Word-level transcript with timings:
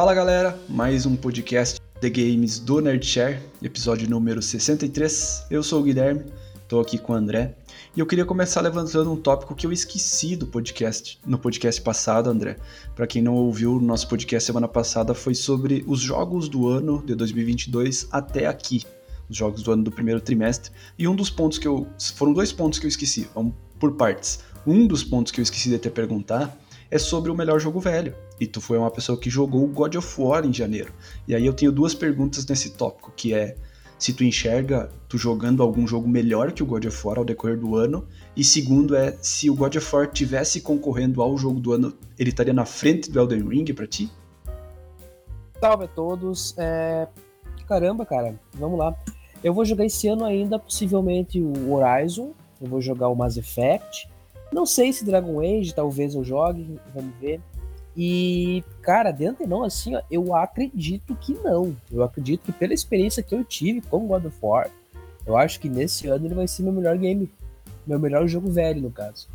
Fala 0.00 0.14
galera, 0.14 0.58
mais 0.66 1.04
um 1.04 1.14
podcast 1.14 1.78
The 2.00 2.08
Games 2.08 2.58
do 2.58 2.80
Nerdshare, 2.80 3.38
episódio 3.62 4.08
número 4.08 4.40
63. 4.40 5.44
Eu 5.50 5.62
sou 5.62 5.78
o 5.80 5.82
Guilherme, 5.82 6.24
estou 6.62 6.80
aqui 6.80 6.96
com 6.96 7.12
o 7.12 7.16
André 7.16 7.54
e 7.94 8.00
eu 8.00 8.06
queria 8.06 8.24
começar 8.24 8.62
levantando 8.62 9.12
um 9.12 9.16
tópico 9.16 9.54
que 9.54 9.66
eu 9.66 9.70
esqueci 9.70 10.36
do 10.36 10.46
podcast, 10.46 11.20
no 11.26 11.38
podcast 11.38 11.82
passado, 11.82 12.30
André. 12.30 12.56
Para 12.96 13.06
quem 13.06 13.20
não 13.20 13.34
ouviu, 13.34 13.74
o 13.74 13.78
nosso 13.78 14.08
podcast 14.08 14.46
semana 14.46 14.66
passada 14.66 15.12
foi 15.12 15.34
sobre 15.34 15.84
os 15.86 16.00
jogos 16.00 16.48
do 16.48 16.66
ano 16.66 17.02
de 17.04 17.14
2022 17.14 18.08
até 18.10 18.46
aqui, 18.46 18.84
os 19.28 19.36
jogos 19.36 19.62
do 19.62 19.70
ano 19.70 19.84
do 19.84 19.92
primeiro 19.92 20.22
trimestre. 20.22 20.72
E 20.98 21.06
um 21.06 21.14
dos 21.14 21.28
pontos 21.28 21.58
que 21.58 21.68
eu 21.68 21.86
foram 22.14 22.32
dois 22.32 22.50
pontos 22.50 22.78
que 22.78 22.86
eu 22.86 22.88
esqueci, 22.88 23.28
vamos 23.34 23.52
por 23.78 23.92
partes. 23.96 24.40
Um 24.66 24.86
dos 24.86 25.04
pontos 25.04 25.30
que 25.30 25.40
eu 25.40 25.42
esqueci 25.42 25.68
de 25.68 25.74
até 25.74 25.90
perguntar 25.90 26.58
é 26.90 26.98
sobre 26.98 27.30
o 27.30 27.34
melhor 27.34 27.60
jogo 27.60 27.78
velho. 27.78 28.14
E 28.38 28.46
tu 28.46 28.60
foi 28.60 28.78
uma 28.78 28.90
pessoa 28.90 29.18
que 29.18 29.30
jogou 29.30 29.66
God 29.68 29.94
of 29.94 30.20
War 30.20 30.44
em 30.44 30.52
janeiro. 30.52 30.92
E 31.28 31.34
aí 31.34 31.46
eu 31.46 31.52
tenho 31.52 31.70
duas 31.70 31.94
perguntas 31.94 32.46
nesse 32.46 32.70
tópico, 32.70 33.12
que 33.14 33.32
é 33.32 33.56
se 33.98 34.14
tu 34.14 34.24
enxerga 34.24 34.88
tu 35.08 35.18
jogando 35.18 35.62
algum 35.62 35.86
jogo 35.86 36.08
melhor 36.08 36.52
que 36.52 36.62
o 36.62 36.66
God 36.66 36.86
of 36.86 37.06
War 37.06 37.18
ao 37.18 37.24
decorrer 37.24 37.58
do 37.58 37.76
ano, 37.76 38.08
e 38.34 38.42
segundo 38.42 38.96
é 38.96 39.14
se 39.20 39.50
o 39.50 39.54
God 39.54 39.76
of 39.76 39.94
War 39.94 40.06
tivesse 40.10 40.62
concorrendo 40.62 41.20
ao 41.20 41.36
jogo 41.36 41.60
do 41.60 41.72
ano, 41.74 41.92
ele 42.18 42.30
estaria 42.30 42.54
na 42.54 42.64
frente 42.64 43.10
do 43.10 43.20
Elden 43.20 43.46
Ring 43.46 43.74
para 43.74 43.86
ti? 43.86 44.10
Salve 45.60 45.84
a 45.84 45.88
todos. 45.88 46.54
É... 46.56 47.06
Caramba, 47.68 48.06
cara, 48.06 48.40
vamos 48.54 48.78
lá. 48.78 48.96
Eu 49.44 49.52
vou 49.52 49.66
jogar 49.66 49.84
esse 49.84 50.08
ano 50.08 50.24
ainda, 50.24 50.58
possivelmente, 50.58 51.40
o 51.40 51.72
Horizon. 51.72 52.32
Eu 52.60 52.68
vou 52.68 52.80
jogar 52.80 53.08
o 53.08 53.14
Mass 53.14 53.36
Effect. 53.36 54.08
Não 54.52 54.66
sei 54.66 54.92
se 54.92 55.04
Dragon 55.04 55.40
Age, 55.40 55.74
talvez 55.74 56.14
eu 56.14 56.24
jogue, 56.24 56.78
vamos 56.94 57.14
ver. 57.20 57.40
E, 57.96 58.64
cara, 58.82 59.10
de 59.10 59.26
antemão, 59.26 59.62
assim, 59.62 59.94
ó, 59.94 60.02
eu 60.10 60.34
acredito 60.34 61.14
que 61.16 61.34
não. 61.34 61.76
Eu 61.90 62.02
acredito 62.02 62.42
que 62.42 62.52
pela 62.52 62.74
experiência 62.74 63.22
que 63.22 63.34
eu 63.34 63.44
tive 63.44 63.80
com 63.80 64.06
God 64.06 64.24
of 64.26 64.36
War, 64.40 64.70
eu 65.26 65.36
acho 65.36 65.60
que 65.60 65.68
nesse 65.68 66.08
ano 66.08 66.26
ele 66.26 66.34
vai 66.34 66.48
ser 66.48 66.62
meu 66.62 66.72
melhor 66.72 66.96
game. 66.96 67.30
Meu 67.86 67.98
melhor 67.98 68.26
jogo 68.26 68.50
velho, 68.50 68.80
no 68.80 68.90
caso. 68.90 69.28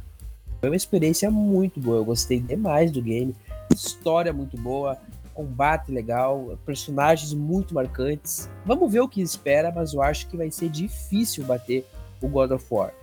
Foi 0.60 0.70
uma 0.70 0.76
experiência 0.76 1.30
muito 1.30 1.80
boa. 1.80 1.98
Eu 1.98 2.06
gostei 2.06 2.40
demais 2.40 2.92
do 2.92 3.02
game. 3.02 3.36
História 3.74 4.32
muito 4.32 4.58
boa, 4.58 4.98
combate 5.34 5.92
legal, 5.92 6.58
personagens 6.66 7.34
muito 7.34 7.74
marcantes. 7.74 8.50
Vamos 8.66 8.92
ver 8.92 9.02
o 9.02 9.08
que 9.08 9.22
espera, 9.22 9.72
mas 9.72 9.94
eu 9.94 10.02
acho 10.02 10.28
que 10.28 10.38
vai 10.38 10.50
ser 10.50 10.70
difícil 10.70 11.44
bater 11.44 11.86
o 12.22 12.28
God 12.28 12.52
of 12.52 12.66
War. 12.72 12.94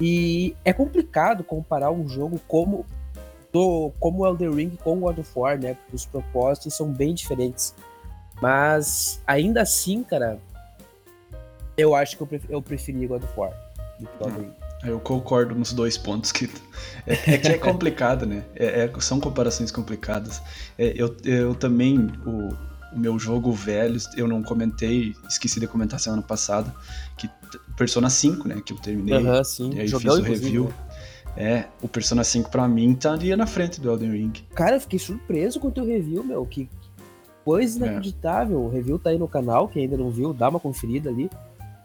E 0.00 0.54
é 0.64 0.72
complicado 0.72 1.42
comparar 1.42 1.90
um 1.90 2.08
jogo 2.08 2.40
como 2.46 2.84
do 3.52 3.90
como 3.98 4.26
Elden 4.26 4.54
Ring 4.54 4.78
com 4.82 5.00
God 5.00 5.18
of 5.18 5.30
War, 5.34 5.58
né? 5.58 5.76
Os 5.92 6.04
propósitos 6.04 6.74
são 6.74 6.92
bem 6.92 7.14
diferentes. 7.14 7.74
Mas 8.40 9.22
ainda 9.26 9.62
assim, 9.62 10.02
cara, 10.02 10.38
eu 11.76 11.94
acho 11.94 12.16
que 12.16 12.22
eu, 12.22 12.26
preferi, 12.26 12.52
eu 12.52 12.62
preferi 12.62 13.06
God 13.06 13.22
of 13.22 13.32
War 13.40 13.52
do 13.98 14.06
que 14.06 14.24
Elden 14.24 14.40
Ring. 14.42 14.52
Eu 14.84 15.00
concordo 15.00 15.54
nos 15.54 15.72
dois 15.72 15.96
pontos 15.96 16.30
que 16.30 16.50
é, 17.06 17.34
é 17.34 17.38
que 17.38 17.48
é 17.48 17.58
complicado, 17.58 18.26
né? 18.26 18.44
É, 18.54 18.84
é, 18.84 19.00
são 19.00 19.18
comparações 19.18 19.70
complicadas. 19.70 20.42
É, 20.78 20.92
eu, 20.94 21.16
eu 21.24 21.54
também 21.54 22.12
o 22.26 22.54
meu 22.98 23.18
jogo 23.18 23.52
velho, 23.52 23.98
eu 24.16 24.26
não 24.26 24.42
comentei, 24.42 25.14
esqueci 25.28 25.60
de 25.60 25.66
comentar 25.66 26.00
semana 26.00 26.22
passada, 26.22 26.74
que 27.16 27.28
Persona 27.76 28.08
5, 28.08 28.48
né, 28.48 28.62
que 28.64 28.72
eu 28.72 28.78
terminei. 28.78 29.18
Uhum, 29.18 29.44
sim. 29.44 29.70
E 29.74 29.80
aí 29.80 29.88
fiz 29.88 30.04
o 30.04 30.22
review. 30.22 30.64
Né? 30.64 30.74
É, 31.36 31.64
o 31.82 31.88
Persona 31.88 32.24
5 32.24 32.50
pra 32.50 32.66
mim 32.66 32.92
estaria 32.92 33.36
na 33.36 33.46
frente 33.46 33.80
do 33.80 33.90
Elden 33.90 34.10
Ring. 34.10 34.32
Cara, 34.54 34.76
eu 34.76 34.80
fiquei 34.80 34.98
surpreso 34.98 35.60
com 35.60 35.68
o 35.68 35.70
teu 35.70 35.84
review, 35.84 36.24
meu. 36.24 36.46
Que 36.46 36.68
coisa 37.44 37.84
é. 37.84 37.88
inacreditável. 37.88 38.58
É. 38.58 38.60
O 38.60 38.68
review 38.68 38.98
tá 38.98 39.10
aí 39.10 39.18
no 39.18 39.28
canal, 39.28 39.68
quem 39.68 39.82
ainda 39.82 39.98
não 39.98 40.10
viu, 40.10 40.32
dá 40.32 40.48
uma 40.48 40.58
conferida 40.58 41.10
ali. 41.10 41.28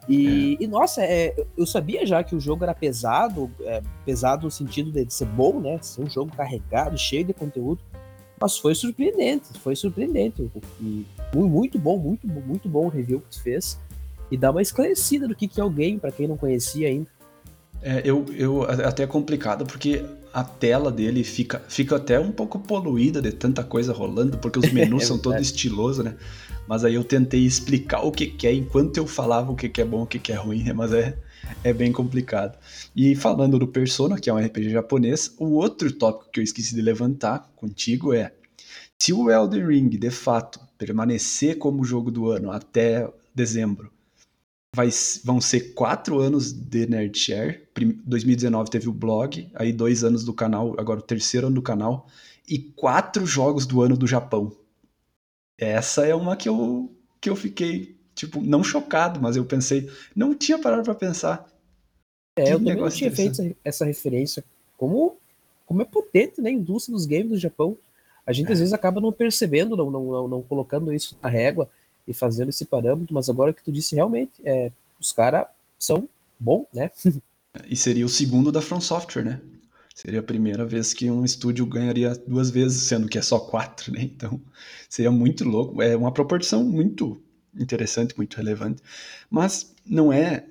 E, 0.07 0.57
é. 0.59 0.63
e 0.63 0.67
nossa, 0.67 1.03
é, 1.03 1.35
eu 1.57 1.65
sabia 1.65 2.05
já 2.05 2.23
que 2.23 2.35
o 2.35 2.39
jogo 2.39 2.63
era 2.63 2.73
pesado, 2.73 3.51
é, 3.61 3.81
pesado 4.05 4.45
no 4.45 4.51
sentido 4.51 4.91
de 4.91 5.13
ser 5.13 5.25
bom, 5.25 5.59
né? 5.59 5.77
Ser 5.81 6.01
um 6.01 6.09
jogo 6.09 6.31
carregado, 6.35 6.97
cheio 6.97 7.25
de 7.25 7.33
conteúdo. 7.33 7.81
Mas 8.41 8.57
foi 8.57 8.73
surpreendente, 8.73 9.45
foi 9.59 9.75
surpreendente. 9.75 10.49
E 10.81 11.05
muito 11.33 11.77
bom, 11.77 11.99
muito 11.99 12.27
bom, 12.27 12.41
muito 12.41 12.67
bom 12.67 12.85
o 12.85 12.89
review 12.89 13.21
que 13.21 13.37
tu 13.37 13.43
fez. 13.43 13.79
E 14.31 14.37
dá 14.37 14.49
uma 14.49 14.63
esclarecida 14.63 15.27
do 15.27 15.35
que, 15.35 15.47
que 15.47 15.61
é 15.61 15.63
o 15.63 15.69
game, 15.69 15.99
para 15.99 16.11
quem 16.11 16.27
não 16.27 16.35
conhecia 16.35 16.87
ainda. 16.87 17.07
É, 17.83 18.01
eu, 18.03 18.25
eu 18.35 18.63
até 18.63 19.03
é 19.03 19.07
complicado 19.07 19.65
porque 19.65 20.03
a 20.33 20.43
tela 20.43 20.91
dele 20.91 21.23
fica, 21.23 21.61
fica 21.67 21.97
até 21.97 22.19
um 22.19 22.31
pouco 22.31 22.57
poluída 22.59 23.21
de 23.21 23.31
tanta 23.31 23.63
coisa 23.63 23.93
rolando, 23.93 24.37
porque 24.37 24.57
os 24.57 24.69
menus 24.73 25.03
é 25.03 25.05
são 25.05 25.19
todos 25.19 25.41
estilosos, 25.41 26.03
né? 26.03 26.15
Mas 26.67 26.83
aí 26.83 26.95
eu 26.95 27.03
tentei 27.03 27.41
explicar 27.41 28.01
o 28.01 28.11
que, 28.11 28.27
que 28.27 28.47
é 28.47 28.53
enquanto 28.53 28.97
eu 28.97 29.05
falava 29.05 29.51
o 29.51 29.55
que, 29.55 29.67
que 29.67 29.81
é 29.81 29.85
bom, 29.85 30.03
o 30.03 30.07
que, 30.07 30.17
que 30.17 30.31
é 30.31 30.35
ruim, 30.35 30.63
né? 30.63 30.73
Mas 30.73 30.93
é, 30.93 31.15
é 31.63 31.73
bem 31.73 31.91
complicado. 31.91 32.57
E 32.95 33.15
falando 33.15 33.59
do 33.59 33.67
Persona, 33.67 34.19
que 34.19 34.29
é 34.29 34.33
um 34.33 34.37
RPG 34.37 34.69
japonês, 34.69 35.33
o 35.37 35.51
outro 35.53 35.91
tópico 35.91 36.31
que 36.31 36.39
eu 36.39 36.43
esqueci 36.43 36.75
de 36.75 36.81
levantar 36.81 37.51
contigo 37.55 38.13
é 38.13 38.33
se 39.01 39.13
o 39.13 39.29
Elden 39.29 39.65
Ring 39.65 39.89
de 39.89 40.11
fato 40.11 40.59
permanecer 40.77 41.57
como 41.57 41.83
jogo 41.83 42.11
do 42.11 42.29
ano 42.29 42.51
até 42.51 43.11
dezembro 43.33 43.91
vai, 44.75 44.89
vão 45.23 45.41
ser 45.41 45.73
quatro 45.73 46.19
anos 46.19 46.51
de 46.51 46.87
Nerdshare. 46.87 47.67
2019 48.05 48.69
teve 48.69 48.89
o 48.89 48.93
blog, 48.93 49.49
aí 49.55 49.73
dois 49.73 50.03
anos 50.03 50.23
do 50.23 50.33
canal, 50.33 50.75
agora 50.79 50.99
o 50.99 51.03
terceiro 51.03 51.47
ano 51.47 51.55
do 51.55 51.61
canal, 51.61 52.07
e 52.47 52.57
quatro 52.57 53.25
jogos 53.25 53.65
do 53.65 53.81
ano 53.81 53.97
do 53.97 54.07
Japão. 54.07 54.55
Essa 55.57 56.05
é 56.05 56.15
uma 56.15 56.35
que 56.35 56.49
eu, 56.49 56.91
que 57.19 57.29
eu 57.29 57.35
fiquei, 57.35 57.99
tipo, 58.21 58.39
não 58.39 58.63
chocado, 58.63 59.19
mas 59.19 59.35
eu 59.35 59.43
pensei, 59.43 59.89
não 60.15 60.35
tinha 60.35 60.59
parado 60.59 60.83
para 60.83 60.93
pensar. 60.93 61.47
É, 62.35 62.43
que 62.43 62.49
eu 62.51 62.59
também 62.59 62.75
não 62.75 62.89
tinha 62.89 63.11
feito 63.11 63.55
essa 63.63 63.83
referência. 63.83 64.43
Como, 64.77 65.17
como 65.65 65.81
é 65.81 65.85
potente 65.85 66.39
né, 66.39 66.51
a 66.51 66.53
indústria 66.53 66.95
dos 66.95 67.05
games 67.05 67.29
do 67.29 67.37
Japão. 67.37 67.75
A 68.25 68.31
gente 68.31 68.49
é. 68.49 68.53
às 68.53 68.59
vezes 68.59 68.73
acaba 68.73 69.01
não 69.01 69.11
percebendo, 69.11 69.75
não, 69.75 69.89
não, 69.89 70.27
não, 70.27 70.41
colocando 70.43 70.93
isso 70.93 71.17
na 71.21 71.29
régua 71.29 71.67
e 72.07 72.13
fazendo 72.13 72.49
esse 72.49 72.65
parâmetro, 72.65 73.13
mas 73.13 73.27
agora 73.27 73.53
que 73.53 73.63
tu 73.63 73.71
disse 73.71 73.95
realmente, 73.95 74.33
é, 74.43 74.71
os 74.99 75.11
caras 75.11 75.47
são 75.79 76.07
bons, 76.39 76.67
né? 76.71 76.91
e 77.67 77.75
seria 77.75 78.05
o 78.05 78.09
segundo 78.09 78.51
da 78.51 78.61
From 78.61 78.79
Software, 78.79 79.23
né? 79.23 79.41
Seria 79.95 80.19
a 80.19 80.23
primeira 80.23 80.65
vez 80.65 80.93
que 80.93 81.09
um 81.09 81.25
estúdio 81.25 81.65
ganharia 81.65 82.13
duas 82.27 82.49
vezes, 82.49 82.83
sendo 82.83 83.09
que 83.09 83.17
é 83.17 83.21
só 83.21 83.39
quatro, 83.39 83.91
né? 83.91 84.01
Então, 84.03 84.39
seria 84.87 85.11
muito 85.11 85.43
louco. 85.43 85.81
É 85.81 85.97
uma 85.97 86.11
proporção 86.11 86.63
muito 86.63 87.21
interessante, 87.57 88.15
muito 88.17 88.35
relevante. 88.37 88.81
Mas 89.29 89.73
não 89.85 90.11
é 90.11 90.45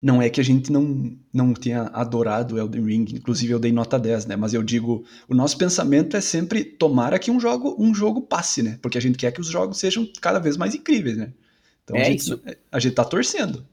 não 0.00 0.22
é 0.22 0.30
que 0.30 0.40
a 0.40 0.44
gente 0.44 0.70
não, 0.70 1.16
não 1.32 1.52
tenha 1.52 1.82
adorado 1.92 2.56
Elden 2.56 2.84
Ring, 2.84 3.06
inclusive 3.14 3.52
eu 3.52 3.58
dei 3.58 3.72
nota 3.72 3.98
10, 3.98 4.26
né? 4.26 4.36
Mas 4.36 4.54
eu 4.54 4.62
digo, 4.62 5.04
o 5.28 5.34
nosso 5.34 5.58
pensamento 5.58 6.16
é 6.16 6.20
sempre 6.20 6.62
tomara 6.62 7.18
que 7.18 7.32
um 7.32 7.40
jogo, 7.40 7.74
um 7.76 7.92
jogo 7.92 8.22
passe, 8.22 8.62
né? 8.62 8.78
Porque 8.80 8.96
a 8.96 9.00
gente 9.00 9.18
quer 9.18 9.32
que 9.32 9.40
os 9.40 9.48
jogos 9.48 9.78
sejam 9.78 10.08
cada 10.20 10.38
vez 10.38 10.56
mais 10.56 10.74
incríveis, 10.74 11.16
né? 11.16 11.32
Então 11.82 11.96
é 11.96 12.02
a, 12.02 12.04
gente, 12.04 12.20
isso. 12.20 12.40
a 12.70 12.78
gente 12.78 12.94
tá 12.94 13.04
torcendo. 13.04 13.66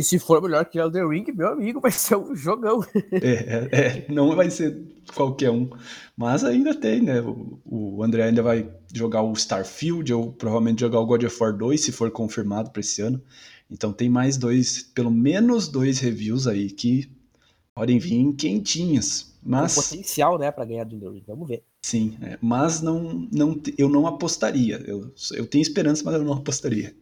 E 0.00 0.02
se 0.02 0.18
for 0.18 0.40
melhor 0.40 0.64
que 0.64 0.78
Elden 0.78 1.10
Ring, 1.10 1.26
meu 1.34 1.48
amigo, 1.48 1.78
vai 1.78 1.90
ser 1.90 2.16
um 2.16 2.34
jogão. 2.34 2.80
É, 3.12 3.68
é, 3.70 4.06
não 4.08 4.34
vai 4.34 4.50
ser 4.50 4.82
qualquer 5.14 5.50
um. 5.50 5.68
Mas 6.16 6.42
ainda 6.42 6.74
tem, 6.74 7.02
né? 7.02 7.20
O, 7.20 7.60
o 7.66 8.02
André 8.02 8.22
ainda 8.22 8.42
vai 8.42 8.66
jogar 8.94 9.22
o 9.22 9.34
Starfield, 9.34 10.10
ou 10.14 10.32
provavelmente 10.32 10.80
jogar 10.80 11.00
o 11.00 11.06
God 11.06 11.24
of 11.24 11.36
War 11.38 11.54
2, 11.54 11.78
se 11.78 11.92
for 11.92 12.10
confirmado 12.10 12.70
para 12.70 12.80
esse 12.80 13.02
ano. 13.02 13.20
Então 13.70 13.92
tem 13.92 14.08
mais 14.08 14.38
dois, 14.38 14.82
pelo 14.94 15.10
menos 15.10 15.68
dois 15.68 15.98
reviews 15.98 16.46
aí 16.46 16.70
que 16.70 17.12
podem 17.74 17.98
vir 17.98 18.32
quentinhas. 18.36 19.38
Mas... 19.42 19.74
Tem 19.74 19.82
potencial, 19.82 20.38
né, 20.38 20.50
para 20.50 20.64
ganhar 20.64 20.84
do 20.84 21.10
Ring. 21.10 21.24
Vamos 21.26 21.46
ver. 21.46 21.62
Sim, 21.82 22.18
é, 22.20 22.38
mas 22.42 22.82
não, 22.82 23.26
não, 23.32 23.60
eu 23.78 23.88
não 23.88 24.06
apostaria. 24.06 24.82
Eu, 24.86 25.12
eu 25.32 25.46
tenho 25.46 25.62
esperança, 25.62 26.02
mas 26.04 26.14
eu 26.14 26.22
não 26.22 26.34
apostaria. 26.34 26.94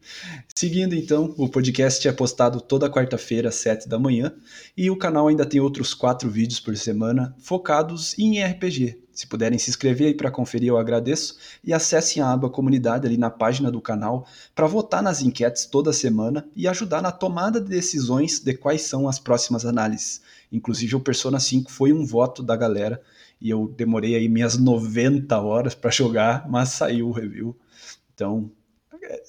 Seguindo 0.55 0.95
então, 0.95 1.35
o 1.37 1.49
podcast 1.49 2.07
é 2.07 2.13
postado 2.13 2.61
toda 2.61 2.91
quarta-feira 2.91 3.49
às 3.49 3.57
7 3.57 3.89
da 3.89 3.99
manhã 3.99 4.33
e 4.77 4.89
o 4.89 4.97
canal 4.97 5.27
ainda 5.27 5.45
tem 5.45 5.61
outros 5.61 5.95
quatro 5.95 6.31
vídeos 6.31 6.61
por 6.61 6.77
semana 6.77 7.35
focados 7.39 8.17
em 8.19 8.41
RPG. 8.43 9.03
Se 9.13 9.27
puderem 9.27 9.59
se 9.59 9.69
inscrever 9.69 10.07
aí 10.07 10.15
para 10.15 10.31
conferir, 10.31 10.69
eu 10.69 10.79
agradeço. 10.79 11.37
E 11.65 11.73
acessem 11.75 12.23
a 12.23 12.33
aba 12.33 12.49
comunidade 12.49 13.05
ali 13.05 13.17
na 13.17 13.31
página 13.31 13.69
do 13.73 13.81
canal 13.81 14.25
para 14.55 14.69
votar 14.69 15.03
nas 15.03 15.21
enquetes 15.21 15.67
toda 15.67 15.93
semana 15.93 16.49
e 16.55 16.69
ajudar 16.69 17.03
na 17.03 17.11
tomada 17.11 17.61
de 17.61 17.69
decisões 17.69 18.39
de 18.39 18.55
quais 18.55 18.83
são 18.83 19.09
as 19.09 19.19
próximas 19.19 19.67
análises. 19.67 20.23
Inclusive, 20.53 20.95
o 20.95 21.01
Persona 21.01 21.41
5 21.41 21.69
foi 21.69 21.93
um 21.93 22.07
voto 22.07 22.45
da 22.45 22.55
galera 22.55 23.03
e 23.41 23.51
eu 23.51 23.73
demorei 23.77 24.15
aí 24.15 24.29
minhas 24.29 24.59
90 24.59 25.39
horas 25.41 25.75
para 25.75 25.91
jogar, 25.91 26.49
mas 26.49 26.71
saiu 26.71 27.09
o 27.09 27.13
review. 27.13 27.57
Então, 28.15 28.51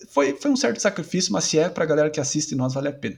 foi, 0.09 0.33
foi 0.33 0.51
um 0.51 0.56
certo 0.56 0.81
sacrifício, 0.81 1.31
mas 1.31 1.45
se 1.45 1.57
é 1.57 1.69
para 1.69 1.83
a 1.83 1.88
galera 1.88 2.09
que 2.09 2.19
assiste 2.19 2.56
nós, 2.56 2.73
vale 2.73 2.88
a 2.88 2.94
pena. 2.94 3.17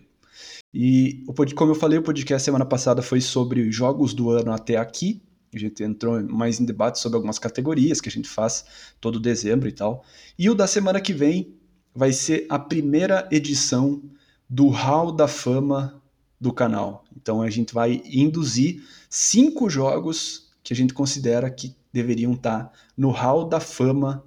E, 0.73 1.25
como 1.55 1.71
eu 1.71 1.75
falei, 1.75 1.99
o 1.99 2.03
podcast 2.03 2.45
semana 2.45 2.65
passada 2.65 3.01
foi 3.01 3.19
sobre 3.19 3.71
jogos 3.71 4.13
do 4.13 4.29
ano 4.29 4.51
até 4.51 4.77
aqui, 4.77 5.21
A 5.53 5.59
gente 5.59 5.83
entrou 5.83 6.23
mais 6.23 6.59
em 6.59 6.65
debate 6.65 6.99
sobre 6.99 7.17
algumas 7.17 7.38
categorias 7.38 7.99
que 7.99 8.07
a 8.07 8.11
gente 8.11 8.29
faz 8.29 8.65
todo 9.01 9.19
dezembro 9.19 9.67
e 9.67 9.71
tal. 9.73 10.03
E 10.39 10.49
o 10.49 10.55
da 10.55 10.65
semana 10.65 11.01
que 11.01 11.13
vem 11.13 11.55
vai 11.93 12.13
ser 12.13 12.45
a 12.49 12.57
primeira 12.57 13.27
edição 13.29 14.01
do 14.49 14.69
Hall 14.69 15.11
da 15.11 15.27
Fama 15.27 16.01
do 16.39 16.53
canal. 16.53 17.03
Então 17.15 17.41
a 17.41 17.49
gente 17.49 17.73
vai 17.73 18.01
induzir 18.05 18.81
cinco 19.09 19.69
jogos 19.69 20.40
que 20.63 20.74
a 20.74 20.75
gente 20.75 20.94
considera 20.94 21.50
que 21.50 21.75
deveriam 21.92 22.34
estar 22.34 22.72
no 22.96 23.10
Hall 23.10 23.46
da 23.46 23.60
Fama 23.60 24.24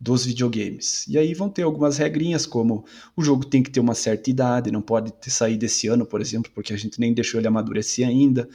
dos 0.00 0.24
videogames. 0.24 1.06
E 1.08 1.18
aí 1.18 1.34
vão 1.34 1.48
ter 1.48 1.62
algumas 1.62 1.96
regrinhas, 1.98 2.46
como 2.46 2.84
o 3.16 3.22
jogo 3.22 3.44
tem 3.44 3.62
que 3.62 3.70
ter 3.70 3.80
uma 3.80 3.94
certa 3.94 4.30
idade, 4.30 4.70
não 4.70 4.80
pode 4.80 5.12
ter 5.12 5.30
saído 5.30 5.64
esse 5.64 5.88
ano, 5.88 6.06
por 6.06 6.20
exemplo, 6.20 6.52
porque 6.54 6.72
a 6.72 6.76
gente 6.76 7.00
nem 7.00 7.12
deixou 7.12 7.40
ele 7.40 7.48
amadurecer 7.48 8.06
ainda. 8.06 8.48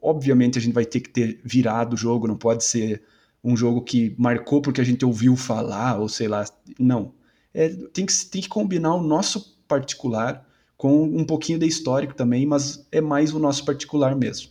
Obviamente 0.00 0.56
a 0.58 0.60
gente 0.60 0.72
vai 0.72 0.84
ter 0.84 1.00
que 1.00 1.10
ter 1.10 1.40
virado 1.42 1.94
o 1.94 1.96
jogo, 1.96 2.28
não 2.28 2.36
pode 2.36 2.64
ser 2.64 3.02
um 3.42 3.56
jogo 3.56 3.82
que 3.82 4.14
marcou 4.16 4.60
porque 4.60 4.80
a 4.80 4.84
gente 4.84 5.04
ouviu 5.04 5.36
falar, 5.36 5.98
ou 5.98 6.08
sei 6.08 6.28
lá. 6.28 6.44
Não. 6.78 7.12
É, 7.52 7.68
tem, 7.68 8.06
que, 8.06 8.12
tem 8.26 8.42
que 8.42 8.48
combinar 8.48 8.94
o 8.94 9.02
nosso 9.02 9.56
particular 9.66 10.46
com 10.76 11.02
um 11.02 11.24
pouquinho 11.24 11.58
de 11.58 11.66
histórico 11.66 12.14
também, 12.14 12.46
mas 12.46 12.86
é 12.92 13.00
mais 13.00 13.32
o 13.32 13.38
nosso 13.38 13.64
particular 13.64 14.14
mesmo. 14.14 14.50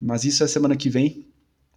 Mas 0.00 0.24
isso 0.24 0.44
é 0.44 0.46
semana 0.46 0.76
que 0.76 0.88
vem. 0.88 1.26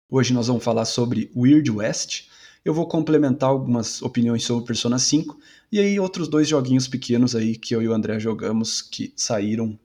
Hoje 0.10 0.34
nós 0.34 0.48
vamos 0.48 0.64
falar 0.64 0.86
sobre 0.86 1.32
Weird 1.36 1.72
West, 1.72 2.28
eu 2.64 2.74
vou 2.74 2.88
complementar 2.88 3.50
algumas 3.50 4.02
opiniões 4.02 4.44
sobre 4.44 4.66
Persona 4.66 5.00
5 5.00 5.40
e 5.72 5.80
aí 5.80 6.00
outros 6.00 6.28
dois 6.28 6.48
joguinhos 6.48 6.88
pequenos 6.88 7.36
aí 7.36 7.56
que 7.56 7.74
eu 7.74 7.82
e 7.82 7.88
o 7.88 7.94
André 7.94 8.20
jogamos 8.20 8.84
que 8.84 9.12
saíram 9.16 9.80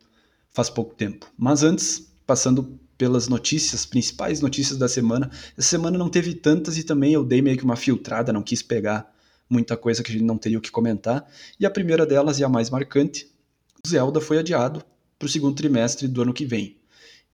faz 0.50 0.68
pouco 0.68 0.94
tempo. 0.94 1.26
Mas 1.38 1.62
antes, 1.62 2.12
passando 2.26 2.78
pelas 2.98 3.28
notícias, 3.28 3.86
principais 3.86 4.40
notícias 4.40 4.78
da 4.78 4.88
semana. 4.88 5.30
Essa 5.56 5.68
semana 5.68 5.98
não 5.98 6.08
teve 6.08 6.34
tantas 6.34 6.78
e 6.78 6.82
também 6.82 7.12
eu 7.12 7.24
dei 7.24 7.42
meio 7.42 7.56
que 7.56 7.64
uma 7.64 7.76
filtrada, 7.76 8.32
não 8.32 8.42
quis 8.42 8.62
pegar 8.62 9.12
muita 9.48 9.76
coisa 9.76 10.02
que 10.02 10.10
a 10.10 10.12
gente 10.12 10.24
não 10.24 10.38
teria 10.38 10.58
o 10.58 10.60
que 10.60 10.70
comentar. 10.70 11.26
E 11.60 11.66
a 11.66 11.70
primeira 11.70 12.06
delas 12.06 12.38
e 12.38 12.44
a 12.44 12.48
mais 12.48 12.70
marcante, 12.70 13.30
Zelda 13.86 14.20
foi 14.20 14.38
adiado 14.38 14.82
para 15.18 15.26
o 15.26 15.28
segundo 15.28 15.54
trimestre 15.54 16.08
do 16.08 16.22
ano 16.22 16.32
que 16.32 16.44
vem. 16.44 16.76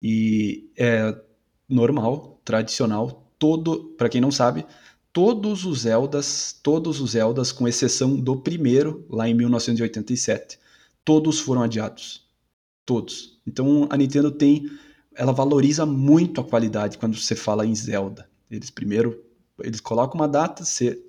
E 0.03 0.71
é 0.77 1.17
normal, 1.69 2.41
tradicional, 2.45 3.31
todo, 3.39 3.95
para 3.97 4.09
quem 4.09 4.21
não 4.21 4.31
sabe, 4.31 4.67
todos 5.13 5.65
os 5.65 5.81
Zeldas, 5.81 6.59
todos 6.63 7.01
os 7.01 7.13
Zeldas, 7.13 7.53
com 7.53 7.69
exceção 7.69 8.17
do 8.17 8.37
primeiro, 8.37 9.07
lá 9.09 9.29
em 9.29 9.35
1987, 9.35 10.59
todos 11.05 11.39
foram 11.39 11.63
adiados. 11.63 12.27
Todos. 12.85 13.39
Então 13.47 13.87
a 13.91 13.97
Nintendo 13.97 14.31
tem. 14.31 14.69
Ela 15.15 15.33
valoriza 15.33 15.87
muito 15.87 16.41
a 16.41 16.45
qualidade 16.45 16.99
quando 16.99 17.17
você 17.17 17.37
fala 17.37 17.67
em 17.67 17.75
Zelda. 17.75 18.29
Eles 18.51 18.71
primeiro. 18.71 19.23
Eles 19.61 19.81
colocam 19.81 20.21
uma 20.21 20.27
data, 20.27 20.65
você, 20.65 21.01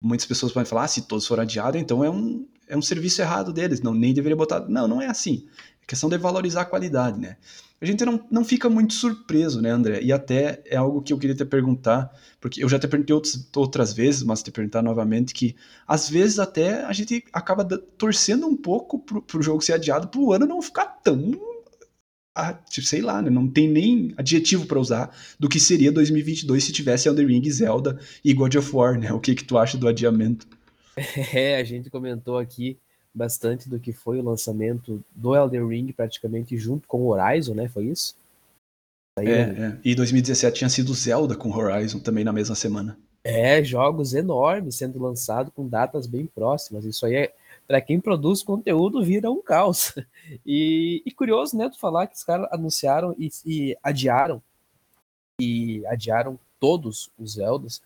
muitas 0.00 0.26
pessoas 0.26 0.52
podem 0.52 0.68
falar, 0.68 0.84
ah, 0.84 0.88
se 0.88 1.02
todos 1.02 1.26
foram 1.26 1.44
adiados, 1.44 1.80
então 1.80 2.04
é 2.04 2.10
um, 2.10 2.46
é 2.68 2.76
um 2.76 2.82
serviço 2.82 3.22
errado 3.22 3.52
deles, 3.52 3.80
não 3.80 3.94
nem 3.94 4.12
deveria 4.12 4.36
botar. 4.36 4.68
Não, 4.68 4.86
não 4.86 5.00
é 5.00 5.06
assim. 5.06 5.46
É 5.80 5.86
questão 5.86 6.10
de 6.10 6.18
valorizar 6.18 6.62
a 6.62 6.66
qualidade, 6.66 7.18
né? 7.18 7.36
A 7.80 7.84
gente 7.84 8.04
não, 8.04 8.26
não 8.30 8.44
fica 8.44 8.70
muito 8.70 8.94
surpreso, 8.94 9.60
né, 9.60 9.70
André? 9.70 10.00
E 10.02 10.10
até 10.10 10.62
é 10.64 10.76
algo 10.76 11.02
que 11.02 11.12
eu 11.12 11.18
queria 11.18 11.36
te 11.36 11.44
perguntar, 11.44 12.10
porque 12.40 12.64
eu 12.64 12.68
já 12.68 12.78
te 12.78 12.88
perguntei 12.88 13.14
outros, 13.14 13.48
outras 13.54 13.92
vezes, 13.92 14.22
mas 14.22 14.42
te 14.42 14.50
perguntar 14.50 14.82
novamente, 14.82 15.34
que 15.34 15.54
às 15.86 16.08
vezes 16.08 16.38
até 16.38 16.84
a 16.84 16.92
gente 16.92 17.22
acaba 17.32 17.64
torcendo 17.64 18.46
um 18.46 18.56
pouco 18.56 18.98
pro, 18.98 19.20
pro 19.20 19.42
jogo 19.42 19.60
ser 19.60 19.74
adiado, 19.74 20.08
pro 20.08 20.32
ano 20.32 20.46
não 20.46 20.62
ficar 20.62 20.86
tão. 20.86 21.32
Ah, 22.34 22.52
tipo, 22.52 22.86
sei 22.86 23.00
lá, 23.00 23.20
né? 23.22 23.30
Não 23.30 23.48
tem 23.48 23.68
nem 23.68 24.12
adjetivo 24.16 24.66
para 24.66 24.78
usar 24.78 25.14
do 25.38 25.48
que 25.48 25.58
seria 25.58 25.90
2022 25.90 26.64
se 26.64 26.72
tivesse 26.72 27.08
Elden 27.08 27.26
Ring, 27.26 27.50
Zelda 27.50 27.98
e 28.24 28.34
God 28.34 28.54
of 28.56 28.74
War, 28.74 28.98
né? 28.98 29.12
O 29.12 29.20
que 29.20 29.34
que 29.34 29.44
tu 29.44 29.56
acha 29.56 29.76
do 29.78 29.88
adiamento? 29.88 30.46
É, 31.34 31.56
a 31.56 31.64
gente 31.64 31.90
comentou 31.90 32.38
aqui 32.38 32.78
bastante 33.16 33.68
do 33.68 33.80
que 33.80 33.92
foi 33.92 34.18
o 34.18 34.22
lançamento 34.22 35.02
do 35.14 35.34
Elden 35.34 35.66
Ring, 35.66 35.92
praticamente 35.92 36.56
junto 36.58 36.86
com 36.86 37.02
o 37.02 37.08
Horizon, 37.08 37.54
né? 37.54 37.68
Foi 37.68 37.86
isso? 37.86 38.14
Aí, 39.18 39.26
é, 39.26 39.40
é, 39.40 39.78
E 39.82 39.94
2017 39.94 40.58
tinha 40.58 40.68
sido 40.68 40.92
Zelda 40.92 41.34
com 41.34 41.50
Horizon 41.50 41.98
também 41.98 42.22
na 42.22 42.32
mesma 42.32 42.54
semana. 42.54 42.98
É, 43.24 43.64
jogos 43.64 44.14
enormes 44.14 44.76
sendo 44.76 45.02
lançados 45.02 45.52
com 45.54 45.66
datas 45.66 46.06
bem 46.06 46.26
próximas. 46.26 46.84
Isso 46.84 47.06
aí 47.06 47.14
é, 47.16 47.34
para 47.66 47.80
quem 47.80 47.98
produz 47.98 48.42
conteúdo, 48.42 49.02
vira 49.02 49.30
um 49.30 49.42
caos. 49.42 49.94
E, 50.44 51.02
e 51.06 51.12
curioso, 51.12 51.56
né, 51.56 51.68
tu 51.68 51.78
falar 51.78 52.08
que 52.08 52.16
os 52.16 52.24
caras 52.24 52.48
anunciaram 52.50 53.14
e, 53.16 53.30
e 53.44 53.78
adiaram 53.80 54.42
e 55.40 55.86
adiaram 55.86 56.36
todos 56.58 57.10
os 57.16 57.34
Zeldas 57.34 57.80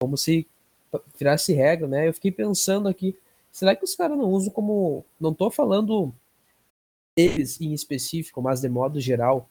como 0.00 0.16
se 0.16 0.44
virasse 1.16 1.52
regra, 1.52 1.86
né? 1.86 2.08
Eu 2.08 2.14
fiquei 2.14 2.32
pensando 2.32 2.88
aqui, 2.88 3.16
Será 3.50 3.74
que 3.74 3.84
os 3.84 3.94
caras 3.94 4.16
não 4.16 4.30
usam 4.30 4.52
como. 4.52 5.04
Não 5.20 5.34
tô 5.34 5.50
falando 5.50 6.12
eles 7.16 7.60
em 7.60 7.72
específico, 7.72 8.40
mas 8.40 8.60
de 8.60 8.68
modo 8.68 9.00
geral. 9.00 9.48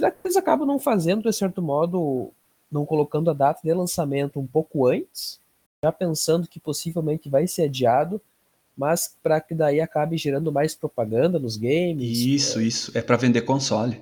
Será 0.00 0.10
que 0.10 0.18
eles 0.24 0.36
acabam 0.36 0.66
não 0.66 0.78
fazendo, 0.78 1.22
de 1.22 1.32
certo 1.32 1.62
modo, 1.62 2.30
não 2.70 2.84
colocando 2.86 3.30
a 3.30 3.34
data 3.34 3.60
de 3.62 3.72
lançamento 3.72 4.40
um 4.40 4.46
pouco 4.46 4.86
antes, 4.86 5.38
já 5.84 5.92
pensando 5.92 6.48
que 6.48 6.58
possivelmente 6.58 7.28
vai 7.28 7.46
ser 7.46 7.64
adiado, 7.64 8.20
mas 8.76 9.14
para 9.22 9.40
que 9.40 9.54
daí 9.54 9.80
acabe 9.80 10.16
gerando 10.16 10.50
mais 10.50 10.74
propaganda 10.74 11.38
nos 11.38 11.56
games? 11.56 12.18
Isso, 12.18 12.58
é... 12.58 12.62
isso. 12.64 12.98
É 12.98 13.02
para 13.02 13.16
vender 13.16 13.42
console. 13.42 14.00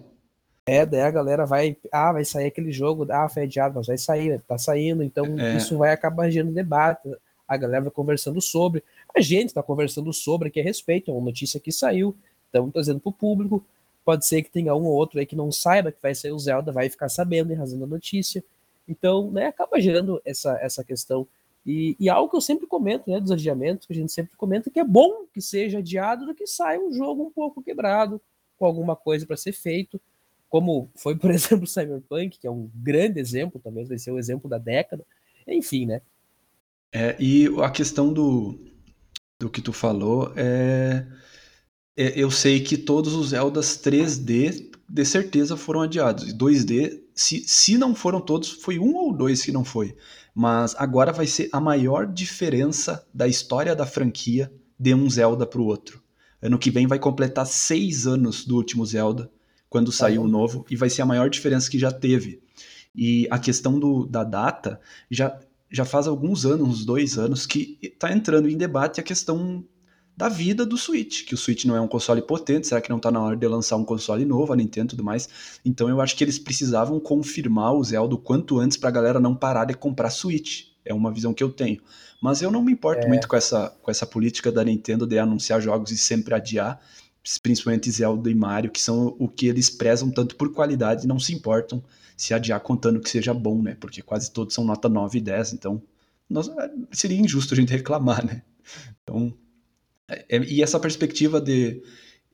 É, 0.64 0.86
daí 0.86 1.00
a 1.00 1.10
galera 1.10 1.44
vai. 1.44 1.76
Ah, 1.90 2.12
vai 2.12 2.24
sair 2.24 2.46
aquele 2.46 2.70
jogo, 2.70 3.06
ah, 3.10 3.28
foi 3.28 3.42
adiado, 3.42 3.74
mas 3.74 3.88
vai 3.88 3.98
sair, 3.98 4.40
tá 4.46 4.56
saindo, 4.56 5.02
então 5.02 5.26
é. 5.38 5.56
isso 5.56 5.76
vai 5.76 5.92
acabar 5.92 6.30
gerando 6.30 6.54
debate. 6.54 7.10
A 7.48 7.56
galera 7.56 7.82
vai 7.82 7.90
conversando 7.90 8.40
sobre. 8.40 8.82
A 9.14 9.20
gente 9.20 9.48
está 9.48 9.62
conversando 9.62 10.12
sobre 10.12 10.48
aqui 10.48 10.60
a 10.60 10.64
respeito, 10.64 11.10
é 11.10 11.14
uma 11.14 11.24
notícia 11.24 11.60
que 11.60 11.70
saiu, 11.70 12.16
estamos 12.46 12.72
trazendo 12.72 13.00
para 13.00 13.10
o 13.10 13.12
público. 13.12 13.64
Pode 14.04 14.26
ser 14.26 14.42
que 14.42 14.50
tenha 14.50 14.74
um 14.74 14.84
ou 14.84 14.94
outro 14.94 15.20
aí 15.20 15.26
que 15.26 15.36
não 15.36 15.52
saiba 15.52 15.92
que 15.92 16.02
vai 16.02 16.14
sair 16.14 16.32
o 16.32 16.38
Zelda, 16.38 16.72
vai 16.72 16.88
ficar 16.88 17.08
sabendo 17.08 17.52
em 17.52 17.56
razão 17.56 17.78
da 17.78 17.86
notícia. 17.86 18.42
Então, 18.88 19.30
né, 19.30 19.46
acaba 19.46 19.80
gerando 19.80 20.20
essa, 20.24 20.58
essa 20.60 20.82
questão. 20.82 21.26
E, 21.64 21.96
e 22.00 22.08
algo 22.08 22.28
que 22.28 22.36
eu 22.36 22.40
sempre 22.40 22.66
comento, 22.66 23.08
né, 23.08 23.20
dos 23.20 23.30
adiamentos, 23.30 23.86
que 23.86 23.92
a 23.92 23.96
gente 23.96 24.10
sempre 24.10 24.36
comenta, 24.36 24.70
que 24.70 24.80
é 24.80 24.84
bom 24.84 25.26
que 25.32 25.40
seja 25.40 25.78
adiado 25.78 26.26
do 26.26 26.34
que 26.34 26.46
saia 26.46 26.80
um 26.80 26.92
jogo 26.92 27.22
um 27.22 27.30
pouco 27.30 27.62
quebrado, 27.62 28.20
com 28.58 28.66
alguma 28.66 28.96
coisa 28.96 29.26
para 29.26 29.36
ser 29.36 29.52
feito, 29.52 30.00
como 30.48 30.90
foi, 30.96 31.16
por 31.16 31.30
exemplo, 31.32 31.64
o 31.64 31.68
Cyberpunk, 31.68 32.38
que 32.38 32.46
é 32.46 32.50
um 32.50 32.68
grande 32.74 33.20
exemplo, 33.20 33.60
também 33.60 33.84
vai 33.84 33.98
ser 33.98 34.10
o 34.10 34.18
exemplo 34.18 34.50
da 34.50 34.58
década. 34.58 35.04
Enfim, 35.46 35.86
né? 35.86 36.02
É, 36.92 37.16
e 37.18 37.48
a 37.62 37.70
questão 37.70 38.12
do, 38.12 38.58
do 39.42 39.50
que 39.50 39.60
tu 39.60 39.72
falou, 39.72 40.32
é, 40.36 41.04
é, 41.96 42.12
eu 42.16 42.30
sei 42.30 42.60
que 42.60 42.76
todos 42.76 43.12
os 43.14 43.30
Zeldas 43.30 43.76
3D 43.76 44.70
de 44.88 45.04
certeza 45.04 45.56
foram 45.56 45.82
adiados. 45.82 46.28
E 46.28 46.32
2D, 46.32 47.00
se, 47.12 47.42
se 47.46 47.76
não 47.76 47.92
foram 47.92 48.20
todos, 48.20 48.50
foi 48.50 48.78
um 48.78 48.94
ou 48.94 49.12
dois 49.12 49.42
que 49.42 49.50
não 49.50 49.64
foi. 49.64 49.96
Mas 50.32 50.76
agora 50.78 51.12
vai 51.12 51.26
ser 51.26 51.48
a 51.52 51.60
maior 51.60 52.06
diferença 52.06 53.04
da 53.12 53.26
história 53.26 53.74
da 53.74 53.84
franquia 53.84 54.52
de 54.78 54.94
um 54.94 55.10
Zelda 55.10 55.44
para 55.44 55.60
o 55.60 55.66
outro. 55.66 56.00
Ano 56.40 56.58
que 56.58 56.70
vem 56.70 56.86
vai 56.86 57.00
completar 57.00 57.46
seis 57.46 58.06
anos 58.06 58.44
do 58.44 58.56
último 58.56 58.86
Zelda, 58.86 59.28
quando 59.68 59.90
tá 59.90 59.96
saiu 59.98 60.22
o 60.22 60.28
novo, 60.28 60.64
e 60.70 60.76
vai 60.76 60.88
ser 60.88 61.02
a 61.02 61.06
maior 61.06 61.28
diferença 61.28 61.70
que 61.70 61.78
já 61.78 61.90
teve. 61.90 62.40
E 62.94 63.26
a 63.30 63.38
questão 63.38 63.78
do, 63.80 64.06
da 64.06 64.22
data 64.22 64.80
já 65.10 65.36
já 65.72 65.84
faz 65.86 66.06
alguns 66.06 66.44
anos, 66.44 66.68
uns 66.68 66.84
dois 66.84 67.18
anos, 67.18 67.46
que 67.46 67.78
está 67.82 68.12
entrando 68.12 68.48
em 68.48 68.56
debate 68.56 69.00
a 69.00 69.02
questão 69.02 69.64
da 70.14 70.28
vida 70.28 70.66
do 70.66 70.76
Switch, 70.76 71.24
que 71.24 71.34
o 71.34 71.38
Switch 71.38 71.64
não 71.64 71.74
é 71.74 71.80
um 71.80 71.88
console 71.88 72.20
potente, 72.20 72.66
será 72.66 72.82
que 72.82 72.90
não 72.90 72.98
está 72.98 73.10
na 73.10 73.20
hora 73.20 73.34
de 73.34 73.48
lançar 73.48 73.76
um 73.76 73.84
console 73.84 74.26
novo, 74.26 74.52
a 74.52 74.56
Nintendo 74.56 74.88
e 74.88 74.90
tudo 74.90 75.02
mais? 75.02 75.28
Então 75.64 75.88
eu 75.88 76.00
acho 76.02 76.14
que 76.14 76.22
eles 76.22 76.38
precisavam 76.38 77.00
confirmar 77.00 77.72
o 77.72 77.82
Zelda 77.82 78.14
o 78.14 78.18
quanto 78.18 78.58
antes 78.58 78.76
para 78.76 78.90
a 78.90 78.92
galera 78.92 79.18
não 79.18 79.34
parar 79.34 79.64
de 79.64 79.74
comprar 79.74 80.10
Switch. 80.10 80.66
É 80.84 80.92
uma 80.92 81.10
visão 81.10 81.32
que 81.32 81.42
eu 81.42 81.50
tenho. 81.50 81.80
Mas 82.20 82.42
eu 82.42 82.50
não 82.50 82.62
me 82.62 82.72
importo 82.72 83.06
é. 83.06 83.08
muito 83.08 83.26
com 83.26 83.34
essa, 83.34 83.70
com 83.82 83.90
essa 83.90 84.04
política 84.04 84.52
da 84.52 84.62
Nintendo 84.62 85.06
de 85.06 85.18
anunciar 85.18 85.60
jogos 85.62 85.90
e 85.90 85.96
sempre 85.96 86.34
adiar, 86.34 86.78
principalmente 87.42 87.90
Zelda 87.90 88.30
e 88.30 88.34
Mario, 88.34 88.70
que 88.70 88.80
são 88.80 89.16
o 89.18 89.28
que 89.28 89.46
eles 89.46 89.70
prezam 89.70 90.10
tanto 90.10 90.36
por 90.36 90.52
qualidade 90.52 91.04
e 91.04 91.08
não 91.08 91.18
se 91.18 91.32
importam 91.32 91.82
se 92.16 92.34
adiar 92.34 92.60
contando 92.60 93.00
que 93.00 93.10
seja 93.10 93.34
bom, 93.34 93.62
né? 93.62 93.76
Porque 93.80 94.02
quase 94.02 94.30
todos 94.30 94.54
são 94.54 94.64
nota 94.64 94.88
9 94.88 95.18
e 95.18 95.20
10, 95.20 95.54
então 95.54 95.82
nós, 96.28 96.48
é, 96.48 96.70
seria 96.92 97.20
injusto 97.20 97.54
a 97.54 97.56
gente 97.56 97.72
reclamar, 97.72 98.24
né? 98.24 98.42
Então, 99.02 99.34
é, 100.08 100.38
e 100.44 100.62
essa 100.62 100.80
perspectiva 100.80 101.40
de. 101.40 101.82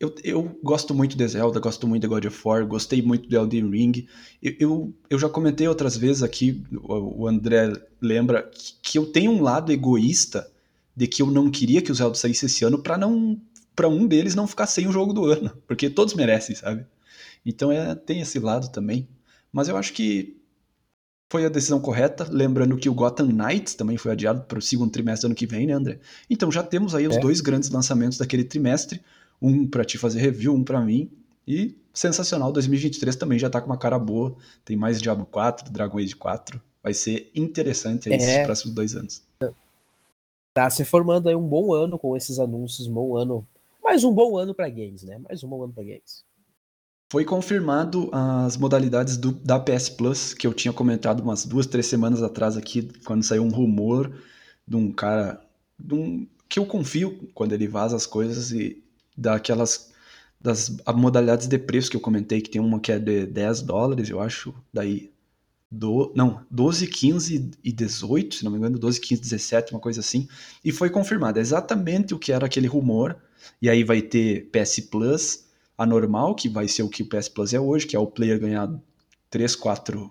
Eu, 0.01 0.15
eu 0.23 0.59
gosto 0.63 0.95
muito 0.95 1.17
de 1.17 1.27
Zelda, 1.27 1.59
gosto 1.59 1.85
muito 1.89 2.03
de 2.03 2.09
God 2.09 2.25
of 2.27 2.41
War, 2.45 2.65
gostei 2.65 3.03
muito 3.03 3.29
de 3.29 3.35
Elden 3.35 3.69
Ring. 3.69 4.07
Eu, 4.41 4.55
eu, 4.61 4.95
eu 5.11 5.19
já 5.19 5.29
comentei 5.29 5.67
outras 5.67 5.97
vezes 5.97 6.23
aqui, 6.23 6.63
o, 6.73 7.23
o 7.23 7.27
André 7.27 7.73
lembra, 8.01 8.45
que, 8.45 8.75
que, 8.81 8.99
eu 8.99 9.07
tenho 9.07 9.33
um 9.33 9.43
lado 9.43 9.73
egoísta 9.73 10.49
de 10.95 11.09
que 11.09 11.21
eu 11.21 11.27
não 11.27 11.51
queria 11.51 11.83
que 11.83 11.91
o 11.91 11.95
Zelda 11.95 12.15
saísse 12.15 12.47
esse 12.47 12.65
ano 12.65 12.79
para 12.79 12.97
não 12.97 13.41
para 13.75 13.89
um 13.89 14.07
deles 14.07 14.35
não 14.35 14.47
ficar 14.47 14.67
sem 14.67 14.89
o 14.89 14.93
jogo 14.93 15.13
do 15.13 15.25
ano, 15.25 15.53
porque 15.67 15.91
todos 15.91 16.15
merecem, 16.15 16.55
sabe? 16.55 16.87
Então 17.45 17.73
é, 17.73 17.95
tem 17.95 18.21
esse 18.21 18.39
lado 18.39 18.71
também. 18.71 19.09
Mas 19.53 19.69
eu 19.69 19.77
acho 19.77 19.93
que 19.93 20.39
foi 21.31 21.45
a 21.45 21.49
decisão 21.49 21.79
correta, 21.81 22.27
lembrando 22.31 22.77
que 22.77 22.89
o 22.89 22.95
Gotham 22.95 23.27
Knights 23.27 23.75
também 23.75 23.97
foi 23.97 24.13
adiado 24.13 24.43
para 24.43 24.59
o 24.59 24.63
segundo 24.63 24.91
trimestre 24.91 25.23
do 25.23 25.31
ano 25.31 25.35
que 25.35 25.47
vem, 25.47 25.67
né, 25.67 25.75
André? 25.75 26.01
Então 26.29 26.51
já 26.51 26.63
temos 26.63 26.95
aí 26.95 27.05
é. 27.05 27.09
os 27.09 27.19
dois 27.19 27.41
grandes 27.41 27.69
lançamentos 27.71 28.17
daquele 28.17 28.45
trimestre, 28.45 29.03
um 29.41 29.67
para 29.67 29.85
te 29.85 29.99
fazer 29.99 30.21
review, 30.21 30.55
um 30.55 30.65
para 30.65 30.81
mim, 30.81 31.11
e 31.47 31.77
sensacional, 31.93 32.53
2023 32.53 33.17
também 33.17 33.39
já 33.39 33.51
tá 33.51 33.61
com 33.61 33.67
uma 33.67 33.79
cara 33.79 33.99
boa, 33.99 34.37
tem 34.65 34.77
mais 34.77 35.01
Diablo 35.01 35.27
4, 35.27 35.71
Dragon 35.71 35.99
Age 35.99 36.17
4, 36.17 36.61
vai 36.83 36.95
ser 36.95 37.31
interessante 37.35 38.09
aí 38.09 38.15
é. 38.15 38.17
esses 38.17 38.45
próximos 38.45 38.75
dois 38.75 38.95
anos. 38.95 39.23
Tá 40.55 40.69
se 40.71 40.85
formando 40.85 41.29
aí 41.29 41.35
um 41.37 41.47
bom 41.47 41.73
ano 41.73 41.99
com 41.99 42.17
esses 42.17 42.39
anúncios, 42.39 42.89
um 42.89 42.95
bom 42.95 43.17
ano, 43.17 43.47
mais 43.83 44.03
um 44.03 44.13
bom 44.13 44.37
ano 44.37 44.55
para 44.55 44.69
games, 44.69 45.03
né? 45.03 45.19
Mais 45.19 45.45
um 45.45 45.49
bom 45.49 45.63
ano 45.63 45.73
para 45.73 45.85
games. 45.85 46.25
Foi 47.11 47.25
confirmado 47.25 48.11
as 48.13 48.57
modalidades 48.59 49.17
do, 49.17 49.33
da 49.33 49.59
PS 49.59 49.89
Plus, 49.89 50.35
que 50.35 50.47
eu 50.47 50.53
tinha 50.53 50.73
comentado 50.73 51.21
umas 51.21 51.47
duas, 51.47 51.67
três 51.67 51.87
semanas 51.87 52.23
atrás 52.23 52.57
aqui, 52.57 52.91
quando 53.05 53.23
saiu 53.23 53.43
um 53.43 53.49
rumor 53.49 54.13
de 54.67 54.77
um 54.77 54.93
cara 54.93 55.41
de 55.79 55.95
um, 55.95 56.27
que 56.49 56.59
eu 56.59 56.67
confio 56.67 57.29
quando 57.33 57.53
ele 57.53 57.67
vaza 57.67 57.97
as 57.97 58.07
coisas 58.07 58.51
e 58.53 58.83
daquelas 59.17 59.91
das 60.41 60.77
modalidades 60.95 61.47
de 61.47 61.59
preço 61.59 61.91
que 61.91 61.97
eu 61.97 62.01
comentei, 62.01 62.41
que 62.41 62.51
tem 62.51 62.61
uma 62.61 62.79
que 62.79 62.93
é 62.93 62.99
de 62.99 63.27
10 63.27 63.63
dólares, 63.63 64.09
eu 64.09 64.21
acho, 64.21 64.55
daí 64.73 65.11
do, 65.71 66.13
não, 66.15 66.43
12, 66.51 66.87
15 66.87 67.51
e 67.65 67.73
18, 67.73 68.37
se 68.37 68.45
não 68.45 68.53
me 68.53 68.59
engano, 68.59 68.79
12, 68.79 69.01
15, 69.01 69.21
17, 69.23 69.73
uma 69.73 69.81
coisa 69.81 70.01
assim, 70.01 70.29
e 70.65 70.71
foi 70.71 70.91
confirmado. 70.91 71.41
Exatamente 71.41 72.15
o 72.15 72.19
que 72.19 72.33
era 72.33 72.47
aquele 72.47 72.67
rumor, 72.67 73.17
e 73.61 73.69
aí 73.69 73.83
vai 73.83 74.01
ter 74.01 74.49
PS 74.53 74.81
Plus, 74.81 75.48
a 75.79 75.87
normal, 75.87 76.35
que 76.35 76.49
vai 76.49 76.67
ser 76.67 76.83
o 76.83 76.89
que 76.89 77.05
o 77.05 77.09
PS 77.09 77.29
Plus 77.29 77.55
é 77.55 77.61
hoje, 77.61 77.87
que 77.87 77.95
é 77.95 77.99
o 77.99 78.07
player 78.07 78.41
ganhar 78.41 78.69
3, 79.31 79.55
4 79.55 80.11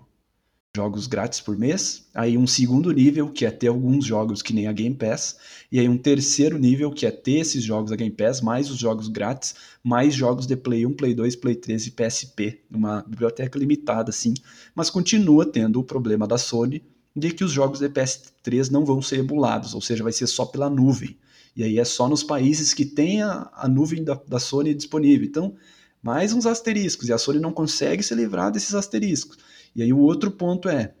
jogos 0.74 1.06
grátis 1.06 1.40
por 1.40 1.58
mês. 1.58 2.06
Aí 2.14 2.38
um 2.38 2.46
segundo 2.46 2.90
nível, 2.90 3.28
que 3.28 3.44
é 3.44 3.50
ter 3.50 3.68
alguns 3.68 4.04
jogos 4.04 4.40
que 4.40 4.54
nem 4.54 4.66
a 4.66 4.72
Game 4.72 4.94
Pass. 4.94 5.36
E 5.70 5.78
aí 5.78 5.88
um 5.88 5.98
terceiro 5.98 6.58
nível, 6.58 6.90
que 6.90 7.04
é 7.04 7.10
ter 7.10 7.40
esses 7.40 7.62
jogos 7.62 7.90
da 7.90 7.96
Game 7.96 8.14
Pass, 8.14 8.40
mais 8.40 8.70
os 8.70 8.78
jogos 8.78 9.08
grátis, 9.08 9.54
mais 9.82 10.14
jogos 10.14 10.46
de 10.46 10.56
Play 10.56 10.86
1, 10.86 10.94
Play 10.94 11.14
2, 11.14 11.36
Play 11.36 11.56
3 11.56 11.86
e 11.86 11.90
PSP. 11.90 12.60
Uma 12.70 13.02
biblioteca 13.02 13.58
limitada, 13.58 14.10
assim. 14.10 14.34
Mas 14.74 14.88
continua 14.88 15.44
tendo 15.44 15.80
o 15.80 15.84
problema 15.84 16.26
da 16.26 16.38
Sony 16.38 16.82
de 17.14 17.32
que 17.32 17.44
os 17.44 17.50
jogos 17.50 17.80
de 17.80 17.88
PS3 17.88 18.70
não 18.70 18.84
vão 18.84 19.02
ser 19.02 19.18
emulados, 19.18 19.74
ou 19.74 19.80
seja, 19.80 20.04
vai 20.04 20.12
ser 20.12 20.26
só 20.28 20.46
pela 20.46 20.70
nuvem. 20.70 21.16
E 21.58 21.64
aí 21.64 21.76
é 21.76 21.84
só 21.84 22.08
nos 22.08 22.22
países 22.22 22.72
que 22.72 22.84
tem 22.84 23.20
a, 23.20 23.50
a 23.52 23.66
nuvem 23.66 24.04
da, 24.04 24.14
da 24.14 24.38
Sony 24.38 24.72
disponível. 24.72 25.26
Então, 25.26 25.56
mais 26.00 26.32
uns 26.32 26.46
asteriscos. 26.46 27.08
E 27.08 27.12
a 27.12 27.18
Sony 27.18 27.40
não 27.40 27.52
consegue 27.52 28.00
se 28.00 28.14
livrar 28.14 28.52
desses 28.52 28.76
asteriscos. 28.76 29.38
E 29.74 29.82
aí 29.82 29.92
o 29.92 29.98
outro 29.98 30.30
ponto 30.30 30.68
é 30.68 30.94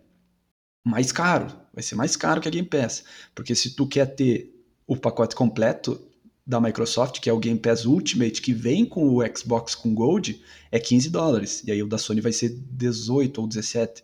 mais 0.84 1.12
caro. 1.12 1.46
Vai 1.72 1.84
ser 1.84 1.94
mais 1.94 2.16
caro 2.16 2.40
que 2.40 2.48
a 2.48 2.50
Game 2.50 2.66
Pass. 2.66 3.04
Porque 3.36 3.54
se 3.54 3.76
tu 3.76 3.86
quer 3.86 4.06
ter 4.06 4.52
o 4.84 4.96
pacote 4.96 5.36
completo 5.36 6.00
da 6.44 6.60
Microsoft, 6.60 7.20
que 7.20 7.30
é 7.30 7.32
o 7.32 7.38
Game 7.38 7.60
Pass 7.60 7.84
Ultimate, 7.84 8.42
que 8.42 8.52
vem 8.52 8.84
com 8.84 9.14
o 9.14 9.20
Xbox 9.36 9.76
com 9.76 9.94
Gold, 9.94 10.42
é 10.72 10.80
15 10.80 11.08
dólares. 11.08 11.62
E 11.64 11.70
aí 11.70 11.80
o 11.84 11.86
da 11.86 11.98
Sony 11.98 12.20
vai 12.20 12.32
ser 12.32 12.48
18 12.48 13.40
ou 13.40 13.46
17. 13.46 14.02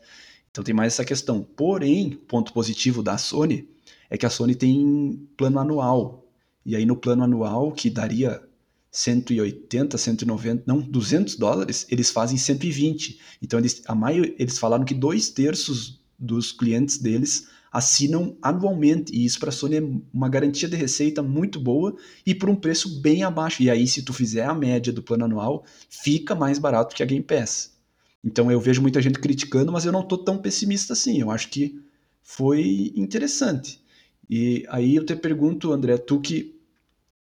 Então 0.53 0.63
tem 0.63 0.73
mais 0.73 0.93
essa 0.93 1.05
questão. 1.05 1.43
Porém, 1.43 2.11
ponto 2.11 2.53
positivo 2.53 3.03
da 3.03 3.19
Sony 3.19 3.69
é 4.09 4.17
que 4.17 4.25
a 4.25 4.31
Sony 4.31 4.55
tem 4.55 5.29
plano 5.37 5.59
anual. 5.59 6.24
E 6.65 6.75
aí 6.75 6.87
no 6.87 6.97
plano 6.97 7.25
anual, 7.25 7.73
que 7.73 7.91
daria 7.91 8.43
180, 8.91 9.99
190, 9.99 10.65
não, 10.67 10.81
200 10.81 11.37
dólares, 11.37 11.87
eles 11.91 12.11
fazem 12.11 12.37
120. 12.37 13.19
Então 13.43 13.59
eles, 13.59 13.83
a 13.87 13.95
maio, 13.95 14.35
eles 14.39 14.59
falaram 14.59 14.85
que 14.85 14.95
dois 14.95 15.29
terços 15.29 16.01
dos 16.19 16.53
clientes 16.53 16.99
deles 16.99 17.49
assinam 17.73 18.37
anualmente, 18.41 19.13
e 19.13 19.25
isso 19.25 19.41
para 19.41 19.49
a 19.49 19.53
Sony 19.53 19.77
é 19.79 19.83
uma 20.13 20.29
garantia 20.29 20.69
de 20.69 20.77
receita 20.77 21.25
muito 21.25 21.59
boa 21.59 21.97
e 22.25 22.33
por 22.33 22.49
um 22.49 22.55
preço 22.55 23.01
bem 23.01 23.25
abaixo. 23.25 23.65
E 23.65 23.69
aí, 23.69 23.89
se 23.89 24.03
tu 24.03 24.13
fizer 24.13 24.45
a 24.45 24.55
média 24.55 24.93
do 24.93 25.03
plano 25.03 25.25
anual, 25.25 25.65
fica 25.91 26.37
mais 26.37 26.61
barato 26.61 26.95
que 26.95 27.03
a 27.03 27.07
Game 27.07 27.25
Pass. 27.25 27.75
Então 28.23 28.49
eu 28.51 28.61
vejo 28.61 28.81
muita 28.81 29.03
gente 29.03 29.19
criticando, 29.19 29.73
mas 29.73 29.85
eu 29.85 29.91
não 29.91 30.03
estou 30.03 30.19
tão 30.19 30.39
pessimista 30.39 30.93
assim. 30.93 31.21
Eu 31.21 31.33
acho 31.33 31.49
que 31.49 31.79
foi 32.23 32.93
interessante. 32.95 33.83
E 34.31 34.65
aí 34.69 34.95
eu 34.95 35.05
te 35.05 35.17
pergunto, 35.17 35.73
André, 35.73 35.99
tu 35.99 36.21
que 36.21 36.54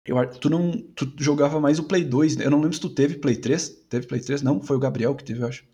eu, 0.05 0.31
tu 0.31 0.51
não 0.51 0.73
tu 0.95 1.13
jogava 1.19 1.61
mais 1.61 1.79
o 1.79 1.85
Play 1.85 2.05
2, 2.05 2.37
né? 2.37 2.47
eu 2.47 2.51
não 2.51 2.61
lembro 2.61 2.75
se 2.75 2.81
tu 2.81 2.91
teve 2.91 3.17
Play 3.17 3.37
3, 3.37 3.69
teve 3.89 4.07
Play 4.07 4.21
3? 4.21 4.43
Não, 4.43 4.61
foi 4.61 4.77
o 4.77 4.81
Gabriel 4.81 5.15
que 5.15 5.25
teve, 5.25 5.43
eu 5.43 5.49
acho. 5.49 5.65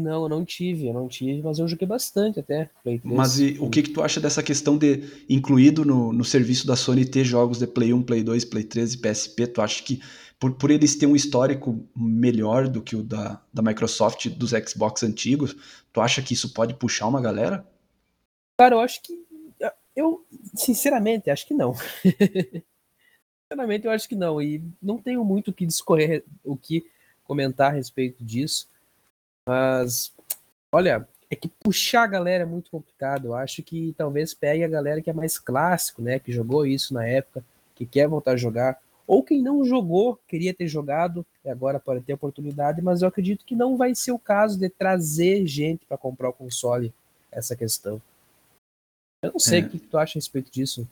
Não, 0.00 0.22
eu 0.22 0.28
não 0.28 0.44
tive, 0.44 0.86
eu 0.86 0.94
não 0.94 1.08
tive, 1.08 1.42
mas 1.42 1.58
eu 1.58 1.66
joguei 1.66 1.86
bastante 1.86 2.40
até 2.40 2.70
Play 2.82 2.98
3. 3.00 3.14
Mas 3.14 3.40
e, 3.40 3.56
o 3.60 3.68
que 3.68 3.82
que 3.82 3.90
tu 3.90 4.02
acha 4.02 4.20
dessa 4.20 4.42
questão 4.42 4.78
de 4.78 5.02
incluído 5.28 5.84
no, 5.84 6.12
no 6.12 6.24
serviço 6.24 6.66
da 6.66 6.76
Sony 6.76 7.04
ter 7.04 7.24
jogos 7.24 7.58
de 7.58 7.66
Play 7.66 7.92
1, 7.92 8.02
Play 8.02 8.22
2, 8.22 8.44
Play 8.44 8.64
3 8.64 8.94
e 8.94 8.98
PSP, 8.98 9.46
tu 9.48 9.60
acha 9.60 9.82
que 9.82 10.00
por, 10.38 10.54
por 10.54 10.70
eles 10.70 10.94
terem 10.94 11.12
um 11.12 11.16
histórico 11.16 11.84
melhor 11.96 12.68
do 12.68 12.80
que 12.80 12.94
o 12.94 13.02
da, 13.02 13.42
da 13.52 13.60
Microsoft 13.60 14.28
dos 14.28 14.50
Xbox 14.50 15.02
antigos, 15.02 15.56
tu 15.92 16.00
acha 16.00 16.22
que 16.22 16.32
isso 16.32 16.54
pode 16.54 16.74
puxar 16.74 17.08
uma 17.08 17.20
galera? 17.20 17.66
Cara, 18.56 18.76
eu 18.76 18.80
acho 18.80 19.02
que 19.02 19.18
eu, 19.98 20.24
sinceramente, 20.54 21.28
acho 21.28 21.44
que 21.44 21.54
não. 21.54 21.74
sinceramente, 23.48 23.86
eu 23.86 23.90
acho 23.90 24.08
que 24.08 24.14
não. 24.14 24.40
E 24.40 24.62
não 24.80 24.98
tenho 24.98 25.24
muito 25.24 25.50
o 25.50 25.54
que 25.54 25.66
discorrer, 25.66 26.22
o 26.44 26.56
que 26.56 26.86
comentar 27.24 27.72
a 27.72 27.74
respeito 27.74 28.22
disso. 28.22 28.68
Mas, 29.46 30.12
olha, 30.70 31.08
é 31.30 31.34
que 31.34 31.48
puxar 31.48 32.04
a 32.04 32.06
galera 32.06 32.42
é 32.42 32.46
muito 32.46 32.70
complicado. 32.70 33.26
Eu 33.26 33.34
acho 33.34 33.62
que 33.62 33.94
talvez 33.96 34.34
pegue 34.34 34.62
a 34.62 34.68
galera 34.68 35.00
que 35.00 35.10
é 35.10 35.14
mais 35.14 35.38
clássico, 35.38 36.02
né? 36.02 36.18
Que 36.18 36.30
jogou 36.30 36.66
isso 36.66 36.92
na 36.92 37.06
época, 37.06 37.42
que 37.74 37.86
quer 37.86 38.06
voltar 38.06 38.32
a 38.32 38.36
jogar. 38.36 38.78
Ou 39.06 39.22
quem 39.22 39.42
não 39.42 39.64
jogou, 39.64 40.20
queria 40.28 40.52
ter 40.52 40.68
jogado, 40.68 41.24
e 41.42 41.48
agora 41.48 41.80
pode 41.80 42.02
ter 42.02 42.12
oportunidade, 42.12 42.82
mas 42.82 43.00
eu 43.00 43.08
acredito 43.08 43.46
que 43.46 43.56
não 43.56 43.74
vai 43.74 43.94
ser 43.94 44.12
o 44.12 44.18
caso 44.18 44.58
de 44.58 44.68
trazer 44.68 45.46
gente 45.46 45.86
para 45.86 45.96
comprar 45.96 46.28
o 46.28 46.32
console, 46.34 46.92
essa 47.32 47.56
questão. 47.56 48.02
Eu 49.22 49.32
não 49.32 49.38
sei 49.38 49.60
é. 49.60 49.62
o 49.62 49.70
que 49.70 49.78
tu 49.78 49.96
acha 49.96 50.18
a 50.18 50.20
respeito 50.20 50.52
disso. 50.52 50.86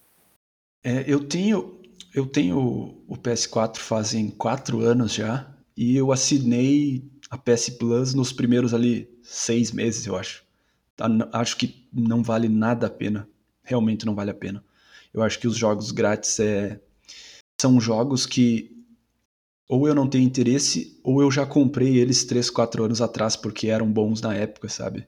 É, 0.82 1.04
eu 1.06 1.28
tenho 1.28 1.78
eu 2.14 2.26
tenho 2.26 2.58
o 3.06 3.16
PS4 3.16 3.76
fazem 3.76 4.30
quatro 4.30 4.80
anos 4.80 5.12
já 5.12 5.54
e 5.76 5.96
eu 5.96 6.12
assinei 6.12 7.04
a 7.30 7.36
PS 7.36 7.70
Plus 7.70 8.14
nos 8.14 8.32
primeiros 8.32 8.72
ali 8.72 9.08
seis 9.22 9.72
meses, 9.72 10.06
eu 10.06 10.16
acho. 10.16 10.44
Tá, 10.96 11.06
acho 11.32 11.56
que 11.56 11.86
não 11.92 12.22
vale 12.22 12.48
nada 12.48 12.86
a 12.86 12.90
pena. 12.90 13.28
Realmente 13.62 14.06
não 14.06 14.14
vale 14.14 14.30
a 14.30 14.34
pena. 14.34 14.64
Eu 15.12 15.22
acho 15.22 15.38
que 15.38 15.46
os 15.46 15.56
jogos 15.56 15.90
grátis 15.90 16.38
é, 16.40 16.80
são 17.60 17.80
jogos 17.80 18.24
que 18.26 18.72
ou 19.68 19.88
eu 19.88 19.94
não 19.94 20.08
tenho 20.08 20.24
interesse 20.24 20.98
ou 21.02 21.20
eu 21.20 21.30
já 21.30 21.44
comprei 21.44 21.98
eles 21.98 22.24
três, 22.24 22.48
quatro 22.48 22.84
anos 22.84 23.02
atrás 23.02 23.34
porque 23.34 23.66
eram 23.66 23.90
bons 23.90 24.20
na 24.20 24.32
época, 24.34 24.68
sabe? 24.68 25.06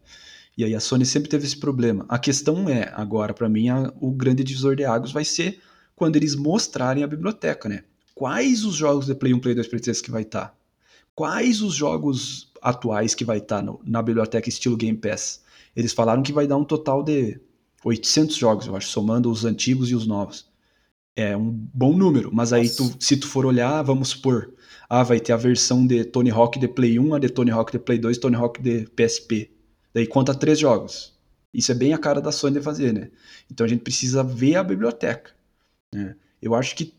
E 0.57 0.65
aí 0.65 0.75
a 0.75 0.81
Sony 0.81 1.07
sempre 1.07 1.29
teve 1.29 1.47
esse 1.47 1.57
problema. 1.57 2.05
A 2.09 2.19
questão 2.19 2.69
é, 2.69 2.93
agora, 2.95 3.33
para 3.33 3.49
mim, 3.49 3.69
a, 3.69 3.93
o 4.01 4.11
grande 4.11 4.43
divisor 4.43 4.75
de 4.75 4.85
águas 4.85 5.13
vai 5.13 5.25
ser 5.25 5.63
quando 5.99 6.17
eles 6.17 6.35
mostrarem 6.35 7.03
a 7.03 7.07
biblioteca, 7.07 7.69
né? 7.69 7.85
Quais 8.15 8.65
os 8.65 8.75
jogos 8.75 9.07
de 9.07 9.15
Play 9.15 9.35
1, 9.35 9.41
Play 9.41 9.55
2, 9.55 9.67
Play 9.67 9.81
3 9.81 10.01
que 10.01 10.11
vai 10.11 10.23
estar? 10.23 10.47
Tá? 10.47 10.55
Quais 11.15 11.61
os 11.61 11.75
jogos 11.75 12.53
atuais 12.63 13.15
que 13.15 13.25
vai 13.25 13.39
estar 13.39 13.63
tá 13.63 13.75
na 13.85 14.01
biblioteca 14.01 14.49
estilo 14.49 14.77
Game 14.77 14.97
Pass? 14.97 15.43
Eles 15.75 15.93
falaram 15.93 16.23
que 16.23 16.33
vai 16.33 16.47
dar 16.47 16.57
um 16.57 16.65
total 16.65 17.03
de 17.03 17.41
800 17.85 18.37
jogos, 18.37 18.67
eu 18.67 18.77
acho, 18.77 18.89
somando 18.89 19.31
os 19.31 19.45
antigos 19.45 19.91
e 19.91 19.95
os 19.95 20.07
novos. 20.07 20.47
É 21.15 21.37
um 21.37 21.51
bom 21.51 21.97
número, 21.97 22.31
mas 22.33 22.53
aí 22.53 22.69
tu, 22.69 22.95
se 23.01 23.17
tu 23.17 23.27
for 23.27 23.45
olhar, 23.45 23.83
vamos 23.83 24.11
supor, 24.11 24.55
ah, 24.89 25.03
vai 25.03 25.19
ter 25.19 25.33
a 25.33 25.37
versão 25.37 25.87
de 25.87 26.05
Tony 26.05 26.31
Hawk 26.31 26.59
de 26.59 26.69
Play 26.69 26.99
1, 26.99 27.15
a 27.15 27.19
de 27.19 27.29
Tony 27.29 27.51
Hawk 27.51 27.73
de 27.73 27.79
Play 27.79 27.99
2, 27.99 28.19
Tony 28.19 28.37
Hawk 28.37 28.63
de 28.63 28.89
PSP. 28.95 29.51
Daí 29.93 30.07
conta 30.07 30.35
três 30.35 30.59
jogos. 30.59 31.19
Isso 31.53 31.73
é 31.73 31.75
bem 31.75 31.93
a 31.93 31.99
cara 31.99 32.21
da 32.21 32.31
Sony 32.31 32.59
de 32.59 32.63
fazer, 32.63 32.93
né? 32.93 33.11
Então 33.51 33.65
a 33.65 33.69
gente 33.69 33.83
precisa 33.83 34.23
ver 34.23 34.57
a 34.57 34.63
biblioteca. 34.63 35.33
Né? 35.95 36.15
Eu 36.41 36.55
acho 36.55 36.75
que 36.75 36.95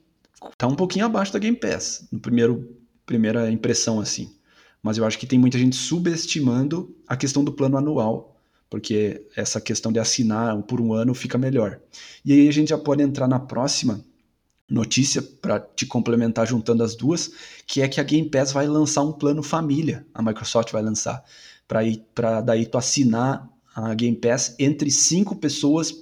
tá 0.57 0.67
um 0.67 0.75
pouquinho 0.75 1.05
abaixo 1.05 1.33
da 1.33 1.39
Game 1.39 1.57
Pass, 1.57 2.07
no 2.11 2.19
primeiro 2.19 2.77
primeira 3.05 3.49
impressão 3.49 3.99
assim. 3.99 4.35
Mas 4.83 4.97
eu 4.97 5.05
acho 5.05 5.17
que 5.17 5.25
tem 5.25 5.39
muita 5.39 5.57
gente 5.57 5.75
subestimando 5.75 6.95
a 7.07 7.17
questão 7.17 7.43
do 7.43 7.51
plano 7.51 7.77
anual, 7.77 8.39
porque 8.69 9.25
essa 9.35 9.59
questão 9.59 9.91
de 9.91 9.99
assinar 9.99 10.61
por 10.63 10.79
um 10.79 10.93
ano 10.93 11.13
fica 11.13 11.37
melhor. 11.37 11.79
E 12.23 12.31
aí 12.31 12.47
a 12.47 12.53
gente 12.53 12.69
já 12.69 12.77
pode 12.77 13.01
entrar 13.01 13.27
na 13.27 13.39
próxima 13.39 14.05
notícia 14.69 15.21
para 15.21 15.59
te 15.59 15.87
complementar 15.87 16.45
juntando 16.47 16.83
as 16.83 16.95
duas, 16.95 17.31
que 17.65 17.81
é 17.81 17.87
que 17.87 17.99
a 17.99 18.03
Game 18.03 18.29
Pass 18.29 18.51
vai 18.51 18.67
lançar 18.67 19.01
um 19.01 19.11
plano 19.11 19.41
família. 19.41 20.05
A 20.13 20.21
Microsoft 20.21 20.71
vai 20.71 20.83
lançar 20.83 21.23
para 21.67 22.41
daí 22.41 22.65
tu 22.65 22.77
assinar 22.77 23.47
a 23.75 23.93
Game 23.93 24.17
Pass 24.17 24.55
entre 24.59 24.89
cinco 24.91 25.35
pessoas 25.35 25.93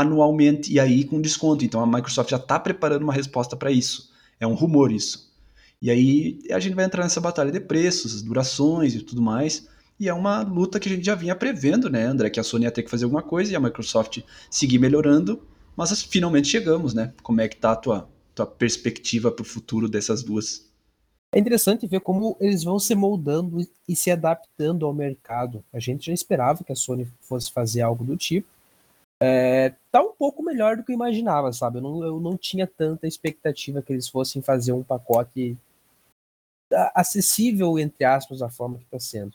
anualmente 0.00 0.72
e 0.72 0.80
aí 0.80 1.04
com 1.04 1.20
desconto. 1.20 1.64
Então 1.64 1.80
a 1.80 1.86
Microsoft 1.86 2.30
já 2.30 2.36
está 2.36 2.58
preparando 2.58 3.02
uma 3.02 3.12
resposta 3.12 3.56
para 3.56 3.70
isso. 3.70 4.10
É 4.40 4.46
um 4.46 4.54
rumor 4.54 4.92
isso. 4.92 5.32
E 5.80 5.90
aí 5.90 6.38
a 6.50 6.58
gente 6.58 6.74
vai 6.74 6.84
entrar 6.84 7.02
nessa 7.02 7.20
batalha 7.20 7.52
de 7.52 7.60
preços, 7.60 8.22
durações 8.22 8.94
e 8.94 9.02
tudo 9.02 9.20
mais. 9.20 9.68
E 9.98 10.08
é 10.08 10.14
uma 10.14 10.42
luta 10.42 10.80
que 10.80 10.88
a 10.88 10.92
gente 10.92 11.04
já 11.04 11.14
vinha 11.14 11.36
prevendo, 11.36 11.88
né, 11.88 12.04
André? 12.04 12.28
Que 12.30 12.40
a 12.40 12.42
Sony 12.42 12.64
ia 12.64 12.70
ter 12.70 12.82
que 12.82 12.90
fazer 12.90 13.04
alguma 13.04 13.22
coisa 13.22 13.52
e 13.52 13.56
a 13.56 13.60
Microsoft 13.60 14.20
seguir 14.50 14.78
melhorando. 14.78 15.40
Mas 15.76 16.02
finalmente 16.02 16.48
chegamos, 16.48 16.94
né? 16.94 17.12
Como 17.22 17.40
é 17.40 17.48
que 17.48 17.56
tá 17.56 17.72
a 17.72 17.76
tua, 17.76 18.08
tua 18.34 18.46
perspectiva 18.46 19.30
para 19.30 19.42
o 19.42 19.46
futuro 19.46 19.88
dessas 19.88 20.22
duas? 20.22 20.68
É 21.32 21.38
interessante 21.38 21.86
ver 21.86 22.00
como 22.00 22.36
eles 22.40 22.62
vão 22.62 22.78
se 22.78 22.94
moldando 22.94 23.58
e 23.88 23.96
se 23.96 24.10
adaptando 24.10 24.86
ao 24.86 24.94
mercado. 24.94 25.64
A 25.72 25.80
gente 25.80 26.06
já 26.06 26.12
esperava 26.12 26.62
que 26.62 26.72
a 26.72 26.76
Sony 26.76 27.08
fosse 27.20 27.50
fazer 27.50 27.82
algo 27.82 28.04
do 28.04 28.16
tipo. 28.16 28.46
É, 29.20 29.74
tá 29.90 30.02
um 30.02 30.12
pouco 30.12 30.42
melhor 30.42 30.76
do 30.76 30.84
que 30.84 30.92
eu 30.92 30.94
imaginava, 30.94 31.52
sabe? 31.52 31.78
Eu 31.78 31.82
não, 31.82 32.04
eu 32.04 32.20
não 32.20 32.36
tinha 32.36 32.66
tanta 32.66 33.06
expectativa 33.06 33.80
que 33.80 33.92
eles 33.92 34.08
fossem 34.08 34.42
fazer 34.42 34.72
um 34.72 34.82
pacote 34.82 35.56
acessível, 36.94 37.78
entre 37.78 38.04
aspas, 38.04 38.40
da 38.40 38.48
forma 38.48 38.78
que 38.78 38.84
está 38.84 38.98
sendo. 38.98 39.32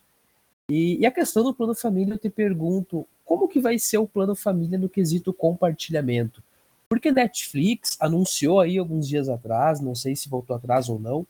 E, 0.69 0.97
e, 0.99 1.05
a 1.05 1.11
questão 1.11 1.43
do 1.43 1.53
plano 1.53 1.73
família, 1.73 2.13
eu 2.13 2.17
te 2.19 2.29
pergunto, 2.29 3.07
como 3.25 3.47
que 3.47 3.59
vai 3.59 3.79
ser 3.79 3.97
o 3.97 4.07
plano 4.07 4.35
família 4.35 4.77
no 4.77 4.89
quesito 4.89 5.33
compartilhamento? 5.33 6.43
Porque 6.87 7.11
Netflix 7.11 7.97
anunciou 7.99 8.59
aí 8.59 8.77
alguns 8.77 9.07
dias 9.07 9.29
atrás, 9.29 9.79
não 9.79 9.95
sei 9.95 10.15
se 10.15 10.29
voltou 10.29 10.55
atrás 10.55 10.89
ou 10.89 10.99
não, 10.99 11.25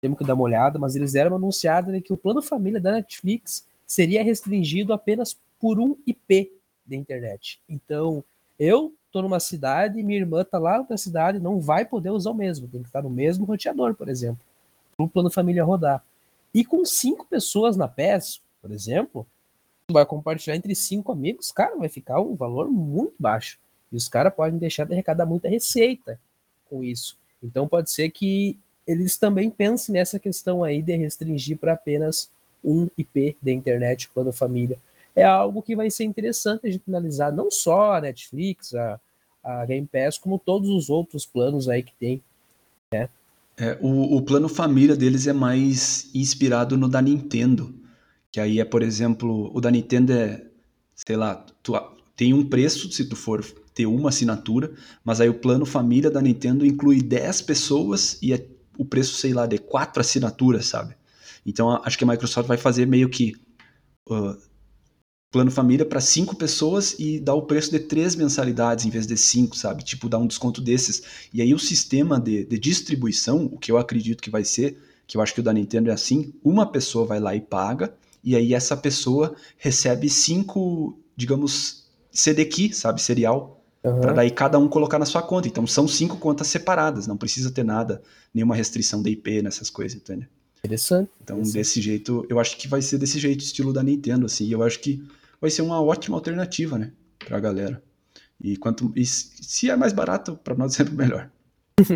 temos 0.00 0.18
que 0.18 0.24
dar 0.24 0.34
uma 0.34 0.44
olhada, 0.44 0.78
mas 0.78 0.96
eles 0.96 1.12
deram 1.12 1.32
uma 1.32 1.36
anunciada 1.36 1.92
de 1.92 2.00
que 2.00 2.12
o 2.12 2.16
plano 2.16 2.40
família 2.40 2.80
da 2.80 2.92
Netflix 2.92 3.66
seria 3.86 4.22
restringido 4.22 4.92
apenas 4.92 5.36
por 5.58 5.78
um 5.78 5.96
IP 6.06 6.52
da 6.90 6.96
internet. 6.96 7.60
Então, 7.68 8.22
eu 8.58 8.92
tô 9.10 9.22
numa 9.22 9.40
cidade, 9.40 10.02
minha 10.02 10.20
irmã 10.20 10.44
tá 10.44 10.58
lá 10.58 10.84
na 10.88 10.96
cidade, 10.96 11.40
não 11.40 11.60
vai 11.60 11.84
poder 11.84 12.10
usar 12.10 12.30
o 12.30 12.34
mesmo, 12.34 12.68
tem 12.68 12.82
que 12.82 12.88
estar 12.88 13.02
no 13.02 13.10
mesmo 13.10 13.44
roteador, 13.44 13.94
por 13.94 14.08
exemplo 14.08 14.44
o 15.04 15.08
plano 15.08 15.30
família 15.30 15.64
rodar. 15.64 16.02
E 16.52 16.64
com 16.64 16.84
cinco 16.84 17.26
pessoas 17.26 17.76
na 17.76 17.88
PES, 17.88 18.40
por 18.60 18.70
exemplo, 18.70 19.26
vai 19.90 20.04
compartilhar 20.04 20.56
entre 20.56 20.74
cinco 20.74 21.12
amigos, 21.12 21.52
cara, 21.52 21.76
vai 21.76 21.88
ficar 21.88 22.20
um 22.20 22.34
valor 22.34 22.70
muito 22.70 23.14
baixo. 23.18 23.58
E 23.90 23.96
os 23.96 24.08
caras 24.08 24.34
podem 24.34 24.58
deixar 24.58 24.84
de 24.84 24.92
arrecadar 24.92 25.26
muita 25.26 25.48
receita 25.48 26.18
com 26.68 26.82
isso. 26.84 27.16
Então 27.42 27.66
pode 27.66 27.90
ser 27.90 28.10
que 28.10 28.58
eles 28.86 29.16
também 29.16 29.50
pensem 29.50 29.92
nessa 29.92 30.18
questão 30.18 30.62
aí 30.62 30.82
de 30.82 30.96
restringir 30.96 31.58
para 31.58 31.72
apenas 31.72 32.30
um 32.62 32.88
IP 32.96 33.36
da 33.40 33.50
internet 33.50 34.10
plano 34.10 34.32
família. 34.32 34.78
É 35.14 35.24
algo 35.24 35.62
que 35.62 35.76
vai 35.76 35.90
ser 35.90 36.04
interessante 36.04 36.66
a 36.66 36.70
gente 36.70 36.84
analisar, 36.88 37.32
não 37.32 37.50
só 37.50 37.94
a 37.94 38.00
Netflix, 38.00 38.74
a, 38.74 39.00
a 39.42 39.66
Game 39.66 39.86
Pass, 39.86 40.18
como 40.18 40.38
todos 40.38 40.68
os 40.68 40.88
outros 40.88 41.26
planos 41.26 41.68
aí 41.68 41.82
que 41.82 41.92
tem. 41.98 42.22
Né? 42.92 43.08
É, 43.56 43.76
o, 43.80 44.16
o 44.16 44.22
plano 44.22 44.48
família 44.48 44.96
deles 44.96 45.26
é 45.26 45.32
mais 45.32 46.10
inspirado 46.14 46.76
no 46.76 46.88
da 46.88 47.02
Nintendo. 47.02 47.74
Que 48.32 48.40
aí 48.40 48.60
é, 48.60 48.64
por 48.64 48.82
exemplo, 48.82 49.50
o 49.54 49.60
da 49.60 49.70
Nintendo 49.70 50.12
é, 50.12 50.46
sei 50.94 51.16
lá, 51.16 51.44
tu, 51.62 51.74
tem 52.14 52.32
um 52.32 52.48
preço 52.48 52.90
se 52.92 53.08
tu 53.08 53.16
for 53.16 53.44
ter 53.74 53.86
uma 53.86 54.10
assinatura, 54.10 54.72
mas 55.04 55.20
aí 55.20 55.28
o 55.28 55.34
plano 55.34 55.64
família 55.64 56.10
da 56.10 56.20
Nintendo 56.20 56.66
inclui 56.66 57.02
10 57.02 57.42
pessoas 57.42 58.18
e 58.22 58.32
é 58.32 58.46
o 58.78 58.84
preço, 58.84 59.14
sei 59.16 59.32
lá, 59.32 59.46
de 59.46 59.58
quatro 59.58 60.00
assinaturas, 60.00 60.66
sabe? 60.66 60.94
Então 61.44 61.70
acho 61.84 61.98
que 61.98 62.04
a 62.04 62.06
Microsoft 62.06 62.46
vai 62.46 62.56
fazer 62.56 62.86
meio 62.86 63.08
que 63.08 63.34
uh, 64.08 64.36
plano 65.30 65.50
família 65.50 65.86
para 65.86 66.00
cinco 66.00 66.34
pessoas 66.34 66.96
e 66.98 67.20
dar 67.20 67.34
o 67.34 67.42
preço 67.42 67.70
de 67.70 67.78
três 67.78 68.16
mensalidades 68.16 68.84
em 68.84 68.90
vez 68.90 69.06
de 69.06 69.16
cinco, 69.16 69.56
sabe? 69.56 69.84
Tipo, 69.84 70.08
dar 70.08 70.18
um 70.18 70.26
desconto 70.26 70.60
desses. 70.60 71.02
E 71.32 71.40
aí 71.40 71.54
o 71.54 71.58
sistema 71.58 72.20
de, 72.20 72.44
de 72.44 72.58
distribuição, 72.58 73.44
o 73.44 73.58
que 73.58 73.70
eu 73.70 73.78
acredito 73.78 74.22
que 74.22 74.30
vai 74.30 74.44
ser, 74.44 74.78
que 75.06 75.16
eu 75.16 75.20
acho 75.20 75.32
que 75.32 75.40
o 75.40 75.42
da 75.42 75.52
Nintendo 75.52 75.90
é 75.90 75.92
assim, 75.92 76.32
uma 76.42 76.66
pessoa 76.66 77.06
vai 77.06 77.20
lá 77.20 77.34
e 77.34 77.40
paga, 77.40 77.94
e 78.22 78.34
aí 78.34 78.52
essa 78.54 78.76
pessoa 78.76 79.34
recebe 79.56 80.08
cinco, 80.08 80.98
digamos, 81.16 81.84
CD 82.10 82.44
key, 82.44 82.72
sabe? 82.72 83.00
Serial. 83.00 83.56
Uhum. 83.82 84.00
Para 84.00 84.12
daí 84.12 84.30
cada 84.30 84.58
um 84.58 84.68
colocar 84.68 84.98
na 84.98 85.06
sua 85.06 85.22
conta. 85.22 85.46
Então 85.46 85.66
são 85.66 85.86
cinco 85.86 86.16
contas 86.16 86.48
separadas, 86.48 87.06
não 87.06 87.16
precisa 87.16 87.50
ter 87.50 87.64
nada, 87.64 88.02
nenhuma 88.34 88.54
restrição 88.54 89.00
de 89.00 89.10
IP 89.10 89.42
nessas 89.42 89.70
coisas, 89.70 89.96
entende? 89.96 90.28
Interessante. 90.58 91.10
Então, 91.22 91.36
interessante. 91.36 91.58
desse 91.58 91.80
jeito, 91.80 92.26
eu 92.28 92.38
acho 92.38 92.56
que 92.58 92.68
vai 92.68 92.82
ser 92.82 92.98
desse 92.98 93.18
jeito, 93.18 93.42
estilo 93.42 93.72
da 93.72 93.82
Nintendo, 93.82 94.26
assim. 94.26 94.50
Eu 94.50 94.62
acho 94.62 94.78
que 94.80 95.02
vai 95.40 95.50
ser 95.50 95.62
uma 95.62 95.80
ótima 95.82 96.16
alternativa, 96.16 96.78
né, 96.78 96.92
para 97.18 97.36
a 97.36 97.40
galera. 97.40 97.82
E 98.40 98.56
quanto 98.56 98.92
e 98.96 99.04
se 99.04 99.70
é 99.70 99.76
mais 99.76 99.92
barato, 99.92 100.36
para 100.42 100.54
nós 100.54 100.74
é 100.74 100.76
sempre 100.78 100.94
melhor. 100.94 101.30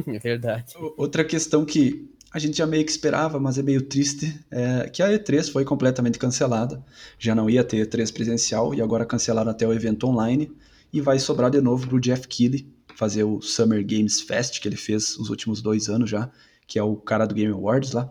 É 0.07 0.19
verdade. 0.19 0.75
Outra 0.97 1.25
questão 1.25 1.65
que 1.65 2.11
a 2.33 2.39
gente 2.39 2.59
já 2.59 2.67
meio 2.67 2.85
que 2.85 2.91
esperava, 2.91 3.39
mas 3.39 3.59
é 3.59 3.63
meio 3.63 3.83
triste, 3.83 4.39
é 4.51 4.89
que 4.89 5.03
a 5.03 5.09
E3 5.09 5.53
foi 5.53 5.65
completamente 5.65 6.19
cancelada. 6.19 6.85
Já 7.19 7.35
não 7.35 7.49
ia 7.49 7.63
ter 7.63 7.87
E3 7.87 8.13
presencial 8.13 8.75
e 8.75 8.83
agora 8.83 9.07
cancelaram 9.07 9.51
até 9.51 9.67
o 9.67 9.73
evento 9.73 10.07
online 10.09 10.51
e 10.93 11.01
vai 11.01 11.19
sobrar 11.19 11.51
de 11.51 11.61
novo 11.61 11.87
pro 11.87 12.01
Jeff 12.01 12.27
Keighley 12.27 12.67
fazer 12.97 13.25
o 13.25 13.41
Summer 13.41 13.85
Games 13.85 14.21
Fest 14.21 14.61
que 14.61 14.69
ele 14.69 14.77
fez 14.77 15.17
os 15.17 15.31
últimos 15.31 15.61
dois 15.61 15.89
anos 15.89 16.11
já, 16.11 16.31
que 16.67 16.79
é 16.79 16.83
o 16.83 16.97
cara 16.97 17.27
do 17.27 17.35
Game 17.35 17.53
Awards 17.53 17.93
lá. 17.93 18.11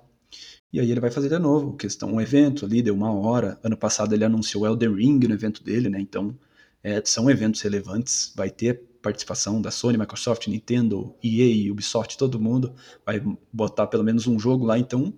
E 0.73 0.79
aí 0.79 0.89
ele 0.89 0.99
vai 0.99 1.11
fazer 1.11 1.29
de 1.29 1.37
novo, 1.37 1.77
questão 1.77 2.11
um 2.11 2.19
evento 2.19 2.65
ali, 2.65 2.81
deu 2.81 2.95
uma 2.95 3.13
hora. 3.13 3.59
Ano 3.63 3.77
passado 3.77 4.15
ele 4.15 4.25
anunciou 4.25 4.65
Elden 4.65 4.95
Ring 4.95 5.19
no 5.19 5.35
evento 5.35 5.63
dele, 5.63 5.87
né? 5.87 5.99
Então 5.99 6.35
é, 6.83 6.99
são 7.05 7.29
eventos 7.29 7.61
relevantes, 7.61 8.33
vai 8.35 8.49
ter 8.49 8.81
participação 8.99 9.61
da 9.61 9.69
Sony, 9.69 9.99
Microsoft, 9.99 10.47
Nintendo, 10.47 11.13
EA, 11.23 11.71
Ubisoft, 11.71 12.17
todo 12.17 12.39
mundo 12.39 12.73
vai 13.05 13.21
botar 13.51 13.85
pelo 13.85 14.03
menos 14.03 14.25
um 14.25 14.39
jogo 14.39 14.65
lá, 14.65 14.79
então 14.79 15.13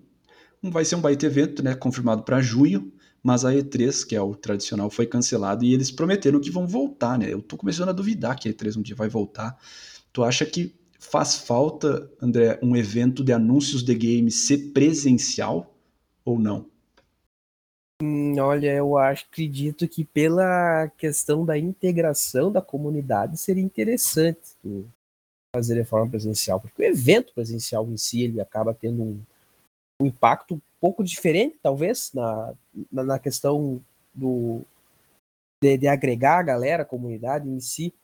vai 0.62 0.84
ser 0.84 0.96
um 0.96 1.00
baita 1.00 1.24
evento, 1.24 1.62
né, 1.62 1.74
confirmado 1.74 2.22
para 2.22 2.42
junho, 2.42 2.92
mas 3.22 3.44
a 3.44 3.52
E3, 3.52 4.06
que 4.06 4.14
é 4.14 4.20
o 4.20 4.34
tradicional, 4.34 4.90
foi 4.90 5.06
cancelado 5.06 5.64
e 5.64 5.72
eles 5.72 5.90
prometeram 5.90 6.38
que 6.38 6.50
vão 6.50 6.66
voltar, 6.66 7.18
né? 7.18 7.32
Eu 7.32 7.40
tô 7.40 7.56
começando 7.56 7.88
a 7.88 7.92
duvidar 7.92 8.38
que 8.38 8.48
a 8.48 8.52
E3 8.52 8.76
um 8.76 8.82
dia 8.82 8.94
vai 8.94 9.08
voltar. 9.08 9.56
Tu 10.12 10.22
acha 10.22 10.44
que 10.44 10.74
faz 11.10 11.36
falta, 11.36 12.10
André, 12.20 12.58
um 12.62 12.76
evento 12.76 13.22
de 13.22 13.32
anúncios 13.32 13.82
de 13.82 13.94
games 13.94 14.46
ser 14.46 14.72
presencial 14.72 15.74
ou 16.24 16.38
não? 16.38 16.66
Hum, 18.02 18.38
olha, 18.38 18.74
eu 18.74 18.98
acredito 18.98 19.88
que 19.88 20.04
pela 20.04 20.88
questão 20.98 21.44
da 21.44 21.56
integração 21.56 22.52
da 22.52 22.60
comunidade 22.60 23.38
seria 23.38 23.62
interessante 23.62 24.56
fazer 25.54 25.74
de 25.76 25.84
forma 25.84 26.10
presencial, 26.10 26.60
porque 26.60 26.82
o 26.82 26.84
evento 26.84 27.32
presencial 27.32 27.88
em 27.88 27.96
si 27.96 28.22
ele 28.22 28.40
acaba 28.40 28.74
tendo 28.74 29.02
um, 29.02 29.20
um 30.02 30.06
impacto 30.06 30.56
um 30.56 30.60
pouco 30.78 31.02
diferente, 31.02 31.56
talvez, 31.62 32.12
na, 32.12 32.52
na, 32.92 33.02
na 33.02 33.18
questão 33.18 33.82
do 34.14 34.62
de, 35.62 35.78
de, 35.78 35.88
agregar 35.88 36.38
a 36.38 36.42
galera, 36.42 36.82
a 36.82 36.86
comunidade 36.86 37.48
em 37.48 37.60
si. 37.60 37.94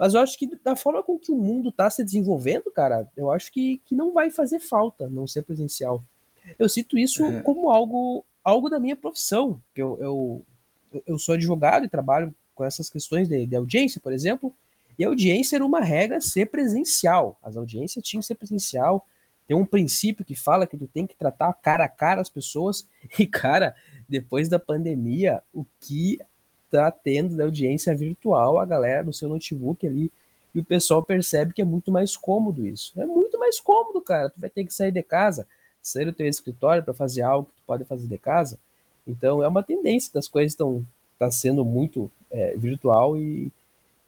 Mas 0.00 0.14
eu 0.14 0.20
acho 0.22 0.38
que 0.38 0.46
da 0.64 0.74
forma 0.74 1.02
com 1.02 1.18
que 1.18 1.30
o 1.30 1.36
mundo 1.36 1.68
está 1.68 1.90
se 1.90 2.02
desenvolvendo, 2.02 2.70
cara, 2.70 3.06
eu 3.14 3.30
acho 3.30 3.52
que, 3.52 3.82
que 3.84 3.94
não 3.94 4.14
vai 4.14 4.30
fazer 4.30 4.58
falta 4.58 5.10
não 5.10 5.26
ser 5.26 5.42
presencial. 5.42 6.02
Eu 6.58 6.70
cito 6.70 6.96
isso 6.96 7.22
é. 7.22 7.42
como 7.42 7.68
algo, 7.68 8.24
algo 8.42 8.70
da 8.70 8.80
minha 8.80 8.96
profissão. 8.96 9.60
Eu, 9.76 9.98
eu, 10.00 11.02
eu 11.06 11.18
sou 11.18 11.34
advogado 11.34 11.84
e 11.84 11.88
trabalho 11.90 12.34
com 12.54 12.64
essas 12.64 12.88
questões 12.88 13.28
de, 13.28 13.44
de 13.44 13.54
audiência, 13.54 14.00
por 14.00 14.10
exemplo, 14.10 14.54
e 14.98 15.04
a 15.04 15.08
audiência 15.08 15.56
era 15.56 15.66
uma 15.66 15.82
regra 15.82 16.18
ser 16.18 16.46
presencial. 16.46 17.38
As 17.42 17.54
audiências 17.54 18.02
tinham 18.02 18.22
que 18.22 18.26
ser 18.26 18.36
presencial. 18.36 19.06
Tem 19.46 19.54
um 19.54 19.66
princípio 19.66 20.24
que 20.24 20.34
fala 20.34 20.66
que 20.66 20.78
tu 20.78 20.88
tem 20.88 21.06
que 21.06 21.14
tratar 21.14 21.52
cara 21.52 21.84
a 21.84 21.88
cara 21.90 22.22
as 22.22 22.30
pessoas. 22.30 22.88
E, 23.18 23.26
cara, 23.26 23.76
depois 24.08 24.48
da 24.48 24.58
pandemia, 24.58 25.42
o 25.52 25.66
que 25.78 26.18
tá 26.70 26.90
tendo 26.90 27.36
da 27.36 27.44
audiência 27.44 27.94
virtual, 27.94 28.58
a 28.58 28.64
galera 28.64 29.02
no 29.02 29.12
seu 29.12 29.28
notebook 29.28 29.86
ali, 29.86 30.10
e 30.54 30.60
o 30.60 30.64
pessoal 30.64 31.02
percebe 31.02 31.52
que 31.52 31.62
é 31.62 31.64
muito 31.64 31.92
mais 31.92 32.16
cômodo 32.16 32.66
isso. 32.66 32.92
É 33.00 33.06
muito 33.06 33.38
mais 33.38 33.60
cômodo, 33.60 34.00
cara. 34.00 34.30
Tu 34.30 34.40
vai 34.40 34.50
ter 34.50 34.64
que 34.64 34.74
sair 34.74 34.90
de 34.90 35.02
casa, 35.02 35.46
sair 35.82 36.06
do 36.06 36.12
teu 36.12 36.26
escritório 36.26 36.82
para 36.82 36.92
fazer 36.92 37.22
algo 37.22 37.48
que 37.48 37.60
tu 37.60 37.62
pode 37.66 37.84
fazer 37.84 38.06
de 38.06 38.18
casa. 38.18 38.58
Então 39.06 39.42
é 39.42 39.48
uma 39.48 39.62
tendência 39.62 40.12
das 40.12 40.28
coisas 40.28 40.52
estão 40.52 40.84
tá 41.18 41.30
sendo 41.30 41.64
muito 41.64 42.10
é, 42.30 42.56
virtual 42.56 43.16
e 43.16 43.52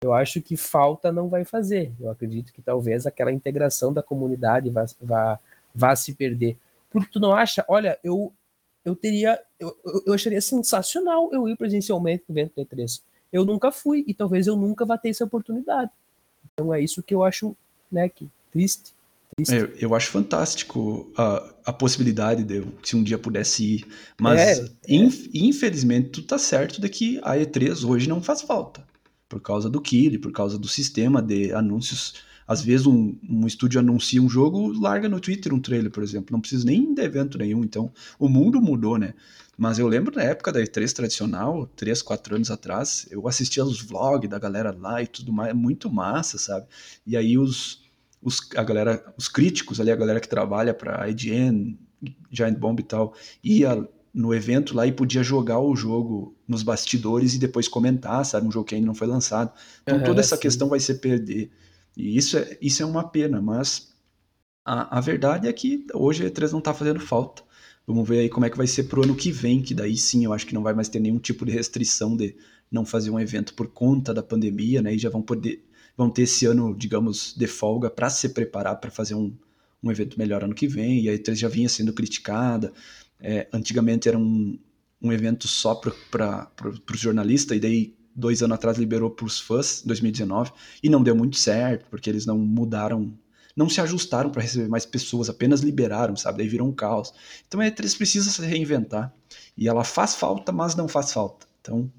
eu 0.01 0.13
acho 0.13 0.41
que 0.41 0.57
falta 0.57 1.13
não 1.13 1.29
vai 1.29 1.45
fazer. 1.45 1.93
Eu 2.01 2.11
acredito 2.11 2.53
que 2.53 2.61
talvez 2.61 3.07
aquela 3.07 3.33
integração 3.33 3.93
da 3.93 4.03
comunidade 4.03 4.69
vá, 4.69 4.85
vá, 5.01 5.39
vá 5.75 5.95
se 5.95 6.13
perder. 6.15 6.57
Porque 6.91 7.09
tu 7.13 7.21
não 7.21 7.33
acha, 7.33 7.65
olha, 7.69 7.99
eu 8.03 8.33
eu 8.85 8.97
teria, 8.97 9.39
eu, 9.59 9.77
eu 10.07 10.13
acharia 10.13 10.41
sensacional 10.41 11.31
eu 11.33 11.49
ir 11.49 11.57
presencialmente 11.57 12.25
no 12.29 12.39
evento 12.39 12.55
D3. 12.57 13.01
Eu 13.33 13.45
nunca 13.45 13.71
fui 13.71 14.05
e 14.07 14.13
talvez 14.13 14.47
eu 14.47 14.57
nunca 14.57 14.85
vá 14.85 14.99
ter 14.99 15.11
essa 15.11 15.25
oportunidade. 15.25 15.91
Então 16.53 16.73
é 16.75 16.81
isso 16.81 17.03
que 17.03 17.15
eu 17.15 17.23
acho, 17.25 17.57
né, 17.91 18.09
que 18.09 18.29
triste. 18.51 18.93
triste. 19.37 19.55
Eu, 19.55 19.67
eu, 19.79 19.95
acho 19.95 20.11
fantástico 20.11 21.11
a, 21.17 21.55
a 21.67 21.73
possibilidade 21.73 22.45
de 22.45 22.57
eu, 22.57 22.67
se 22.83 22.97
um 22.97 23.03
dia 23.03 23.19
pudesse 23.19 23.77
ir, 23.77 23.87
mas 24.21 24.41
é, 24.41 24.67
inf, 24.89 25.27
é. 25.27 25.31
infelizmente 25.33 26.11
tu 26.11 26.23
tá 26.23 26.37
certo 26.37 26.81
de 26.81 26.89
que 26.89 27.19
a 27.23 27.37
E3 27.37 27.89
hoje 27.89 28.09
não 28.09 28.23
faz 28.23 28.43
falta, 28.43 28.87
por 29.29 29.41
causa 29.41 29.71
do 29.71 29.81
Kili, 29.81 30.19
por 30.19 30.33
causa 30.33 30.59
do 30.59 30.69
sistema 30.69 31.23
de 31.23 31.53
anúncios 31.53 32.15
às 32.53 32.63
vezes 32.63 32.87
um, 32.87 33.17
um 33.29 33.47
estúdio 33.47 33.81
anuncia 33.81 34.23
um 34.23 34.29
jogo, 34.29 34.73
larga 34.79 35.09
no 35.09 35.19
Twitter 35.19 35.53
um 35.53 35.61
trailer, 35.61 35.91
por 35.91 36.03
exemplo. 36.03 36.33
Não 36.33 36.41
precisa 36.41 36.65
nem 36.65 36.95
de 36.95 37.03
evento 37.03 37.39
nenhum. 37.39 37.65
Então, 37.65 37.91
o 38.19 38.29
mundo 38.29 38.61
mudou, 38.61 38.99
né? 38.99 39.15
Mas 39.57 39.79
eu 39.79 39.87
lembro 39.87 40.15
na 40.15 40.23
época 40.23 40.51
da 40.51 40.61
E3 40.61 40.93
tradicional, 40.93 41.67
3, 41.77 42.03
4 42.03 42.37
anos 42.37 42.51
atrás, 42.51 43.07
eu 43.11 43.29
assistia 43.29 43.65
os 43.65 43.81
vlogs 43.81 44.29
da 44.29 44.39
galera 44.39 44.75
lá 44.79 45.03
e 45.03 45.07
tudo 45.07 45.33
mais, 45.33 45.55
muito 45.55 45.91
massa, 45.91 46.39
sabe? 46.39 46.67
E 47.07 47.17
aí 47.17 47.37
os, 47.37 47.83
os, 48.23 48.41
a 48.57 48.65
galera, 48.65 49.05
os 49.17 49.29
críticos 49.29 49.81
ali, 49.81 49.91
a 49.91 49.97
galera 49.97 50.21
que 50.21 50.29
trabalha 50.29 50.73
para 50.73 51.09
IGN, 51.09 51.79
Giant 52.31 52.59
Bomb 52.59 52.81
e 52.81 52.83
tal, 52.85 53.15
ia 53.45 53.87
no 54.13 54.35
evento 54.35 54.75
lá 54.75 54.87
e 54.87 54.93
podia 54.93 55.23
jogar 55.23 55.59
o 55.59 55.75
jogo 55.75 56.37
nos 56.47 56.63
bastidores 56.63 57.35
e 57.35 57.39
depois 57.39 57.67
comentar, 57.67 58.25
sabe? 58.25 58.47
Um 58.47 58.53
jogo 58.53 58.67
que 58.67 58.75
ainda 58.75 58.87
não 58.87 58.95
foi 58.95 59.07
lançado. 59.07 59.53
Então 59.83 59.99
uhum, 59.99 60.05
toda 60.05 60.21
essa 60.21 60.37
sim. 60.37 60.43
questão 60.43 60.69
vai 60.69 60.81
ser 60.81 60.95
perder. 60.95 61.51
E 61.97 62.17
isso 62.17 62.39
é, 62.39 62.59
isso 62.61 62.83
é 62.83 62.87
uma 62.87 63.09
pena, 63.09 63.41
mas 63.41 63.93
a, 64.65 64.99
a 64.99 65.01
verdade 65.01 65.49
é 65.49 65.53
que 65.53 65.87
hoje 65.95 66.25
a 66.25 66.31
E3 66.31 66.53
não 66.53 66.59
está 66.59 66.73
fazendo 66.73 67.01
falta. 67.01 67.43
Vamos 67.87 68.09
ver 68.09 68.21
aí 68.21 68.29
como 68.29 68.47
é 68.47 68.51
que 68.51 68.57
vai 68.57 68.67
ser 68.67 68.85
pro 68.85 69.03
ano 69.03 69.17
que 69.17 69.33
vem, 69.33 69.61
que 69.61 69.75
daí 69.75 69.97
sim 69.97 70.25
eu 70.25 70.33
acho 70.33 70.47
que 70.47 70.55
não 70.55 70.63
vai 70.63 70.73
mais 70.73 70.89
ter 70.89 71.01
nenhum 71.01 71.19
tipo 71.19 71.45
de 71.45 71.53
restrição 71.53 72.17
de 72.17 72.37
não 72.71 72.85
fazer 72.87 73.11
um 73.11 73.19
evento 73.21 73.55
por 73.55 73.67
conta 73.69 74.15
da 74.15 74.23
pandemia, 74.23 74.81
né? 74.81 74.95
E 74.95 74.99
já 74.99 75.11
vão 75.11 75.23
poder 75.23 75.65
vão 75.97 76.11
ter 76.11 76.23
esse 76.23 76.47
ano, 76.47 76.75
digamos, 76.75 77.35
de 77.37 77.47
folga 77.47 77.91
para 77.91 78.09
se 78.09 78.31
preparar 78.31 78.77
para 78.81 78.91
fazer 78.91 79.15
um, 79.15 79.37
um 79.83 79.91
evento 79.91 80.19
melhor 80.19 80.43
ano 80.45 80.55
que 80.55 80.67
vem. 80.67 81.01
E 81.03 81.09
a 81.09 81.13
E3 81.13 81.35
já 81.35 81.49
vinha 81.49 81.69
sendo 81.69 81.93
criticada. 81.93 82.73
É, 83.21 83.47
antigamente 83.53 84.09
era 84.09 84.19
um, 84.19 84.59
um 85.01 85.13
evento 85.13 85.47
só 85.49 85.75
para 85.75 86.51
os 86.93 87.01
jornalistas, 87.01 87.57
e 87.57 87.61
daí 87.61 87.95
dois 88.15 88.43
anos 88.43 88.55
atrás 88.55 88.79
liberou 88.79 89.11
para 89.11 89.27
os 89.27 89.41
fãs, 89.41 89.83
2019, 89.85 90.53
e 90.83 90.89
não 90.89 91.03
deu 91.03 91.15
muito 91.15 91.37
certo, 91.37 91.87
porque 91.91 92.09
eles 92.09 92.27
não 92.27 92.39
mudaram 92.39 93.13
não 93.55 93.69
se 93.69 93.81
ajustaram 93.81 94.31
para 94.31 94.43
receber 94.43 94.69
mais 94.69 94.87
pessoas, 94.87 95.29
apenas 95.29 95.61
liberaram, 95.61 96.17
sabe? 96.17 96.39
Daí 96.39 96.49
virou 96.49 96.67
um 96.67 96.73
caos. 96.73 97.13
Então 97.47 97.61
a 97.61 97.65
E3 97.65 97.97
precisa 97.97 98.31
se 98.31 98.41
reinventar. 98.43 99.13
E 99.57 99.69
ela 99.69 99.85
faz 99.85 100.15
falta, 100.15 100.51
mas 100.51 100.75
não 100.75 100.89
faz 100.89 101.13
falta. 101.13 101.47
Então 101.61 101.93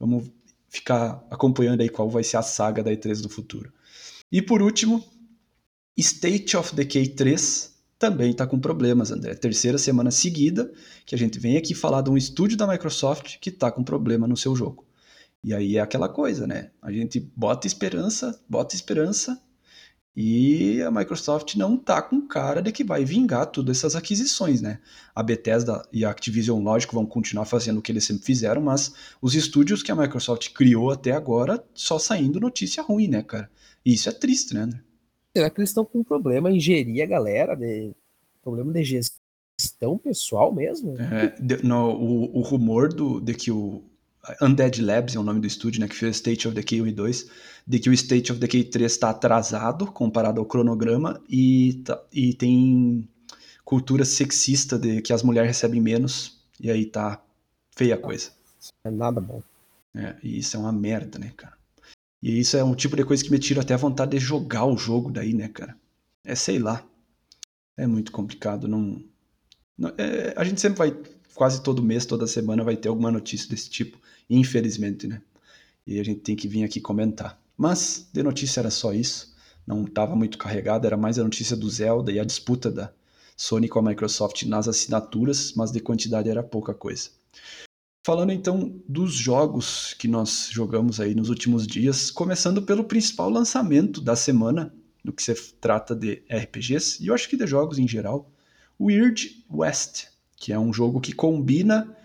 vamos 0.00 0.28
ficar 0.68 1.24
acompanhando 1.30 1.80
aí 1.80 1.88
qual 1.88 2.10
vai 2.10 2.24
ser 2.24 2.38
a 2.38 2.42
saga 2.42 2.82
da 2.82 2.90
E3 2.90 3.22
do 3.22 3.28
futuro. 3.28 3.72
E 4.30 4.42
por 4.42 4.60
último, 4.60 5.04
State 5.96 6.56
of 6.56 6.74
Decay 6.74 7.08
3 7.08 7.74
também 7.98 8.32
está 8.32 8.46
com 8.46 8.58
problemas, 8.58 9.10
André. 9.10 9.34
Terceira 9.34 9.78
semana 9.78 10.10
seguida 10.10 10.70
que 11.06 11.14
a 11.14 11.18
gente 11.18 11.38
vem 11.38 11.56
aqui 11.56 11.74
falar 11.74 12.02
de 12.02 12.10
um 12.10 12.16
estúdio 12.16 12.56
da 12.56 12.66
Microsoft 12.66 13.38
que 13.40 13.48
está 13.48 13.70
com 13.70 13.82
problema 13.82 14.26
no 14.26 14.36
seu 14.36 14.54
jogo. 14.54 14.85
E 15.46 15.54
aí 15.54 15.76
é 15.76 15.80
aquela 15.80 16.08
coisa, 16.08 16.44
né? 16.44 16.72
A 16.82 16.90
gente 16.90 17.20
bota 17.20 17.68
esperança, 17.68 18.36
bota 18.48 18.74
esperança 18.74 19.40
e 20.16 20.82
a 20.82 20.90
Microsoft 20.90 21.54
não 21.54 21.76
tá 21.76 22.02
com 22.02 22.26
cara 22.26 22.60
de 22.60 22.72
que 22.72 22.82
vai 22.82 23.04
vingar 23.04 23.46
todas 23.46 23.76
essas 23.76 23.94
aquisições, 23.94 24.60
né? 24.60 24.80
A 25.14 25.22
Bethesda 25.22 25.86
e 25.92 26.04
a 26.04 26.10
Activision, 26.10 26.60
lógico, 26.60 26.96
vão 26.96 27.06
continuar 27.06 27.44
fazendo 27.44 27.78
o 27.78 27.82
que 27.82 27.92
eles 27.92 28.02
sempre 28.02 28.24
fizeram, 28.24 28.60
mas 28.60 28.92
os 29.22 29.36
estúdios 29.36 29.84
que 29.84 29.92
a 29.92 29.94
Microsoft 29.94 30.52
criou 30.52 30.90
até 30.90 31.12
agora 31.12 31.64
só 31.72 31.96
saindo 31.96 32.40
notícia 32.40 32.82
ruim, 32.82 33.06
né, 33.06 33.22
cara? 33.22 33.48
E 33.84 33.94
isso 33.94 34.08
é 34.08 34.12
triste, 34.12 34.52
né, 34.52 34.62
André? 34.62 34.80
Será 35.36 35.48
que 35.48 35.60
eles 35.60 35.70
estão 35.70 35.84
com 35.84 36.02
problema 36.02 36.50
em 36.50 36.58
gerir 36.58 37.04
a 37.04 37.06
galera? 37.06 37.54
De... 37.54 37.92
Problema 38.42 38.72
de 38.72 38.82
gestão 38.82 39.96
pessoal 39.96 40.52
mesmo? 40.52 41.00
É, 41.00 41.40
de, 41.40 41.64
no, 41.64 41.90
o, 41.92 42.38
o 42.38 42.40
rumor 42.40 42.92
do, 42.92 43.20
de 43.20 43.32
que 43.32 43.52
o, 43.52 43.84
Undead 44.40 44.82
Labs 44.82 45.14
é 45.14 45.18
o 45.18 45.22
nome 45.22 45.40
do 45.40 45.46
estúdio, 45.46 45.80
né, 45.80 45.88
que 45.88 45.94
fez 45.94 46.16
State 46.16 46.48
of 46.48 46.54
Decay 46.54 46.82
1 46.82 46.86
e 46.88 46.92
2, 46.92 47.30
de 47.66 47.78
que 47.78 47.90
o 47.90 47.92
State 47.92 48.32
of 48.32 48.40
Decay 48.40 48.64
3 48.64 48.90
está 48.90 49.10
atrasado 49.10 49.86
comparado 49.86 50.40
ao 50.40 50.46
cronograma 50.46 51.20
e, 51.28 51.82
tá, 51.84 52.02
e 52.12 52.34
tem 52.34 53.08
cultura 53.64 54.04
sexista 54.04 54.78
de 54.78 55.02
que 55.02 55.12
as 55.12 55.22
mulheres 55.22 55.48
recebem 55.48 55.80
menos 55.80 56.40
e 56.60 56.70
aí 56.70 56.86
tá 56.86 57.22
feia 57.74 57.94
a 57.94 57.98
coisa. 57.98 58.30
É 58.84 58.90
nada 58.90 59.20
bom. 59.20 59.42
É, 59.94 60.16
e 60.22 60.38
isso 60.38 60.56
é 60.56 60.60
uma 60.60 60.72
merda, 60.72 61.18
né, 61.18 61.32
cara? 61.36 61.56
E 62.22 62.40
isso 62.40 62.56
é 62.56 62.64
um 62.64 62.74
tipo 62.74 62.96
de 62.96 63.04
coisa 63.04 63.22
que 63.22 63.30
me 63.30 63.38
tira 63.38 63.62
até 63.62 63.74
a 63.74 63.78
vontade 63.78 64.12
de 64.12 64.18
jogar 64.18 64.64
o 64.64 64.76
jogo 64.76 65.10
daí, 65.10 65.32
né, 65.32 65.48
cara? 65.48 65.76
É, 66.24 66.34
sei 66.34 66.58
lá. 66.58 66.84
É 67.76 67.86
muito 67.86 68.10
complicado, 68.10 68.66
não... 68.66 69.04
não 69.76 69.92
é, 69.98 70.32
a 70.34 70.42
gente 70.44 70.60
sempre 70.60 70.78
vai, 70.78 70.96
quase 71.34 71.62
todo 71.62 71.82
mês, 71.82 72.06
toda 72.06 72.26
semana, 72.26 72.64
vai 72.64 72.76
ter 72.76 72.88
alguma 72.88 73.10
notícia 73.10 73.48
desse 73.50 73.68
tipo 73.68 73.98
infelizmente, 74.28 75.06
né? 75.06 75.20
E 75.86 76.00
a 76.00 76.04
gente 76.04 76.20
tem 76.20 76.36
que 76.36 76.48
vir 76.48 76.64
aqui 76.64 76.80
comentar. 76.80 77.40
Mas 77.56 78.08
de 78.12 78.22
notícia 78.22 78.60
era 78.60 78.70
só 78.70 78.92
isso, 78.92 79.34
não 79.66 79.84
estava 79.84 80.14
muito 80.14 80.36
carregado, 80.38 80.86
era 80.86 80.96
mais 80.96 81.18
a 81.18 81.24
notícia 81.24 81.56
do 81.56 81.68
Zelda 81.68 82.12
e 82.12 82.20
a 82.20 82.24
disputa 82.24 82.70
da 82.70 82.92
Sony 83.36 83.68
com 83.68 83.78
a 83.78 83.82
Microsoft 83.82 84.44
nas 84.44 84.68
assinaturas, 84.68 85.52
mas 85.54 85.70
de 85.70 85.80
quantidade 85.80 86.28
era 86.28 86.42
pouca 86.42 86.72
coisa. 86.72 87.10
Falando 88.04 88.30
então 88.30 88.80
dos 88.88 89.14
jogos 89.14 89.94
que 89.94 90.06
nós 90.06 90.48
jogamos 90.50 91.00
aí 91.00 91.14
nos 91.14 91.28
últimos 91.28 91.66
dias, 91.66 92.10
começando 92.10 92.62
pelo 92.62 92.84
principal 92.84 93.28
lançamento 93.28 94.00
da 94.00 94.14
semana, 94.14 94.72
no 95.02 95.12
que 95.12 95.22
se 95.22 95.34
trata 95.60 95.94
de 95.94 96.22
RPGs, 96.30 97.02
e 97.02 97.08
eu 97.08 97.14
acho 97.14 97.28
que 97.28 97.36
de 97.36 97.46
jogos 97.46 97.78
em 97.78 97.88
geral, 97.88 98.30
Weird 98.80 99.44
West, 99.50 100.04
que 100.36 100.52
é 100.52 100.58
um 100.58 100.72
jogo 100.72 101.00
que 101.00 101.12
combina 101.12 101.96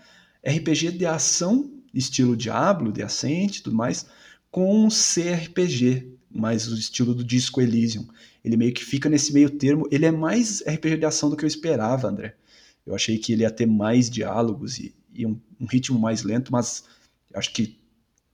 RPG 0.44 0.92
de 0.92 1.06
ação 1.06 1.70
estilo 1.94 2.36
Diablo, 2.36 2.92
de 2.92 3.02
Ascent 3.02 3.56
e 3.56 3.62
tudo 3.62 3.76
mais, 3.76 4.06
com 4.50 4.86
um 4.86 4.88
CRPG, 4.88 6.08
mais 6.30 6.68
o 6.68 6.74
estilo 6.74 7.14
do 7.14 7.24
Disco 7.24 7.60
Elysium. 7.60 8.06
Ele 8.44 8.56
meio 8.56 8.72
que 8.72 8.84
fica 8.84 9.08
nesse 9.08 9.32
meio 9.32 9.50
termo. 9.50 9.86
Ele 9.90 10.06
é 10.06 10.10
mais 10.10 10.62
RPG 10.62 10.96
de 10.98 11.06
ação 11.06 11.30
do 11.30 11.36
que 11.36 11.44
eu 11.44 11.48
esperava, 11.48 12.08
André. 12.08 12.34
Eu 12.86 12.94
achei 12.94 13.16
que 13.18 13.32
ele 13.32 13.42
ia 13.42 13.50
ter 13.50 13.66
mais 13.66 14.10
diálogos 14.10 14.78
e, 14.78 14.94
e 15.14 15.24
um, 15.24 15.38
um, 15.60 15.66
ritmo 15.66 15.98
mais 15.98 16.22
lento, 16.22 16.50
mas 16.50 16.84
acho 17.34 17.52
que 17.52 17.78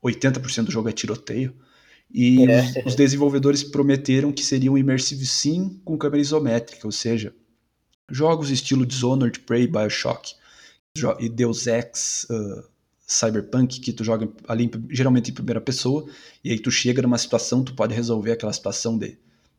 80% 0.03 0.65
do 0.65 0.73
jogo 0.73 0.89
é 0.89 0.93
tiroteio. 0.93 1.55
E 2.13 2.43
é. 2.51 2.63
Os, 2.63 2.87
os, 2.87 2.95
desenvolvedores 2.95 3.63
prometeram 3.63 4.33
que 4.33 4.43
seria 4.43 4.73
um 4.73 4.79
Immersive 4.79 5.27
Sim 5.27 5.79
com 5.85 5.99
câmera 5.99 6.23
isométrica, 6.23 6.87
ou 6.87 6.93
seja, 6.93 7.35
jogos 8.11 8.51
estilo 8.51 8.87
Dishonored, 8.87 9.41
Prey, 9.41 9.67
Bioshock 9.67 10.35
e 11.21 11.29
Deus 11.29 11.67
Ex, 11.67 12.27
uh, 12.31 12.65
cyberpunk 13.09 13.81
que 13.81 13.91
tu 13.91 14.05
joga 14.05 14.31
ali 14.47 14.71
geralmente 14.91 15.31
em 15.31 15.35
primeira 15.35 15.63
pessoa 15.63 16.07
e 16.45 16.51
aí 16.51 16.59
tu 16.59 16.71
chega 16.71 17.01
numa 17.01 17.17
situação, 17.17 17.65
tu 17.65 17.75
pode 17.75 17.95
resolver 17.95 18.33
aquela 18.33 18.53
situação 18.53 18.99
de 18.99 19.17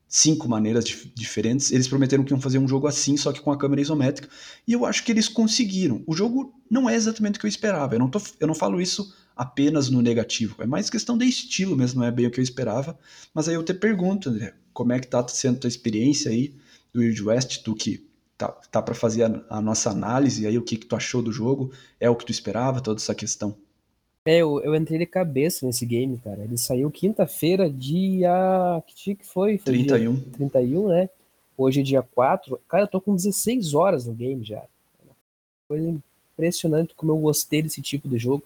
cinco 0.07 0.47
maneiras 0.47 0.85
dif 0.85 1.11
diferentes. 1.15 1.71
Eles 1.71 1.87
prometeram 1.87 2.23
que 2.23 2.31
iam 2.31 2.39
fazer 2.39 2.59
um 2.59 2.67
jogo 2.67 2.85
assim, 2.87 3.17
só 3.17 3.33
que 3.33 3.41
com 3.41 3.51
a 3.51 3.57
câmera 3.57 3.81
isométrica, 3.81 4.29
e 4.67 4.73
eu 4.73 4.85
acho 4.85 5.03
que 5.03 5.11
eles 5.11 5.27
conseguiram. 5.27 6.03
O 6.05 6.15
jogo 6.15 6.53
não 6.69 6.87
é 6.87 6.95
exatamente 6.95 7.37
o 7.37 7.39
que 7.39 7.47
eu 7.47 7.49
esperava. 7.49 7.95
Eu 7.95 7.99
não, 7.99 8.09
tô, 8.09 8.21
eu 8.39 8.47
não 8.47 8.55
falo 8.55 8.79
isso 8.79 9.13
apenas 9.35 9.89
no 9.89 10.01
negativo, 10.01 10.55
é 10.59 10.65
mais 10.65 10.89
questão 10.89 11.17
de 11.17 11.25
estilo 11.25 11.75
mesmo, 11.75 12.01
não 12.01 12.07
é 12.07 12.11
bem 12.11 12.27
o 12.27 12.31
que 12.31 12.39
eu 12.39 12.43
esperava. 12.43 12.99
Mas 13.33 13.47
aí 13.47 13.55
eu 13.55 13.63
te 13.63 13.73
pergunto, 13.73 14.29
André, 14.29 14.53
como 14.73 14.93
é 14.93 14.99
que 14.99 15.07
tá 15.07 15.25
sendo 15.27 15.59
tua 15.59 15.67
experiência 15.67 16.29
aí 16.29 16.53
do 16.93 16.99
Weird 16.99 17.23
West, 17.23 17.63
tu 17.63 17.73
que 17.73 18.08
tá, 18.39 18.47
tá 18.71 18.81
para 18.81 18.95
fazer 18.95 19.23
a, 19.23 19.57
a, 19.57 19.61
nossa 19.61 19.91
análise, 19.91 20.47
aí 20.47 20.57
o 20.57 20.63
que, 20.63 20.77
que 20.77 20.85
tu 20.85 20.95
achou 20.95 21.21
do 21.21 21.31
jogo, 21.31 21.71
é 21.99 22.09
o 22.09 22.15
que 22.15 22.25
tu 22.25 22.31
esperava, 22.31 22.81
toda 22.81 22.97
essa 22.97 23.13
questão? 23.13 23.53
É, 24.25 24.37
eu, 24.37 24.61
eu 24.61 24.73
entrei 24.75 24.97
de 24.97 25.05
cabeça 25.05 25.65
nesse 25.65 25.85
game, 25.85 26.17
cara. 26.17 26.43
Ele 26.43 26.57
saiu 26.57 26.89
quinta-feira, 26.91 27.69
dia. 27.69 28.81
Que 28.85 28.95
dia 28.95 29.15
que 29.15 29.25
foi? 29.25 29.57
foi 29.57 29.73
31. 29.73 30.15
Dia 30.15 30.31
31, 30.33 30.87
né? 30.87 31.09
Hoje 31.57 31.81
é 31.81 31.83
dia 31.83 32.01
4. 32.01 32.59
Cara, 32.67 32.83
eu 32.83 32.87
tô 32.87 33.01
com 33.01 33.15
16 33.15 33.73
horas 33.73 34.05
no 34.05 34.13
game 34.13 34.43
já. 34.43 34.63
Coisa 35.67 36.01
impressionante 36.33 36.93
como 36.95 37.13
eu 37.13 37.17
gostei 37.17 37.61
desse 37.61 37.81
tipo 37.81 38.07
de 38.07 38.17
jogo. 38.17 38.43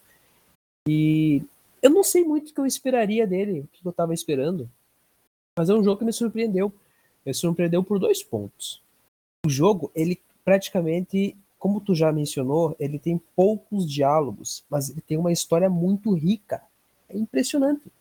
E 0.87 1.41
eu 1.81 1.89
não 1.89 2.03
sei 2.03 2.23
muito 2.23 2.51
o 2.51 2.53
que 2.53 2.59
eu 2.59 2.65
esperaria 2.65 3.27
dele, 3.27 3.61
o 3.61 3.67
que 3.71 3.85
eu 3.85 3.91
tava 3.91 4.13
esperando. 4.13 4.69
Mas 5.57 5.69
é 5.69 5.73
um 5.73 5.83
jogo 5.83 5.99
que 5.99 6.05
me 6.05 6.13
surpreendeu. 6.13 6.71
Me 7.25 7.33
surpreendeu 7.33 7.83
por 7.83 7.99
dois 7.99 8.23
pontos 8.23 8.82
o 9.45 9.49
jogo, 9.49 9.91
ele 9.93 10.19
praticamente, 10.43 11.35
como 11.59 11.81
tu 11.81 11.93
já 11.93 12.11
mencionou, 12.11 12.75
ele 12.79 12.97
tem 12.97 13.21
poucos 13.35 13.89
diálogos, 13.89 14.63
mas 14.69 14.89
ele 14.89 15.01
tem 15.01 15.17
uma 15.17 15.31
história 15.31 15.69
muito 15.69 16.13
rica. 16.13 16.61
É 17.09 17.17
impressionante. 17.17 17.91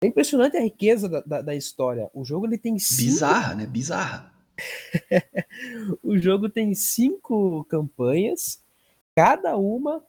É 0.00 0.06
impressionante 0.06 0.56
a 0.56 0.62
riqueza 0.62 1.08
da, 1.08 1.20
da, 1.20 1.42
da 1.42 1.54
história. 1.54 2.10
O 2.14 2.24
jogo 2.24 2.46
ele 2.46 2.56
tem 2.56 2.78
cinco... 2.78 3.02
Bizarra, 3.02 3.54
né? 3.54 3.66
Bizarra. 3.66 4.32
o 6.02 6.18
jogo 6.18 6.48
tem 6.48 6.74
cinco 6.74 7.64
campanhas, 7.64 8.60
cada 9.14 9.56
uma 9.56 10.02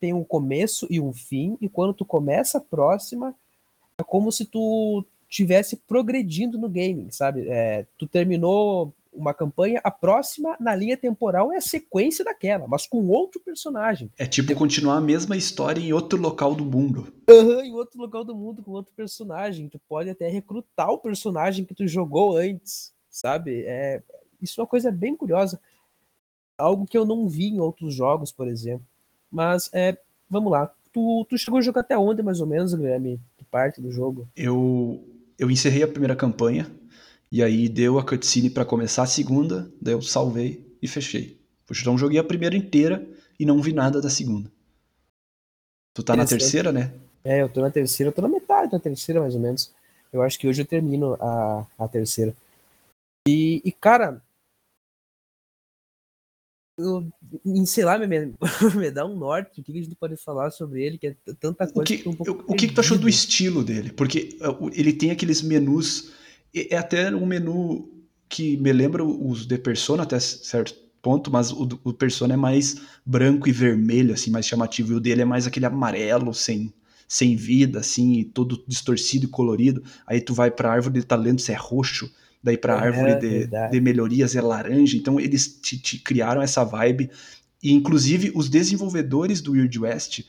tem 0.00 0.12
um 0.12 0.24
começo 0.24 0.86
e 0.90 1.00
um 1.00 1.12
fim, 1.12 1.56
e 1.60 1.68
quando 1.68 1.94
tu 1.94 2.04
começa 2.04 2.58
a 2.58 2.60
próxima, 2.60 3.34
é 3.96 4.02
como 4.02 4.32
se 4.32 4.44
tu 4.44 5.04
tivesse 5.28 5.76
progredindo 5.76 6.58
no 6.58 6.68
game, 6.68 7.10
sabe? 7.12 7.48
É, 7.48 7.86
tu 7.96 8.06
terminou 8.06 8.92
uma 9.12 9.34
campanha, 9.34 9.80
a 9.84 9.90
próxima 9.90 10.56
na 10.58 10.74
linha 10.74 10.96
temporal 10.96 11.52
é 11.52 11.58
a 11.58 11.60
sequência 11.60 12.24
daquela, 12.24 12.66
mas 12.66 12.86
com 12.86 13.06
outro 13.08 13.40
personagem. 13.40 14.10
É 14.18 14.26
tipo 14.26 14.54
continuar 14.54 14.96
a 14.96 15.00
mesma 15.00 15.36
história 15.36 15.80
em 15.80 15.92
outro 15.92 16.20
local 16.20 16.54
do 16.54 16.64
mundo. 16.64 17.12
Uhum, 17.28 17.60
em 17.60 17.74
outro 17.74 18.00
local 18.00 18.24
do 18.24 18.34
mundo, 18.34 18.62
com 18.62 18.72
outro 18.72 18.92
personagem. 18.96 19.68
Tu 19.68 19.78
pode 19.88 20.08
até 20.08 20.28
recrutar 20.28 20.90
o 20.90 20.98
personagem 20.98 21.64
que 21.64 21.74
tu 21.74 21.86
jogou 21.86 22.36
antes, 22.36 22.92
sabe? 23.10 23.64
É, 23.66 24.02
isso 24.40 24.60
é 24.60 24.62
uma 24.62 24.68
coisa 24.68 24.90
bem 24.90 25.14
curiosa. 25.14 25.60
Algo 26.56 26.86
que 26.86 26.96
eu 26.96 27.04
não 27.04 27.28
vi 27.28 27.48
em 27.48 27.60
outros 27.60 27.94
jogos, 27.94 28.32
por 28.32 28.48
exemplo. 28.48 28.86
Mas 29.30 29.70
é, 29.72 29.96
vamos 30.28 30.50
lá. 30.50 30.72
Tu, 30.92 31.26
tu 31.28 31.38
chegou 31.38 31.58
a 31.58 31.62
jogar 31.62 31.80
até 31.80 31.96
onde, 31.96 32.22
mais 32.22 32.40
ou 32.40 32.46
menos, 32.46 32.74
Guilherme? 32.74 33.20
Que 33.36 33.44
parte 33.44 33.80
do 33.80 33.90
jogo? 33.90 34.28
Eu, 34.36 35.02
eu 35.38 35.50
encerrei 35.50 35.82
a 35.82 35.88
primeira 35.88 36.14
campanha, 36.14 36.70
e 37.32 37.42
aí 37.42 37.66
deu 37.66 37.98
a 37.98 38.04
cutscene 38.04 38.50
para 38.50 38.62
começar 38.62 39.04
a 39.04 39.06
segunda, 39.06 39.72
daí 39.80 39.94
eu 39.94 40.02
salvei 40.02 40.76
e 40.82 40.86
fechei. 40.86 41.40
Então 41.70 41.96
joguei 41.96 42.18
a 42.18 42.24
primeira 42.24 42.54
inteira 42.54 43.08
e 43.40 43.46
não 43.46 43.62
vi 43.62 43.72
nada 43.72 44.02
da 44.02 44.10
segunda. 44.10 44.52
Tu 45.94 46.02
tá 46.02 46.14
na 46.14 46.26
terceira, 46.26 46.70
né? 46.70 46.92
É, 47.24 47.40
eu 47.40 47.48
tô 47.48 47.62
na 47.62 47.70
terceira, 47.70 48.10
eu 48.10 48.14
tô 48.14 48.20
na 48.20 48.28
metade 48.28 48.72
da 48.72 48.78
terceira, 48.78 49.22
mais 49.22 49.34
ou 49.34 49.40
menos. 49.40 49.72
Eu 50.12 50.20
acho 50.20 50.38
que 50.38 50.46
hoje 50.46 50.60
eu 50.60 50.66
termino 50.66 51.14
a, 51.14 51.66
a 51.78 51.88
terceira. 51.88 52.36
E, 53.26 53.62
e 53.64 53.72
cara, 53.72 54.22
eu, 56.76 57.06
sei 57.64 57.84
lá, 57.84 57.98
me, 57.98 58.06
me 58.76 58.90
dá 58.90 59.06
um 59.06 59.16
norte, 59.16 59.60
o 59.60 59.64
que 59.64 59.72
a 59.72 59.82
gente 59.82 59.94
pode 59.94 60.18
falar 60.18 60.50
sobre 60.50 60.84
ele, 60.84 60.98
que 60.98 61.06
é 61.06 61.16
tanta 61.40 61.66
coisa. 61.66 61.80
O 61.80 61.84
que, 61.84 61.98
que 61.98 62.08
um 62.08 62.12
o 62.46 62.54
que, 62.54 62.68
que 62.68 62.74
tu 62.74 62.80
achou 62.80 62.98
do 62.98 63.08
estilo 63.08 63.64
dele? 63.64 63.90
Porque 63.90 64.36
uh, 64.42 64.70
ele 64.74 64.92
tem 64.92 65.10
aqueles 65.10 65.40
menus, 65.40 66.12
é 66.54 66.76
até 66.76 67.14
um 67.14 67.26
menu 67.26 67.88
que 68.28 68.56
me 68.56 68.72
lembra 68.72 69.04
os 69.04 69.46
de 69.46 69.58
Persona 69.58 70.02
até 70.04 70.18
certo 70.18 70.74
ponto, 71.02 71.30
mas 71.30 71.50
o, 71.50 71.68
o 71.82 71.92
Persona 71.92 72.34
é 72.34 72.36
mais 72.36 72.76
branco 73.04 73.48
e 73.48 73.52
vermelho, 73.52 74.14
assim, 74.14 74.30
mais 74.30 74.46
chamativo, 74.46 74.92
e 74.92 74.96
o 74.96 75.00
dele 75.00 75.22
é 75.22 75.24
mais 75.24 75.46
aquele 75.46 75.66
amarelo, 75.66 76.32
sem, 76.32 76.72
sem 77.08 77.34
vida, 77.34 77.80
assim, 77.80 78.30
todo 78.32 78.64
distorcido 78.66 79.26
e 79.26 79.28
colorido. 79.28 79.82
Aí 80.06 80.20
tu 80.20 80.32
vai 80.32 80.50
pra 80.50 80.72
árvore 80.72 81.00
de 81.00 81.04
talentos, 81.04 81.48
é 81.48 81.54
roxo, 81.54 82.10
daí 82.42 82.56
pra 82.56 82.74
é, 82.74 82.78
árvore 82.78 83.14
de, 83.16 83.48
de, 83.70 83.80
melhorias 83.80 84.36
é 84.36 84.40
laranja, 84.40 84.96
então 84.96 85.18
eles 85.18 85.58
te, 85.60 85.76
te, 85.76 85.98
criaram 85.98 86.40
essa 86.40 86.64
vibe, 86.64 87.10
e 87.62 87.72
inclusive 87.72 88.32
os 88.34 88.48
desenvolvedores 88.48 89.40
do 89.40 89.52
Weird 89.52 89.78
West 89.78 90.20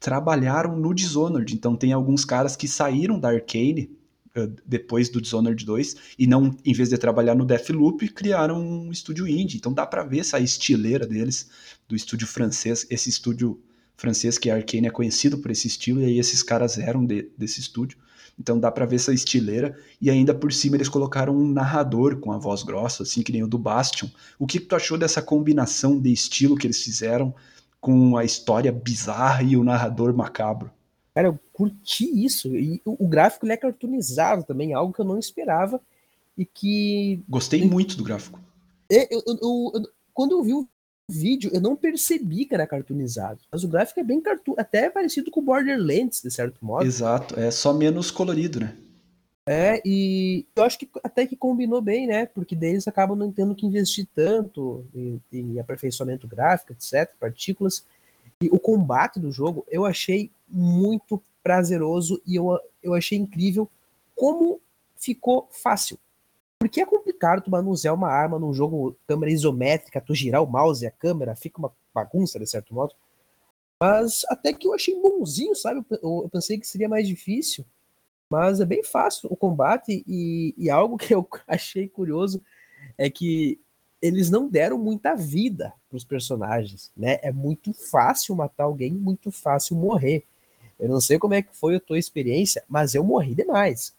trabalharam 0.00 0.78
no 0.78 0.94
Dishonored, 0.94 1.54
então 1.54 1.74
tem 1.74 1.92
alguns 1.92 2.24
caras 2.24 2.54
que 2.54 2.68
saíram 2.68 3.18
da 3.18 3.30
Arcane 3.30 3.97
depois 4.46 5.08
do 5.08 5.20
Dishonored 5.20 5.64
2 5.64 5.96
e 6.18 6.26
não, 6.26 6.56
em 6.64 6.72
vez 6.72 6.90
de 6.90 6.98
trabalhar 6.98 7.34
no 7.34 7.44
Deathloop, 7.44 8.08
criaram 8.10 8.60
um 8.60 8.92
estúdio 8.92 9.26
indie. 9.26 9.56
Então 9.56 9.72
dá 9.72 9.86
para 9.86 10.04
ver 10.04 10.20
essa 10.20 10.38
estileira 10.38 11.06
deles, 11.06 11.48
do 11.88 11.96
estúdio 11.96 12.26
francês, 12.26 12.86
esse 12.90 13.08
estúdio 13.08 13.60
francês 13.96 14.38
que 14.38 14.50
a 14.50 14.54
Arkane 14.54 14.86
é 14.86 14.90
conhecido 14.90 15.38
por 15.38 15.50
esse 15.50 15.66
estilo, 15.66 16.00
e 16.00 16.04
aí 16.04 16.18
esses 16.18 16.42
caras 16.42 16.78
eram 16.78 17.04
de, 17.04 17.30
desse 17.36 17.60
estúdio. 17.60 17.98
Então 18.38 18.58
dá 18.58 18.70
para 18.70 18.86
ver 18.86 18.96
essa 18.96 19.12
estileira 19.12 19.76
e 20.00 20.08
ainda 20.08 20.32
por 20.32 20.52
cima 20.52 20.76
eles 20.76 20.88
colocaram 20.88 21.36
um 21.36 21.50
narrador 21.50 22.18
com 22.20 22.30
a 22.30 22.38
voz 22.38 22.62
grossa, 22.62 23.02
assim 23.02 23.22
que 23.22 23.32
nem 23.32 23.42
o 23.42 23.48
do 23.48 23.58
Bastion. 23.58 24.08
O 24.38 24.46
que, 24.46 24.60
que 24.60 24.66
tu 24.66 24.76
achou 24.76 24.96
dessa 24.96 25.20
combinação 25.20 26.00
de 26.00 26.12
estilo 26.12 26.56
que 26.56 26.66
eles 26.66 26.82
fizeram 26.82 27.34
com 27.80 28.16
a 28.16 28.24
história 28.24 28.70
bizarra 28.70 29.42
e 29.42 29.56
o 29.56 29.64
narrador 29.64 30.14
macabro? 30.14 30.70
Cara, 31.18 31.26
eu 31.26 31.38
curti 31.52 32.24
isso. 32.24 32.54
E 32.54 32.80
o, 32.84 33.04
o 33.04 33.08
gráfico 33.08 33.44
ele 33.44 33.52
é 33.52 33.56
cartoonizado 33.56 34.44
também, 34.44 34.72
algo 34.72 34.92
que 34.92 35.00
eu 35.00 35.04
não 35.04 35.18
esperava. 35.18 35.80
E 36.36 36.44
que. 36.44 37.20
Gostei 37.28 37.64
muito 37.64 37.96
do 37.96 38.04
gráfico. 38.04 38.38
É, 38.88 39.12
eu, 39.12 39.20
eu, 39.26 39.72
eu, 39.74 39.90
quando 40.14 40.38
eu 40.38 40.44
vi 40.44 40.54
o 40.54 40.68
vídeo, 41.10 41.50
eu 41.52 41.60
não 41.60 41.74
percebi 41.74 42.44
que 42.44 42.54
era 42.54 42.68
cartoonizado. 42.68 43.40
Mas 43.50 43.64
o 43.64 43.68
gráfico 43.68 43.98
é 43.98 44.04
bem 44.04 44.20
cartoon, 44.20 44.54
até 44.56 44.88
parecido 44.88 45.28
com 45.28 45.42
Borderlands, 45.42 46.22
de 46.22 46.30
certo 46.30 46.64
modo. 46.64 46.86
Exato, 46.86 47.36
é 47.36 47.50
só 47.50 47.74
menos 47.74 48.12
colorido, 48.12 48.60
né? 48.60 48.76
É, 49.44 49.82
e 49.84 50.46
eu 50.54 50.62
acho 50.62 50.78
que 50.78 50.88
até 51.02 51.26
que 51.26 51.34
combinou 51.34 51.82
bem, 51.82 52.06
né? 52.06 52.26
Porque 52.26 52.54
daí 52.54 52.70
eles 52.70 52.86
acabam 52.86 53.18
não 53.18 53.32
tendo 53.32 53.56
que 53.56 53.66
investir 53.66 54.06
tanto 54.14 54.86
em, 54.94 55.20
em 55.32 55.58
aperfeiçoamento 55.58 56.28
gráfico, 56.28 56.72
etc., 56.72 57.10
partículas. 57.18 57.84
E 58.40 58.48
o 58.52 58.60
combate 58.60 59.18
do 59.18 59.32
jogo 59.32 59.66
eu 59.68 59.84
achei 59.84 60.30
muito 60.48 61.22
prazeroso 61.42 62.20
e 62.26 62.36
eu, 62.36 62.58
eu 62.82 62.94
achei 62.94 63.18
incrível 63.18 63.70
como 64.14 64.60
ficou 64.96 65.48
fácil. 65.50 65.98
Porque 66.58 66.80
é 66.80 66.86
complicado 66.86 67.42
tu 67.42 67.50
manusear 67.50 67.94
uma 67.94 68.10
arma 68.10 68.38
num 68.38 68.52
jogo 68.52 68.96
câmera 69.06 69.30
isométrica, 69.30 70.00
tu 70.00 70.14
girar 70.14 70.42
o 70.42 70.46
mouse 70.46 70.84
e 70.84 70.88
a 70.88 70.90
câmera, 70.90 71.36
fica 71.36 71.58
uma 71.58 71.72
bagunça 71.94 72.38
de 72.38 72.46
certo 72.46 72.74
modo. 72.74 72.94
Mas 73.80 74.24
até 74.28 74.52
que 74.52 74.66
eu 74.66 74.74
achei 74.74 75.00
bonzinho, 75.00 75.54
sabe? 75.54 75.84
Eu, 76.02 76.22
eu 76.24 76.28
pensei 76.28 76.58
que 76.58 76.66
seria 76.66 76.88
mais 76.88 77.06
difícil. 77.06 77.64
Mas 78.28 78.60
é 78.60 78.66
bem 78.66 78.82
fácil 78.82 79.28
o 79.32 79.36
combate 79.36 80.04
e, 80.06 80.54
e 80.58 80.68
algo 80.68 80.98
que 80.98 81.14
eu 81.14 81.26
achei 81.46 81.88
curioso 81.88 82.42
é 82.96 83.08
que 83.08 83.58
eles 84.02 84.30
não 84.30 84.48
deram 84.48 84.78
muita 84.78 85.14
vida 85.14 85.72
para 85.88 85.96
os 85.96 86.04
personagens, 86.04 86.92
né? 86.96 87.18
É 87.22 87.32
muito 87.32 87.72
fácil 87.72 88.36
matar 88.36 88.64
alguém, 88.64 88.92
muito 88.92 89.30
fácil 89.32 89.76
morrer. 89.76 90.24
Eu 90.78 90.88
não 90.88 91.00
sei 91.00 91.18
como 91.18 91.34
é 91.34 91.42
que 91.42 91.54
foi 91.54 91.76
a 91.76 91.80
tua 91.80 91.98
experiência, 91.98 92.62
mas 92.68 92.94
eu 92.94 93.02
morri 93.02 93.34
demais. 93.34 93.94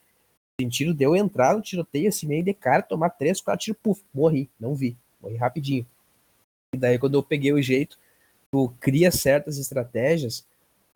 Sentido 0.59 0.93
de 0.93 1.03
eu 1.03 1.15
entrar 1.15 1.55
no 1.55 1.61
tiroteio 1.61 2.09
assim 2.09 2.27
meio 2.27 2.43
de 2.43 2.53
cara, 2.53 2.81
tomar 2.81 3.09
três, 3.09 3.41
quatro 3.41 3.65
tiros, 3.65 3.79
puf, 3.81 4.01
morri, 4.13 4.49
não 4.59 4.75
vi, 4.75 4.97
morri 5.21 5.35
rapidinho. 5.35 5.85
E 6.73 6.77
daí 6.77 6.97
quando 6.99 7.15
eu 7.15 7.23
peguei 7.23 7.51
o 7.51 7.61
jeito, 7.61 7.97
tu 8.51 8.73
cria 8.79 9.11
certas 9.11 9.57
estratégias, 9.57 10.45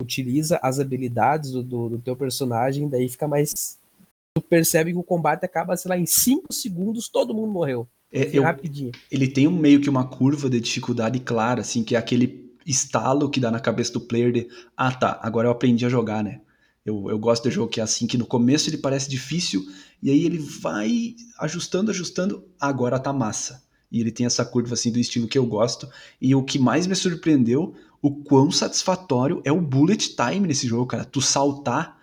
utiliza 0.00 0.58
as 0.62 0.80
habilidades 0.80 1.52
do, 1.52 1.62
do, 1.62 1.88
do 1.90 1.98
teu 1.98 2.16
personagem, 2.16 2.88
daí 2.88 3.08
fica 3.08 3.28
mais 3.28 3.78
tu 4.34 4.42
percebe 4.42 4.92
que 4.92 4.98
o 4.98 5.02
combate 5.02 5.44
acaba, 5.44 5.76
sei 5.76 5.88
lá, 5.88 5.96
em 5.96 6.06
cinco 6.06 6.52
segundos 6.52 7.08
todo 7.08 7.32
mundo 7.32 7.52
morreu. 7.52 7.86
É, 8.12 8.30
eu, 8.32 8.42
rapidinho. 8.42 8.92
Ele 9.10 9.28
tem 9.28 9.48
um, 9.48 9.56
meio 9.56 9.80
que 9.80 9.90
uma 9.90 10.06
curva 10.06 10.48
de 10.50 10.60
dificuldade 10.60 11.18
clara, 11.20 11.62
assim, 11.62 11.82
que 11.82 11.96
é 11.96 11.98
aquele 11.98 12.43
estalo 12.66 13.30
que 13.30 13.40
dá 13.40 13.50
na 13.50 13.60
cabeça 13.60 13.92
do 13.92 14.00
player 14.00 14.32
de 14.32 14.48
ah 14.76 14.92
tá, 14.92 15.18
agora 15.22 15.48
eu 15.48 15.52
aprendi 15.52 15.84
a 15.84 15.88
jogar, 15.88 16.22
né? 16.22 16.40
Eu, 16.84 17.08
eu 17.08 17.18
gosto 17.18 17.48
de 17.48 17.54
jogo 17.54 17.70
que 17.70 17.80
é 17.80 17.82
assim, 17.82 18.06
que 18.06 18.18
no 18.18 18.26
começo 18.26 18.68
ele 18.68 18.76
parece 18.76 19.08
difícil, 19.08 19.64
e 20.02 20.10
aí 20.10 20.24
ele 20.24 20.38
vai 20.38 21.14
ajustando, 21.38 21.90
ajustando, 21.90 22.46
agora 22.60 22.98
tá 22.98 23.12
massa. 23.12 23.64
E 23.90 24.00
ele 24.00 24.10
tem 24.10 24.26
essa 24.26 24.44
curva 24.44 24.74
assim 24.74 24.90
do 24.90 24.98
estilo 24.98 25.28
que 25.28 25.38
eu 25.38 25.46
gosto. 25.46 25.88
E 26.20 26.34
o 26.34 26.42
que 26.42 26.58
mais 26.58 26.86
me 26.86 26.96
surpreendeu, 26.96 27.74
o 28.02 28.10
quão 28.22 28.50
satisfatório 28.50 29.40
é 29.44 29.52
o 29.52 29.60
bullet 29.60 30.14
time 30.14 30.46
nesse 30.46 30.66
jogo, 30.66 30.86
cara. 30.86 31.04
Tu 31.04 31.22
saltar 31.22 31.98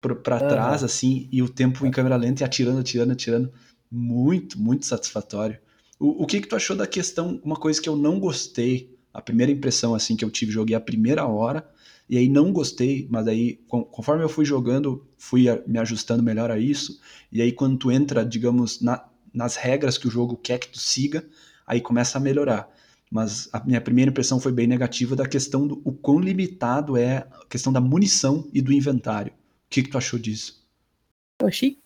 para 0.00 0.38
trás, 0.40 0.82
assim, 0.82 1.28
e 1.30 1.42
o 1.42 1.48
tempo 1.48 1.86
em 1.86 1.90
câmera 1.90 2.16
lenta 2.16 2.42
e 2.42 2.44
atirando, 2.44 2.78
atirando, 2.78 3.12
atirando 3.12 3.52
muito, 3.90 4.58
muito 4.58 4.86
satisfatório. 4.86 5.58
O, 5.98 6.22
o 6.22 6.26
que 6.26 6.40
que 6.40 6.48
tu 6.48 6.56
achou 6.56 6.74
da 6.74 6.86
questão, 6.86 7.40
uma 7.44 7.56
coisa 7.56 7.80
que 7.80 7.88
eu 7.88 7.96
não 7.96 8.18
gostei, 8.18 8.96
a 9.12 9.20
primeira 9.20 9.52
impressão 9.52 9.94
assim 9.94 10.16
que 10.16 10.24
eu 10.24 10.30
tive, 10.30 10.52
joguei 10.52 10.74
a 10.74 10.80
primeira 10.80 11.26
hora, 11.26 11.68
e 12.08 12.16
aí 12.16 12.28
não 12.28 12.52
gostei, 12.52 13.06
mas 13.10 13.26
aí 13.26 13.60
conforme 13.66 14.22
eu 14.22 14.28
fui 14.28 14.44
jogando, 14.44 15.06
fui 15.16 15.46
me 15.66 15.78
ajustando 15.78 16.22
melhor 16.22 16.50
a 16.50 16.58
isso, 16.58 17.00
e 17.30 17.40
aí 17.40 17.52
quando 17.52 17.78
tu 17.78 17.90
entra, 17.90 18.24
digamos, 18.24 18.80
na, 18.80 19.04
nas 19.32 19.56
regras 19.56 19.96
que 19.96 20.08
o 20.08 20.10
jogo 20.10 20.36
quer 20.36 20.58
que 20.58 20.68
tu 20.68 20.78
siga, 20.78 21.24
aí 21.66 21.80
começa 21.80 22.18
a 22.18 22.20
melhorar. 22.20 22.68
Mas 23.10 23.48
a 23.52 23.62
minha 23.62 23.80
primeira 23.80 24.10
impressão 24.10 24.40
foi 24.40 24.52
bem 24.52 24.66
negativa 24.66 25.14
da 25.14 25.28
questão 25.28 25.66
do 25.66 25.82
o 25.84 25.92
quão 25.92 26.18
limitado 26.18 26.96
é 26.96 27.18
a 27.18 27.46
questão 27.48 27.72
da 27.72 27.80
munição 27.80 28.48
e 28.52 28.62
do 28.62 28.72
inventário. 28.72 29.32
O 29.32 29.68
que, 29.68 29.82
que 29.82 29.90
tu 29.90 29.98
achou 29.98 30.18
disso? 30.18 30.66
Eu 31.38 31.48
achei 31.48 31.78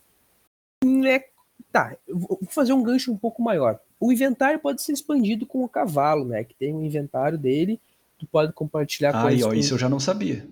Tá, 1.77 1.95
vou 2.09 2.41
fazer 2.49 2.73
um 2.73 2.83
gancho 2.83 3.12
um 3.12 3.19
pouco 3.19 3.43
maior. 3.43 3.79
O 4.01 4.11
inventário 4.11 4.59
pode 4.59 4.81
ser 4.81 4.93
expandido 4.93 5.45
com 5.45 5.62
o 5.62 5.69
cavalo, 5.69 6.25
né? 6.25 6.43
Que 6.43 6.55
tem 6.55 6.75
um 6.75 6.83
inventário 6.83 7.37
dele, 7.37 7.79
tu 8.19 8.27
pode 8.27 8.51
compartilhar 8.55 9.11
ah, 9.11 9.21
coisas. 9.25 9.45
Ah, 9.45 9.49
com... 9.51 9.55
isso 9.55 9.75
eu 9.75 9.79
já 9.79 9.87
não 9.87 10.01
sabia. 10.01 10.49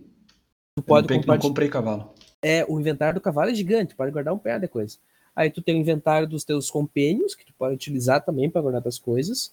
Tu 0.76 0.82
pode 0.82 1.08
não, 1.08 1.22
não 1.22 1.38
comprei 1.38 1.70
cavalo. 1.70 2.12
É, 2.42 2.66
o 2.68 2.78
inventário 2.78 3.14
do 3.14 3.22
cavalo 3.22 3.50
é 3.50 3.54
gigante, 3.54 3.94
pode 3.94 4.12
guardar 4.12 4.34
um 4.34 4.38
pé 4.38 4.58
de 4.58 4.68
coisa. 4.68 4.98
Aí 5.34 5.50
tu 5.50 5.62
tem 5.62 5.74
o 5.74 5.78
inventário 5.78 6.28
dos 6.28 6.44
teus 6.44 6.70
compênios, 6.70 7.34
que 7.34 7.46
tu 7.46 7.54
pode 7.54 7.74
utilizar 7.74 8.22
também 8.22 8.50
para 8.50 8.60
guardar 8.60 8.86
as 8.86 8.98
coisas. 8.98 9.50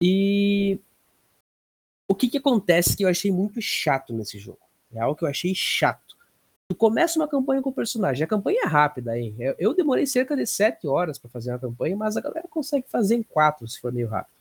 E 0.00 0.78
o 2.06 2.14
que 2.14 2.28
que 2.28 2.38
acontece 2.38 2.96
que 2.96 3.04
eu 3.04 3.08
achei 3.08 3.32
muito 3.32 3.60
chato 3.60 4.12
nesse 4.12 4.38
jogo? 4.38 4.60
É 4.94 5.00
algo 5.00 5.16
que 5.16 5.24
eu 5.24 5.28
achei 5.28 5.52
chato. 5.56 6.03
Tu 6.68 6.74
começa 6.74 7.18
uma 7.18 7.28
campanha 7.28 7.60
com 7.60 7.70
o 7.70 7.74
personagem. 7.74 8.24
A 8.24 8.28
campanha 8.28 8.62
é 8.64 8.66
rápida, 8.66 9.18
hein? 9.18 9.34
Eu, 9.58 9.74
demorei 9.74 10.06
cerca 10.06 10.34
de 10.34 10.46
sete 10.46 10.86
horas 10.86 11.18
para 11.18 11.28
fazer 11.28 11.50
uma 11.50 11.58
campanha, 11.58 11.96
mas 11.96 12.16
a 12.16 12.20
galera 12.20 12.48
consegue 12.48 12.86
fazer 12.88 13.16
em 13.16 13.22
quatro 13.22 13.68
se 13.68 13.80
for 13.80 13.92
meio 13.92 14.08
rápido. 14.08 14.32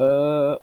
Uh, 0.00 0.60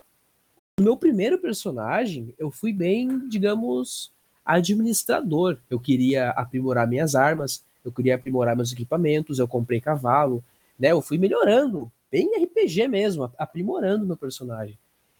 no 0.77 0.85
meu 0.85 0.97
primeiro 0.97 1.39
personagem, 1.39 2.33
eu 2.37 2.51
fui 2.51 2.71
bem, 2.71 3.27
digamos, 3.27 4.11
administrador. 4.45 5.57
Eu 5.69 5.79
queria 5.79 6.29
aprimorar 6.29 6.87
minhas 6.87 7.15
armas, 7.15 7.63
eu 7.83 7.91
queria 7.91 8.15
aprimorar 8.15 8.55
meus 8.55 8.71
equipamentos, 8.71 9.39
eu 9.39 9.47
comprei 9.47 9.81
cavalo, 9.81 10.43
né? 10.77 10.91
Eu 10.91 11.01
fui 11.01 11.17
melhorando, 11.17 11.91
bem 12.11 12.29
RPG 12.43 12.87
mesmo, 12.87 13.31
aprimorando 13.37 14.05
meu 14.05 14.17
personagem. 14.17 14.77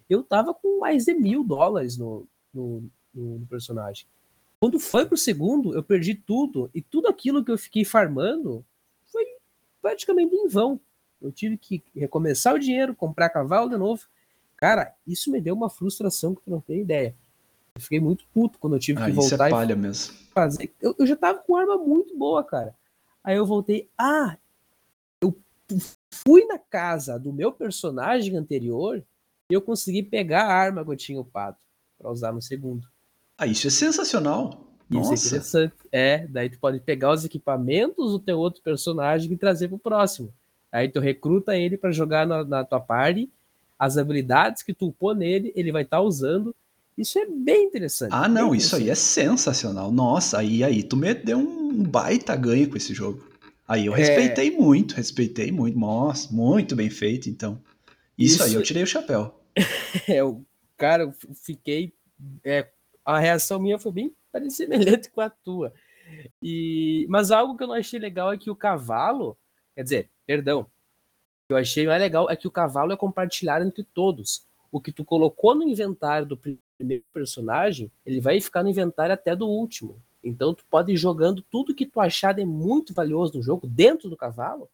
Eu 0.08 0.21
tava 0.21 0.54
com 0.54 0.80
mais 0.80 1.06
de 1.06 1.15
mil 1.15 1.43
dólares 1.43 1.97
no, 1.97 2.28
no, 2.54 2.84
no 3.13 3.45
personagem. 3.47 4.06
Quando 4.65 4.80
foi 4.80 5.06
pro 5.06 5.15
segundo, 5.15 5.75
eu 5.75 5.84
perdi 5.84 6.15
tudo. 6.15 6.71
E 6.73 6.82
tudo 6.82 7.08
aquilo 7.08 7.45
que 7.45 7.51
eu 7.51 7.58
fiquei 7.58 7.86
farmando 7.86 8.65
foi 9.06 9.23
praticamente 9.80 10.34
em 10.34 10.47
vão. 10.47 10.80
Eu 11.21 11.32
tive 11.32 11.56
que 11.56 11.84
recomeçar 11.95 12.56
o 12.56 12.58
dinheiro, 12.58 12.95
comprar 12.95 13.30
cavalo 13.30 13.69
de 13.69 13.78
novo. 13.78 14.08
Cara, 14.58 14.95
isso 15.06 15.32
me 15.32 15.39
deu 15.39 15.54
uma 15.54 15.69
frustração 15.69 16.34
que 16.34 16.41
tu 16.41 16.49
não 16.49 16.60
tem 16.60 16.82
ideia. 16.82 17.15
Eu 17.75 17.82
fiquei 17.84 17.99
muito 17.99 18.25
puto 18.34 18.58
quando 18.58 18.75
eu 18.75 18.80
tive 18.80 18.99
ah, 18.99 19.06
que 19.06 19.12
voltar. 19.12 19.36
Isso 19.36 19.43
é 19.43 19.49
palha 19.51 19.75
mesmo. 19.75 20.15
Fazer. 20.34 20.73
Eu, 20.82 20.95
eu 20.97 21.06
já 21.06 21.15
tava 21.15 21.38
com 21.43 21.56
arma 21.56 21.78
muito 21.78 22.17
boa, 22.17 22.43
cara. 22.43 22.75
Aí 23.23 23.38
eu 23.38 23.45
voltei. 23.45 23.88
Ah, 23.95 24.36
eu 25.21 25.38
fui 26.28 26.43
na 26.45 26.58
casa 26.58 27.19
do 27.19 27.32
meu 27.32 27.51
personagem 27.51 28.36
anterior 28.36 29.06
e 29.47 29.54
eu 29.54 29.62
consegui 29.62 30.01
pegar 30.01 30.45
a 30.45 30.56
arma 30.56 30.84
que 30.84 30.89
eu 30.89 30.97
tinha 30.97 31.21
upado 31.21 31.58
para 31.99 32.10
usar 32.10 32.34
no 32.34 32.41
segundo. 32.41 32.94
Ah, 33.37 33.47
isso 33.47 33.67
é 33.67 33.69
sensacional. 33.69 34.65
Isso 34.89 34.99
é 34.99 35.01
Nossa. 35.01 35.13
é 35.13 35.27
interessante. 35.27 35.73
É, 35.91 36.27
daí 36.27 36.49
tu 36.49 36.59
pode 36.59 36.79
pegar 36.79 37.11
os 37.11 37.25
equipamentos 37.25 38.11
do 38.11 38.19
teu 38.19 38.37
outro 38.37 38.61
personagem 38.61 39.31
e 39.31 39.37
trazer 39.37 39.67
pro 39.67 39.79
próximo. 39.79 40.33
Aí 40.71 40.89
tu 40.89 40.99
recruta 40.99 41.55
ele 41.55 41.77
para 41.77 41.91
jogar 41.91 42.27
na, 42.27 42.43
na, 42.43 42.63
tua 42.63 42.79
party, 42.79 43.29
as 43.79 43.97
habilidades 43.97 44.61
que 44.61 44.73
tu 44.73 44.87
upou 44.87 45.15
nele, 45.15 45.51
ele 45.55 45.71
vai 45.71 45.83
estar 45.83 45.97
tá 45.97 46.03
usando. 46.03 46.55
Isso 46.97 47.17
é 47.19 47.25
bem 47.25 47.65
interessante. 47.65 48.11
Ah, 48.11 48.27
não, 48.27 48.53
isso 48.53 48.75
aí 48.75 48.89
é 48.89 48.95
sensacional. 48.95 49.91
Nossa, 49.91 50.39
aí 50.39 50.63
aí 50.63 50.83
tu 50.83 50.95
me 50.95 51.13
deu 51.13 51.37
um 51.37 51.83
baita 51.83 52.35
ganho 52.35 52.69
com 52.69 52.77
esse 52.77 52.93
jogo. 52.93 53.25
Aí 53.67 53.85
eu 53.85 53.95
é. 53.95 53.97
respeitei 53.97 54.49
é... 54.49 54.51
muito, 54.51 54.95
respeitei 54.95 55.51
muito. 55.51 55.77
Nossa, 55.77 56.31
muito 56.31 56.75
bem 56.75 56.89
feito, 56.89 57.29
então. 57.29 57.59
Isso, 58.17 58.35
isso... 58.35 58.43
aí 58.43 58.53
eu 58.53 58.63
tirei 58.63 58.83
o 58.83 58.87
chapéu. 58.87 59.41
é, 60.07 60.23
o 60.23 60.41
cara, 60.77 61.03
eu 61.03 61.13
fiquei. 61.33 61.93
É, 62.43 62.67
a 63.05 63.19
reação 63.19 63.59
minha 63.59 63.77
foi 63.77 63.91
bem 63.91 64.15
semelhante 64.49 65.09
com 65.11 65.21
a 65.21 65.29
tua. 65.29 65.71
E, 66.41 67.05
mas 67.09 67.31
algo 67.31 67.55
que 67.55 67.63
eu 67.63 67.67
não 67.67 67.75
achei 67.75 67.99
legal 67.99 68.33
é 68.33 68.37
que 68.37 68.49
o 68.49 68.55
cavalo, 68.55 69.37
quer 69.75 69.83
dizer, 69.83 70.09
perdão, 70.25 70.61
o 70.61 70.65
que 71.47 71.53
eu 71.53 71.57
achei 71.57 71.85
mais 71.85 72.01
legal 72.01 72.29
é 72.29 72.35
que 72.35 72.47
o 72.47 72.51
cavalo 72.51 72.91
é 72.91 72.97
compartilhado 72.97 73.63
entre 73.63 73.83
todos. 73.83 74.45
O 74.71 74.81
que 74.81 74.91
tu 74.91 75.05
colocou 75.05 75.53
no 75.55 75.63
inventário 75.63 76.27
do 76.27 76.37
primeiro 76.77 77.03
personagem, 77.13 77.91
ele 78.05 78.19
vai 78.19 78.41
ficar 78.41 78.63
no 78.63 78.69
inventário 78.69 79.13
até 79.13 79.35
do 79.35 79.47
último. 79.47 80.01
Então 80.23 80.53
tu 80.53 80.65
pode 80.69 80.91
ir 80.91 80.97
jogando 80.97 81.43
tudo 81.43 81.75
que 81.75 81.85
tu 81.85 81.99
achar 81.99 82.37
é 82.39 82.45
muito 82.45 82.93
valioso 82.93 83.37
no 83.37 83.43
jogo 83.43 83.67
dentro 83.67 84.09
do 84.09 84.17
cavalo 84.17 84.69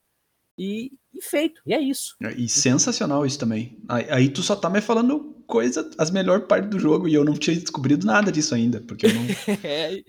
e, 0.62 0.92
e 1.12 1.22
feito. 1.24 1.60
E 1.66 1.74
é 1.74 1.82
isso. 1.82 2.16
É, 2.22 2.32
e 2.34 2.48
sensacional 2.48 3.26
isso 3.26 3.40
também. 3.40 3.80
Aí, 3.90 4.06
aí, 4.12 4.30
tu 4.30 4.44
só 4.44 4.56
tá 4.56 4.70
me 4.70 4.80
falando 4.80 5.36
coisa, 5.48 5.90
as 5.98 6.12
melhores 6.12 6.46
partes 6.46 6.70
do 6.70 6.80
jogo 6.80 7.08
e 7.08 7.16
eu 7.16 7.26
não 7.26 7.34
tinha 7.34 7.56
descobrido 7.56 8.06
nada 8.06 8.32
disso 8.32 8.54
ainda, 8.54 8.80
porque 8.82 9.08
eu 9.08 9.14
não... 9.14 9.24
é, 9.64 10.04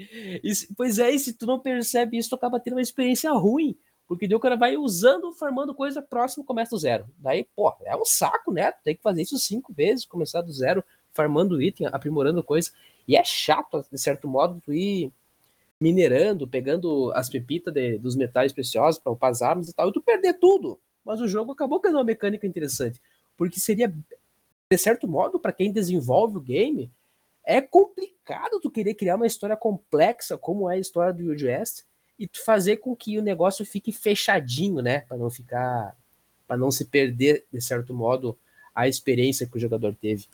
pois 0.77 0.99
é, 0.99 1.11
e 1.11 1.19
se 1.19 1.33
tu 1.33 1.47
não 1.47 1.59
percebe 1.59 2.19
isso, 2.19 2.29
tu 2.29 2.35
acaba 2.35 2.61
tendo 2.61 2.75
uma 2.75 2.83
experiência 2.83 3.33
ruim. 3.33 3.75
Porque 4.07 4.29
daí 4.29 4.37
o 4.37 4.41
cara 4.41 4.57
vai 4.57 4.77
usando, 4.77 5.33
formando 5.33 5.75
coisa, 5.75 6.03
próximo 6.03 6.45
começa 6.45 6.73
do 6.73 6.79
zero. 6.79 7.07
Daí, 7.17 7.49
pô, 7.57 7.75
é 7.87 7.97
um 7.97 8.05
saco, 8.05 8.53
né? 8.53 8.71
Tu 8.73 8.83
tem 8.85 8.95
que 8.95 9.03
fazer 9.03 9.23
isso 9.23 9.39
cinco 9.39 9.73
vezes, 9.73 10.05
começar 10.05 10.43
do 10.43 10.53
zero, 10.53 10.85
farmando 11.15 11.63
item, 11.63 11.87
aprimorando 11.91 12.45
coisa. 12.45 12.71
E 13.09 13.17
é 13.17 13.25
chato, 13.25 13.83
de 13.91 13.99
certo 13.99 14.29
modo, 14.29 14.61
tu 14.63 14.71
ir 14.71 15.11
minerando, 15.83 16.47
pegando 16.47 17.11
as 17.13 17.29
pepitas 17.29 17.75
de, 17.75 17.99
dos 17.99 18.15
metais 18.15 18.53
preciosos 18.53 19.01
para 19.01 19.13
upar 19.13 19.33
as 19.33 19.43
armas 19.43 19.69
e 19.69 19.75
tal, 19.75 19.89
e 19.89 19.93
tu 19.93 20.01
perder 20.01 20.35
tudo. 20.35 20.79
Mas 21.05 21.21
o 21.21 21.27
jogo 21.27 21.51
acabou 21.51 21.81
ganhando 21.81 21.99
uma 21.99 22.05
mecânica 22.05 22.47
interessante. 22.47 23.03
Porque 23.37 23.59
seria, 23.59 23.93
de 24.71 24.79
certo 24.79 25.09
modo, 25.09 25.41
para 25.41 25.53
quem 25.53 25.73
desenvolve 25.73 26.37
o 26.37 26.41
game, 26.41 26.89
é 27.45 27.61
complicado 27.61 28.61
tu 28.61 28.71
querer 28.71 28.95
criar 28.95 29.17
uma 29.17 29.27
história 29.27 29.57
complexa, 29.57 30.39
como 30.39 30.71
é 30.71 30.77
a 30.77 30.79
história 30.79 31.13
do 31.13 31.25
Wild 31.25 31.45
West, 31.45 31.83
e 32.17 32.29
tu 32.29 32.45
fazer 32.45 32.77
com 32.77 32.95
que 32.95 33.19
o 33.19 33.23
negócio 33.23 33.67
fique 33.67 33.91
fechadinho, 33.91 34.81
né? 34.81 35.01
Para 35.01 35.17
não 35.17 35.29
ficar. 35.29 35.97
para 36.47 36.57
não 36.57 36.71
se 36.71 36.85
perder, 36.85 37.45
de 37.53 37.61
certo 37.61 37.93
modo, 37.93 38.39
a 38.73 38.87
experiência 38.87 39.49
que 39.49 39.57
o 39.57 39.61
jogador 39.61 39.97
teve. 39.97 40.29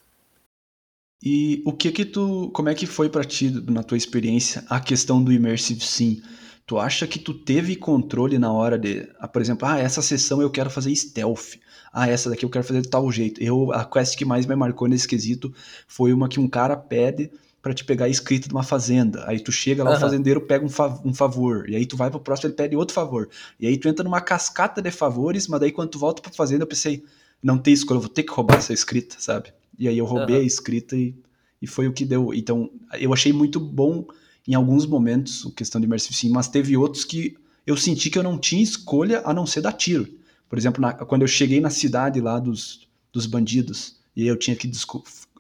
E 1.22 1.62
o 1.64 1.72
que 1.72 1.90
que 1.90 2.04
tu, 2.04 2.50
como 2.54 2.68
é 2.68 2.74
que 2.74 2.86
foi 2.86 3.08
para 3.08 3.24
ti 3.24 3.50
na 3.68 3.82
tua 3.82 3.96
experiência 3.96 4.64
a 4.68 4.78
questão 4.78 5.22
do 5.22 5.32
immersive 5.32 5.84
sim? 5.84 6.22
Tu 6.64 6.78
acha 6.78 7.06
que 7.06 7.18
tu 7.18 7.34
teve 7.34 7.74
controle 7.76 8.38
na 8.38 8.52
hora 8.52 8.78
de, 8.78 9.08
ah, 9.18 9.26
por 9.26 9.40
exemplo, 9.42 9.66
ah, 9.66 9.78
essa 9.78 10.02
sessão 10.02 10.40
eu 10.40 10.50
quero 10.50 10.70
fazer 10.70 10.94
stealth. 10.94 11.56
Ah, 11.92 12.08
essa 12.08 12.30
daqui 12.30 12.44
eu 12.44 12.50
quero 12.50 12.64
fazer 12.64 12.82
de 12.82 12.88
tal 12.88 13.10
jeito. 13.10 13.42
Eu 13.42 13.72
a 13.72 13.84
quest 13.84 14.16
que 14.16 14.24
mais 14.24 14.46
me 14.46 14.54
marcou 14.54 14.86
nesse 14.86 15.08
quesito 15.08 15.52
foi 15.86 16.12
uma 16.12 16.28
que 16.28 16.38
um 16.38 16.46
cara 16.46 16.76
pede 16.76 17.30
para 17.60 17.74
te 17.74 17.84
pegar 17.84 18.08
escrita 18.08 18.48
de 18.48 18.54
uma 18.54 18.62
fazenda. 18.62 19.24
Aí 19.26 19.40
tu 19.40 19.50
chega 19.50 19.82
lá, 19.82 19.90
uhum. 19.90 19.96
o 19.96 20.00
fazendeiro 20.00 20.40
pega 20.42 20.64
um, 20.64 20.68
fa 20.68 21.00
um, 21.04 21.12
favor. 21.12 21.68
E 21.68 21.74
aí 21.74 21.86
tu 21.86 21.96
vai 21.96 22.10
pro 22.10 22.20
próximo, 22.20 22.48
ele 22.48 22.54
pede 22.54 22.76
outro 22.76 22.94
favor. 22.94 23.28
E 23.58 23.66
aí 23.66 23.76
tu 23.76 23.88
entra 23.88 24.04
numa 24.04 24.20
cascata 24.20 24.80
de 24.80 24.90
favores, 24.90 25.48
mas 25.48 25.60
daí 25.60 25.72
quando 25.72 25.90
tu 25.90 25.98
volta 25.98 26.22
pra 26.22 26.30
fazenda, 26.30 26.62
eu 26.62 26.68
pensei, 26.68 27.02
não 27.42 27.58
tem 27.58 27.74
escolha, 27.74 27.96
eu 27.96 28.02
vou 28.02 28.10
ter 28.10 28.22
que 28.22 28.32
roubar 28.32 28.58
essa 28.58 28.72
escrita, 28.72 29.16
sabe? 29.18 29.52
E 29.78 29.88
aí 29.88 29.98
eu 29.98 30.04
roubei 30.04 30.36
uhum. 30.36 30.42
a 30.42 30.44
escrita 30.44 30.96
e, 30.96 31.14
e 31.62 31.66
foi 31.66 31.86
o 31.86 31.92
que 31.92 32.04
deu. 32.04 32.34
Então, 32.34 32.70
eu 32.98 33.12
achei 33.12 33.32
muito 33.32 33.60
bom 33.60 34.06
em 34.46 34.54
alguns 34.54 34.86
momentos 34.86 35.46
a 35.46 35.50
questão 35.52 35.80
de 35.80 35.86
Immersive 35.86 36.14
Sim, 36.14 36.30
mas 36.30 36.48
teve 36.48 36.76
outros 36.76 37.04
que 37.04 37.36
eu 37.66 37.76
senti 37.76 38.10
que 38.10 38.18
eu 38.18 38.22
não 38.22 38.38
tinha 38.38 38.62
escolha 38.62 39.22
a 39.24 39.32
não 39.32 39.46
ser 39.46 39.60
dar 39.60 39.72
tiro. 39.72 40.08
Por 40.48 40.58
exemplo, 40.58 40.80
na, 40.80 40.92
quando 40.92 41.22
eu 41.22 41.28
cheguei 41.28 41.60
na 41.60 41.70
cidade 41.70 42.20
lá 42.20 42.38
dos, 42.38 42.88
dos 43.12 43.26
bandidos, 43.26 43.98
e 44.16 44.26
eu 44.26 44.36
tinha 44.36 44.56
que 44.56 44.68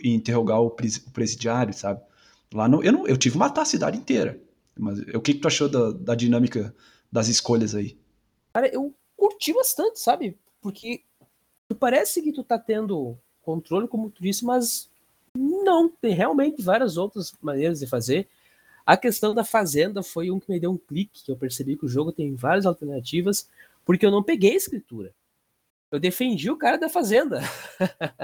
interrogar 0.04 0.60
o, 0.60 0.70
pres, 0.70 0.98
o 0.98 1.10
presidiário, 1.10 1.74
sabe? 1.74 2.00
Lá 2.54 2.68
no, 2.68 2.80
eu, 2.82 2.92
não, 2.92 3.06
eu 3.08 3.16
tive 3.16 3.32
que 3.32 3.38
matar 3.38 3.62
a 3.62 3.64
cidade 3.64 3.98
inteira. 3.98 4.40
Mas 4.78 5.00
o 5.00 5.20
que, 5.20 5.34
que 5.34 5.40
tu 5.40 5.48
achou 5.48 5.68
da, 5.68 5.90
da 5.90 6.14
dinâmica 6.14 6.72
das 7.10 7.26
escolhas 7.26 7.74
aí? 7.74 7.98
Cara, 8.52 8.68
eu 8.68 8.94
curti 9.16 9.52
bastante, 9.52 9.98
sabe? 9.98 10.38
Porque 10.60 11.02
parece 11.80 12.22
que 12.22 12.32
tu 12.32 12.44
tá 12.44 12.56
tendo 12.56 13.18
controle, 13.48 13.88
como 13.88 14.10
tu 14.10 14.22
disse, 14.22 14.44
mas 14.44 14.90
não, 15.34 15.88
tem 15.88 16.12
realmente 16.12 16.60
várias 16.60 16.98
outras 16.98 17.32
maneiras 17.40 17.78
de 17.78 17.86
fazer. 17.86 18.28
A 18.84 18.94
questão 18.94 19.34
da 19.34 19.42
fazenda 19.42 20.02
foi 20.02 20.30
um 20.30 20.38
que 20.38 20.50
me 20.50 20.60
deu 20.60 20.70
um 20.70 20.76
clique, 20.76 21.24
que 21.24 21.32
eu 21.32 21.36
percebi 21.36 21.74
que 21.74 21.86
o 21.86 21.88
jogo 21.88 22.12
tem 22.12 22.34
várias 22.34 22.66
alternativas, 22.66 23.48
porque 23.86 24.04
eu 24.04 24.10
não 24.10 24.22
peguei 24.22 24.52
a 24.52 24.56
escritura. 24.56 25.14
Eu 25.90 25.98
defendi 25.98 26.50
o 26.50 26.58
cara 26.58 26.76
da 26.76 26.90
fazenda. 26.90 27.40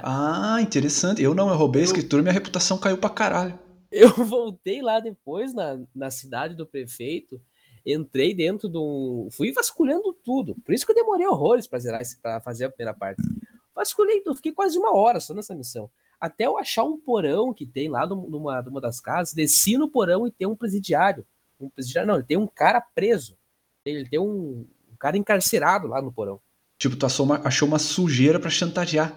Ah, 0.07 0.61
interessante. 0.61 1.23
Eu 1.23 1.35
não, 1.35 1.49
eu 1.49 1.57
roubei 1.57 1.81
eu... 1.81 1.85
a 1.85 1.87
escritura 1.87 2.23
minha 2.23 2.33
reputação 2.33 2.77
caiu 2.77 2.99
pra 2.99 3.09
caralho. 3.09 3.59
Eu 3.91 4.11
voltei 4.23 4.83
lá 4.83 5.01
depois 5.01 5.55
na, 5.55 5.81
na 5.95 6.11
cidade 6.11 6.55
do 6.55 6.67
prefeito, 6.67 7.41
entrei 7.87 8.35
dentro 8.35 8.69
de 8.69 8.77
um. 8.77 9.29
Fui 9.33 9.51
vasculhando 9.53 10.13
tudo. 10.23 10.55
Por 10.63 10.75
isso 10.75 10.85
que 10.85 10.93
eu 10.93 10.97
demorei 10.97 11.27
horrores 11.27 11.67
pra, 11.67 11.79
zerar, 11.79 12.03
pra 12.21 12.41
fazer 12.43 12.67
a 12.67 12.71
primeira 12.71 12.93
parte. 12.93 13.23
Vasculhei, 13.75 14.23
eu 14.25 14.35
fiquei 14.35 14.53
quase 14.53 14.79
uma 14.79 14.95
hora 14.95 15.19
só 15.21 15.35
nessa 15.35 15.55
missão. 15.55 15.91
Até 16.21 16.47
eu 16.47 16.57
achar 16.57 16.85
um 16.85 16.99
porão 16.99 17.53
que 17.53 17.67
tem 17.67 17.89
lá 17.89 18.07
numa, 18.07 18.63
numa 18.63 18.81
das 18.81 19.01
casas, 19.01 19.35
desci 19.35 19.77
no 19.77 19.91
porão 19.91 20.27
e 20.27 20.31
tem 20.31 20.47
um 20.47 20.57
presidiário. 20.57 21.27
Um 21.61 21.69
presidiário, 21.69 22.09
não, 22.09 22.15
ele 22.17 22.25
tem 22.25 22.37
um 22.37 22.47
cara 22.47 22.81
preso. 22.81 23.37
Ele 23.85 24.09
tem 24.09 24.19
um, 24.19 24.67
um 24.91 24.97
cara 24.99 25.17
encarcerado 25.17 25.89
lá 25.89 26.01
no 26.01 26.13
porão. 26.13 26.41
Tipo, 26.79 26.97
tu 26.97 27.07
achou 27.07 27.27
uma, 27.27 27.47
achou 27.47 27.69
uma 27.69 27.79
sujeira 27.79 28.41
para 28.41 28.51
chantagear. 28.51 29.15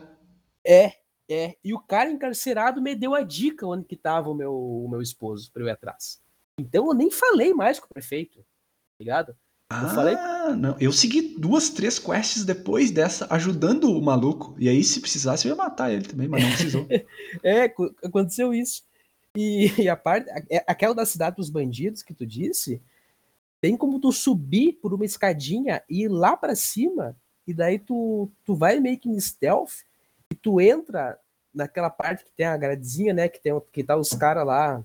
É, 0.65 0.93
é. 1.29 1.55
E 1.63 1.73
o 1.73 1.79
cara 1.79 2.09
encarcerado 2.09 2.81
me 2.81 2.95
deu 2.95 3.15
a 3.15 3.21
dica 3.21 3.65
onde 3.65 3.85
que 3.85 3.95
tava 3.95 4.29
o 4.29 4.35
meu, 4.35 4.53
o 4.53 4.89
meu 4.89 5.01
esposo 5.01 5.51
pra 5.51 5.63
eu 5.63 5.67
ir 5.67 5.71
atrás. 5.71 6.21
Então 6.59 6.87
eu 6.87 6.93
nem 6.93 7.11
falei 7.11 7.53
mais 7.53 7.79
com 7.79 7.85
o 7.85 7.93
prefeito, 7.93 8.39
tá 8.39 8.99
ligado? 8.99 9.37
Ah, 9.69 9.83
eu 9.83 9.89
falei... 9.89 10.15
não. 10.55 10.77
Eu 10.79 10.93
segui 10.93 11.35
duas, 11.37 11.69
três 11.69 11.99
quests 11.99 12.45
depois 12.45 12.89
dessa, 12.89 13.27
ajudando 13.29 13.91
o 13.91 14.01
maluco. 14.01 14.55
E 14.57 14.69
aí, 14.69 14.83
se 14.83 15.01
precisasse, 15.01 15.45
eu 15.45 15.51
ia 15.51 15.55
matar 15.55 15.91
ele 15.91 16.05
também, 16.05 16.27
mas 16.27 16.41
não 16.41 16.49
precisou. 16.51 16.87
é, 17.43 17.65
aconteceu 18.03 18.53
isso. 18.53 18.83
E, 19.35 19.71
e, 19.83 19.89
a 19.89 19.95
parte, 19.95 20.29
é, 20.49 20.63
aquela 20.67 20.95
da 20.95 21.05
cidade 21.05 21.35
dos 21.35 21.49
bandidos 21.49 22.01
que 22.01 22.13
tu 22.13 22.25
disse, 22.25 22.81
tem 23.59 23.75
como 23.75 23.99
tu 23.99 24.11
subir 24.11 24.73
por 24.81 24.93
uma 24.93 25.05
escadinha 25.05 25.83
e 25.89 26.03
ir 26.03 26.07
lá 26.07 26.37
para 26.37 26.55
cima, 26.55 27.15
e 27.45 27.53
daí 27.53 27.77
tu, 27.77 28.31
tu 28.45 28.55
vai 28.55 28.79
meio 28.79 28.97
que 28.97 29.09
em 29.09 29.19
stealth, 29.19 29.83
e 30.31 30.35
tu 30.35 30.61
entra 30.61 31.19
naquela 31.53 31.89
parte 31.89 32.23
que 32.23 32.31
tem 32.31 32.45
a 32.45 32.55
gradezinha, 32.55 33.13
né, 33.13 33.27
que, 33.27 33.39
tem, 33.39 33.53
que 33.73 33.83
tá 33.83 33.97
os 33.97 34.09
caras 34.09 34.45
lá, 34.45 34.83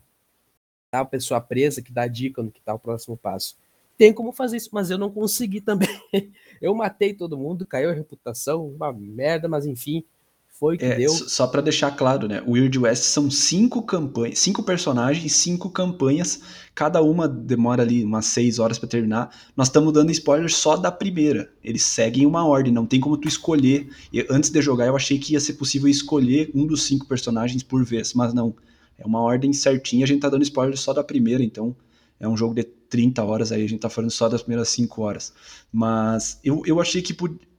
tá 0.90 1.00
a 1.00 1.04
pessoa 1.04 1.40
presa, 1.40 1.82
que 1.82 1.92
dá 1.92 2.06
dica 2.08 2.42
no 2.42 2.50
que 2.50 2.60
tá 2.60 2.74
o 2.74 2.78
próximo 2.78 3.16
passo 3.16 3.61
tem 4.02 4.12
como 4.12 4.32
fazer 4.32 4.56
isso, 4.56 4.70
mas 4.72 4.90
eu 4.90 4.98
não 4.98 5.12
consegui 5.12 5.60
também. 5.60 5.88
Eu 6.60 6.74
matei 6.74 7.14
todo 7.14 7.38
mundo, 7.38 7.64
caiu 7.64 7.88
a 7.90 7.92
reputação, 7.92 8.66
uma 8.66 8.92
merda, 8.92 9.48
mas 9.48 9.64
enfim, 9.64 10.04
foi 10.48 10.76
que 10.76 10.84
é, 10.84 10.96
deu. 10.96 11.10
Só 11.10 11.46
para 11.46 11.60
deixar 11.60 11.92
claro, 11.92 12.26
né? 12.26 12.42
O 12.44 12.52
Weird 12.52 12.76
West 12.80 13.02
são 13.02 13.30
cinco 13.30 13.82
campanhas, 13.82 14.40
cinco 14.40 14.64
personagens, 14.64 15.32
cinco 15.34 15.70
campanhas, 15.70 16.40
cada 16.74 17.00
uma 17.00 17.28
demora 17.28 17.82
ali 17.82 18.04
umas 18.04 18.26
seis 18.26 18.58
horas 18.58 18.76
para 18.76 18.88
terminar. 18.88 19.30
Nós 19.56 19.68
estamos 19.68 19.92
dando 19.92 20.10
spoilers 20.10 20.56
só 20.56 20.76
da 20.76 20.90
primeira. 20.90 21.52
Eles 21.62 21.84
seguem 21.84 22.26
uma 22.26 22.44
ordem, 22.44 22.72
não 22.72 22.86
tem 22.86 22.98
como 22.98 23.16
tu 23.16 23.28
escolher. 23.28 23.88
E 24.12 24.26
antes 24.28 24.50
de 24.50 24.60
jogar, 24.60 24.86
eu 24.86 24.96
achei 24.96 25.18
que 25.18 25.34
ia 25.34 25.40
ser 25.40 25.54
possível 25.54 25.88
escolher 25.88 26.50
um 26.54 26.66
dos 26.66 26.82
cinco 26.82 27.06
personagens 27.06 27.62
por 27.62 27.84
vez, 27.84 28.14
mas 28.14 28.34
não. 28.34 28.52
É 28.98 29.06
uma 29.06 29.20
ordem 29.20 29.52
certinha, 29.52 30.04
a 30.04 30.08
gente 30.08 30.20
tá 30.20 30.28
dando 30.28 30.42
spoilers 30.42 30.80
só 30.80 30.92
da 30.92 31.04
primeira, 31.04 31.42
então 31.42 31.74
é 32.18 32.28
um 32.28 32.36
jogo 32.36 32.54
de 32.54 32.62
30 32.92 33.24
horas, 33.24 33.50
aí 33.50 33.64
a 33.64 33.66
gente 33.66 33.80
tá 33.80 33.88
falando 33.88 34.10
só 34.10 34.28
das 34.28 34.42
primeiras 34.42 34.68
5 34.68 35.00
horas. 35.00 35.32
Mas 35.72 36.38
eu, 36.44 36.62
eu 36.66 36.78
achei 36.78 37.00
que 37.00 37.16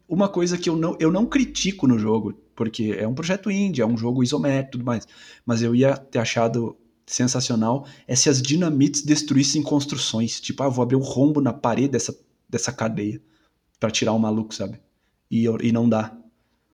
uma 0.08 0.30
coisa 0.30 0.60
que 0.60 0.70
eu 0.70 0.78
não, 0.78 0.96
eu 1.00 1.12
não 1.12 1.26
critico 1.26 1.88
no 1.88 1.98
jogo, 1.98 2.36
porque 2.56 2.96
é 2.96 3.08
um 3.08 3.16
projeto 3.16 3.50
indie, 3.50 3.82
é 3.82 3.86
um 3.86 3.98
jogo 3.98 4.22
isométrico 4.22 4.70
e 4.70 4.72
tudo 4.74 4.86
mais, 4.86 5.08
mas 5.44 5.64
eu 5.64 5.74
ia 5.74 5.98
ter 5.98 6.20
achado 6.20 6.78
sensacional 7.08 7.88
é 8.08 8.16
se 8.16 8.30
as 8.30 8.42
dinamites 8.44 9.02
destruíssem 9.02 9.64
construções. 9.64 10.40
Tipo, 10.40 10.62
ah, 10.62 10.70
vou 10.70 10.84
abrir 10.84 10.98
um 10.98 11.02
rombo 11.02 11.42
na 11.42 11.52
parede 11.52 11.90
dessa, 11.90 12.16
dessa 12.48 12.72
cadeia 12.72 13.20
para 13.80 13.90
tirar 13.90 14.14
o 14.14 14.20
maluco, 14.20 14.54
sabe? 14.54 14.80
E, 15.32 15.46
e 15.46 15.72
não 15.72 15.90
dá. 15.90 16.16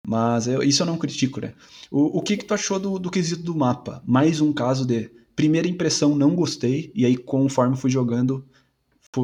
Mas 0.04 0.48
eu, 0.48 0.64
isso 0.64 0.82
eu 0.82 0.86
não 0.86 0.98
critico, 0.98 1.40
né? 1.40 1.54
O, 1.92 2.18
o 2.18 2.22
que, 2.22 2.36
que 2.36 2.44
tu 2.44 2.54
achou 2.54 2.80
do, 2.80 2.98
do 2.98 3.09
quesito 3.09 3.44
do 3.44 3.54
mapa? 3.54 4.02
Mais 4.04 4.40
um 4.40 4.52
caso 4.52 4.84
de 4.84 5.12
primeira 5.39 5.68
impressão 5.68 6.16
não 6.16 6.34
gostei, 6.34 6.91
e 6.97 7.07
aí 7.07 7.16
conforme 7.16 7.76
fui 7.76 7.89
jogando, 7.89 8.45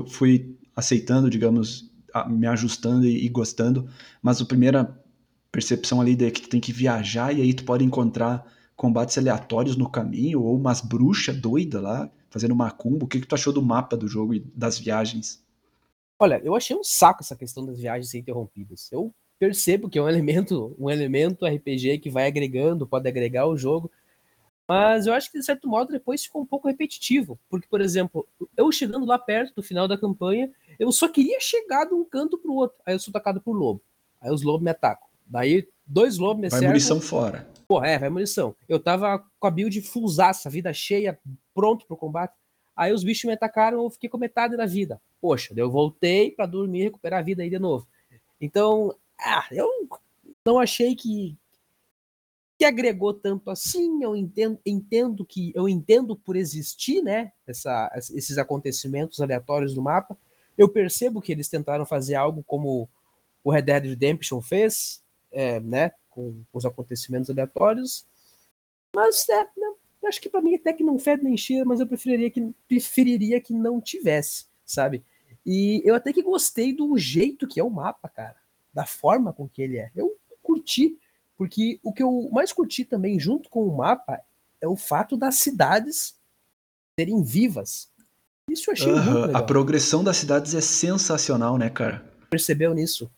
fui, 0.06 0.56
aceitando, 0.76 1.28
digamos, 1.28 1.90
me 2.28 2.46
ajustando 2.46 3.04
e, 3.04 3.28
gostando. 3.28 3.88
Mas 4.22 4.40
a 4.40 4.44
primeira 4.44 4.96
percepção 5.50 6.00
ali 6.00 6.14
de 6.14 6.30
que 6.30 6.42
tu 6.42 6.48
tem 6.48 6.60
que 6.60 6.72
viajar 6.72 7.36
e 7.36 7.42
aí 7.42 7.52
tu 7.52 7.64
pode 7.64 7.84
encontrar 7.84 8.46
combates 8.76 9.18
aleatórios 9.18 9.74
no 9.74 9.90
caminho, 9.90 10.40
ou 10.40 10.56
umas 10.56 10.80
bruxas 10.80 11.36
doidas 11.36 11.82
lá, 11.82 12.08
fazendo 12.30 12.54
macumbo. 12.54 13.06
O 13.06 13.08
que, 13.08 13.20
que 13.20 13.26
tu 13.26 13.34
achou 13.34 13.52
do 13.52 13.60
mapa 13.60 13.96
do 13.96 14.06
jogo 14.06 14.34
e 14.34 14.40
das 14.54 14.78
viagens? 14.78 15.42
Olha, 16.16 16.40
eu 16.44 16.54
achei 16.54 16.76
um 16.76 16.84
saco 16.84 17.22
essa 17.22 17.34
questão 17.34 17.66
das 17.66 17.80
viagens 17.80 18.14
interrompidas. 18.14 18.88
Eu 18.92 19.12
percebo 19.36 19.90
que 19.90 19.98
é 19.98 20.02
um 20.02 20.08
elemento, 20.08 20.76
um 20.78 20.88
elemento 20.88 21.44
RPG 21.44 21.98
que 21.98 22.08
vai 22.08 22.28
agregando, 22.28 22.86
pode 22.86 23.08
agregar 23.08 23.48
o 23.48 23.56
jogo, 23.56 23.90
mas 24.68 25.06
eu 25.06 25.12
acho 25.12 25.30
que 25.30 25.38
de 25.38 25.44
certo 25.44 25.68
modo 25.68 25.92
depois 25.92 26.24
ficou 26.24 26.42
um 26.42 26.46
pouco 26.46 26.68
repetitivo, 26.68 27.38
porque 27.48 27.68
por 27.68 27.80
exemplo, 27.80 28.26
eu 28.56 28.70
chegando 28.72 29.06
lá 29.06 29.18
perto 29.18 29.54
do 29.54 29.62
final 29.62 29.86
da 29.86 29.98
campanha, 29.98 30.50
eu 30.78 30.90
só 30.90 31.08
queria 31.08 31.38
chegar 31.40 31.84
de 31.84 31.94
um 31.94 32.04
canto 32.04 32.38
pro 32.38 32.54
outro, 32.54 32.78
aí 32.86 32.94
eu 32.94 32.98
sou 32.98 33.10
atacado 33.10 33.40
por 33.40 33.52
lobo, 33.52 33.82
aí 34.20 34.30
os 34.30 34.42
lobos 34.42 34.62
me 34.62 34.70
atacam, 34.70 35.08
daí 35.26 35.68
dois 35.86 36.18
lobos 36.18 36.40
me 36.40 36.48
Vai 36.48 36.58
cercam, 36.58 36.68
munição 36.68 37.00
fora. 37.00 37.48
Pô, 37.66 37.82
é, 37.82 37.98
vai 37.98 38.10
munição. 38.10 38.54
Eu 38.68 38.78
tava 38.78 39.24
com 39.38 39.46
a 39.46 39.50
build 39.50 39.80
fullzaça, 39.82 40.50
vida 40.50 40.72
cheia, 40.72 41.18
pronto 41.54 41.86
pro 41.86 41.96
combate. 41.96 42.34
Aí 42.76 42.92
os 42.92 43.04
bichos 43.04 43.24
me 43.24 43.32
atacaram, 43.32 43.82
eu 43.82 43.90
fiquei 43.90 44.08
com 44.08 44.18
metade 44.18 44.56
da 44.56 44.66
vida. 44.66 45.00
Poxa, 45.20 45.54
eu 45.56 45.70
voltei 45.70 46.30
para 46.30 46.46
dormir 46.46 46.80
e 46.80 46.82
recuperar 46.84 47.20
a 47.20 47.22
vida 47.22 47.42
aí 47.42 47.48
de 47.48 47.58
novo. 47.58 47.86
Então, 48.40 48.94
ah, 49.18 49.46
eu 49.50 49.68
não 50.44 50.58
achei 50.58 50.94
que 50.94 51.36
que 52.58 52.64
agregou 52.64 53.12
tanto 53.12 53.50
assim. 53.50 54.02
Eu 54.02 54.14
entendo, 54.16 54.58
entendo 54.64 55.24
que 55.24 55.52
eu 55.54 55.68
entendo 55.68 56.16
por 56.16 56.36
existir, 56.36 57.02
né, 57.02 57.32
essa, 57.46 57.90
esses 57.96 58.38
acontecimentos 58.38 59.20
aleatórios 59.20 59.74
do 59.74 59.82
mapa. 59.82 60.16
Eu 60.56 60.68
percebo 60.68 61.20
que 61.20 61.32
eles 61.32 61.48
tentaram 61.48 61.84
fazer 61.84 62.14
algo 62.14 62.42
como 62.44 62.88
o 63.42 63.50
Red 63.50 63.62
Dead 63.62 63.84
Redemption 63.84 64.40
fez, 64.40 65.02
é, 65.30 65.58
né, 65.60 65.92
com 66.08 66.42
os 66.52 66.64
acontecimentos 66.64 67.28
aleatórios. 67.28 68.06
Mas 68.94 69.28
é, 69.28 69.42
né, 69.56 69.74
acho 70.06 70.20
que 70.20 70.30
para 70.30 70.40
mim 70.40 70.54
até 70.54 70.72
que 70.72 70.84
não 70.84 70.98
fede 70.98 71.24
nem 71.24 71.36
cheira, 71.36 71.64
mas 71.64 71.80
eu 71.80 71.86
preferiria 71.86 72.30
que 72.30 72.54
preferiria 72.68 73.40
que 73.40 73.52
não 73.52 73.80
tivesse, 73.80 74.46
sabe? 74.64 75.04
E 75.44 75.82
eu 75.84 75.94
até 75.94 76.12
que 76.12 76.22
gostei 76.22 76.72
do 76.72 76.96
jeito 76.96 77.46
que 77.46 77.60
é 77.60 77.64
o 77.64 77.70
mapa, 77.70 78.08
cara, 78.08 78.36
da 78.72 78.86
forma 78.86 79.32
com 79.32 79.48
que 79.48 79.60
ele 79.60 79.76
é. 79.76 79.90
Eu 79.94 80.16
curti, 80.42 80.98
porque 81.36 81.80
o 81.82 81.92
que 81.92 82.02
eu 82.02 82.28
mais 82.32 82.52
curti 82.52 82.84
também 82.84 83.18
junto 83.18 83.48
com 83.48 83.66
o 83.66 83.76
mapa 83.76 84.20
é 84.60 84.68
o 84.68 84.76
fato 84.76 85.16
das 85.16 85.36
cidades 85.36 86.14
serem 86.98 87.22
vivas. 87.22 87.88
Isso 88.48 88.70
eu 88.70 88.72
achei 88.72 88.92
uhum. 88.92 89.02
muito 89.02 89.18
legal. 89.26 89.36
A 89.36 89.42
progressão 89.42 90.04
das 90.04 90.16
cidades 90.16 90.54
é 90.54 90.60
sensacional, 90.60 91.56
né, 91.58 91.70
cara? 91.70 92.04
Percebeu 92.30 92.74
nisso? 92.74 93.10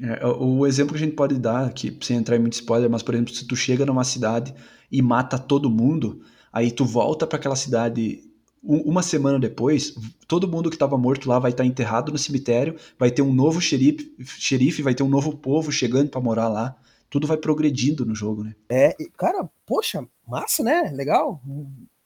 É, 0.00 0.26
o 0.26 0.66
exemplo 0.66 0.94
que 0.94 1.02
a 1.02 1.06
gente 1.06 1.14
pode 1.14 1.38
dar, 1.38 1.66
aqui, 1.66 1.96
sem 2.02 2.16
entrar 2.16 2.36
em 2.36 2.40
muito 2.40 2.54
spoiler, 2.54 2.90
mas 2.90 3.02
por 3.02 3.14
exemplo, 3.14 3.32
se 3.32 3.46
tu 3.46 3.54
chega 3.54 3.86
numa 3.86 4.04
cidade 4.04 4.54
e 4.90 5.00
mata 5.00 5.38
todo 5.38 5.70
mundo, 5.70 6.22
aí 6.52 6.70
tu 6.70 6.84
volta 6.84 7.26
para 7.26 7.38
aquela 7.38 7.56
cidade 7.56 8.22
uma 8.66 9.02
semana 9.02 9.38
depois, 9.38 9.94
todo 10.26 10.48
mundo 10.48 10.70
que 10.70 10.76
estava 10.76 10.96
morto 10.96 11.28
lá 11.28 11.38
vai 11.38 11.50
estar 11.50 11.62
tá 11.62 11.68
enterrado 11.68 12.10
no 12.10 12.16
cemitério, 12.16 12.76
vai 12.98 13.10
ter 13.10 13.20
um 13.20 13.32
novo 13.32 13.60
xerife, 13.60 14.14
xerife 14.24 14.82
vai 14.82 14.94
ter 14.94 15.02
um 15.02 15.08
novo 15.08 15.36
povo 15.36 15.70
chegando 15.70 16.08
para 16.08 16.20
morar 16.20 16.48
lá. 16.48 16.74
Tudo 17.14 17.28
vai 17.28 17.36
progredindo 17.36 18.04
no 18.04 18.12
jogo, 18.12 18.42
né? 18.42 18.56
É, 18.68 18.92
cara, 19.16 19.48
poxa, 19.64 20.04
massa, 20.26 20.64
né? 20.64 20.90
Legal. 20.92 21.40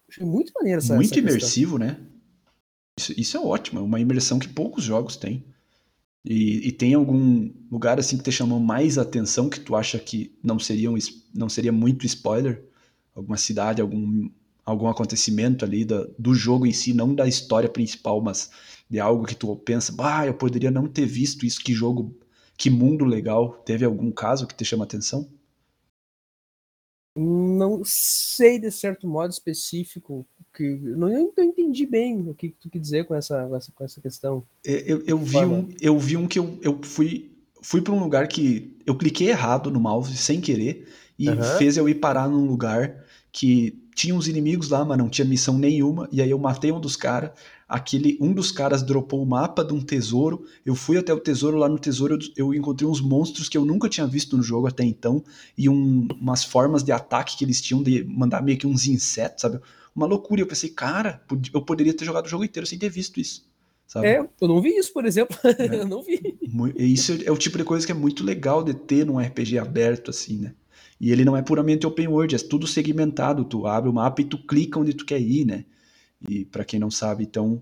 Achei 0.07 0.23
muito 0.23 0.53
maneiro 0.55 0.81
essa 0.81 0.95
Muito 0.95 1.11
essa 1.11 1.19
imersivo, 1.19 1.79
né? 1.79 1.99
Isso, 2.99 3.15
isso 3.19 3.37
é 3.39 3.41
ótimo, 3.41 3.81
é 3.81 3.83
uma 3.83 3.99
imersão 3.99 4.39
que 4.39 4.51
poucos 4.51 4.85
jogos 4.85 5.17
têm. 5.17 5.43
E, 6.23 6.69
e, 6.69 6.73
tem 6.73 6.93
algum 6.93 7.51
lugar 7.73 7.99
assim 7.99 8.19
que 8.19 8.25
te 8.25 8.31
chamou 8.31 8.61
mais 8.61 8.99
atenção 8.99 9.49
que 9.49 9.59
tu 9.59 9.75
acha 9.75 9.99
que 9.99 10.37
não 10.45 10.59
seria, 10.59 10.91
um, 10.91 10.99
não 11.35 11.49
seria 11.49 11.73
muito 11.73 12.05
spoiler? 12.05 12.63
Alguma 13.15 13.39
cidade, 13.39 13.81
algum, 13.81 14.29
algum 14.63 14.89
acontecimento 14.89 15.65
ali 15.65 15.87
da, 15.87 16.07
do 16.19 16.35
jogo 16.35 16.67
em 16.67 16.73
si, 16.75 16.93
não 16.93 17.15
da 17.15 17.27
história 17.27 17.71
principal, 17.71 18.21
mas 18.21 18.51
de 18.91 19.01
algo 19.01 19.25
que 19.25 19.35
tu 19.35 19.57
pensa, 19.57 19.95
ah, 20.01 20.27
eu 20.27 20.35
poderia 20.35 20.71
não 20.71 20.87
ter 20.87 21.07
visto 21.07 21.47
isso, 21.47 21.65
que 21.65 21.73
jogo, 21.73 22.15
que 22.59 22.69
mundo 22.69 23.05
legal. 23.05 23.63
Teve 23.65 23.85
algum 23.85 24.11
caso 24.11 24.47
que 24.47 24.55
te 24.55 24.65
chama 24.65 24.85
atenção? 24.85 25.27
Não 27.17 27.83
sei 27.85 28.59
de 28.59 28.71
certo 28.71 29.07
modo 29.09 29.31
específico 29.31 30.27
que 30.53 30.77
não, 30.77 31.09
eu 31.09 31.33
não 31.37 31.45
entendi 31.45 31.87
bem 31.87 32.29
o 32.29 32.35
que 32.35 32.51
tu 32.61 32.69
quer 32.69 32.79
dizer 32.79 33.07
com 33.07 33.15
essa, 33.15 33.47
com 33.47 33.57
essa, 33.57 33.73
com 33.73 33.85
essa 33.85 34.01
questão. 34.01 34.45
É, 34.67 34.85
eu, 34.93 35.03
eu, 35.07 35.19
vi 35.19 35.39
um, 35.39 35.69
eu 35.81 35.99
vi 35.99 36.17
um 36.17 36.27
que 36.27 36.39
eu, 36.39 36.59
eu 36.63 36.79
fui, 36.83 37.31
fui 37.63 37.81
para 37.81 37.93
um 37.93 38.01
lugar 38.01 38.29
que 38.29 38.77
eu 38.85 38.97
cliquei 38.97 39.29
errado 39.31 39.71
no 39.71 39.81
mouse 39.81 40.17
sem 40.17 40.41
querer 40.41 40.89
e 41.19 41.29
uhum. 41.29 41.43
fez 41.59 41.77
eu 41.77 41.89
ir 41.89 41.97
parar 41.97 42.29
num 42.29 42.47
lugar 42.47 43.05
que 43.33 43.85
tinha 43.95 44.15
uns 44.15 44.29
inimigos 44.29 44.69
lá, 44.69 44.85
mas 44.85 44.99
não 44.99 45.09
tinha 45.09 45.25
missão 45.25 45.59
nenhuma. 45.59 46.09
E 46.13 46.23
aí 46.23 46.31
eu 46.31 46.39
matei 46.39 46.71
um 46.71 46.81
dos 46.81 46.97
caras. 46.97 47.33
Aquele, 47.69 48.17
um 48.21 48.33
dos 48.33 48.51
caras 48.51 48.83
dropou 48.83 49.23
o 49.23 49.27
mapa 49.27 49.63
de 49.63 49.75
um 49.75 49.81
tesouro. 49.81 50.45
Eu 50.65 50.75
fui 50.75 50.97
até 50.97 51.13
o 51.13 51.21
tesouro. 51.21 51.59
Lá 51.59 51.69
no 51.69 51.79
tesouro 51.79 52.19
eu, 52.37 52.55
encontrei 52.55 52.89
uns 52.89 53.01
monstros 53.01 53.49
que 53.49 53.59
eu 53.59 53.65
nunca 53.65 53.89
tinha 53.89 54.07
visto 54.07 54.37
no 54.37 54.43
jogo 54.43 54.67
até 54.67 54.85
então. 54.85 55.23
E 55.57 55.69
um, 55.69 56.09
umas 56.19 56.43
formas 56.43 56.83
de 56.83 56.93
ataque 56.93 57.37
que 57.37 57.45
eles 57.45 57.61
tinham 57.61 57.83
de 57.83 58.03
mandar 58.05 58.43
meio 58.43 58.57
que 58.57 58.67
uns 58.67 58.87
insetos, 58.87 59.43
sabe? 59.43 59.61
uma 59.99 60.07
loucura. 60.07 60.41
Eu 60.41 60.47
pensei, 60.47 60.71
cara, 60.71 61.21
eu 61.53 61.61
poderia 61.61 61.93
ter 61.93 62.05
jogado 62.05 62.27
o 62.27 62.29
jogo 62.29 62.45
inteiro 62.45 62.67
sem 62.67 62.79
ter 62.79 62.89
visto 62.89 63.21
isso. 63.21 63.47
Sabe? 63.87 64.07
É, 64.07 64.29
eu 64.41 64.49
não 64.49 64.61
vi 64.61 64.71
isso, 64.71 64.93
por 64.93 65.05
exemplo. 65.05 65.37
É. 65.59 65.75
eu 65.75 65.87
não 65.87 66.03
vi. 66.03 66.39
Isso 66.77 67.19
é 67.25 67.31
o 67.31 67.37
tipo 67.37 67.59
de 67.59 67.65
coisa 67.65 67.85
que 67.85 67.93
é 67.93 67.95
muito 67.95 68.25
legal 68.25 68.63
de 68.63 68.75
ter 68.75 69.05
num 69.05 69.19
RPG 69.19 69.59
aberto, 69.59 70.11
assim, 70.11 70.39
né? 70.39 70.55
E 71.01 71.13
ele 71.13 71.25
não 71.25 71.37
é 71.37 71.43
puramente 71.43 71.87
open 71.87 72.09
world, 72.09 72.35
é 72.35 72.39
tudo 72.39 72.67
segmentado. 72.67 73.45
Tu 73.45 73.67
abre 73.67 73.89
o 73.89 73.93
mapa 73.93 74.21
e 74.21 74.25
tu 74.25 74.39
clica 74.39 74.79
onde 74.79 74.95
tu 74.95 75.05
quer 75.05 75.21
ir, 75.21 75.45
né? 75.45 75.65
E 76.27 76.45
para 76.45 76.65
quem 76.65 76.81
não 76.81 76.91
sabe, 76.91 77.25
então. 77.25 77.61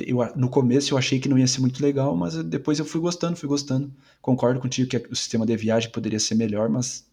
Eu, 0.00 0.18
no 0.36 0.48
começo 0.48 0.94
eu 0.94 0.98
achei 0.98 1.18
que 1.18 1.28
não 1.28 1.36
ia 1.36 1.46
ser 1.48 1.60
muito 1.60 1.82
legal, 1.82 2.16
mas 2.16 2.36
depois 2.44 2.78
eu 2.78 2.84
fui 2.84 3.00
gostando, 3.00 3.36
fui 3.36 3.48
gostando. 3.48 3.92
Concordo 4.22 4.60
contigo 4.60 4.88
que 4.88 4.96
o 5.10 5.16
sistema 5.16 5.44
de 5.44 5.56
viagem 5.56 5.90
poderia 5.90 6.20
ser 6.20 6.36
melhor, 6.36 6.68
mas 6.68 7.04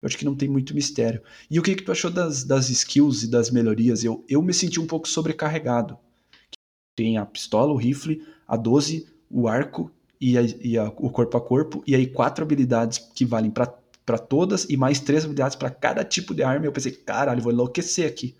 eu 0.00 0.06
acho 0.06 0.16
que 0.16 0.24
não 0.24 0.34
tem 0.34 0.48
muito 0.48 0.74
mistério. 0.74 1.22
E 1.50 1.60
o 1.60 1.62
que, 1.62 1.76
que 1.76 1.82
tu 1.82 1.92
achou 1.92 2.10
das, 2.10 2.42
das 2.42 2.70
skills 2.70 3.22
e 3.22 3.30
das 3.30 3.50
melhorias? 3.50 4.02
Eu, 4.02 4.24
eu 4.28 4.42
me 4.42 4.54
senti 4.54 4.80
um 4.80 4.86
pouco 4.86 5.06
sobrecarregado. 5.06 5.98
Tem 6.96 7.18
a 7.18 7.24
pistola, 7.24 7.72
o 7.72 7.76
rifle, 7.76 8.26
a 8.48 8.56
12, 8.56 9.06
o 9.30 9.46
arco 9.46 9.90
e, 10.20 10.36
a, 10.36 10.42
e 10.42 10.76
a, 10.76 10.84
o 10.88 11.10
corpo 11.10 11.36
a 11.36 11.40
corpo, 11.40 11.82
e 11.86 11.94
aí 11.94 12.06
quatro 12.06 12.44
habilidades 12.44 12.98
que 12.98 13.24
valem 13.24 13.50
para 13.50 14.18
todas 14.18 14.64
e 14.68 14.76
mais 14.76 15.00
três 15.00 15.24
habilidades 15.24 15.56
para 15.56 15.70
cada 15.70 16.04
tipo 16.04 16.34
de 16.34 16.42
arma. 16.42 16.66
Eu 16.66 16.72
pensei, 16.72 16.92
caralho, 16.92 17.42
vou 17.42 17.52
enlouquecer 17.52 18.06
aqui. 18.06 18.36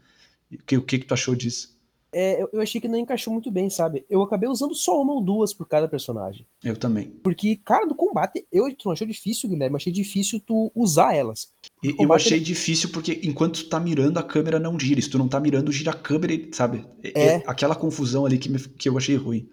O 0.53 0.63
que, 0.65 0.77
o 0.77 0.83
que, 0.83 0.99
que 0.99 1.07
tu 1.07 1.15
achou 1.15 1.35
disso? 1.35 1.72
É, 2.15 2.43
eu 2.53 2.61
achei 2.61 2.81
que 2.81 2.89
não 2.89 2.99
encaixou 2.99 3.33
muito 3.33 3.51
bem, 3.51 3.71
sabe? 3.71 4.05
Eu 4.09 4.23
acabei 4.23 4.49
usando 4.49 4.75
só 4.75 5.01
uma 5.01 5.15
ou 5.15 5.23
duas 5.23 5.55
por 5.55 5.67
cada 5.67 5.89
personagem. 5.89 6.47
Eu 6.63 6.77
também. 6.77 7.09
Porque, 7.23 7.57
cara, 7.57 7.87
do 7.87 7.95
combate, 7.95 8.47
eu 8.53 8.69
tu 8.75 8.87
não 8.87 8.93
achou 8.93 9.07
difícil, 9.07 9.49
Guilherme, 9.49 9.77
achei 9.77 9.93
difícil 9.93 10.39
tu 10.41 10.71
usar 10.75 11.15
elas. 11.15 11.49
E, 11.83 11.95
eu 11.99 12.13
achei 12.13 12.37
ele... 12.37 12.45
difícil 12.45 12.91
porque 12.91 13.21
enquanto 13.25 13.65
tu 13.65 13.69
tá 13.71 13.81
mirando, 13.81 14.19
a 14.19 14.23
câmera 14.23 14.59
não 14.59 14.79
gira. 14.79 15.01
Se 15.01 15.09
tu 15.09 15.19
não 15.19 15.27
tá 15.27 15.41
mirando, 15.41 15.73
gira 15.73 15.93
a 15.93 15.95
câmera, 15.95 16.35
sabe? 16.53 16.87
É, 17.03 17.37
é 17.37 17.43
aquela 17.47 17.75
confusão 17.75 18.27
ali 18.27 18.37
que, 18.37 18.51
me, 18.51 18.59
que 18.59 18.89
eu 18.89 18.99
achei 18.99 19.17
ruim. 19.17 19.49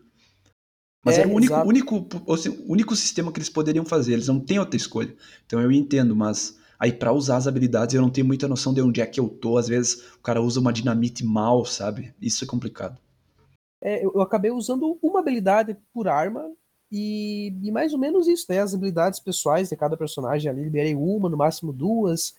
Mas 1.03 1.17
é, 1.17 1.21
era 1.21 1.29
o 1.29 1.33
único, 1.33 1.55
único, 1.55 2.33
assim, 2.33 2.61
único 2.67 2.95
sistema 2.95 3.31
que 3.31 3.39
eles 3.39 3.49
poderiam 3.49 3.85
fazer. 3.85 4.13
Eles 4.13 4.27
não 4.27 4.39
têm 4.39 4.59
outra 4.59 4.75
escolha. 4.75 5.15
Então 5.45 5.61
eu 5.61 5.71
entendo, 5.71 6.13
mas 6.13 6.58
Aí 6.79 6.93
para 6.93 7.11
usar 7.11 7.35
as 7.35 7.45
habilidades 7.45 7.93
eu 7.93 8.01
não 8.01 8.09
tenho 8.09 8.25
muita 8.25 8.47
noção 8.47 8.73
de 8.73 8.81
onde 8.81 9.01
é 9.01 9.05
que 9.05 9.19
eu 9.19 9.27
tô. 9.27 9.57
Às 9.57 9.67
vezes 9.67 10.13
o 10.15 10.21
cara 10.21 10.41
usa 10.41 10.61
uma 10.61 10.71
dinamite 10.71 11.25
mal, 11.25 11.65
sabe? 11.65 12.13
Isso 12.21 12.43
é 12.45 12.47
complicado. 12.47 12.97
É, 13.81 14.03
eu, 14.03 14.21
acabei 14.21 14.51
usando 14.51 14.97
uma 15.01 15.19
habilidade 15.19 15.75
por 15.93 16.07
arma 16.07 16.49
e, 16.91 17.53
e, 17.61 17.71
mais 17.71 17.93
ou 17.93 17.99
menos 17.99 18.27
isso, 18.27 18.45
né? 18.49 18.59
As 18.59 18.73
habilidades 18.73 19.19
pessoais 19.19 19.69
de 19.69 19.75
cada 19.75 19.95
personagem 19.97 20.49
ali, 20.49 20.63
liberei 20.63 20.95
uma, 20.95 21.29
no 21.29 21.37
máximo 21.37 21.73
duas. 21.73 22.35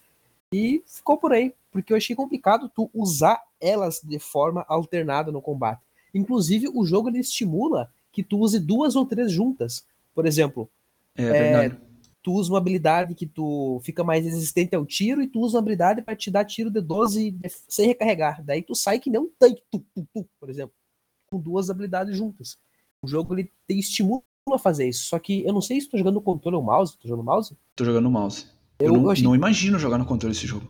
E 0.53 0.83
ficou 0.87 1.17
por 1.17 1.33
aí, 1.33 1.55
porque 1.71 1.93
eu 1.93 1.97
achei 1.97 2.17
complicado 2.17 2.71
tu 2.75 2.91
usar 2.93 3.41
elas 3.61 4.01
de 4.03 4.19
forma 4.19 4.65
alternada 4.69 5.31
no 5.31 5.41
combate. 5.41 5.83
Inclusive, 6.15 6.69
o 6.75 6.85
jogo 6.85 7.09
ele 7.09 7.21
estimula 7.21 7.91
que 8.11 8.23
tu 8.23 8.39
use 8.39 8.59
duas 8.59 8.97
ou 8.97 9.07
três 9.07 9.31
juntas. 9.31 9.85
Por 10.15 10.27
exemplo, 10.27 10.69
é, 11.17 11.23
é 11.67 11.77
tu 12.23 12.33
usa 12.33 12.53
uma 12.53 12.59
habilidade 12.59 13.15
que 13.15 13.27
tu 13.27 13.81
fica 13.83 14.05
mais 14.05 14.25
resistente 14.25 14.75
ao 14.75 14.85
tiro 14.85 15.23
e 15.23 15.27
tu 15.27 15.41
usa 15.41 15.57
uma 15.57 15.63
habilidade 15.63 16.03
para 16.03 16.17
te 16.17 16.31
dar 16.31 16.45
tiro 16.45 16.71
de 16.71 16.81
12 16.81 17.37
sem 17.69 17.89
recarregar. 17.89 18.45
Daí 18.45 18.63
tu 18.63 18.75
sai 18.75 18.99
que 18.99 19.11
nem 19.11 19.21
um 19.21 19.31
tanque, 19.39 19.63
tu, 19.71 19.85
tu, 19.95 20.07
tu, 20.13 20.29
por 20.39 20.51
exemplo, 20.51 20.75
com 21.31 21.41
duas 21.41 21.71
habilidades 21.71 22.17
juntas. 22.17 22.59
O 23.03 23.09
jogo 23.09 23.35
ele 23.35 23.51
te 23.67 23.79
estimula 23.79 24.23
a 24.53 24.59
fazer 24.59 24.89
isso. 24.89 25.07
Só 25.07 25.19
que 25.19 25.45
eu 25.45 25.53
não 25.53 25.61
sei 25.61 25.81
se 25.81 25.89
tu 25.89 25.97
jogando 25.97 26.15
no 26.15 26.23
controle 26.23 26.57
ou 26.57 26.63
mouse. 26.63 26.99
Tu 26.99 27.09
jogando 27.09 27.25
no 27.25 27.31
mouse? 27.31 27.57
Tô 27.75 27.85
jogando 27.85 28.11
mouse. 28.11 28.47
Eu, 28.79 28.95
eu 28.95 29.01
não, 29.01 29.11
achei... 29.11 29.25
não, 29.25 29.35
imagino 29.35 29.79
jogar 29.79 29.99
no 29.99 30.07
controle 30.07 30.35
esse 30.35 30.47
jogo. 30.47 30.67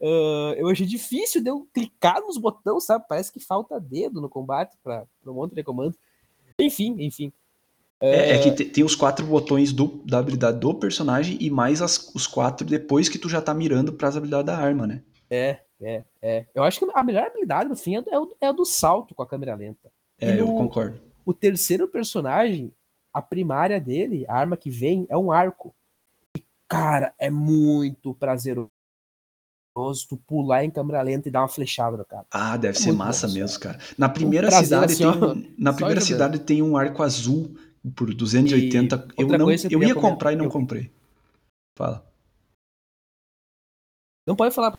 uh, 0.00 0.52
eu 0.56 0.68
achei 0.68 0.86
difícil 0.86 1.42
de 1.42 1.50
eu 1.50 1.68
clicar 1.72 2.20
nos 2.20 2.38
botões, 2.38 2.84
sabe? 2.84 3.04
Parece 3.08 3.32
que 3.32 3.40
falta 3.40 3.80
dedo 3.80 4.20
no 4.20 4.28
combate 4.28 4.76
para 4.82 5.06
um 5.26 5.34
monte 5.34 5.54
de 5.54 5.62
comando. 5.62 5.96
Enfim, 6.58 6.96
enfim. 6.98 7.32
É, 8.02 8.30
é, 8.30 8.38
que 8.38 8.64
tem 8.64 8.82
os 8.82 8.96
quatro 8.96 9.26
botões 9.26 9.74
do, 9.74 10.02
da 10.06 10.18
habilidade 10.18 10.58
do 10.58 10.74
personagem 10.74 11.36
e 11.38 11.50
mais 11.50 11.82
as, 11.82 12.10
os 12.14 12.26
quatro 12.26 12.66
depois 12.66 13.10
que 13.10 13.18
tu 13.18 13.28
já 13.28 13.42
tá 13.42 13.52
mirando 13.52 13.92
para 13.92 14.08
as 14.08 14.16
habilidades 14.16 14.46
da 14.46 14.56
arma, 14.56 14.86
né? 14.86 15.02
É, 15.28 15.58
é, 15.82 16.04
é. 16.22 16.46
Eu 16.54 16.62
acho 16.62 16.78
que 16.78 16.86
a 16.94 17.04
melhor 17.04 17.26
habilidade, 17.26 17.68
no 17.68 17.76
fim, 17.76 17.96
é 17.96 18.18
o, 18.18 18.34
é 18.40 18.50
o 18.50 18.54
do 18.54 18.64
salto 18.64 19.14
com 19.14 19.22
a 19.22 19.26
câmera 19.26 19.54
lenta. 19.54 19.90
É, 20.18 20.32
no, 20.32 20.38
eu 20.38 20.46
concordo. 20.46 20.98
O 21.26 21.34
terceiro 21.34 21.86
personagem, 21.86 22.72
a 23.12 23.20
primária 23.20 23.78
dele, 23.78 24.24
a 24.26 24.34
arma 24.34 24.56
que 24.56 24.70
vem, 24.70 25.06
é 25.10 25.16
um 25.16 25.30
arco. 25.30 25.74
E, 26.34 26.42
cara, 26.66 27.12
é 27.18 27.28
muito 27.28 28.14
prazeroso 28.14 28.70
tu 30.08 30.16
pular 30.16 30.64
em 30.64 30.70
câmera 30.70 31.00
lenta 31.00 31.28
e 31.28 31.30
dar 31.30 31.42
uma 31.42 31.48
flechada 31.48 31.96
no 31.96 32.04
cara. 32.04 32.26
Ah, 32.30 32.56
deve 32.56 32.76
é 32.76 32.80
ser 32.80 32.92
massa 32.92 33.26
bom, 33.26 33.34
mesmo, 33.34 33.60
cara. 33.60 33.78
Na 33.96 34.08
primeira 34.08 34.48
um 34.48 34.50
cidade 34.50 34.92
assim, 34.92 35.10
tem 35.10 35.22
um, 35.22 35.54
na 35.56 35.72
primeira 35.72 36.00
cidade 36.00 36.38
tem 36.40 36.62
um 36.62 36.76
arco 36.76 37.02
azul 37.02 37.54
por 37.94 38.12
280. 38.14 39.08
E 39.18 39.22
eu 39.22 39.28
não 39.28 39.50
eu 39.50 39.82
ia 39.82 39.94
comprar 39.94 40.32
e 40.32 40.36
não 40.36 40.46
eu... 40.46 40.50
comprei. 40.50 40.90
Fala. 41.76 42.06
Não 44.26 44.36
pode 44.36 44.54
falar. 44.54 44.78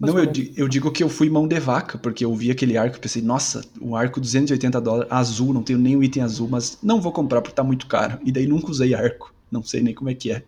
Não, 0.00 0.18
eu, 0.18 0.32
eu, 0.56 0.68
digo 0.68 0.90
que 0.90 1.00
eu 1.02 1.08
fui 1.08 1.30
mão 1.30 1.46
de 1.46 1.60
vaca, 1.60 1.96
porque 1.96 2.24
eu 2.24 2.34
vi 2.34 2.50
aquele 2.50 2.76
arco 2.76 2.96
e 2.96 3.00
pensei, 3.00 3.22
nossa, 3.22 3.64
um 3.80 3.94
arco 3.94 4.20
280 4.20 4.80
dólares, 4.80 5.12
azul, 5.12 5.54
não 5.54 5.62
tenho 5.62 5.78
nem 5.78 5.94
o 5.94 6.02
item 6.02 6.24
azul, 6.24 6.48
mas 6.48 6.82
não 6.82 7.00
vou 7.00 7.12
comprar 7.12 7.40
porque 7.40 7.54
tá 7.54 7.62
muito 7.62 7.86
caro. 7.86 8.18
E 8.24 8.32
daí 8.32 8.48
nunca 8.48 8.68
usei 8.68 8.94
arco, 8.94 9.32
não 9.48 9.62
sei 9.62 9.80
nem 9.80 9.94
como 9.94 10.10
é 10.10 10.14
que 10.14 10.32
é. 10.32 10.44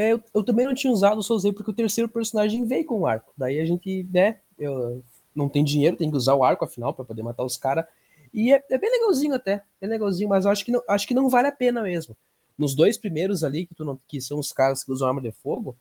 é 0.00 0.12
eu, 0.12 0.20
eu, 0.34 0.42
também 0.42 0.66
não 0.66 0.74
tinha 0.74 0.92
usado, 0.92 1.22
só 1.22 1.34
usei 1.34 1.52
porque 1.52 1.70
o 1.70 1.74
terceiro 1.74 2.08
personagem 2.08 2.64
veio 2.64 2.84
com 2.84 3.00
o 3.00 3.06
arco. 3.06 3.32
Daí 3.38 3.60
a 3.60 3.64
gente, 3.64 4.02
né, 4.12 4.40
eu, 4.58 5.04
não 5.32 5.48
tem 5.48 5.62
dinheiro, 5.62 5.96
tem 5.96 6.10
que 6.10 6.16
usar 6.16 6.34
o 6.34 6.42
arco 6.42 6.64
afinal 6.64 6.92
para 6.92 7.04
poder 7.04 7.22
matar 7.22 7.44
os 7.44 7.56
caras. 7.56 7.84
E 8.32 8.52
é, 8.52 8.64
é, 8.70 8.78
bem 8.78 8.90
legalzinho 8.90 9.34
até, 9.34 9.62
é 9.80 9.86
legalzinho, 9.86 10.28
mas 10.28 10.44
eu 10.44 10.50
acho 10.50 10.64
que 10.64 10.70
não, 10.70 10.82
acho 10.88 11.06
que 11.06 11.14
não 11.14 11.28
vale 11.28 11.48
a 11.48 11.52
pena 11.52 11.82
mesmo. 11.82 12.16
Nos 12.56 12.74
dois 12.74 12.96
primeiros 12.96 13.42
ali, 13.42 13.66
que, 13.66 13.74
tu 13.74 13.84
não, 13.84 13.98
que 14.06 14.20
são 14.20 14.38
os 14.38 14.52
caras 14.52 14.84
que 14.84 14.92
usam 14.92 15.08
arma 15.08 15.20
de 15.20 15.32
fogo, 15.32 15.76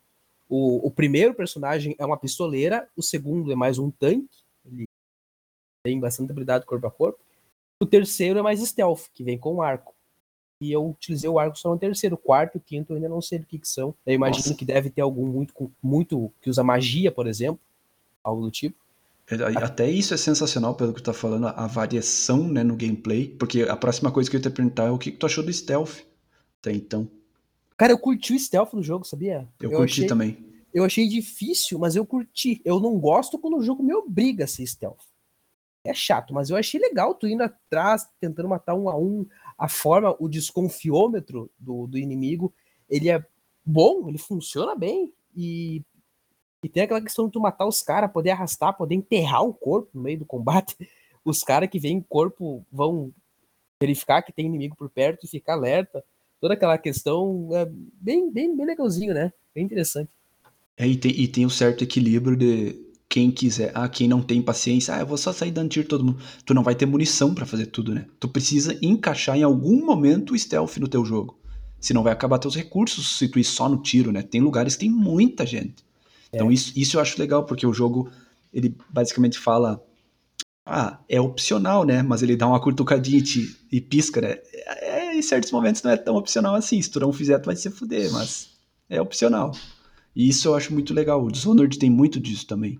o, 0.48 0.88
o 0.88 0.92
primeiro 0.92 1.34
personagem 1.34 1.96
é 2.00 2.06
uma 2.06 2.18
pistoleira, 2.18 2.90
o 2.96 3.04
segundo 3.04 3.52
é 3.52 3.56
mais 3.56 3.78
um 3.78 3.92
tanque, 3.92 4.40
ele 4.66 4.86
tem 5.84 6.00
bastante 6.00 6.32
habilidade 6.32 6.66
corpo 6.66 6.88
a 6.88 6.92
corpo. 6.92 7.20
O 7.80 7.86
terceiro 7.86 8.40
é 8.40 8.42
mais 8.42 8.60
stealth, 8.60 9.08
que 9.14 9.24
vem 9.24 9.38
com 9.38 9.62
arco. 9.62 9.94
E 10.62 10.72
eu 10.72 10.90
utilizei 10.90 11.30
o 11.30 11.40
arco 11.40 11.58
só 11.58 11.70
no 11.70 11.80
terceiro. 11.80 12.16
O 12.16 12.18
quarto 12.18 12.56
e 12.56 12.58
o 12.58 12.62
quinto 12.62 12.92
eu 12.92 12.98
ainda 12.98 13.08
não 13.08 13.22
sei 13.22 13.40
do 13.40 13.46
que, 13.46 13.58
que 13.58 13.68
são. 13.68 13.96
Eu 14.06 14.14
imagino 14.14 14.44
Nossa. 14.44 14.56
que 14.56 14.66
deve 14.66 14.90
ter 14.90 15.02
algum 15.02 15.26
muito, 15.26 15.72
muito 15.82 16.34
que 16.42 16.50
usa 16.50 16.64
magia, 16.64 17.12
por 17.12 17.28
exemplo. 17.28 17.62
Algo 18.22 18.42
do 18.42 18.52
tipo. 18.52 18.76
Até 19.58 19.90
isso 19.90 20.14
é 20.14 20.18
sensacional 20.18 20.74
pelo 20.76 20.94
que 20.94 21.02
tu 21.02 21.06
tá 21.06 21.14
falando, 21.14 21.48
a 21.48 21.68
variação 21.68 22.48
né, 22.48 22.64
no 22.64 22.76
gameplay, 22.76 23.28
porque 23.28 23.62
a 23.62 23.76
próxima 23.76 24.12
coisa 24.12 24.30
que 24.30 24.36
eu 24.36 24.40
ia 24.40 24.44
te 24.44 24.50
perguntar 24.50 24.86
é 24.86 24.92
o 24.92 24.98
que, 24.98 25.12
que 25.12 25.18
tu 25.18 25.26
achou 25.26 25.44
do 25.44 25.54
stealth 25.54 26.00
até 26.60 26.72
então. 26.72 27.10
Cara, 27.78 27.94
eu 27.94 28.00
curti 28.00 28.34
o 28.34 28.40
stealth 28.40 28.74
no 28.74 28.84
jogo, 28.84 29.06
sabia? 29.06 29.48
Eu, 29.62 29.72
eu 29.72 29.78
curti 29.78 29.94
achei, 29.94 30.08
também. 30.08 30.38
Eu 30.74 30.84
achei 30.84 31.08
difícil, 31.08 31.80
mas 31.80 31.96
eu 31.96 32.06
curti. 32.06 32.62
Eu 32.66 32.80
não 32.80 33.00
gosto 33.00 33.40
quando 33.40 33.58
o 33.58 33.64
jogo 33.64 33.84
me 33.84 33.94
obriga 33.94 34.44
a 34.44 34.48
ser 34.48 34.66
stealth. 34.68 35.00
É 35.84 35.94
chato, 35.94 36.34
mas 36.34 36.50
eu 36.50 36.58
achei 36.58 36.80
legal 36.80 37.16
tu 37.16 37.26
indo 37.26 37.42
atrás, 37.42 38.06
tentando 38.20 38.50
matar 38.50 38.76
um 38.76 38.90
a 38.90 38.98
um. 38.98 39.26
A 39.58 39.70
forma, 39.70 40.16
o 40.20 40.28
desconfiômetro 40.28 41.50
do, 41.58 41.88
do 41.88 41.98
inimigo, 41.98 42.54
ele 42.90 43.10
é 43.10 43.26
bom, 43.66 44.10
ele 44.10 44.18
funciona 44.18 44.76
bem. 44.76 45.14
E 45.34 45.82
e 46.64 46.68
tem 46.70 46.84
aquela 46.84 47.02
questão 47.02 47.26
de 47.26 47.32
tu 47.32 47.40
matar 47.40 47.66
os 47.66 47.82
caras, 47.82 48.12
poder 48.12 48.32
arrastar, 48.32 48.76
poder 48.76 48.96
enterrar 48.96 49.44
o 49.44 49.54
corpo 49.54 49.90
no 49.94 50.02
meio 50.02 50.20
do 50.20 50.26
combate. 50.26 50.76
Os 51.24 51.40
caras 51.40 51.70
que 51.70 51.80
vêm 51.80 52.02
corpo 52.02 52.66
vão 52.72 53.14
verificar 53.82 54.22
que 54.22 54.34
tem 54.34 54.46
inimigo 54.46 54.76
por 54.76 54.90
perto 54.90 55.26
e 55.26 55.30
ficar 55.30 55.54
alerta. 55.54 56.04
Toda 56.40 56.54
aquela 56.54 56.78
questão 56.78 57.50
é 57.54 57.66
bem, 57.70 58.32
bem, 58.32 58.56
bem 58.56 58.66
legalzinho, 58.66 59.14
né? 59.14 59.32
Bem 59.54 59.66
interessante. 59.66 60.10
É, 60.78 60.88
e, 60.88 60.98
tem, 60.98 61.12
e 61.12 61.28
tem 61.28 61.46
um 61.46 61.50
certo 61.50 61.84
equilíbrio 61.84 62.38
de 62.38 62.90
quem 63.08 63.32
quiser. 63.32 63.72
Ah, 63.76 63.90
quem 63.90 64.08
não 64.08 64.22
tem 64.22 64.42
paciência, 64.42 64.96
ah, 64.96 65.00
eu 65.00 65.06
vou 65.06 65.18
só 65.18 65.34
sair 65.34 65.52
dando 65.52 65.70
tiro 65.70 65.88
todo 65.88 66.06
mundo. 66.06 66.22
Tu 66.46 66.54
não 66.54 66.64
vai 66.64 66.76
ter 66.76 66.86
munição 66.86 67.34
para 67.34 67.46
fazer 67.46 67.68
tudo, 67.68 67.94
né? 67.94 68.06
Tu 68.20 68.28
precisa 68.28 68.78
encaixar 68.82 69.38
em 69.38 69.44
algum 69.44 69.86
momento 69.86 70.34
o 70.34 70.40
stealth 70.40 70.78
no 70.78 70.88
teu 70.88 71.04
jogo. 71.04 71.38
Senão 71.80 72.04
vai 72.04 72.14
acabar 72.14 72.40
teus 72.40 72.56
recursos 72.56 73.18
se 73.18 73.28
tu 73.28 73.40
ir 73.40 73.44
só 73.44 73.68
no 73.68 73.82
tiro, 73.82 74.12
né? 74.12 74.22
Tem 74.22 74.42
lugares 74.42 74.76
que 74.76 74.82
tem 74.82 74.90
muita 74.90 75.46
gente. 75.46 75.84
Então 76.32 76.50
é. 76.50 76.54
isso, 76.54 76.74
isso 76.76 76.98
eu 76.98 77.02
acho 77.02 77.20
legal, 77.20 77.46
porque 77.46 77.66
o 77.66 77.74
jogo, 77.74 78.12
ele 78.54 78.76
basicamente 78.90 79.38
fala, 79.38 79.84
ah, 80.66 81.00
é 81.10 81.20
opcional, 81.20 81.84
né? 81.84 82.04
Mas 82.04 82.22
ele 82.22 82.36
dá 82.36 82.48
uma 82.48 82.62
cutucadinha 82.62 83.18
e, 83.20 83.24
te, 83.24 83.58
e 83.72 83.82
pisca, 83.82 84.22
né? 84.22 84.38
É, 84.82 85.16
em 85.16 85.22
certos 85.22 85.52
momentos 85.52 85.82
não 85.82 85.92
é 85.92 85.98
tão 85.98 86.16
opcional 86.16 86.56
assim, 86.56 86.82
se 86.82 86.90
tu 86.90 87.00
não 87.00 87.12
fizer 87.12 87.40
tu 87.40 87.48
vai 87.48 87.56
se 87.56 87.70
fuder, 87.72 88.12
mas 88.12 88.50
é 88.88 89.02
opcional. 89.02 89.52
E 90.16 90.30
isso 90.30 90.48
eu 90.48 90.56
acho 90.56 90.74
muito 90.74 90.94
legal, 90.94 91.24
o 91.24 91.32
Dishonored 91.32 91.78
tem 91.80 91.90
muito 91.90 92.20
disso 92.20 92.46
também. 92.46 92.80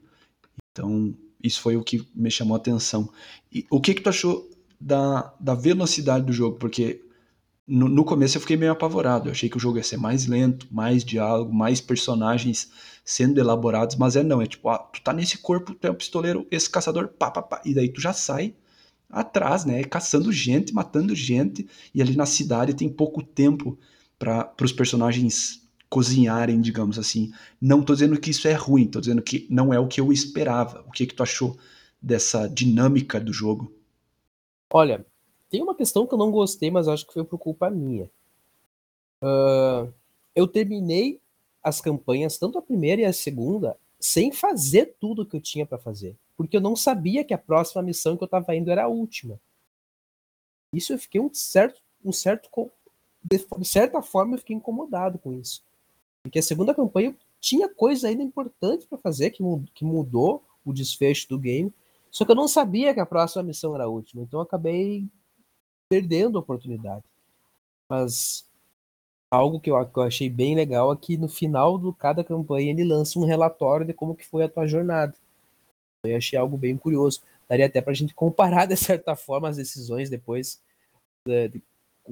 Então, 0.72 1.14
isso 1.44 1.62
foi 1.62 1.78
o 1.78 1.84
que 1.84 2.08
me 2.14 2.30
chamou 2.30 2.56
a 2.56 2.58
atenção. 2.58 3.10
E 3.52 3.66
o 3.70 3.82
que 3.82 3.94
que 3.94 4.02
tu 4.02 4.10
achou 4.10 4.50
da, 4.80 5.34
da 5.40 5.56
velocidade 5.56 6.26
do 6.26 6.34
jogo? 6.34 6.58
Porque 6.58 7.02
no, 7.70 7.88
no, 7.88 8.04
começo 8.04 8.36
eu 8.36 8.42
fiquei 8.42 8.58
meio 8.58 8.72
apavorado. 8.72 9.28
Eu 9.28 9.32
achei 9.32 9.48
que 9.48 9.58
o 9.58 9.60
jogo 9.60 9.78
ia 9.78 9.84
ser 9.84 9.98
mais 9.98 10.26
lento, 10.26 10.68
mais 10.72 11.06
diálogo, 11.06 11.54
mais 11.54 11.80
personagens 11.80 12.72
sendo 13.06 13.40
elaborados, 13.40 13.96
mas 13.96 14.16
é 14.16 14.24
não. 14.24 14.42
É 14.42 14.48
tipo, 14.48 14.68
ah, 14.70 14.80
tu 14.80 15.02
tá 15.02 15.14
nesse 15.14 15.38
corpo, 15.38 15.76
tu 15.76 15.88
é 15.88 15.92
um 15.92 15.96
pistoleiro, 15.96 16.48
esse 16.50 16.70
caçador, 16.70 17.10
pá, 17.10 17.30
pá, 17.30 17.42
pá. 17.42 17.62
E 17.64 17.74
daí 17.74 17.90
tu 17.90 18.02
já 18.02 18.12
sai 18.12 18.56
atrás, 19.10 19.66
né? 19.66 19.84
Caçando 19.84 20.32
gente, 20.32 20.74
matando 20.74 21.14
gente. 21.14 21.68
E 21.94 22.02
ali 22.02 22.16
na 22.16 22.26
cidade 22.26 22.74
tem 22.74 22.90
pouco 22.90 23.22
tempo 23.22 23.78
para 24.18 24.52
os 24.62 24.74
personagens 24.74 25.62
cozinharem, 25.90 26.60
digamos 26.60 26.98
assim. 26.98 27.32
Não 27.62 27.82
tô 27.84 27.94
dizendo 27.94 28.20
que 28.20 28.32
isso 28.32 28.48
é 28.48 28.54
ruim, 28.54 28.88
tô 28.88 29.00
dizendo 29.00 29.22
que 29.22 29.48
não 29.50 29.74
é 29.74 29.80
o 29.80 29.88
que 29.88 30.02
eu 30.02 30.12
esperava. 30.12 30.84
O 30.88 30.92
que, 30.92 31.06
que 31.06 31.14
tu 31.14 31.24
achou 31.24 31.58
dessa 32.02 32.48
dinâmica 32.48 33.20
do 33.20 33.34
jogo? 33.34 33.74
Olha, 34.72 35.06
tem 35.50 35.62
uma 35.62 35.76
questão 35.76 36.06
que 36.06 36.14
eu 36.14 36.18
não 36.18 36.32
gostei, 36.32 36.70
mas 36.70 36.88
acho 36.88 37.06
que 37.08 37.14
foi 37.14 37.24
por 37.24 37.38
culpa 37.38 37.70
minha. 37.70 38.10
Uh, 39.22 39.92
eu 40.36 40.48
terminei 40.48 41.20
as 41.64 41.82
campanhas, 41.82 42.38
tanto 42.38 42.58
a 42.58 42.62
primeira 42.62 43.02
e 43.02 43.06
a 43.06 43.14
segunda, 43.14 43.78
sem 44.00 44.32
fazer 44.32 44.96
tudo 45.00 45.26
que 45.26 45.36
eu 45.36 45.42
tinha 45.42 45.66
para 45.66 45.78
fazer. 45.78 46.16
Porque 46.38 46.56
eu 46.56 46.62
não 46.62 46.76
sabia 46.76 47.24
que 47.24 47.34
a 47.34 47.38
próxima 47.38 47.82
missão 47.82 48.16
que 48.16 48.24
eu 48.24 48.28
estava 48.28 48.56
indo 48.56 48.72
era 48.72 48.84
a 48.86 48.88
última. 48.88 49.40
Isso 50.74 50.94
eu 50.94 51.00
fiquei 51.00 51.20
um 51.20 51.34
certo. 51.34 51.82
Um 52.04 52.14
certo 52.14 52.50
de 53.22 53.68
certa 53.68 54.02
forma, 54.02 54.36
eu 54.36 54.40
fiquei 54.40 54.56
incomodado 54.56 55.20
com 55.20 55.34
isso. 55.34 55.62
Porque 56.24 56.40
a 56.40 56.44
segunda 56.44 56.74
campanha 56.74 57.14
tinha 57.42 57.68
coisa 57.68 58.08
ainda 58.08 58.24
importante 58.24 58.86
para 58.88 58.98
fazer, 58.98 59.32
que, 59.32 59.44
que 59.74 59.84
mudou 59.84 60.44
o 60.64 60.72
desfecho 60.72 61.28
do 61.28 61.38
game. 61.38 61.74
Só 62.10 62.24
que 62.24 62.32
eu 62.32 62.36
não 62.36 62.48
sabia 62.48 62.94
que 62.94 63.00
a 63.00 63.06
próxima 63.06 63.44
missão 63.44 63.76
era 63.76 63.84
a 63.86 63.90
última. 63.90 64.24
Então 64.24 64.40
eu 64.40 64.44
acabei 64.44 65.06
perdendo 65.90 66.38
a 66.38 66.42
oportunidade. 66.42 67.04
Mas 67.90 68.48
algo 69.32 69.60
que 69.60 69.72
eu, 69.72 69.86
que 69.86 69.98
eu 69.98 70.04
achei 70.04 70.30
bem 70.30 70.56
legal 70.56 70.94
é 70.94 70.96
que 70.96 71.18
no 71.18 71.28
final 71.28 71.78
de 71.78 71.92
cada 71.98 72.24
campanha 72.24 72.72
ele 72.72 72.84
lança 72.84 73.20
um 73.20 73.26
relatório 73.26 73.86
de 73.86 73.94
como 73.94 74.16
que 74.16 74.26
foi 74.26 74.44
a 74.44 74.50
tua 74.50 74.68
jornada. 74.68 75.14
Eu 76.04 76.16
achei 76.16 76.38
algo 76.38 76.58
bem 76.58 76.78
curioso. 76.78 77.22
Daria 77.48 77.66
até 77.66 77.82
para 77.82 77.92
a 77.92 77.96
gente 77.96 78.14
comparar, 78.14 78.66
de 78.68 78.78
certa 78.78 79.16
forma, 79.16 79.50
as 79.50 79.58
decisões 79.58 80.10
depois, 80.10 80.62
de, 81.26 81.50
de 81.50 81.64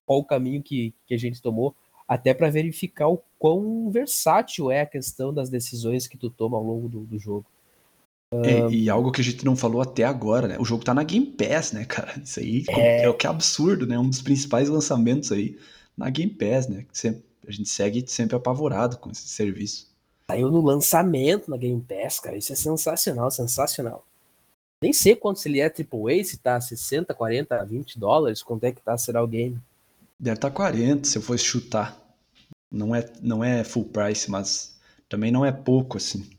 qual 0.05 0.19
o 0.19 0.25
caminho 0.25 0.61
que, 0.61 0.93
que 1.05 1.13
a 1.13 1.17
gente 1.17 1.41
tomou, 1.41 1.75
até 2.07 2.33
para 2.33 2.49
verificar 2.49 3.07
o 3.09 3.21
quão 3.37 3.89
versátil 3.91 4.71
é 4.71 4.81
a 4.81 4.85
questão 4.85 5.33
das 5.33 5.49
decisões 5.49 6.07
que 6.07 6.17
tu 6.17 6.29
toma 6.29 6.57
ao 6.57 6.63
longo 6.63 6.89
do, 6.89 7.01
do 7.01 7.19
jogo. 7.19 7.45
É, 8.31 8.69
e 8.69 8.89
algo 8.89 9.11
que 9.11 9.21
a 9.21 9.23
gente 9.23 9.45
não 9.45 9.55
falou 9.55 9.81
até 9.81 10.03
agora, 10.03 10.47
né? 10.47 10.57
O 10.59 10.65
jogo 10.65 10.83
tá 10.83 10.93
na 10.93 11.03
Game 11.03 11.25
Pass, 11.25 11.71
né, 11.71 11.83
cara? 11.87 12.21
Isso 12.21 12.39
aí 12.39 12.65
é, 12.69 13.03
é 13.03 13.09
o 13.09 13.13
que 13.13 13.25
é 13.25 13.29
absurdo, 13.29 13.87
né? 13.87 13.97
Um 13.97 14.09
dos 14.09 14.21
principais 14.21 14.67
lançamentos 14.67 15.31
aí 15.31 15.57
na 15.95 16.09
Game 16.09 16.33
Pass, 16.33 16.67
né? 16.67 16.85
Sempre, 16.91 17.23
a 17.47 17.51
gente 17.51 17.69
segue 17.69 18.03
sempre 18.07 18.35
apavorado 18.35 18.97
com 18.97 19.09
esse 19.09 19.27
serviço. 19.27 19.87
Saiu 20.29 20.51
no 20.51 20.61
lançamento 20.61 21.49
na 21.49 21.55
Game 21.55 21.81
Pass, 21.81 22.19
cara. 22.19 22.35
Isso 22.35 22.51
é 22.51 22.55
sensacional, 22.55 23.31
sensacional. 23.31 24.05
Nem 24.81 24.91
sei 24.91 25.15
quanto 25.15 25.39
se 25.39 25.47
ele 25.47 25.61
é 25.61 25.65
AAA, 25.65 26.23
se 26.23 26.37
tá 26.37 26.59
60, 26.59 27.13
40, 27.13 27.65
20 27.65 27.97
dólares, 27.97 28.43
quanto 28.43 28.65
é 28.65 28.71
que 28.71 28.81
tá 28.81 28.97
será 28.97 29.23
o 29.23 29.27
game. 29.27 29.57
Deve 30.19 30.35
estar 30.35 30.49
tá 30.49 30.55
40 30.55 31.07
se 31.07 31.17
eu 31.17 31.21
fosse 31.21 31.45
chutar. 31.45 31.97
Não 32.69 32.93
é, 32.93 33.05
não 33.21 33.43
é 33.43 33.63
full 33.63 33.85
price, 33.85 34.29
mas 34.29 34.77
também 35.07 35.31
não 35.31 35.45
é 35.45 35.51
pouco 35.51 35.97
assim. 35.97 36.29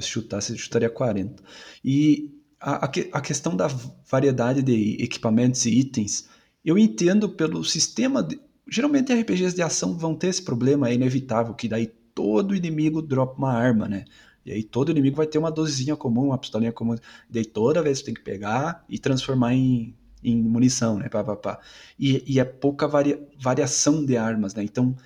Se 0.00 0.20
você 0.20 0.56
chutaria 0.56 0.88
40. 0.88 1.42
E 1.84 2.30
a, 2.58 2.86
a 2.86 3.20
questão 3.20 3.54
da 3.54 3.68
variedade 4.10 4.62
de 4.62 4.96
equipamentos 5.02 5.66
e 5.66 5.78
itens, 5.78 6.28
eu 6.64 6.78
entendo 6.78 7.28
pelo 7.28 7.62
sistema. 7.62 8.22
De, 8.22 8.40
geralmente 8.66 9.12
RPGs 9.12 9.54
de 9.54 9.60
ação 9.60 9.98
vão 9.98 10.14
ter 10.14 10.28
esse 10.28 10.42
problema, 10.42 10.88
é 10.88 10.94
inevitável, 10.94 11.52
que 11.52 11.68
daí 11.68 11.88
todo 12.14 12.54
inimigo 12.54 13.02
dropa 13.02 13.36
uma 13.36 13.52
arma, 13.52 13.86
né? 13.86 14.06
E 14.46 14.52
aí 14.52 14.62
todo 14.62 14.90
inimigo 14.90 15.16
vai 15.16 15.26
ter 15.26 15.38
uma 15.38 15.50
dosezinha 15.50 15.94
comum, 15.94 16.28
uma 16.28 16.38
pistolinha 16.38 16.72
comum. 16.72 16.96
E 17.30 17.38
aí 17.38 17.44
toda 17.44 17.82
vez 17.82 17.98
você 17.98 18.06
tem 18.06 18.14
que 18.14 18.22
pegar 18.22 18.84
e 18.88 18.98
transformar 18.98 19.54
em, 19.54 19.94
em 20.24 20.42
munição, 20.42 20.98
né? 20.98 21.08
Pá, 21.10 21.22
pá, 21.22 21.36
pá. 21.36 21.60
E, 21.98 22.24
e 22.26 22.40
é 22.40 22.44
pouca 22.44 22.88
varia, 22.88 23.22
variação 23.38 24.04
de 24.04 24.16
armas, 24.16 24.54
né? 24.54 24.64
Então 24.64 24.96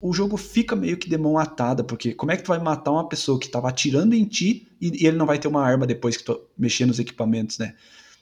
o 0.00 0.12
jogo 0.12 0.36
fica 0.36 0.74
meio 0.74 0.96
que 0.96 1.08
de 1.08 1.18
mão 1.18 1.38
atada, 1.38 1.84
porque 1.84 2.14
como 2.14 2.32
é 2.32 2.36
que 2.36 2.42
tu 2.42 2.48
vai 2.48 2.58
matar 2.58 2.92
uma 2.92 3.08
pessoa 3.08 3.38
que 3.38 3.46
estava 3.46 3.68
atirando 3.68 4.14
em 4.14 4.24
ti 4.24 4.68
e, 4.80 5.02
e, 5.02 5.06
ele 5.06 5.16
não 5.16 5.26
vai 5.26 5.38
ter 5.38 5.48
uma 5.48 5.62
arma 5.64 5.86
depois 5.86 6.16
que 6.16 6.24
tu 6.24 6.40
mexer 6.56 6.86
nos 6.86 6.98
equipamentos, 6.98 7.58
né? 7.58 7.74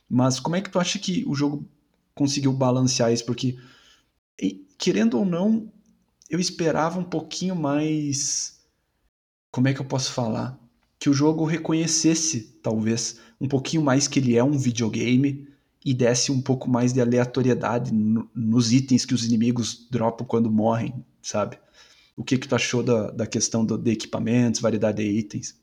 Mas 0.08 0.38
como 0.38 0.56
é 0.56 0.60
que 0.60 0.70
tu 0.70 0.78
acha 0.78 0.98
que 0.98 1.24
o 1.26 1.34
jogo 1.34 1.66
conseguiu 2.14 2.52
balancear 2.52 3.12
isso? 3.12 3.24
Porque, 3.24 3.56
querendo 4.78 5.18
ou 5.18 5.24
não, 5.24 5.70
eu 6.30 6.38
esperava 6.38 6.98
um 6.98 7.04
pouquinho 7.04 7.56
mais. 7.56 8.60
Como 9.50 9.68
é 9.68 9.74
que 9.74 9.80
eu 9.80 9.84
posso 9.84 10.12
falar? 10.12 10.58
Que 10.98 11.10
o 11.10 11.14
jogo 11.14 11.44
reconhecesse, 11.44 12.58
talvez, 12.62 13.18
um 13.40 13.48
pouquinho 13.48 13.82
mais 13.82 14.06
que 14.06 14.18
ele 14.18 14.36
é 14.36 14.44
um 14.44 14.56
videogame 14.58 15.48
e 15.84 15.94
desse 15.94 16.32
um 16.32 16.40
pouco 16.40 16.68
mais 16.68 16.92
de 16.92 17.00
aleatoriedade 17.00 17.92
no, 17.92 18.28
nos 18.34 18.72
itens 18.72 19.04
que 19.04 19.14
os 19.14 19.24
inimigos 19.24 19.86
dropam 19.90 20.26
quando 20.26 20.50
morrem, 20.50 20.92
sabe? 21.26 21.58
O 22.16 22.24
que 22.24 22.38
que 22.38 22.48
tu 22.48 22.54
achou 22.54 22.82
da, 22.82 23.10
da 23.10 23.26
questão 23.26 23.64
do, 23.64 23.76
de 23.76 23.90
equipamentos, 23.90 24.60
variedade 24.60 25.02
de 25.02 25.08
itens? 25.08 25.60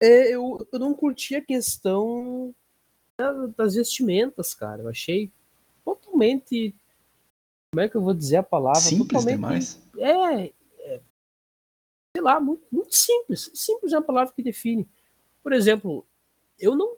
É, 0.00 0.34
eu, 0.34 0.66
eu 0.72 0.78
não 0.78 0.94
curti 0.94 1.34
a 1.34 1.44
questão 1.44 2.54
das 3.56 3.74
vestimentas, 3.74 4.54
cara. 4.54 4.82
Eu 4.82 4.88
achei 4.88 5.30
totalmente. 5.84 6.74
Como 7.72 7.80
é 7.80 7.88
que 7.88 7.96
eu 7.96 8.02
vou 8.02 8.14
dizer 8.14 8.36
a 8.36 8.42
palavra? 8.42 8.80
Simples 8.80 9.08
totalmente, 9.08 9.34
demais? 9.34 9.82
É, 9.98 10.44
é. 10.80 11.00
Sei 12.14 12.22
lá, 12.22 12.40
muito, 12.40 12.64
muito 12.70 12.94
simples. 12.94 13.50
Simples 13.54 13.92
é 13.92 13.96
a 13.96 14.02
palavra 14.02 14.32
que 14.34 14.42
define. 14.42 14.88
Por 15.42 15.52
exemplo, 15.52 16.06
eu 16.58 16.74
não 16.74 16.96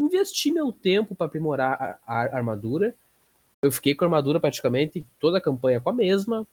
investi 0.00 0.50
meu 0.50 0.72
tempo 0.72 1.14
para 1.14 1.26
aprimorar 1.26 2.00
a, 2.06 2.14
a, 2.14 2.36
armadura. 2.36 2.94
Eu 3.62 3.72
fiquei 3.72 3.94
com 3.94 4.04
a 4.04 4.08
armadura 4.08 4.40
praticamente 4.40 5.06
toda 5.18 5.38
a 5.38 5.40
campanha 5.40 5.80
com 5.80 5.90
a 5.90 5.92
mesma. 5.92 6.46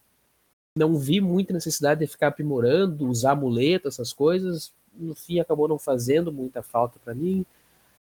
Não 0.76 0.98
vi 0.98 1.22
muita 1.22 1.54
necessidade 1.54 2.00
de 2.00 2.08
ficar 2.08 2.28
aprimorando, 2.28 3.08
usar 3.08 3.32
amuleto, 3.32 3.88
essas 3.88 4.12
coisas. 4.12 4.74
No 4.94 5.14
fim, 5.14 5.40
acabou 5.40 5.68
não 5.68 5.78
fazendo 5.78 6.32
muita 6.32 6.64
falta 6.64 7.00
para 7.00 7.14
mim. 7.14 7.46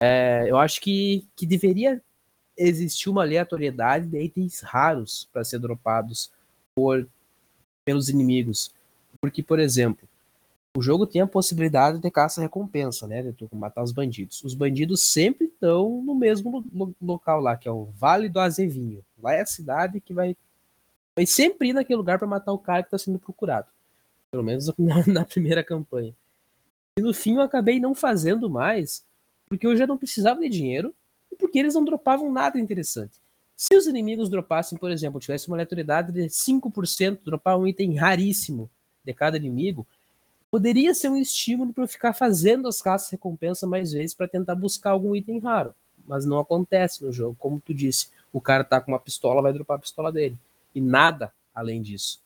É, 0.00 0.44
eu 0.48 0.58
acho 0.58 0.80
que, 0.80 1.26
que 1.34 1.46
deveria 1.46 2.02
existir 2.56 3.10
uma 3.10 3.22
aleatoriedade 3.22 4.06
de 4.06 4.18
itens 4.18 4.60
raros 4.60 5.28
para 5.32 5.44
ser 5.44 5.58
dropados 5.58 6.30
por, 6.74 7.06
pelos 7.84 8.08
inimigos. 8.08 8.70
Porque, 9.20 9.42
por 9.42 9.58
exemplo, 9.58 10.08
o 10.76 10.82
jogo 10.82 11.06
tem 11.06 11.22
a 11.22 11.26
possibilidade 11.26 11.98
de 11.98 12.10
caça-recompensa, 12.10 13.06
né? 13.06 13.22
De 13.22 13.32
tu 13.32 13.48
matar 13.54 13.82
os 13.82 13.92
bandidos. 13.92 14.44
Os 14.44 14.54
bandidos 14.54 15.02
sempre 15.02 15.46
estão 15.46 16.02
no 16.02 16.14
mesmo 16.14 16.64
lo 16.72 16.94
local 17.00 17.40
lá, 17.40 17.56
que 17.56 17.66
é 17.66 17.72
o 17.72 17.86
Vale 17.96 18.28
do 18.28 18.38
Azevinho. 18.38 19.02
Lá 19.22 19.32
é 19.32 19.40
a 19.40 19.46
cidade 19.46 20.00
que 20.00 20.12
vai, 20.12 20.36
vai 21.16 21.24
sempre 21.24 21.70
ir 21.70 21.72
naquele 21.72 21.96
lugar 21.96 22.18
para 22.18 22.28
matar 22.28 22.52
o 22.52 22.58
cara 22.58 22.82
que 22.82 22.88
está 22.88 22.98
sendo 22.98 23.18
procurado. 23.18 23.68
Pelo 24.30 24.44
menos 24.44 24.70
na, 24.78 25.06
na, 25.06 25.24
primeira 25.24 25.64
campanha. 25.64 26.14
E 26.98 27.00
no 27.00 27.14
fim 27.14 27.36
eu 27.36 27.40
acabei 27.40 27.80
não 27.80 27.94
fazendo 27.94 28.50
mais, 28.50 29.02
porque 29.48 29.66
eu 29.66 29.74
já 29.74 29.86
não 29.86 29.96
precisava 29.96 30.40
de 30.40 30.50
dinheiro 30.50 30.94
e 31.32 31.36
porque 31.36 31.58
eles 31.58 31.74
não 31.74 31.84
dropavam 31.84 32.30
nada 32.30 32.58
interessante. 32.58 33.18
Se 33.56 33.74
os 33.74 33.86
inimigos 33.86 34.28
dropassem, 34.28 34.76
por 34.76 34.90
exemplo, 34.90 35.18
tivesse 35.18 35.48
uma 35.48 35.56
aleatoriedade 35.56 36.12
de 36.12 36.24
5%, 36.24 37.20
dropar 37.24 37.58
um 37.58 37.66
item 37.66 37.94
raríssimo 37.94 38.70
de 39.02 39.14
cada 39.14 39.38
inimigo, 39.38 39.86
poderia 40.50 40.94
ser 40.94 41.08
um 41.08 41.16
estímulo 41.16 41.72
para 41.72 41.84
eu 41.84 41.88
ficar 41.88 42.12
fazendo 42.12 42.68
as 42.68 42.82
caças 42.82 43.10
recompensa 43.10 43.66
mais 43.66 43.92
vezes 43.92 44.14
para 44.14 44.28
tentar 44.28 44.54
buscar 44.54 44.90
algum 44.90 45.16
item 45.16 45.38
raro. 45.38 45.74
Mas 46.06 46.26
não 46.26 46.38
acontece 46.38 47.02
no 47.02 47.10
jogo. 47.10 47.34
Como 47.38 47.58
tu 47.58 47.72
disse, 47.72 48.08
o 48.30 48.40
cara 48.40 48.62
tá 48.62 48.78
com 48.78 48.92
uma 48.92 49.00
pistola, 49.00 49.40
vai 49.40 49.54
dropar 49.54 49.78
a 49.78 49.80
pistola 49.80 50.12
dele. 50.12 50.38
E 50.76 50.80
nada 50.80 51.32
além 51.54 51.80
disso. 51.80 52.20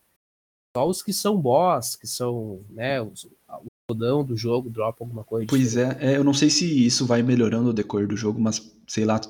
Só 0.77 0.89
os 0.89 1.03
que 1.03 1.13
são 1.13 1.41
boss, 1.41 1.95
que 1.95 2.07
são 2.07 2.65
né, 2.69 3.01
os, 3.01 3.25
o 3.25 3.67
rodão 3.89 4.25
do 4.25 4.37
jogo, 4.37 4.69
dropa 4.69 5.05
alguma 5.05 5.23
coisa. 5.23 5.47
Pois 5.49 5.77
é, 5.77 5.97
é, 6.01 6.17
eu 6.17 6.25
não 6.25 6.35
sei 6.35 6.51
se 6.51 6.85
isso 6.85 7.07
vai 7.07 7.23
melhorando 7.23 7.71
o 7.71 7.73
decorrer 7.73 8.09
do 8.09 8.17
jogo, 8.17 8.41
mas 8.41 8.61
sei 8.89 9.05
lá, 9.05 9.21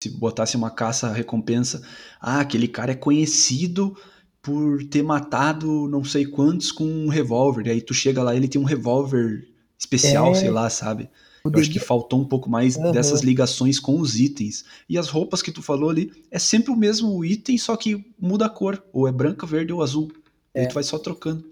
se 0.00 0.08
botasse 0.10 0.56
uma 0.56 0.70
caça 0.70 1.12
recompensa, 1.12 1.86
ah, 2.18 2.40
aquele 2.40 2.66
cara 2.66 2.92
é 2.92 2.96
conhecido 2.96 3.94
por 4.40 4.82
ter 4.84 5.02
matado 5.02 5.86
não 5.88 6.02
sei 6.02 6.24
quantos 6.24 6.72
com 6.72 6.84
um 6.84 7.08
revólver. 7.08 7.66
E 7.66 7.70
aí 7.70 7.82
tu 7.82 7.92
chega 7.92 8.22
lá, 8.22 8.34
ele 8.34 8.48
tem 8.48 8.60
um 8.60 8.64
revólver 8.64 9.46
especial, 9.78 10.32
é. 10.32 10.34
sei 10.34 10.50
lá, 10.50 10.70
sabe? 10.70 11.10
Eu 11.44 11.58
acho 11.58 11.70
que 11.70 11.78
faltou 11.78 12.20
um 12.20 12.24
pouco 12.24 12.50
mais 12.50 12.76
uhum. 12.76 12.92
dessas 12.92 13.22
ligações 13.22 13.78
com 13.78 13.98
os 13.98 14.18
itens. 14.18 14.64
E 14.88 14.98
as 14.98 15.08
roupas 15.08 15.40
que 15.40 15.52
tu 15.52 15.62
falou 15.62 15.90
ali, 15.90 16.12
é 16.30 16.38
sempre 16.38 16.70
o 16.70 16.76
mesmo 16.76 17.24
item, 17.24 17.56
só 17.56 17.76
que 17.76 18.04
muda 18.18 18.46
a 18.46 18.50
cor. 18.50 18.82
Ou 18.92 19.08
é 19.08 19.12
branca, 19.12 19.46
verde 19.46 19.72
ou 19.72 19.82
azul. 19.82 20.10
É. 20.54 20.60
E 20.60 20.62
aí 20.62 20.68
tu 20.68 20.74
vai 20.74 20.82
só 20.82 20.98
trocando. 20.98 21.44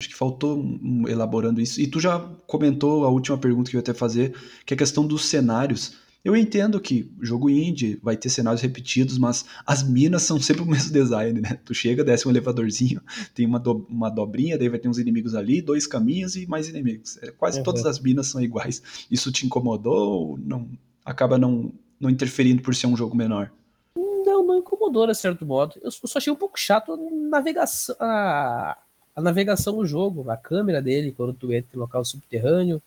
Acho 0.00 0.08
que 0.08 0.16
faltou 0.16 0.58
um, 0.58 1.06
elaborando 1.06 1.60
isso. 1.60 1.80
E 1.80 1.86
tu 1.86 2.00
já 2.00 2.18
comentou 2.46 3.04
a 3.04 3.10
última 3.10 3.36
pergunta 3.36 3.70
que 3.70 3.76
eu 3.76 3.78
ia 3.78 3.82
até 3.82 3.92
fazer, 3.92 4.34
que 4.64 4.72
é 4.72 4.74
a 4.74 4.78
questão 4.78 5.06
dos 5.06 5.26
cenários. 5.26 5.96
Eu 6.22 6.36
entendo 6.36 6.78
que 6.78 7.10
jogo 7.20 7.48
indie 7.48 7.98
vai 8.02 8.14
ter 8.14 8.28
cenários 8.28 8.60
repetidos, 8.60 9.16
mas 9.16 9.46
as 9.66 9.82
minas 9.82 10.22
são 10.22 10.38
sempre 10.38 10.62
o 10.62 10.66
mesmo 10.66 10.92
design, 10.92 11.40
né? 11.40 11.58
Tu 11.64 11.74
chega, 11.74 12.04
desce 12.04 12.28
um 12.28 12.30
elevadorzinho, 12.30 13.00
tem 13.34 13.46
uma, 13.46 13.58
do, 13.58 13.86
uma 13.88 14.10
dobrinha, 14.10 14.58
daí 14.58 14.68
vai 14.68 14.78
ter 14.78 14.88
uns 14.88 14.98
inimigos 14.98 15.34
ali, 15.34 15.62
dois 15.62 15.86
caminhos 15.86 16.36
e 16.36 16.46
mais 16.46 16.68
inimigos. 16.68 17.18
É, 17.22 17.30
quase 17.30 17.58
uhum. 17.58 17.64
todas 17.64 17.86
as 17.86 17.98
minas 17.98 18.26
são 18.26 18.42
iguais. 18.42 19.06
Isso 19.10 19.32
te 19.32 19.46
incomodou 19.46 20.30
ou 20.30 20.38
não, 20.38 20.68
acaba 21.04 21.38
não, 21.38 21.72
não 21.98 22.10
interferindo 22.10 22.62
por 22.62 22.74
ser 22.74 22.86
um 22.86 22.96
jogo 22.96 23.16
menor? 23.16 23.50
Não, 23.96 24.46
não 24.46 24.58
incomodou, 24.58 25.06
de 25.06 25.14
certo 25.14 25.46
modo. 25.46 25.80
Eu 25.82 25.90
só 25.90 26.18
achei 26.18 26.32
um 26.32 26.36
pouco 26.36 26.58
chato 26.58 26.92
a 26.92 26.96
navegação, 27.30 27.96
a, 27.98 28.76
a 29.16 29.22
navegação 29.22 29.76
no 29.76 29.86
jogo, 29.86 30.30
a 30.30 30.36
câmera 30.36 30.82
dele, 30.82 31.14
quando 31.16 31.32
tu 31.32 31.50
entra 31.50 31.70
em 31.74 31.78
local 31.78 32.04
subterrâneo. 32.04 32.82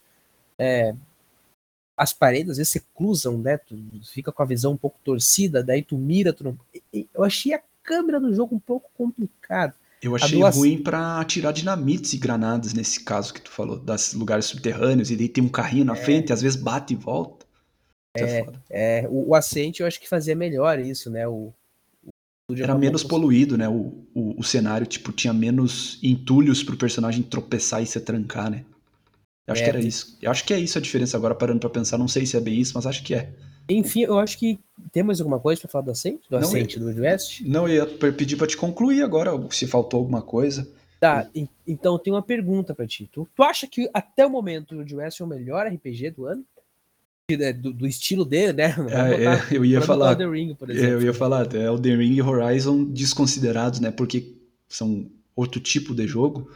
É, 0.57 0.93
as 2.03 2.11
paredes 2.11 2.51
às 2.51 2.57
vezes 2.57 2.71
se 2.73 2.81
cruzam, 2.93 3.37
né? 3.37 3.57
Tu 3.57 3.75
fica 4.03 4.31
com 4.31 4.43
a 4.43 4.45
visão 4.45 4.73
um 4.73 4.77
pouco 4.77 4.99
torcida, 5.03 5.63
daí 5.63 5.81
tu 5.81 5.97
mira, 5.97 6.33
tu 6.33 6.43
não... 6.43 6.59
Eu 7.13 7.23
achei 7.23 7.53
a 7.53 7.61
câmera 7.81 8.19
do 8.19 8.33
jogo 8.33 8.53
um 8.55 8.59
pouco 8.59 8.91
complicada. 8.93 9.73
Eu 10.01 10.13
achei 10.13 10.41
ruim 10.41 10.83
para 10.83 11.21
atirar 11.21 11.53
dinamites 11.53 12.11
e 12.11 12.17
granadas 12.17 12.73
nesse 12.73 13.05
caso 13.05 13.33
que 13.33 13.41
tu 13.41 13.49
falou, 13.49 13.79
das 13.79 14.13
lugares 14.13 14.45
subterrâneos, 14.45 15.09
e 15.09 15.15
daí 15.15 15.29
tem 15.29 15.41
um 15.41 15.49
carrinho 15.49 15.85
na 15.85 15.93
é. 15.93 15.95
frente, 15.95 16.33
às 16.33 16.41
vezes 16.41 16.61
bate 16.61 16.93
e 16.93 16.97
volta. 16.97 17.45
É, 18.15 18.21
é, 18.21 18.45
é, 18.69 19.07
o, 19.07 19.29
o 19.29 19.35
Ascent 19.35 19.79
eu 19.79 19.87
acho 19.87 20.01
que 20.01 20.09
fazia 20.09 20.35
melhor 20.35 20.77
isso, 20.77 21.09
né? 21.09 21.25
O, 21.25 21.53
o 22.51 22.53
Era 22.53 22.77
menos 22.77 23.01
poluído, 23.01 23.57
né? 23.57 23.69
O, 23.69 24.05
o, 24.13 24.39
o, 24.41 24.43
cenário, 24.43 24.85
tipo, 24.85 25.13
tinha 25.13 25.33
menos 25.33 25.99
entulhos 26.03 26.61
pro 26.61 26.75
personagem 26.75 27.23
tropeçar 27.23 27.81
e 27.81 27.85
se 27.85 27.99
trancar, 28.01 28.51
né? 28.51 28.65
Eu 29.45 29.51
acho 29.51 29.61
é, 29.61 29.65
que 29.65 29.69
era 29.69 29.79
isso. 29.79 30.17
Eu 30.21 30.31
acho 30.31 30.45
que 30.45 30.53
é 30.53 30.59
isso 30.59 30.77
a 30.77 30.81
diferença 30.81 31.17
agora, 31.17 31.35
parando 31.35 31.59
pra 31.59 31.69
pensar. 31.69 31.97
Não 31.97 32.07
sei 32.07 32.25
se 32.25 32.37
é 32.37 32.39
bem 32.39 32.59
isso, 32.59 32.73
mas 32.75 32.85
acho 32.85 33.03
que 33.03 33.13
é. 33.13 33.33
Enfim, 33.69 34.01
eu 34.01 34.19
acho 34.19 34.37
que 34.37 34.59
temos 34.91 35.19
alguma 35.19 35.39
coisa 35.39 35.61
para 35.61 35.69
falar 35.69 35.85
do 35.85 35.91
Ascent? 35.91 36.21
Do 36.29 36.39
não, 36.39 36.47
Ascent 36.47 36.77
do 36.77 36.85
West? 36.85 37.41
Não, 37.41 37.67
eu 37.67 37.85
ia 37.85 38.13
pedir 38.13 38.35
para 38.35 38.47
te 38.47 38.57
concluir 38.57 39.03
agora, 39.03 39.31
se 39.51 39.67
faltou 39.67 39.99
alguma 39.99 40.21
coisa. 40.21 40.67
Tá, 40.99 41.29
então 41.67 41.99
tem 41.99 42.13
uma 42.13 42.21
pergunta 42.21 42.73
para 42.73 42.87
ti. 42.87 43.09
Tu, 43.11 43.27
tu 43.35 43.43
acha 43.43 43.67
que 43.67 43.89
até 43.93 44.25
o 44.25 44.29
momento 44.29 44.73
o 44.75 44.95
West 44.95 45.19
é 45.19 45.23
o 45.23 45.27
melhor 45.27 45.67
RPG 45.67 46.11
do 46.11 46.25
ano? 46.25 46.45
Do, 47.61 47.73
do 47.73 47.87
estilo 47.87 48.25
dele, 48.25 48.53
né? 48.53 48.75
É, 48.89 49.25
é, 49.25 49.57
eu 49.57 49.65
ia 49.65 49.81
falar. 49.81 50.17
Ring, 50.17 50.53
por 50.55 50.69
exemplo. 50.69 50.89
É, 50.89 50.93
eu 50.93 51.01
ia 51.01 51.13
falar, 51.13 51.53
é 51.55 51.65
Elden 51.65 51.97
Ring 51.97 52.15
e 52.15 52.21
Horizon 52.21 52.83
desconsiderados, 52.83 53.79
né? 53.79 53.91
Porque 53.91 54.35
são 54.67 55.09
outro 55.35 55.59
tipo 55.59 55.95
de 55.95 56.05
jogo. 56.05 56.51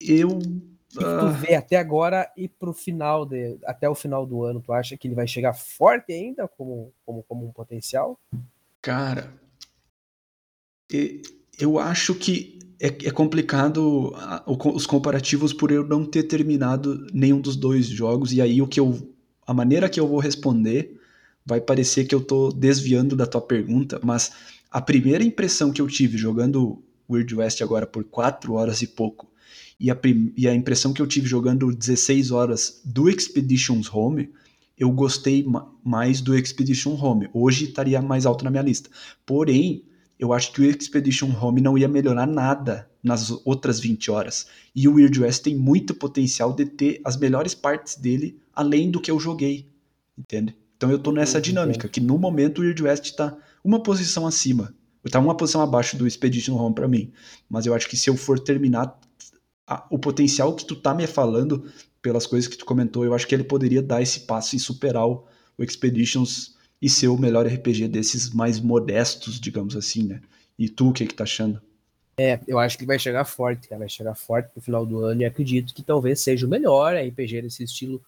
Eu 0.00 0.38
que, 0.98 1.04
que 1.04 1.20
tu 1.20 1.28
vê 1.28 1.54
até 1.54 1.76
agora 1.76 2.30
e 2.36 2.48
pro 2.48 2.72
final 2.72 3.24
de, 3.24 3.58
até 3.64 3.88
o 3.88 3.94
final 3.94 4.26
do 4.26 4.42
ano, 4.42 4.60
tu 4.60 4.72
acha 4.72 4.96
que 4.96 5.08
ele 5.08 5.14
vai 5.14 5.26
chegar 5.26 5.52
forte 5.52 6.12
ainda 6.12 6.48
como, 6.48 6.92
como, 7.04 7.22
como 7.22 7.46
um 7.46 7.52
potencial? 7.52 8.18
Cara, 8.80 9.32
eu 11.58 11.78
acho 11.78 12.14
que 12.14 12.58
é, 12.80 12.88
é 12.88 13.10
complicado 13.10 14.12
os 14.46 14.86
comparativos 14.86 15.52
por 15.52 15.70
eu 15.70 15.86
não 15.86 16.04
ter 16.04 16.24
terminado 16.24 17.06
nenhum 17.12 17.40
dos 17.40 17.56
dois 17.56 17.86
jogos 17.86 18.32
e 18.32 18.40
aí 18.40 18.60
o 18.60 18.68
que 18.68 18.80
eu 18.80 19.14
a 19.46 19.52
maneira 19.52 19.88
que 19.88 20.00
eu 20.00 20.08
vou 20.08 20.18
responder 20.18 20.98
vai 21.44 21.60
parecer 21.60 22.06
que 22.06 22.14
eu 22.14 22.22
tô 22.22 22.50
desviando 22.50 23.14
da 23.14 23.26
tua 23.26 23.40
pergunta, 23.40 24.00
mas 24.02 24.32
a 24.70 24.80
primeira 24.80 25.22
impressão 25.22 25.70
que 25.70 25.80
eu 25.80 25.86
tive 25.86 26.16
jogando 26.16 26.82
Weird 27.08 27.34
West 27.34 27.60
agora 27.60 27.86
por 27.86 28.04
4 28.04 28.54
horas 28.54 28.80
e 28.80 28.86
pouco, 28.86 29.30
e 29.78 29.90
a, 29.90 29.98
e 30.36 30.48
a 30.48 30.54
impressão 30.54 30.92
que 30.92 31.02
eu 31.02 31.06
tive 31.06 31.26
jogando 31.26 31.74
16 31.74 32.30
horas 32.30 32.80
do 32.84 33.08
Expeditions 33.08 33.92
Home, 33.92 34.30
eu 34.78 34.90
gostei 34.90 35.44
mais 35.84 36.20
do 36.20 36.36
Expedition 36.36 36.94
Home. 36.94 37.28
Hoje 37.32 37.66
estaria 37.66 38.02
mais 38.02 38.26
alto 38.26 38.44
na 38.44 38.50
minha 38.50 38.62
lista. 38.62 38.90
Porém, 39.24 39.84
eu 40.18 40.32
acho 40.32 40.52
que 40.52 40.60
o 40.60 40.64
Expedition 40.64 41.30
Home 41.40 41.60
não 41.60 41.76
ia 41.78 41.88
melhorar 41.88 42.26
nada 42.26 42.88
nas 43.02 43.30
outras 43.44 43.78
20 43.78 44.10
horas. 44.10 44.46
E 44.74 44.88
o 44.88 44.94
Weird 44.94 45.20
West 45.20 45.42
tem 45.42 45.56
muito 45.56 45.94
potencial 45.94 46.52
de 46.52 46.64
ter 46.64 47.00
as 47.04 47.16
melhores 47.16 47.54
partes 47.54 47.96
dele 47.96 48.40
além 48.52 48.90
do 48.90 49.00
que 49.00 49.10
eu 49.10 49.20
joguei. 49.20 49.68
Entende? 50.16 50.56
Então 50.76 50.90
eu 50.90 50.98
tô 50.98 51.12
nessa 51.12 51.40
dinâmica, 51.40 51.88
que 51.88 52.00
no 52.00 52.18
momento 52.18 52.58
o 52.58 52.62
Weird 52.62 52.82
West 52.82 53.14
tá 53.14 53.36
uma 53.62 53.82
posição 53.82 54.26
acima. 54.26 54.74
Tá 55.10 55.18
uma 55.18 55.36
posição 55.36 55.60
abaixo 55.60 55.96
do 55.98 56.06
Expedition 56.06 56.56
Home 56.56 56.74
para 56.74 56.88
mim. 56.88 57.12
Mas 57.48 57.66
eu 57.66 57.74
acho 57.74 57.88
que 57.88 57.96
se 57.96 58.08
eu 58.08 58.16
for 58.16 58.38
terminar 58.38 58.98
a, 59.66 59.86
o 59.90 59.98
potencial 59.98 60.54
que 60.54 60.64
tu 60.64 60.76
tá 60.76 60.94
me 60.94 61.06
falando 61.06 61.70
pelas 62.02 62.26
coisas 62.26 62.48
que 62.48 62.56
tu 62.56 62.64
comentou, 62.64 63.04
eu 63.04 63.14
acho 63.14 63.26
que 63.26 63.34
ele 63.34 63.44
poderia 63.44 63.82
dar 63.82 64.02
esse 64.02 64.20
passo 64.20 64.54
e 64.54 64.58
superar 64.58 65.08
o, 65.08 65.24
o 65.56 65.62
Expeditions 65.62 66.54
e 66.80 66.88
ser 66.88 67.08
o 67.08 67.16
melhor 67.16 67.46
RPG 67.46 67.88
desses 67.88 68.30
mais 68.30 68.60
modestos, 68.60 69.40
digamos 69.40 69.74
assim, 69.74 70.02
né? 70.04 70.20
E 70.58 70.68
tu, 70.68 70.90
o 70.90 70.92
que 70.92 71.06
que 71.06 71.14
tá 71.14 71.24
achando? 71.24 71.62
É, 72.16 72.38
eu 72.46 72.58
acho 72.58 72.76
que 72.76 72.84
ele 72.84 72.88
vai 72.88 72.98
chegar 72.98 73.24
forte, 73.24 73.68
cara, 73.68 73.80
vai 73.80 73.88
chegar 73.88 74.14
forte 74.14 74.50
no 74.54 74.62
final 74.62 74.86
do 74.86 75.02
ano 75.04 75.22
e 75.22 75.24
acredito 75.24 75.74
que 75.74 75.82
talvez 75.82 76.20
seja 76.20 76.46
o 76.46 76.48
melhor 76.48 76.94
RPG 76.94 77.42
desse 77.42 77.64
estilo 77.64 78.00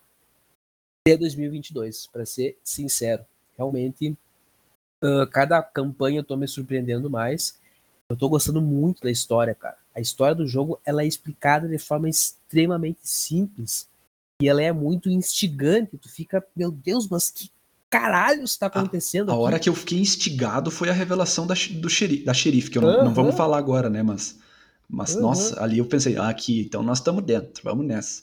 de 1.07 1.17
2022, 1.17 2.07
para 2.09 2.27
ser 2.27 2.57
sincero. 2.63 3.25
Realmente, 3.57 4.17
uh, 5.03 5.27
cada 5.31 5.63
campanha 5.63 6.21
eu 6.21 6.25
tô 6.25 6.37
me 6.37 6.47
surpreendendo 6.47 7.09
mais. 7.09 7.59
Eu 8.09 8.17
tô 8.17 8.29
gostando 8.29 8.61
muito 8.61 9.03
da 9.03 9.11
história, 9.11 9.55
cara. 9.55 9.79
A 9.97 10.01
história 10.01 10.35
do 10.35 10.47
jogo, 10.47 10.79
ela 10.85 11.03
é 11.03 11.07
explicada 11.07 11.67
de 11.67 11.79
forma 11.79 12.09
extremamente 12.09 13.01
simples 13.03 13.89
e 14.41 14.49
ela 14.49 14.63
é 14.63 14.71
muito 14.71 15.09
instigante. 15.09 15.97
Tu 15.97 16.09
fica, 16.09 16.45
meu 16.55 16.71
Deus, 16.71 17.09
mas 17.09 17.31
que 17.31 17.51
caralho 17.89 18.45
está 18.45 18.67
acontecendo 18.67 19.31
a, 19.31 19.35
a 19.35 19.39
hora 19.39 19.59
que 19.59 19.69
eu 19.69 19.75
fiquei 19.75 19.99
instigado 19.99 20.71
foi 20.71 20.91
a 20.91 20.93
revelação 20.93 21.47
da, 21.47 21.55
do 21.55 21.89
xerife, 21.89 22.25
da 22.25 22.35
xerife, 22.35 22.71
que 22.71 22.79
eu 22.79 22.83
não, 22.83 23.05
não 23.05 23.15
vamos 23.15 23.35
falar 23.37 23.59
agora, 23.59 23.89
né, 23.89 24.03
mas 24.03 24.39
mas 24.89 25.17
nossa, 25.17 25.63
ali 25.63 25.79
eu 25.79 25.87
pensei, 25.87 26.17
ah, 26.17 26.29
aqui, 26.29 26.61
então 26.61 26.83
nós 26.83 26.99
estamos 26.99 27.25
dentro, 27.25 27.63
vamos 27.65 27.85
nessa. 27.85 28.23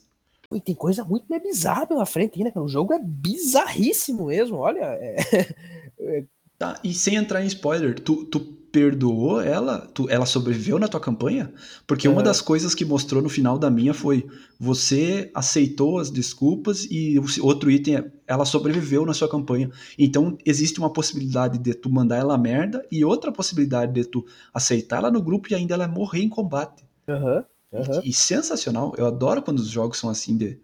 E 0.52 0.62
tem 0.62 0.76
coisa 0.76 1.04
muito 1.04 1.26
mais 1.28 1.42
bizarra 1.42 1.88
pela 1.88 2.06
frente 2.06 2.42
ainda, 2.42 2.62
O 2.62 2.68
jogo 2.68 2.94
é 2.94 3.00
bizarríssimo 3.00 4.28
mesmo, 4.28 4.58
olha. 4.58 4.82
É... 4.82 5.16
é 6.00 6.24
tá, 6.58 6.80
e 6.84 6.94
sem 6.94 7.16
entrar 7.16 7.44
em 7.44 7.48
spoiler, 7.48 8.00
tu, 8.00 8.26
tu 8.26 8.58
perdoou 8.74 9.40
ela? 9.40 9.88
Tu, 9.94 10.10
ela 10.10 10.26
sobreviveu 10.26 10.80
na 10.80 10.88
tua 10.88 11.00
campanha? 11.00 11.54
Porque 11.86 12.08
uma 12.08 12.24
das 12.24 12.42
coisas 12.42 12.74
que 12.74 12.84
mostrou 12.84 13.22
no 13.22 13.30
final 13.30 13.60
da 13.60 13.70
minha 13.70 13.94
foi 13.94 14.28
você 14.60 15.30
aceitou 15.32 16.00
as 16.00 16.10
desculpas 16.10 16.88
e 16.90 17.20
o 17.20 17.46
outro 17.46 17.70
item 17.70 17.98
é 17.98 18.12
ela 18.26 18.46
sobreviveu 18.46 19.06
na 19.06 19.14
sua 19.14 19.30
campanha. 19.30 19.70
Então 19.96 20.36
existe 20.44 20.80
uma 20.80 20.92
possibilidade 20.92 21.60
de 21.60 21.76
tu 21.76 21.88
mandar 21.88 22.18
ela 22.18 22.36
merda 22.36 22.84
e 22.92 23.06
outra 23.06 23.32
possibilidade 23.32 23.94
de 23.94 24.06
tu 24.06 24.26
aceitar 24.52 24.98
ela 24.98 25.12
no 25.12 25.22
grupo 25.22 25.50
e 25.52 25.56
ainda 25.56 25.76
ela 25.76 25.88
morrer 25.88 26.24
em 26.24 26.30
combate. 26.30 26.84
Uhum, 27.08 27.44
uhum. 27.74 28.02
E, 28.04 28.10
e, 28.10 28.14
sensacional. 28.14 28.96
Eu 28.98 29.06
adoro 29.06 29.44
quando 29.44 29.60
os 29.60 29.68
jogos 29.68 30.00
são 30.00 30.10
assim 30.10 30.36
de 30.36 30.60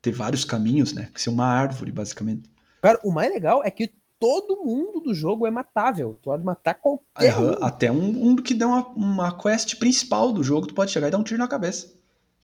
ter 0.00 0.12
vários 0.12 0.44
caminhos, 0.44 0.92
né? 0.92 1.10
Que 1.12 1.20
ser 1.20 1.30
uma 1.30 1.46
árvore, 1.46 1.90
basicamente. 1.90 2.48
Cara, 2.80 3.00
o 3.02 3.10
mais 3.10 3.32
legal 3.32 3.64
é 3.64 3.70
que 3.70 3.90
todo 4.18 4.64
mundo 4.64 5.00
do 5.00 5.14
jogo 5.14 5.46
é 5.46 5.50
matável. 5.50 6.18
Tu 6.20 6.24
pode 6.24 6.44
matar 6.44 6.74
qualquer 6.74 7.36
uhum, 7.38 7.50
um. 7.50 7.64
Até 7.64 7.90
um, 7.90 8.28
um 8.28 8.36
que 8.36 8.54
dá 8.54 8.66
uma, 8.66 8.88
uma 8.88 9.38
quest 9.38 9.78
principal 9.78 10.32
do 10.32 10.42
jogo, 10.42 10.66
tu 10.66 10.74
pode 10.74 10.90
chegar 10.90 11.08
e 11.08 11.10
dar 11.10 11.18
um 11.18 11.24
tiro 11.24 11.38
na 11.38 11.48
cabeça. 11.48 11.92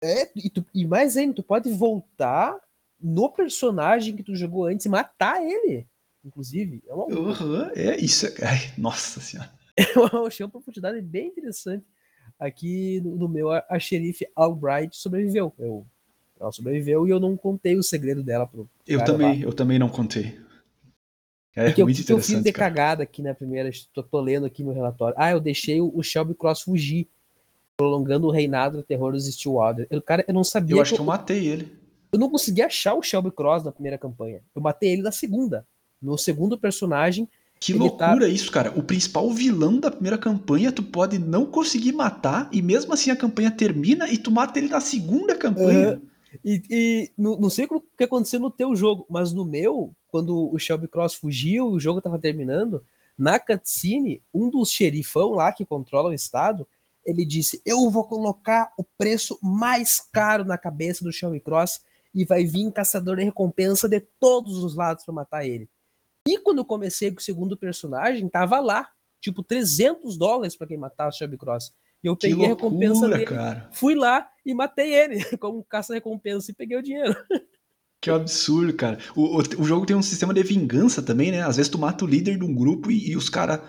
É, 0.01 0.29
e, 0.35 0.49
tu, 0.49 0.65
e 0.73 0.85
mais 0.85 1.15
ainda, 1.15 1.35
tu 1.35 1.43
pode 1.43 1.71
voltar 1.71 2.57
no 2.99 3.29
personagem 3.29 4.15
que 4.15 4.23
tu 4.23 4.35
jogou 4.35 4.65
antes 4.65 4.85
e 4.85 4.89
matar 4.89 5.41
ele. 5.41 5.87
Inclusive. 6.23 6.83
É, 6.87 6.93
uma... 6.93 7.05
uhum, 7.05 7.71
é 7.75 7.97
isso. 7.97 8.27
É, 8.27 8.45
ai, 8.45 8.73
nossa 8.77 9.19
senhora. 9.19 9.51
Eu 9.95 10.25
achei 10.25 10.45
uma 10.45 10.51
profundidade 10.51 11.01
bem 11.01 11.27
interessante. 11.27 11.85
Aqui 12.39 12.99
no, 13.01 13.15
no 13.15 13.29
meu, 13.29 13.51
a, 13.51 13.63
a 13.69 13.79
xerife 13.79 14.27
Albright 14.35 14.97
sobreviveu. 14.97 15.53
Eu, 15.57 15.85
ela 16.39 16.51
sobreviveu 16.51 17.07
e 17.07 17.11
eu 17.11 17.19
não 17.19 17.37
contei 17.37 17.75
o 17.75 17.83
segredo 17.83 18.23
dela 18.23 18.47
pro. 18.47 18.67
Eu 18.87 19.03
também, 19.03 19.39
lá. 19.39 19.45
eu 19.45 19.53
também 19.53 19.77
não 19.77 19.87
contei. 19.87 20.39
É 21.55 21.65
Porque 21.65 21.83
muito 21.83 22.09
eu, 22.09 22.17
eu 22.17 22.23
fiz 22.23 22.41
de 22.41 22.51
cagada 22.51 23.03
aqui 23.03 23.21
na 23.21 23.33
primeira, 23.33 23.69
tô, 23.93 24.01
tô, 24.01 24.21
lendo 24.21 24.45
aqui 24.45 24.63
meu 24.63 24.73
relatório. 24.73 25.15
Ah, 25.17 25.31
eu 25.31 25.39
deixei 25.39 25.81
o, 25.81 25.91
o 25.93 26.01
Shelby 26.01 26.33
Cross 26.33 26.61
fugir, 26.61 27.09
prolongando 27.75 28.27
o 28.27 28.31
reinado 28.31 28.77
do 28.77 28.83
terror 28.83 29.11
dos 29.11 29.25
Stillwater. 29.25 29.85
Eu, 29.89 30.01
cara, 30.01 30.23
eu 30.27 30.33
não 30.33 30.43
sabia. 30.43 30.77
Eu 30.77 30.81
acho 30.81 30.91
que 30.91 30.93
eu, 30.95 30.97
que 30.97 31.01
eu 31.01 31.05
matei 31.05 31.45
ele. 31.45 31.71
Eu 32.11 32.19
não 32.19 32.29
consegui 32.29 32.61
achar 32.61 32.93
o 32.93 33.01
Shelby 33.01 33.31
Cross 33.31 33.63
na 33.63 33.71
primeira 33.71 33.97
campanha. 33.97 34.41
Eu 34.55 34.61
matei 34.61 34.91
ele 34.91 35.01
na 35.01 35.11
segunda. 35.11 35.65
No 36.01 36.17
segundo 36.17 36.57
personagem. 36.57 37.27
Que 37.59 37.73
tá 37.73 37.79
loucura 37.79 38.25
tá... 38.25 38.27
isso, 38.27 38.49
cara. 38.49 38.71
O 38.77 38.81
principal 38.81 39.29
vilão 39.29 39.77
da 39.77 39.91
primeira 39.91 40.17
campanha, 40.17 40.71
tu 40.71 40.81
pode 40.81 41.19
não 41.19 41.45
conseguir 41.45 41.91
matar, 41.91 42.49
e 42.51 42.61
mesmo 42.61 42.93
assim 42.93 43.11
a 43.11 43.15
campanha 43.15 43.51
termina 43.51 44.09
e 44.09 44.17
tu 44.17 44.31
mata 44.31 44.57
ele 44.57 44.69
na 44.69 44.79
segunda 44.79 45.35
campanha. 45.35 45.97
Uh, 45.97 46.11
e, 46.45 46.63
e 46.69 47.11
não 47.17 47.49
sei 47.49 47.67
o 47.69 47.81
que 47.97 48.05
aconteceu 48.05 48.39
no 48.39 48.49
teu 48.49 48.73
jogo, 48.75 49.05
mas 49.09 49.33
no 49.33 49.45
meu, 49.45 49.93
quando 50.11 50.53
o 50.53 50.59
Shelby 50.59 50.87
Cross 50.87 51.15
fugiu, 51.15 51.67
o 51.67 51.79
jogo 51.79 51.99
estava 51.99 52.19
terminando, 52.19 52.83
na 53.17 53.39
cutscene, 53.39 54.21
um 54.33 54.49
dos 54.49 54.69
xerifão 54.69 55.31
lá 55.31 55.51
que 55.51 55.65
controla 55.65 56.09
o 56.09 56.13
estado, 56.13 56.67
ele 57.05 57.25
disse: 57.25 57.61
Eu 57.65 57.89
vou 57.89 58.03
colocar 58.03 58.73
o 58.77 58.83
preço 58.83 59.39
mais 59.41 59.99
caro 60.11 60.43
na 60.43 60.57
cabeça 60.57 61.03
do 61.03 61.11
Shelby 61.11 61.39
Cross 61.39 61.81
e 62.13 62.25
vai 62.25 62.43
vir 62.43 62.71
caçador 62.71 63.15
de 63.15 63.23
recompensa 63.23 63.87
de 63.87 64.01
todos 64.19 64.63
os 64.63 64.75
lados 64.75 65.05
para 65.05 65.13
matar 65.13 65.45
ele. 65.45 65.69
E 66.27 66.37
quando 66.37 66.59
eu 66.59 66.65
comecei 66.65 67.11
com 67.11 67.19
o 67.19 67.23
segundo 67.23 67.57
personagem, 67.57 68.27
tava 68.27 68.59
lá, 68.59 68.89
tipo 69.19 69.41
300 69.41 70.17
dólares 70.17 70.55
para 70.55 70.67
quem 70.67 70.77
matar 70.77 71.07
o 71.07 71.11
Shelby 71.11 71.37
Cross. 71.37 71.73
E 72.03 72.07
eu 72.07 72.15
peguei 72.15 72.47
loucura, 72.47 72.53
a 72.53 72.69
recompensa 72.69 73.07
dele, 73.09 73.25
cara. 73.25 73.69
fui 73.71 73.95
lá 73.95 74.29
e 74.45 74.53
matei 74.53 74.93
ele 74.93 75.23
como 75.37 75.63
caça-recompensa 75.63 76.51
e 76.51 76.55
peguei 76.55 76.77
o 76.77 76.83
dinheiro. 76.83 77.15
Que 78.01 78.09
absurdo, 78.09 78.73
cara. 78.73 78.97
O, 79.15 79.37
o, 79.37 79.43
o, 79.59 79.63
jogo 79.63 79.85
tem 79.85 79.95
um 79.95 80.01
sistema 80.01 80.33
de 80.33 80.41
vingança 80.41 81.03
também, 81.03 81.31
né? 81.31 81.43
Às 81.43 81.57
vezes 81.57 81.69
tu 81.69 81.77
mata 81.77 82.03
o 82.03 82.07
líder 82.07 82.35
de 82.39 82.43
um 82.43 82.53
grupo 82.53 82.89
e, 82.89 83.11
e 83.11 83.15
os 83.15 83.29
caras, 83.29 83.59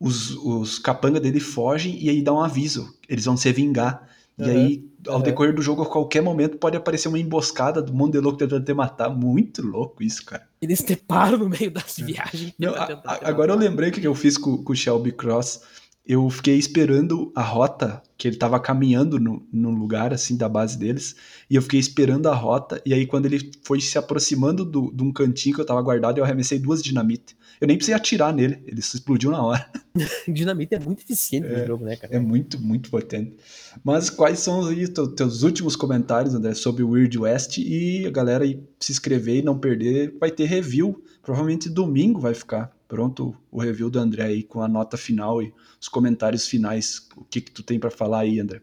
os, 0.00 0.30
os 0.36 0.78
capanga 0.78 1.20
dele 1.20 1.38
fogem 1.38 2.02
e 2.02 2.08
aí 2.08 2.22
dá 2.22 2.32
um 2.32 2.42
aviso. 2.42 2.96
Eles 3.06 3.26
vão 3.26 3.36
se 3.36 3.52
vingar. 3.52 4.08
Uhum, 4.38 4.46
e 4.46 4.50
aí, 4.50 4.90
ao 5.06 5.16
uhum. 5.16 5.22
decorrer 5.22 5.54
do 5.54 5.60
jogo, 5.60 5.82
a 5.82 5.86
qualquer 5.86 6.22
momento 6.22 6.56
pode 6.56 6.74
aparecer 6.74 7.08
uma 7.08 7.18
emboscada 7.18 7.82
do 7.82 7.92
mundo 7.92 8.12
de 8.12 8.20
louco 8.20 8.38
tentando 8.38 8.64
te 8.64 8.72
matar. 8.72 9.10
Muito 9.10 9.60
louco 9.60 10.02
isso, 10.02 10.24
cara. 10.24 10.48
Eles 10.62 10.82
te 10.82 10.96
param 10.96 11.36
no 11.36 11.50
meio 11.50 11.70
das 11.70 11.98
viagens. 11.98 12.54
Não, 12.58 12.74
a, 12.74 13.02
a, 13.04 13.28
agora 13.28 13.52
eu 13.52 13.58
lembrei 13.58 13.90
o 13.90 13.92
que 13.92 14.06
eu 14.06 14.14
fiz 14.14 14.38
com, 14.38 14.64
com 14.64 14.72
o 14.72 14.76
Shelby 14.76 15.12
Cross 15.12 15.60
eu 16.04 16.28
fiquei 16.30 16.56
esperando 16.56 17.32
a 17.34 17.42
rota, 17.42 18.02
que 18.18 18.26
ele 18.26 18.34
estava 18.34 18.58
caminhando 18.58 19.20
no, 19.20 19.46
no 19.52 19.70
lugar, 19.70 20.12
assim, 20.12 20.36
da 20.36 20.48
base 20.48 20.76
deles, 20.76 21.14
e 21.48 21.54
eu 21.54 21.62
fiquei 21.62 21.78
esperando 21.78 22.28
a 22.28 22.34
rota, 22.34 22.82
e 22.84 22.92
aí 22.92 23.06
quando 23.06 23.26
ele 23.26 23.52
foi 23.62 23.80
se 23.80 23.96
aproximando 23.96 24.64
do, 24.64 24.92
de 24.92 25.02
um 25.02 25.12
cantinho 25.12 25.54
que 25.54 25.60
eu 25.60 25.64
estava 25.64 25.80
guardado, 25.80 26.18
eu 26.18 26.24
arremessei 26.24 26.58
duas 26.58 26.82
dinamite. 26.82 27.36
Eu 27.60 27.68
nem 27.68 27.76
precisei 27.76 27.94
atirar 27.94 28.34
nele, 28.34 28.60
ele 28.66 28.82
se 28.82 28.96
explodiu 28.96 29.30
na 29.30 29.42
hora. 29.44 29.70
dinamite 30.26 30.74
é 30.74 30.80
muito 30.80 31.02
eficiente 31.02 31.46
é, 31.46 31.60
no 31.60 31.66
jogo, 31.66 31.84
né, 31.84 31.94
cara? 31.94 32.12
É 32.12 32.18
muito, 32.18 32.60
muito 32.60 32.90
potente. 32.90 33.36
Mas 33.84 34.10
quais 34.10 34.40
são 34.40 34.66
aí 34.66 34.88
teus 34.88 35.44
últimos 35.44 35.76
comentários, 35.76 36.34
André, 36.34 36.54
sobre 36.54 36.82
o 36.82 36.90
Weird 36.90 37.16
West, 37.16 37.58
e 37.58 38.04
a 38.06 38.10
galera 38.10 38.42
aí 38.42 38.60
se 38.80 38.90
inscrever 38.90 39.36
e 39.36 39.42
não 39.42 39.56
perder, 39.56 40.16
vai 40.18 40.32
ter 40.32 40.46
review, 40.46 41.00
provavelmente 41.22 41.70
domingo 41.70 42.18
vai 42.18 42.34
ficar 42.34 42.72
pronto 42.92 43.34
o 43.50 43.58
review 43.58 43.88
do 43.88 43.98
André 43.98 44.24
aí 44.24 44.42
com 44.42 44.60
a 44.60 44.68
nota 44.68 44.98
final 44.98 45.42
e 45.42 45.50
os 45.80 45.88
comentários 45.88 46.46
finais. 46.46 47.08
O 47.16 47.24
que, 47.24 47.40
que 47.40 47.50
tu 47.50 47.62
tem 47.62 47.80
para 47.80 47.90
falar 47.90 48.20
aí, 48.20 48.38
André? 48.38 48.60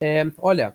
É, 0.00 0.24
olha, 0.38 0.74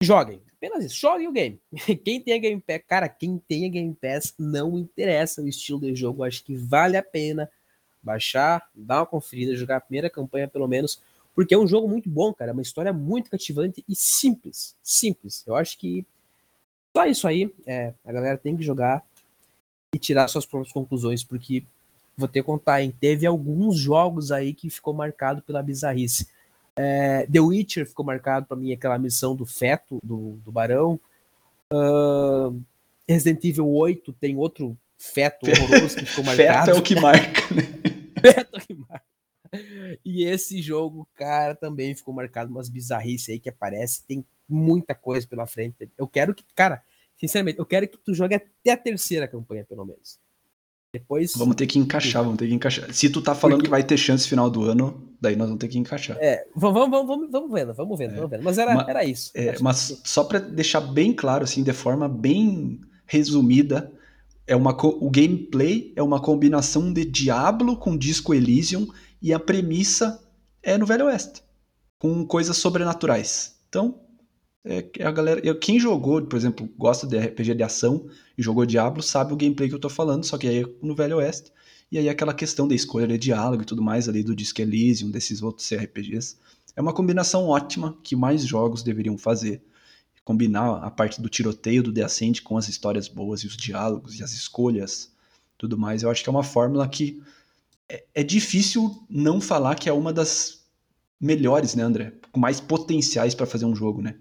joguem. 0.00 0.40
Apenas 0.54 0.82
isso. 0.82 0.98
Joguem 0.98 1.28
o 1.28 1.32
game. 1.32 1.60
Quem 2.02 2.22
tem 2.22 2.32
a 2.32 2.38
Game 2.38 2.58
Pass, 2.58 2.80
cara, 2.88 3.06
quem 3.06 3.36
tem 3.36 3.66
a 3.66 3.68
Game 3.68 3.94
Pass 3.94 4.32
não 4.38 4.78
interessa 4.78 5.42
o 5.42 5.46
estilo 5.46 5.80
de 5.80 5.94
jogo. 5.94 6.24
Acho 6.24 6.42
que 6.42 6.56
vale 6.56 6.96
a 6.96 7.02
pena 7.02 7.50
baixar, 8.02 8.66
dar 8.74 9.00
uma 9.00 9.06
conferida, 9.06 9.54
jogar 9.54 9.76
a 9.76 9.80
primeira 9.80 10.08
campanha 10.08 10.48
pelo 10.48 10.66
menos, 10.66 11.02
porque 11.34 11.54
é 11.54 11.58
um 11.58 11.66
jogo 11.66 11.86
muito 11.86 12.08
bom, 12.08 12.32
cara. 12.32 12.52
É 12.52 12.54
uma 12.54 12.62
história 12.62 12.94
muito 12.94 13.30
cativante 13.30 13.84
e 13.86 13.94
simples. 13.94 14.74
Simples. 14.82 15.46
Eu 15.46 15.54
acho 15.54 15.78
que 15.78 16.06
só 16.96 17.04
isso 17.04 17.28
aí. 17.28 17.54
É, 17.66 17.92
a 18.02 18.10
galera 18.10 18.38
tem 18.38 18.56
que 18.56 18.62
jogar 18.62 19.04
e 19.94 19.98
tirar 19.98 20.26
suas 20.26 20.44
próprias 20.44 20.72
conclusões, 20.72 21.22
porque 21.22 21.64
vou 22.16 22.26
ter 22.26 22.40
que 22.40 22.46
contar, 22.46 22.82
hein? 22.82 22.92
Teve 23.00 23.26
alguns 23.26 23.78
jogos 23.78 24.32
aí 24.32 24.52
que 24.52 24.68
ficou 24.68 24.92
marcado 24.92 25.40
pela 25.42 25.62
bizarrice. 25.62 26.28
É, 26.76 27.26
The 27.30 27.40
Witcher 27.40 27.86
ficou 27.86 28.04
marcado 28.04 28.46
para 28.46 28.56
mim 28.56 28.72
aquela 28.72 28.98
missão 28.98 29.36
do 29.36 29.46
feto 29.46 30.00
do, 30.02 30.38
do 30.44 30.50
barão. 30.50 30.98
Uh, 31.72 32.60
Resident 33.08 33.44
Evil 33.44 33.68
8 33.68 34.12
tem 34.14 34.36
outro 34.36 34.76
feto 34.98 35.46
horroroso 35.48 35.96
que 35.96 36.06
ficou 36.06 36.24
marcado. 36.26 36.66
feto 36.66 36.76
é 36.76 36.78
o 36.78 36.82
que 36.82 36.94
marca, 36.96 37.54
né? 37.54 37.62
feto 38.20 38.56
é 38.56 38.58
o 38.58 38.66
que 38.66 38.74
marca. 38.74 39.04
E 40.04 40.24
esse 40.24 40.60
jogo, 40.60 41.06
cara, 41.14 41.54
também 41.54 41.94
ficou 41.94 42.12
marcado 42.12 42.50
umas 42.50 42.68
bizarrices 42.68 43.28
aí 43.28 43.38
que 43.38 43.48
aparece. 43.48 44.02
Tem 44.02 44.24
muita 44.48 44.94
coisa 44.94 45.26
pela 45.26 45.46
frente. 45.46 45.88
Eu 45.96 46.08
quero 46.08 46.34
que, 46.34 46.44
cara, 46.56 46.82
sinceramente, 47.16 47.58
eu 47.58 47.66
quero 47.66 47.88
que 47.88 47.98
tu 47.98 48.14
jogue 48.14 48.34
até 48.34 48.72
a 48.72 48.76
terceira 48.76 49.28
campanha, 49.28 49.64
pelo 49.64 49.84
menos. 49.84 50.18
Depois. 50.92 51.32
Vamos 51.36 51.56
ter 51.56 51.66
que 51.66 51.78
encaixar, 51.78 52.22
vamos 52.22 52.38
ter 52.38 52.46
que 52.46 52.54
encaixar. 52.54 52.92
Se 52.92 53.10
tu 53.10 53.20
tá 53.20 53.34
falando 53.34 53.56
Porque... 53.56 53.66
que 53.66 53.70
vai 53.70 53.82
ter 53.82 53.96
chance 53.96 54.28
final 54.28 54.48
do 54.48 54.62
ano, 54.62 55.12
daí 55.20 55.34
nós 55.34 55.48
vamos 55.48 55.60
ter 55.60 55.66
que 55.66 55.76
encaixar. 55.76 56.16
É, 56.20 56.46
vamos, 56.54 56.88
vamos, 56.88 57.06
vamos, 57.06 57.30
vamos 57.30 57.52
vendo, 57.52 57.74
vamos 57.74 57.98
vendo, 57.98 58.12
é. 58.12 58.14
vamos 58.14 58.30
vendo. 58.30 58.42
Mas 58.44 58.58
era, 58.58 58.74
mas, 58.74 58.88
era 58.88 59.04
isso. 59.04 59.32
É, 59.34 59.58
mas 59.60 60.00
só 60.04 60.22
para 60.22 60.38
deixar 60.38 60.80
bem 60.80 61.12
claro, 61.12 61.42
assim, 61.42 61.64
de 61.64 61.72
forma 61.72 62.08
bem 62.08 62.80
resumida, 63.06 63.92
é 64.46 64.54
uma, 64.54 64.70
o 64.70 65.10
gameplay 65.10 65.92
é 65.96 66.02
uma 66.02 66.20
combinação 66.20 66.92
de 66.92 67.04
Diablo 67.04 67.76
com 67.76 67.96
Disco 67.96 68.32
Elysium 68.32 68.86
e 69.20 69.32
a 69.32 69.40
premissa 69.40 70.22
é 70.62 70.78
no 70.78 70.86
Velho 70.86 71.06
Oeste, 71.06 71.42
com 71.98 72.24
coisas 72.24 72.56
sobrenaturais. 72.56 73.56
Então, 73.68 74.03
é, 74.64 74.88
a 75.04 75.10
galera, 75.10 75.40
eu, 75.44 75.58
quem 75.58 75.78
jogou, 75.78 76.22
por 76.22 76.36
exemplo, 76.36 76.68
gosta 76.78 77.06
de 77.06 77.18
RPG 77.18 77.54
de 77.54 77.62
ação 77.62 78.08
e 78.36 78.42
jogou 78.42 78.64
Diablo, 78.64 79.02
sabe 79.02 79.34
o 79.34 79.36
gameplay 79.36 79.68
que 79.68 79.74
eu 79.74 79.80
tô 79.80 79.90
falando, 79.90 80.24
só 80.24 80.38
que 80.38 80.48
aí 80.48 80.62
é 80.62 80.66
no 80.80 80.94
Velho 80.94 81.18
Oeste. 81.18 81.52
E 81.92 81.98
aí 81.98 82.08
aquela 82.08 82.32
questão 82.32 82.66
da 82.66 82.74
escolha 82.74 83.06
de 83.06 83.18
diálogo 83.18 83.62
e 83.62 83.66
tudo 83.66 83.82
mais 83.82 84.08
ali 84.08 84.22
do 84.22 84.34
Disco 84.34 84.62
Elysium, 84.62 85.10
desses 85.10 85.42
outros 85.42 85.70
RPGs. 85.70 86.38
É 86.74 86.80
uma 86.80 86.94
combinação 86.94 87.46
ótima 87.46 87.96
que 88.02 88.16
mais 88.16 88.44
jogos 88.44 88.82
deveriam 88.82 89.18
fazer. 89.18 89.62
Combinar 90.24 90.82
a 90.82 90.90
parte 90.90 91.20
do 91.20 91.28
tiroteio 91.28 91.82
do 91.82 91.92
The 91.92 92.02
Ascent 92.02 92.40
com 92.40 92.56
as 92.56 92.66
histórias 92.66 93.06
boas 93.06 93.40
e 93.40 93.46
os 93.46 93.58
diálogos 93.58 94.18
e 94.18 94.24
as 94.24 94.32
escolhas, 94.32 95.12
tudo 95.58 95.76
mais. 95.76 96.02
Eu 96.02 96.10
acho 96.10 96.22
que 96.22 96.28
é 96.30 96.32
uma 96.32 96.42
fórmula 96.42 96.88
que 96.88 97.22
é, 97.86 98.02
é 98.14 98.22
difícil 98.22 99.04
não 99.10 99.42
falar 99.42 99.74
que 99.74 99.90
é 99.90 99.92
uma 99.92 100.12
das 100.12 100.64
melhores, 101.20 101.74
né, 101.74 101.82
André? 101.82 102.14
Com 102.32 102.40
mais 102.40 102.60
potenciais 102.60 103.34
para 103.34 103.46
fazer 103.46 103.66
um 103.66 103.76
jogo, 103.76 104.00
né? 104.00 104.16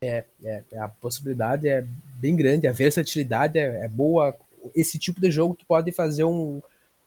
É, 0.00 0.24
é, 0.44 0.62
a 0.78 0.88
possibilidade 0.88 1.66
é 1.68 1.86
bem 2.16 2.36
grande, 2.36 2.66
a 2.66 2.72
versatilidade 2.72 3.58
é, 3.58 3.84
é 3.84 3.88
boa. 3.88 4.36
Esse 4.74 4.98
tipo 4.98 5.20
de 5.20 5.30
jogo 5.30 5.54
tu 5.54 5.64
pode 5.64 5.90
fazer 5.92 6.24
um, 6.24 6.60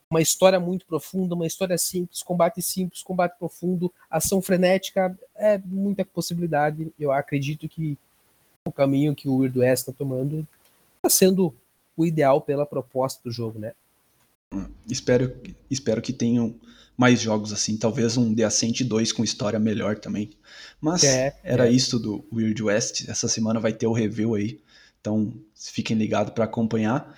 uma 0.10 0.22
história 0.22 0.60
muito 0.60 0.86
profunda, 0.86 1.36
uma 1.36 1.46
história 1.46 1.78
simples, 1.78 2.24
combate 2.24 2.62
simples, 2.62 3.04
combate 3.04 3.38
profundo, 3.38 3.94
ação 4.10 4.42
frenética, 4.42 5.18
é 5.36 5.58
muita 5.58 6.04
possibilidade. 6.04 6.92
Eu 7.00 7.12
acredito 7.12 7.70
que 7.70 7.98
o 8.66 8.72
caminho 8.72 9.16
que 9.16 9.30
o 9.30 9.38
Weird 9.38 9.60
West 9.60 9.82
está 9.82 9.94
tomando 9.94 10.48
está 10.98 11.10
sendo 11.10 11.54
o 11.96 12.06
ideal 12.06 12.42
pela 12.42 12.66
proposta 12.66 13.22
do 13.24 13.32
jogo, 13.32 13.60
né? 13.60 13.74
Espero, 14.88 15.36
espero 15.70 16.02
que 16.02 16.12
tenham 16.12 16.56
mais 17.00 17.22
jogos 17.22 17.54
assim, 17.54 17.78
talvez 17.78 18.18
um 18.18 18.36
The 18.36 18.44
Ascent 18.44 18.82
2 18.82 19.14
com 19.14 19.24
história 19.24 19.58
melhor 19.58 19.98
também. 19.98 20.32
Mas 20.82 21.06
é, 21.06 21.34
era 21.42 21.70
é. 21.70 21.72
isso 21.72 21.98
do 21.98 22.26
Weird 22.30 22.62
West. 22.62 23.08
Essa 23.08 23.30
semana 23.30 23.58
vai 23.58 23.72
ter 23.72 23.88
o 23.88 23.94
review 23.94 24.36
aí, 24.36 24.60
então 25.00 25.32
fiquem 25.56 25.96
ligados 25.96 26.34
para 26.34 26.44
acompanhar. 26.44 27.18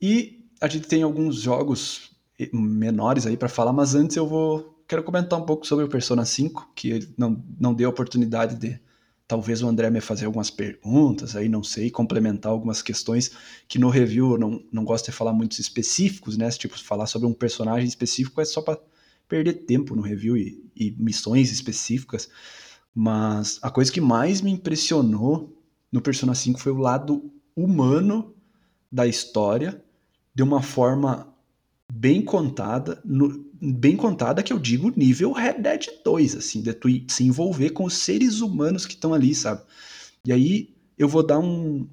E 0.00 0.44
a 0.60 0.68
gente 0.68 0.86
tem 0.86 1.02
alguns 1.02 1.40
jogos 1.40 2.12
menores 2.52 3.26
aí 3.26 3.36
para 3.36 3.48
falar, 3.48 3.72
mas 3.72 3.96
antes 3.96 4.16
eu 4.16 4.24
vou 4.24 4.78
quero 4.86 5.02
comentar 5.02 5.36
um 5.36 5.44
pouco 5.44 5.66
sobre 5.66 5.84
o 5.84 5.88
Persona 5.88 6.24
5, 6.24 6.70
que 6.72 7.08
não, 7.18 7.44
não 7.58 7.74
deu 7.74 7.90
oportunidade 7.90 8.54
de 8.54 8.80
talvez 9.26 9.64
o 9.64 9.68
André 9.68 9.90
me 9.90 10.00
fazer 10.00 10.26
algumas 10.26 10.48
perguntas, 10.48 11.34
aí 11.34 11.48
não 11.48 11.64
sei, 11.64 11.90
complementar 11.90 12.52
algumas 12.52 12.82
questões 12.82 13.32
que 13.66 13.80
no 13.80 13.90
review 13.90 14.32
eu 14.32 14.38
não, 14.38 14.62
não 14.72 14.84
gosto 14.84 15.06
de 15.06 15.12
falar 15.12 15.32
muitos 15.32 15.58
específicos, 15.58 16.38
né? 16.38 16.48
Tipo, 16.50 16.78
falar 16.78 17.06
sobre 17.06 17.26
um 17.26 17.34
personagem 17.34 17.88
específico 17.88 18.40
é 18.40 18.44
só 18.44 18.62
para 18.62 18.78
perder 19.28 19.52
tempo 19.66 19.94
no 19.94 20.02
review 20.02 20.36
e, 20.36 20.62
e, 20.74 20.90
missões 20.98 21.52
específicas. 21.52 22.28
Mas 22.94 23.58
a 23.62 23.70
coisa 23.70 23.92
que 23.92 24.00
mais 24.00 24.40
me 24.40 24.50
impressionou 24.50 25.56
no 25.92 26.00
Persona 26.00 26.34
5 26.34 26.58
foi 26.58 26.72
o 26.72 26.78
lado 26.78 27.30
humano 27.54 28.34
da 28.90 29.06
história, 29.06 29.82
de 30.34 30.42
uma 30.42 30.62
forma 30.62 31.32
bem 31.92 32.22
contada, 32.22 33.00
no, 33.04 33.44
bem 33.60 33.96
contada 33.96 34.42
que 34.42 34.52
eu 34.52 34.58
digo 34.58 34.92
nível 34.96 35.32
Red 35.32 35.60
Dead 35.60 35.86
2, 36.04 36.36
assim, 36.36 36.62
de 36.62 36.72
tu 36.72 36.88
se 37.08 37.24
envolver 37.24 37.70
com 37.70 37.84
os 37.84 37.94
seres 37.94 38.40
humanos 38.40 38.86
que 38.86 38.94
estão 38.94 39.14
ali, 39.14 39.34
sabe? 39.34 39.62
E 40.26 40.32
aí 40.32 40.74
eu 40.96 41.08
vou 41.08 41.22
dar 41.22 41.38
um 41.38 41.88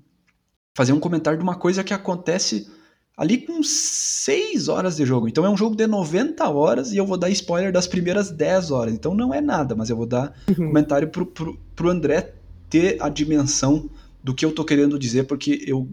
fazer 0.75 0.91
um 0.91 0.99
comentário 0.99 1.39
de 1.39 1.43
uma 1.43 1.55
coisa 1.55 1.83
que 1.83 1.93
acontece 1.93 2.69
ali 3.17 3.37
com 3.37 3.63
6 3.63 4.67
horas 4.67 4.97
de 4.97 5.05
jogo. 5.05 5.27
Então 5.27 5.45
é 5.45 5.49
um 5.49 5.57
jogo 5.57 5.75
de 5.75 5.87
90 5.87 6.47
horas 6.49 6.91
e 6.91 6.97
eu 6.97 7.05
vou 7.05 7.17
dar 7.17 7.29
spoiler 7.29 7.71
das 7.71 7.87
primeiras 7.87 8.29
10 8.29 8.71
horas. 8.71 8.93
Então 8.93 9.15
não 9.15 9.33
é 9.33 9.39
nada, 9.39 9.75
mas 9.75 9.89
eu 9.89 9.95
vou 9.95 10.05
dar 10.05 10.33
uhum. 10.49 10.67
comentário 10.67 11.09
pro, 11.09 11.25
pro, 11.25 11.57
pro 11.75 11.89
André 11.89 12.33
ter 12.69 13.01
a 13.01 13.09
dimensão 13.09 13.89
do 14.23 14.33
que 14.33 14.43
eu 14.43 14.51
tô 14.51 14.65
querendo 14.65 14.99
dizer, 14.99 15.25
porque 15.25 15.63
eu 15.65 15.87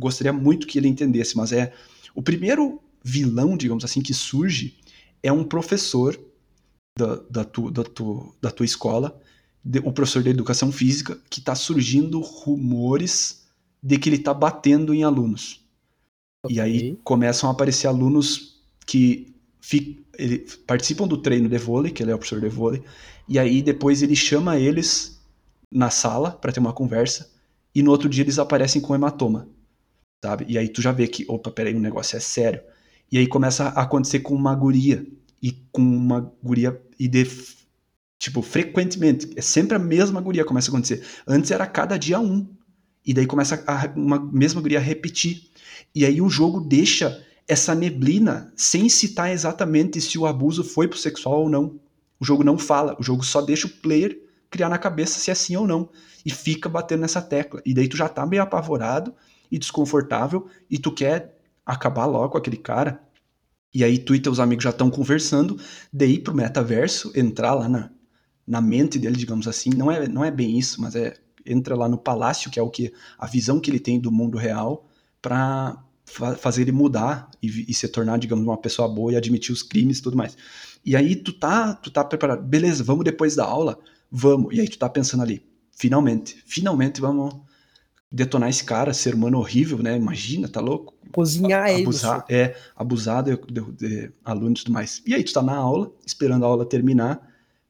gostaria 0.00 0.32
muito 0.32 0.66
que 0.66 0.78
ele 0.78 0.88
entendesse, 0.88 1.36
mas 1.36 1.52
é 1.52 1.72
o 2.14 2.22
primeiro 2.22 2.80
vilão, 3.04 3.56
digamos 3.56 3.84
assim, 3.84 4.00
que 4.00 4.14
surge 4.14 4.76
é 5.22 5.30
um 5.30 5.44
professor 5.44 6.18
da, 6.98 7.16
da, 7.30 7.44
tu, 7.44 7.70
da, 7.70 7.84
tu, 7.84 8.34
da 8.40 8.50
tua 8.50 8.64
escola, 8.64 9.20
de, 9.64 9.78
o 9.80 9.92
professor 9.92 10.22
de 10.22 10.30
educação 10.30 10.72
física, 10.72 11.18
que 11.28 11.40
está 11.40 11.54
surgindo 11.54 12.20
rumores 12.20 13.46
de 13.82 13.98
que 13.98 14.08
ele 14.08 14.16
está 14.16 14.34
batendo 14.34 14.92
em 14.94 15.04
alunos. 15.04 15.64
Okay. 16.42 16.56
E 16.56 16.60
aí 16.60 16.96
começam 17.04 17.48
a 17.50 17.52
aparecer 17.52 17.86
alunos 17.86 18.60
que 18.86 19.34
fi, 19.60 20.04
ele, 20.18 20.38
participam 20.66 21.06
do 21.06 21.18
treino 21.18 21.48
de 21.48 21.58
vôlei, 21.58 21.92
que 21.92 22.02
ele 22.02 22.10
é 22.10 22.14
o 22.14 22.18
professor 22.18 22.40
de 22.40 22.48
vôlei, 22.48 22.82
e 23.28 23.38
aí 23.38 23.62
depois 23.62 24.02
ele 24.02 24.16
chama 24.16 24.58
eles 24.58 25.20
na 25.70 25.90
sala 25.90 26.32
para 26.32 26.52
ter 26.52 26.60
uma 26.60 26.72
conversa, 26.72 27.30
e 27.74 27.82
no 27.82 27.90
outro 27.90 28.08
dia 28.08 28.24
eles 28.24 28.38
aparecem 28.38 28.80
com 28.80 28.94
hematoma, 28.94 29.48
sabe? 30.24 30.46
E 30.48 30.58
aí 30.58 30.68
tu 30.68 30.82
já 30.82 30.92
vê 30.92 31.06
que, 31.08 31.24
opa, 31.28 31.50
peraí, 31.50 31.74
o 31.74 31.80
negócio 31.80 32.16
é 32.16 32.20
sério. 32.20 32.62
E 33.12 33.18
aí 33.18 33.26
começa 33.26 33.64
a 33.68 33.82
acontecer 33.82 34.20
com 34.20 34.34
uma 34.34 34.54
guria. 34.54 35.06
E 35.42 35.52
com 35.72 35.82
uma 35.82 36.32
guria. 36.42 36.80
E 36.98 37.08
de, 37.08 37.24
tipo, 38.18 38.42
frequentemente. 38.42 39.30
É 39.36 39.40
sempre 39.42 39.76
a 39.76 39.78
mesma 39.78 40.20
guria 40.20 40.44
começa 40.44 40.70
a 40.70 40.72
acontecer. 40.72 41.04
Antes 41.26 41.50
era 41.50 41.66
cada 41.66 41.96
dia 41.96 42.20
um. 42.20 42.46
E 43.10 43.12
daí 43.12 43.26
começa 43.26 43.60
a, 43.66 43.92
uma 43.96 44.20
mesma 44.20 44.60
guria 44.60 44.78
a 44.78 44.80
repetir. 44.80 45.50
E 45.92 46.06
aí 46.06 46.22
o 46.22 46.28
jogo 46.28 46.60
deixa 46.60 47.20
essa 47.48 47.74
neblina 47.74 48.52
sem 48.54 48.88
citar 48.88 49.32
exatamente 49.32 50.00
se 50.00 50.16
o 50.16 50.26
abuso 50.26 50.62
foi 50.62 50.86
pro 50.86 50.96
sexual 50.96 51.42
ou 51.42 51.48
não. 51.48 51.80
O 52.20 52.24
jogo 52.24 52.44
não 52.44 52.56
fala. 52.56 52.96
O 53.00 53.02
jogo 53.02 53.24
só 53.24 53.42
deixa 53.42 53.66
o 53.66 53.70
player 53.70 54.16
criar 54.48 54.68
na 54.68 54.78
cabeça 54.78 55.18
se 55.18 55.28
é 55.28 55.34
sim 55.34 55.56
ou 55.56 55.66
não. 55.66 55.88
E 56.24 56.30
fica 56.30 56.68
batendo 56.68 57.00
nessa 57.00 57.20
tecla. 57.20 57.60
E 57.66 57.74
daí 57.74 57.88
tu 57.88 57.96
já 57.96 58.08
tá 58.08 58.24
meio 58.24 58.44
apavorado 58.44 59.12
e 59.50 59.58
desconfortável. 59.58 60.46
E 60.70 60.78
tu 60.78 60.92
quer 60.92 61.36
acabar 61.66 62.06
logo 62.06 62.28
com 62.28 62.38
aquele 62.38 62.58
cara. 62.58 63.02
E 63.74 63.82
aí 63.82 63.98
tu 63.98 64.14
e 64.14 64.20
teus 64.20 64.38
amigos 64.38 64.62
já 64.62 64.70
estão 64.70 64.88
conversando 64.88 65.58
ir 65.92 66.20
pro 66.20 66.32
metaverso, 66.32 67.10
entrar 67.16 67.54
lá 67.54 67.68
na, 67.68 67.90
na 68.46 68.60
mente 68.60 69.00
dele, 69.00 69.16
digamos 69.16 69.48
assim. 69.48 69.70
Não 69.70 69.90
é, 69.90 70.06
não 70.06 70.24
é 70.24 70.30
bem 70.30 70.56
isso, 70.56 70.80
mas 70.80 70.94
é 70.94 71.16
entra 71.44 71.74
lá 71.76 71.88
no 71.88 71.98
palácio, 71.98 72.50
que 72.50 72.58
é 72.58 72.62
o 72.62 72.70
que 72.70 72.92
a 73.18 73.26
visão 73.26 73.60
que 73.60 73.70
ele 73.70 73.80
tem 73.80 73.98
do 73.98 74.10
mundo 74.10 74.38
real, 74.38 74.86
para 75.20 75.82
fa 76.04 76.34
fazer 76.34 76.62
ele 76.62 76.72
mudar 76.72 77.30
e, 77.42 77.66
e, 77.68 77.74
se 77.74 77.86
tornar, 77.88 78.18
digamos, 78.18 78.44
uma 78.44 78.56
pessoa 78.56 78.88
boa 78.88 79.12
e 79.12 79.16
admitir 79.16 79.52
os 79.52 79.62
crimes 79.62 79.98
e 79.98 80.02
tudo 80.02 80.16
mais. 80.16 80.36
E 80.84 80.96
aí 80.96 81.14
tu 81.14 81.32
tá, 81.32 81.74
tu 81.74 81.90
tá 81.90 82.02
preparado, 82.04 82.42
beleza, 82.42 82.82
vamos 82.82 83.04
depois 83.04 83.36
da 83.36 83.44
aula? 83.44 83.78
Vamos. 84.10 84.54
E 84.54 84.60
aí 84.60 84.68
tu 84.68 84.78
tá 84.78 84.88
pensando 84.88 85.22
ali, 85.22 85.44
finalmente, 85.70 86.42
finalmente 86.46 87.00
vamos 87.00 87.34
detonar 88.10 88.48
esse 88.48 88.64
cara, 88.64 88.92
ser 88.92 89.14
humano 89.14 89.38
horrível, 89.38 89.78
né? 89.78 89.96
Imagina, 89.96 90.48
tá 90.48 90.60
louco? 90.60 90.94
Cozinhar 91.12 91.68
ele. 91.70 91.82
Abusar, 91.82 92.24
é, 92.28 92.56
abusar 92.74 93.22
de, 93.22 93.36
de, 93.36 93.72
de, 93.72 94.12
alunos 94.24 94.60
e 94.60 94.64
tudo 94.64 94.74
mais. 94.74 95.02
E 95.06 95.14
aí 95.14 95.22
tu 95.22 95.32
tá 95.32 95.42
na 95.42 95.56
aula, 95.56 95.92
esperando 96.04 96.44
a 96.44 96.48
aula 96.48 96.66
terminar, 96.66 97.20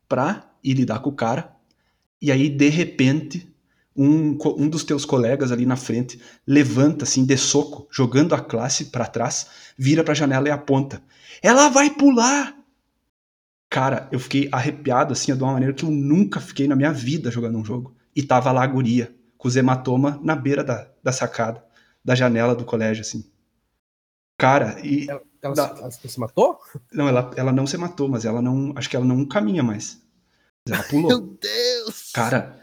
pra 0.08 0.50
ir 0.64 0.74
lidar 0.74 1.00
com 1.00 1.10
o 1.10 1.14
cara, 1.14 1.54
e 2.22 2.30
aí, 2.30 2.50
de 2.50 2.68
repente, 2.68 3.49
um, 3.96 4.36
um 4.56 4.68
dos 4.68 4.84
teus 4.84 5.04
colegas 5.04 5.52
ali 5.52 5.66
na 5.66 5.76
frente 5.76 6.20
levanta, 6.46 7.04
assim, 7.04 7.24
de 7.24 7.36
soco, 7.36 7.88
jogando 7.90 8.34
a 8.34 8.40
classe 8.40 8.86
para 8.86 9.06
trás, 9.06 9.48
vira 9.76 10.04
pra 10.04 10.14
janela 10.14 10.48
e 10.48 10.50
aponta. 10.50 11.02
Ela 11.42 11.68
vai 11.68 11.90
pular! 11.90 12.56
Cara, 13.68 14.08
eu 14.10 14.18
fiquei 14.18 14.48
arrepiado, 14.50 15.12
assim, 15.12 15.34
de 15.34 15.42
uma 15.42 15.52
maneira 15.52 15.74
que 15.74 15.84
eu 15.84 15.90
nunca 15.90 16.40
fiquei 16.40 16.66
na 16.66 16.74
minha 16.74 16.92
vida 16.92 17.30
jogando 17.30 17.58
um 17.58 17.64
jogo. 17.64 17.94
E 18.14 18.22
tava 18.22 18.50
lá 18.50 18.64
a 18.64 18.66
guria, 18.66 19.14
com 19.38 19.46
os 19.46 19.56
hematoma 19.56 20.18
na 20.22 20.34
beira 20.34 20.64
da, 20.64 20.90
da 21.02 21.12
sacada, 21.12 21.64
da 22.04 22.14
janela 22.14 22.54
do 22.54 22.64
colégio, 22.64 23.02
assim. 23.02 23.24
Cara, 24.36 24.76
e. 24.82 25.08
Ela, 25.08 25.22
ela, 25.40 25.54
da... 25.54 25.74
ela, 25.78 25.90
se 25.90 26.18
matou? 26.18 26.58
Não, 26.92 27.06
ela, 27.06 27.30
ela 27.36 27.52
não 27.52 27.66
se 27.66 27.76
matou, 27.76 28.08
mas 28.08 28.24
ela 28.24 28.42
não. 28.42 28.72
Acho 28.74 28.90
que 28.90 28.96
ela 28.96 29.04
não 29.04 29.24
caminha 29.24 29.62
mais. 29.62 30.02
Ela 30.68 30.82
pulou. 30.82 31.08
Meu 31.08 31.20
Deus! 31.20 32.10
Cara, 32.12 32.59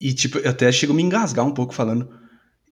e 0.00 0.12
tipo, 0.12 0.38
eu 0.38 0.50
até 0.50 0.70
chego 0.70 0.92
a 0.92 0.96
me 0.96 1.02
engasgar 1.02 1.44
um 1.44 1.54
pouco 1.54 1.74
falando. 1.74 2.08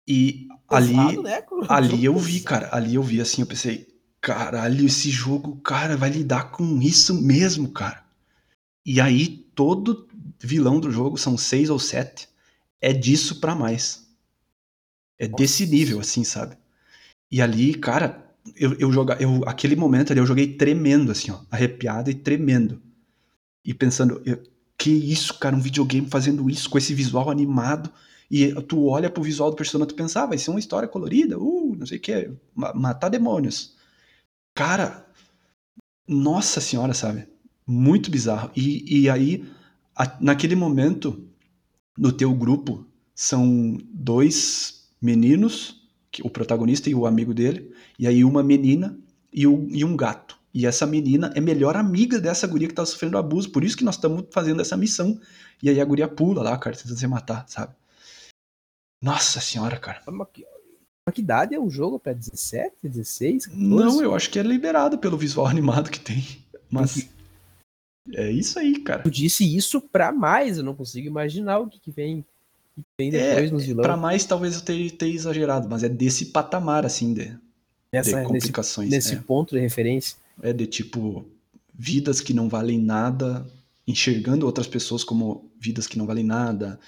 E 0.07 0.47
ali, 0.69 1.21
né? 1.21 1.43
ali 1.69 2.05
eu 2.05 2.17
vi, 2.17 2.41
cara, 2.41 2.69
ali 2.71 2.95
eu 2.95 3.03
vi 3.03 3.21
assim, 3.21 3.41
eu 3.41 3.47
pensei, 3.47 3.87
caralho, 4.19 4.85
esse 4.85 5.09
jogo, 5.09 5.57
cara, 5.57 5.95
vai 5.95 6.09
lidar 6.09 6.51
com 6.51 6.81
isso 6.81 7.21
mesmo, 7.21 7.71
cara. 7.71 8.03
E 8.85 8.99
aí 8.99 9.27
todo 9.55 10.07
vilão 10.41 10.79
do 10.79 10.91
jogo, 10.91 11.17
são 11.17 11.37
seis 11.37 11.69
ou 11.69 11.79
sete, 11.79 12.27
é 12.81 12.91
disso 12.91 13.39
para 13.39 13.55
mais. 13.55 14.05
É 15.17 15.27
desse 15.27 15.65
nível, 15.65 15.99
assim, 15.99 16.23
sabe? 16.23 16.57
E 17.31 17.41
ali, 17.41 17.73
cara, 17.75 18.29
eu, 18.55 18.73
eu 18.73 18.91
joga, 18.91 19.15
eu 19.21 19.41
aquele 19.47 19.75
momento 19.75 20.11
ali 20.11 20.19
eu 20.19 20.25
joguei 20.25 20.55
tremendo, 20.55 21.11
assim, 21.11 21.31
ó, 21.31 21.39
arrepiado 21.49 22.09
e 22.09 22.13
tremendo. 22.13 22.81
E 23.63 23.73
pensando, 23.73 24.21
eu, 24.25 24.43
que 24.77 24.89
isso, 24.89 25.37
cara, 25.39 25.55
um 25.55 25.61
videogame 25.61 26.07
fazendo 26.09 26.49
isso 26.49 26.69
com 26.69 26.77
esse 26.77 26.93
visual 26.93 27.29
animado. 27.29 27.91
E 28.29 28.51
tu 28.63 28.87
olha 28.87 29.09
pro 29.09 29.23
visual 29.23 29.51
do 29.51 29.55
personagem, 29.55 29.93
tu 29.93 29.95
pensa, 29.95 30.23
ah, 30.23 30.25
vai 30.25 30.37
ser 30.37 30.49
uma 30.49 30.59
história 30.59 30.87
colorida, 30.87 31.37
uh, 31.37 31.75
não 31.77 31.85
sei 31.85 31.97
o 31.97 32.01
que, 32.01 32.31
matar 32.55 33.09
demônios. 33.09 33.75
Cara, 34.55 35.05
nossa 36.07 36.59
senhora, 36.59 36.93
sabe? 36.93 37.27
Muito 37.65 38.09
bizarro. 38.09 38.51
E, 38.55 39.01
e 39.01 39.09
aí, 39.09 39.45
a, 39.95 40.17
naquele 40.19 40.55
momento, 40.55 41.27
no 41.97 42.11
teu 42.11 42.33
grupo, 42.33 42.85
são 43.13 43.77
dois 43.93 44.89
meninos, 45.01 45.87
o 46.23 46.29
protagonista 46.29 46.89
e 46.89 46.95
o 46.95 47.05
amigo 47.05 47.33
dele, 47.33 47.71
e 47.99 48.07
aí 48.07 48.23
uma 48.23 48.41
menina 48.41 48.97
e, 49.31 49.45
o, 49.45 49.67
e 49.69 49.83
um 49.83 49.95
gato. 49.95 50.37
E 50.53 50.67
essa 50.67 50.85
menina 50.85 51.33
é 51.35 51.41
melhor 51.41 51.75
amiga 51.75 52.19
dessa 52.19 52.45
guria 52.45 52.67
que 52.67 52.75
tá 52.75 52.85
sofrendo 52.85 53.17
abuso, 53.17 53.49
por 53.49 53.63
isso 53.63 53.75
que 53.75 53.83
nós 53.83 53.95
estamos 53.95 54.25
fazendo 54.29 54.61
essa 54.61 54.77
missão. 54.77 55.19
E 55.61 55.69
aí 55.69 55.81
a 55.81 55.85
guria 55.85 56.07
pula 56.07 56.43
lá, 56.43 56.55
cara, 56.57 56.75
tentando 56.75 56.97
se 56.97 57.07
matar, 57.07 57.45
sabe? 57.47 57.73
Nossa 59.01 59.41
senhora, 59.41 59.77
cara. 59.77 60.01
Mas 60.07 60.27
que, 60.31 60.45
que 61.13 61.21
idade 61.21 61.55
é 61.55 61.59
o 61.59 61.69
jogo? 61.69 61.99
Pra 61.99 62.13
17, 62.13 62.75
16? 62.83 63.47
14? 63.47 63.67
Não, 63.67 64.01
eu 64.01 64.13
acho 64.13 64.29
que 64.29 64.37
é 64.37 64.43
liberado 64.43 64.97
pelo 64.97 65.17
visual 65.17 65.47
animado 65.47 65.89
que 65.89 65.99
tem. 65.99 66.23
Mas. 66.69 67.09
É 68.13 68.29
isso 68.29 68.59
aí, 68.59 68.79
cara. 68.79 69.01
Eu 69.05 69.11
disse 69.11 69.43
isso 69.55 69.81
pra 69.81 70.11
mais, 70.11 70.57
eu 70.57 70.63
não 70.63 70.75
consigo 70.75 71.07
imaginar 71.07 71.59
o 71.59 71.67
que, 71.67 71.79
que 71.79 71.89
vem, 71.89 72.23
que 72.75 72.83
vem 72.97 73.11
depois 73.11 73.49
é, 73.49 73.51
nos 73.51 73.65
vilões. 73.65 73.87
Pra 73.87 73.97
mais, 73.97 74.25
talvez 74.25 74.55
eu 74.55 74.61
tenha, 74.61 74.91
tenha, 74.91 75.15
exagerado, 75.15 75.69
mas 75.69 75.83
é 75.83 75.89
desse 75.89 76.27
patamar, 76.27 76.85
assim, 76.85 77.13
de, 77.13 77.37
Nessa, 77.91 78.19
de 78.19 78.27
complicações. 78.27 78.89
Nesse, 78.89 79.09
nesse 79.09 79.21
é. 79.21 79.25
ponto 79.25 79.55
de 79.55 79.61
referência. 79.61 80.17
É 80.41 80.51
de 80.51 80.65
tipo, 80.65 81.29
vidas 81.73 82.21
que 82.21 82.33
não 82.33 82.49
valem 82.49 82.79
nada, 82.79 83.45
enxergando 83.87 84.45
outras 84.45 84.67
pessoas 84.67 85.03
como 85.03 85.51
vidas 85.59 85.87
que 85.87 85.97
não 85.97 86.05
valem 86.05 86.23
nada, 86.23 86.79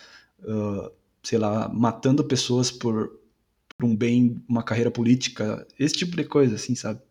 uh, 0.42 0.92
sei 1.24 1.38
lá, 1.38 1.68
matando 1.70 2.24
pessoas 2.24 2.72
por, 2.72 3.20
por 3.78 3.86
um 3.86 3.96
bem, 3.96 4.42
uma 4.48 4.64
carreira 4.64 4.92
política, 4.92 5.66
esse 5.78 5.96
tipo 5.96 6.16
de 6.16 6.24
coisa, 6.24 6.56
assim, 6.56 6.76
sabe? 6.76 7.02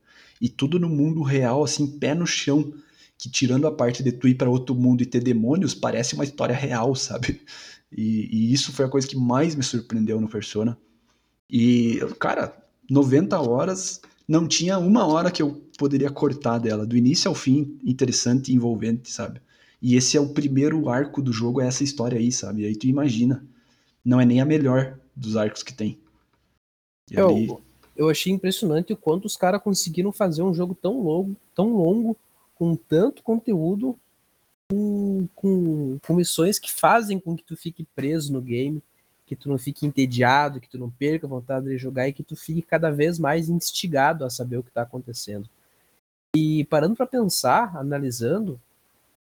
E 0.41 0.49
tudo 0.49 0.79
no 0.79 0.89
mundo 0.89 1.23
real, 1.23 1.65
assim, 1.65 1.99
pé 1.99 2.15
no 2.15 2.27
chão, 2.27 2.73
que 3.19 3.31
tirando 3.31 3.67
a 3.67 3.73
parte 3.73 4.03
de 4.03 4.13
tu 4.13 4.29
ir 4.29 4.35
para 4.35 4.51
outro 4.51 4.75
mundo 4.75 5.03
e 5.03 5.07
ter 5.07 5.21
demônios, 5.21 5.75
parece 5.75 6.15
uma 6.15 6.25
história 6.25 6.55
real, 6.55 6.95
sabe? 6.95 7.41
E, 7.97 8.29
e, 8.33 8.53
isso 8.53 8.73
foi 8.73 8.87
a 8.87 8.89
coisa 8.89 9.07
que 9.07 9.17
mais 9.17 9.55
me 9.55 9.63
surpreendeu 9.63 10.21
no 10.21 10.29
Persona. 10.29 10.77
E, 11.49 12.01
cara, 12.19 12.61
90 12.91 13.39
horas, 13.39 14.01
não 14.27 14.49
tinha 14.49 14.79
uma 14.79 15.07
hora 15.07 15.31
que 15.31 15.41
eu 15.41 15.64
poderia 15.79 16.11
cortar 16.11 16.59
dela, 16.59 16.87
do 16.87 16.97
início 16.97 17.29
ao 17.29 17.35
fim, 17.35 17.79
interessante 17.85 18.51
e 18.51 18.55
envolvente, 18.55 19.11
sabe? 19.11 19.41
E 19.81 19.97
esse 19.97 20.17
é 20.17 20.21
o 20.21 20.31
primeiro 20.31 20.89
arco 20.89 21.21
do 21.21 21.33
jogo, 21.33 21.61
é 21.61 21.67
essa 21.67 21.85
história 21.85 22.19
aí, 22.19 22.33
sabe? 22.33 22.63
E 22.63 22.67
aí 22.67 22.77
tu 22.77 22.87
imagina, 22.87 23.45
não 24.05 24.21
é 24.21 24.25
nem 24.25 24.41
a 24.41 24.45
melhor 24.45 24.99
dos 25.15 25.37
arcos 25.37 25.63
que 25.63 25.75
tem. 25.75 25.99
Eu, 27.11 27.29
ali... 27.29 27.49
eu 27.97 28.09
achei 28.09 28.33
impressionante 28.33 28.93
o 28.93 28.97
quanto 28.97 29.27
os 29.27 29.37
caras 29.37 29.63
conseguiram 29.63 30.11
fazer 30.11 30.43
um 30.43 30.55
jogo 30.55 30.75
tão 30.75 31.03
longo, 31.03 31.37
tão 31.55 31.75
longo, 31.77 32.17
com 32.55 32.75
tanto 32.77 33.23
conteúdo, 33.23 33.99
com, 34.71 35.29
com, 35.35 35.99
com 36.07 36.15
missões 36.15 36.59
que 36.59 36.73
fazem 36.73 37.19
com 37.19 37.37
que 37.37 37.45
tu 37.45 37.57
fique 37.57 37.87
preso 37.95 38.33
no 38.33 38.41
game 38.41 38.83
que 39.27 39.35
tu 39.35 39.49
não 39.49 39.59
fique 39.59 39.87
entediado, 39.87 40.61
que 40.61 40.69
tu 40.69 40.79
não 40.79 40.91
perca 40.91 41.27
a 41.27 41.31
vontade 41.31 41.67
de 41.67 41.79
jogar 41.79 42.09
e 42.09 42.13
que 42.13 42.23
tu 42.23 42.37
fique 42.37 42.63
cada 42.63 42.91
vez 42.91 43.19
mais 43.19 43.49
instigado 43.49 44.25
a 44.25 44.31
saber 44.31 44.59
o 44.59 44.63
que 44.63 44.69
está 44.69 44.83
acontecendo. 44.83 45.49
E 46.35 46.65
parando 46.65 46.97
para 46.97 47.07
pensar, 47.07 47.77
analisando 47.77 48.61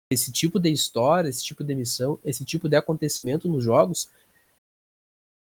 esse 0.10 0.32
tipo 0.32 0.60
de 0.60 0.72
história, 0.72 1.28
esse 1.28 1.44
tipo 1.44 1.64
de 1.64 1.76
missão, 1.76 2.20
esse 2.24 2.46
tipo 2.46 2.70
de 2.70 2.76
acontecimento 2.76 3.50
nos 3.50 3.64
jogos, 3.64 4.10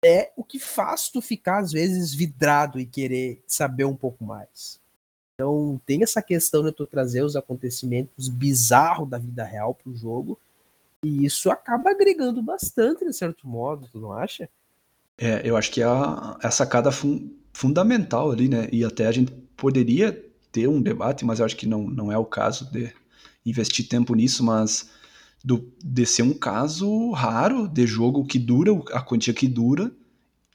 é 0.03 0.31
o 0.35 0.43
que 0.43 0.59
faz 0.59 1.09
tu 1.09 1.21
ficar 1.21 1.59
às 1.59 1.71
vezes 1.71 2.13
vidrado 2.13 2.79
e 2.79 2.85
querer 2.85 3.41
saber 3.47 3.85
um 3.85 3.95
pouco 3.95 4.23
mais. 4.23 4.81
Então 5.35 5.79
tem 5.85 6.03
essa 6.03 6.21
questão 6.21 6.63
de 6.63 6.71
tu 6.71 6.85
trazer 6.85 7.23
os 7.23 7.35
acontecimentos 7.35 8.27
bizarros 8.29 9.09
da 9.09 9.17
vida 9.17 9.43
real 9.43 9.73
pro 9.73 9.95
jogo 9.95 10.39
e 11.03 11.25
isso 11.25 11.51
acaba 11.51 11.91
agregando 11.91 12.41
bastante, 12.41 13.05
de 13.05 13.13
certo 13.13 13.47
modo, 13.47 13.87
tu 13.91 13.99
não 13.99 14.13
acha? 14.13 14.49
É, 15.17 15.47
eu 15.47 15.55
acho 15.57 15.71
que 15.71 15.81
é 15.81 15.85
a, 15.85 16.37
a 16.41 16.51
sacada 16.51 16.91
fun, 16.91 17.29
fundamental 17.51 18.31
ali, 18.31 18.47
né? 18.47 18.67
E 18.71 18.83
até 18.83 19.05
a 19.07 19.11
gente 19.11 19.31
poderia 19.55 20.32
ter 20.53 20.69
um 20.69 20.81
debate, 20.81 21.25
mas 21.25 21.39
eu 21.39 21.45
acho 21.45 21.57
que 21.57 21.67
não, 21.67 21.83
não 21.83 22.11
é 22.11 22.17
o 22.17 22.23
caso 22.23 22.71
de 22.71 22.93
investir 23.45 23.87
tempo 23.89 24.13
nisso, 24.15 24.43
mas 24.43 24.89
do, 25.43 25.67
de 25.83 26.05
ser 26.05 26.21
um 26.21 26.33
caso 26.33 27.11
raro 27.11 27.67
de 27.67 27.85
jogo 27.85 28.23
que 28.23 28.39
dura 28.39 28.71
a 28.93 29.01
quantia 29.01 29.33
que 29.33 29.47
dura 29.47 29.91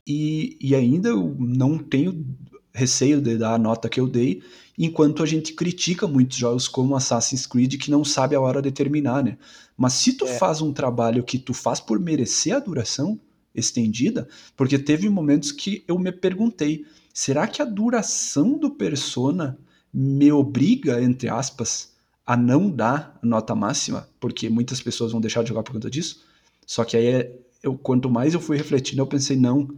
e, 0.07 0.57
e 0.61 0.75
ainda 0.75 1.11
eu 1.11 1.37
não 1.39 1.77
tenho 1.77 2.25
receio 2.73 3.21
de 3.21 3.37
dar 3.37 3.55
a 3.55 3.59
nota 3.59 3.89
que 3.89 3.99
eu 3.99 4.07
dei, 4.07 4.41
enquanto 4.79 5.23
a 5.23 5.27
gente 5.27 5.53
critica 5.53 6.07
muitos 6.07 6.39
jogos 6.39 6.69
como 6.69 6.95
Assassin's 6.95 7.45
Creed 7.45 7.77
que 7.77 7.91
não 7.91 8.05
sabe 8.05 8.37
a 8.37 8.41
hora 8.41 8.63
de 8.63 8.71
terminar, 8.71 9.25
né? 9.25 9.37
Mas 9.77 9.95
se 9.95 10.13
tu 10.13 10.25
é. 10.27 10.39
faz 10.39 10.63
um 10.63 10.73
trabalho 10.73 11.25
que 11.25 11.39
tu 11.39 11.53
faz 11.53 11.81
por 11.81 11.99
merecer 11.99 12.55
a 12.55 12.61
duração 12.61 13.21
estendida, 13.53 14.29
porque 14.57 14.79
teve 14.79 15.09
momentos 15.09 15.51
que 15.51 15.83
eu 15.89 15.99
me 15.99 16.13
perguntei, 16.13 16.87
será 17.13 17.49
que 17.49 17.61
a 17.61 17.65
duração 17.65 18.57
do 18.57 18.71
Persona 18.71 19.59
me 19.93 20.31
obriga, 20.31 21.03
entre 21.03 21.29
aspas, 21.29 21.93
a 22.27 22.37
não 22.37 22.71
dar 22.71 23.19
nota 23.23 23.55
máxima, 23.55 24.09
porque 24.21 24.49
muitas 24.51 24.81
pessoas 24.81 25.13
vão 25.13 25.21
deixar 25.21 25.43
de 25.43 25.49
jogar 25.49 25.63
por 25.63 25.73
conta 25.73 25.91
disso? 25.91 26.23
Só 26.67 26.85
que 26.85 26.97
aí, 26.97 27.31
eu, 27.63 27.77
quanto 27.77 28.11
mais 28.11 28.35
eu 28.35 28.41
fui 28.41 28.57
refletindo, 28.57 29.01
eu 29.01 29.07
pensei, 29.07 29.37
não, 29.37 29.69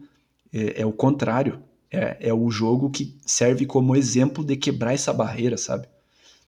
é, 0.53 0.83
é 0.83 0.87
o 0.87 0.93
contrário 0.93 1.63
é, 1.91 2.29
é 2.29 2.35
o 2.35 2.51
jogo 2.51 2.91
que 2.91 3.17
serve 3.27 3.67
como 3.67 3.97
exemplo 3.97 4.45
de 4.45 4.57
quebrar 4.57 4.95
essa 4.95 5.13
barreira, 5.13 5.57
sabe? 5.57 5.89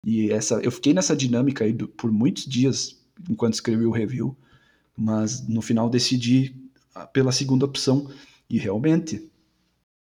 E 0.04 0.32
essa, 0.32 0.56
eu 0.56 0.72
fiquei 0.72 0.94
nessa 0.94 1.16
dinâmica 1.16 1.64
aí 1.64 1.74
por 1.74 2.12
muitos 2.12 2.46
dias 2.46 2.98
enquanto 3.30 3.54
escrevi 3.54 3.86
o 3.86 3.92
review, 3.92 4.36
mas 4.96 5.48
no 5.48 5.62
final 5.62 5.90
decidi 5.90 6.56
pela 7.14 7.32
segunda 7.32 7.66
opção. 7.66 8.10
E 8.50 8.58
realmente 8.58 9.30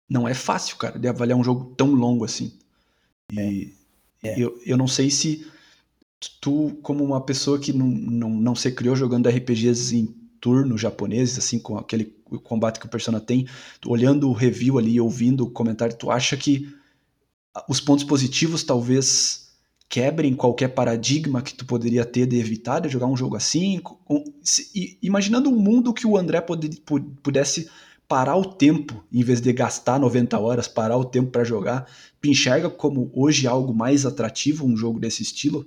não 0.08 0.26
é 0.26 0.34
fácil, 0.34 0.76
cara, 0.76 0.98
de 0.98 1.08
avaliar 1.08 1.38
um 1.38 1.44
jogo 1.44 1.74
tão 1.76 1.92
longo 1.92 2.24
assim. 2.24 2.52
E 3.32 3.74
é, 4.22 4.28
é. 4.28 4.40
Eu, 4.40 4.60
eu 4.64 4.76
não 4.76 4.88
sei 4.88 5.10
se 5.10 5.46
tu, 6.40 6.76
como 6.82 7.04
uma 7.04 7.20
pessoa 7.20 7.58
que 7.58 7.72
não, 7.72 7.86
não, 7.86 8.30
não 8.30 8.54
se 8.54 8.70
criou 8.72 8.96
jogando 8.96 9.28
RPGs 9.28 9.96
em 9.96 10.06
turno 10.40 10.78
japoneses, 10.78 11.38
assim, 11.38 11.58
com 11.58 11.76
aquele 11.76 12.04
combate 12.44 12.78
que 12.78 12.86
o 12.86 12.90
Persona 12.90 13.20
tem, 13.20 13.46
olhando 13.84 14.28
o 14.28 14.32
review 14.32 14.78
ali, 14.78 15.00
ouvindo 15.00 15.44
o 15.44 15.50
comentário, 15.50 15.96
tu 15.96 16.10
acha 16.10 16.36
que 16.36 16.72
os 17.68 17.80
pontos 17.80 18.04
positivos 18.04 18.62
talvez 18.62 19.46
quebrem 19.88 20.34
qualquer 20.34 20.68
paradigma 20.68 21.42
que 21.42 21.54
tu 21.54 21.64
poderia 21.64 22.04
ter 22.04 22.26
de 22.26 22.38
evitar 22.38 22.80
de 22.80 22.88
jogar 22.88 23.06
um 23.06 23.16
jogo 23.16 23.36
assim? 23.36 23.80
Imaginando 25.02 25.48
um 25.50 25.58
mundo 25.58 25.94
que 25.94 26.06
o 26.06 26.16
André 26.16 26.44
pudesse 27.22 27.68
parar 28.08 28.36
o 28.36 28.44
tempo, 28.44 29.04
em 29.12 29.22
vez 29.22 29.40
de 29.40 29.52
gastar 29.52 29.98
90 29.98 30.38
horas, 30.38 30.68
parar 30.68 30.96
o 30.96 31.04
tempo 31.04 31.30
para 31.30 31.44
jogar, 31.44 31.90
tu 32.20 32.28
enxerga 32.28 32.70
como 32.70 33.10
hoje 33.14 33.46
algo 33.46 33.74
mais 33.74 34.06
atrativo 34.06 34.66
um 34.66 34.76
jogo 34.76 34.98
desse 34.98 35.22
estilo? 35.22 35.66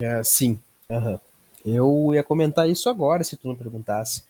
É, 0.00 0.22
sim. 0.22 0.60
Uhum. 0.90 1.18
Eu 1.64 2.10
ia 2.14 2.22
comentar 2.22 2.68
isso 2.68 2.88
agora, 2.88 3.24
se 3.24 3.36
tu 3.36 3.48
não 3.48 3.56
perguntasse. 3.56 4.22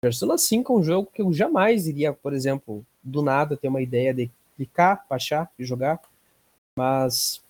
Persona 0.00 0.36
5 0.36 0.72
é 0.72 0.76
um 0.76 0.82
jogo 0.82 1.10
que 1.14 1.22
eu 1.22 1.32
jamais 1.32 1.86
iria, 1.86 2.12
por 2.12 2.34
exemplo, 2.34 2.84
do 3.02 3.22
nada 3.22 3.56
ter 3.56 3.68
uma 3.68 3.80
ideia 3.80 4.12
de 4.12 4.30
clicar, 4.56 5.06
baixar 5.08 5.48
e 5.58 5.64
jogar. 5.64 6.00
Mas 6.76 7.40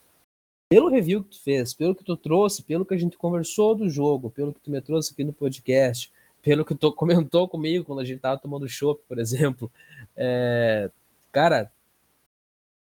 pelo 0.70 0.90
review 0.90 1.24
que 1.24 1.30
tu 1.30 1.40
fez, 1.40 1.72
pelo 1.72 1.94
que 1.94 2.04
tu 2.04 2.16
trouxe, 2.16 2.62
pelo 2.62 2.84
que 2.84 2.94
a 2.94 2.98
gente 2.98 3.16
conversou 3.16 3.74
do 3.74 3.88
jogo, 3.88 4.30
pelo 4.30 4.52
que 4.52 4.60
tu 4.60 4.70
me 4.70 4.80
trouxe 4.80 5.12
aqui 5.12 5.24
no 5.24 5.32
podcast, 5.32 6.11
pelo 6.42 6.64
que 6.64 6.74
tu 6.74 6.92
comentou 6.94 7.48
comigo 7.48 7.84
quando 7.84 8.00
a 8.00 8.04
gente 8.04 8.20
tava 8.20 8.38
tomando 8.38 8.68
chopp, 8.68 9.02
por 9.08 9.18
exemplo, 9.18 9.70
é, 10.16 10.90
cara, 11.30 11.72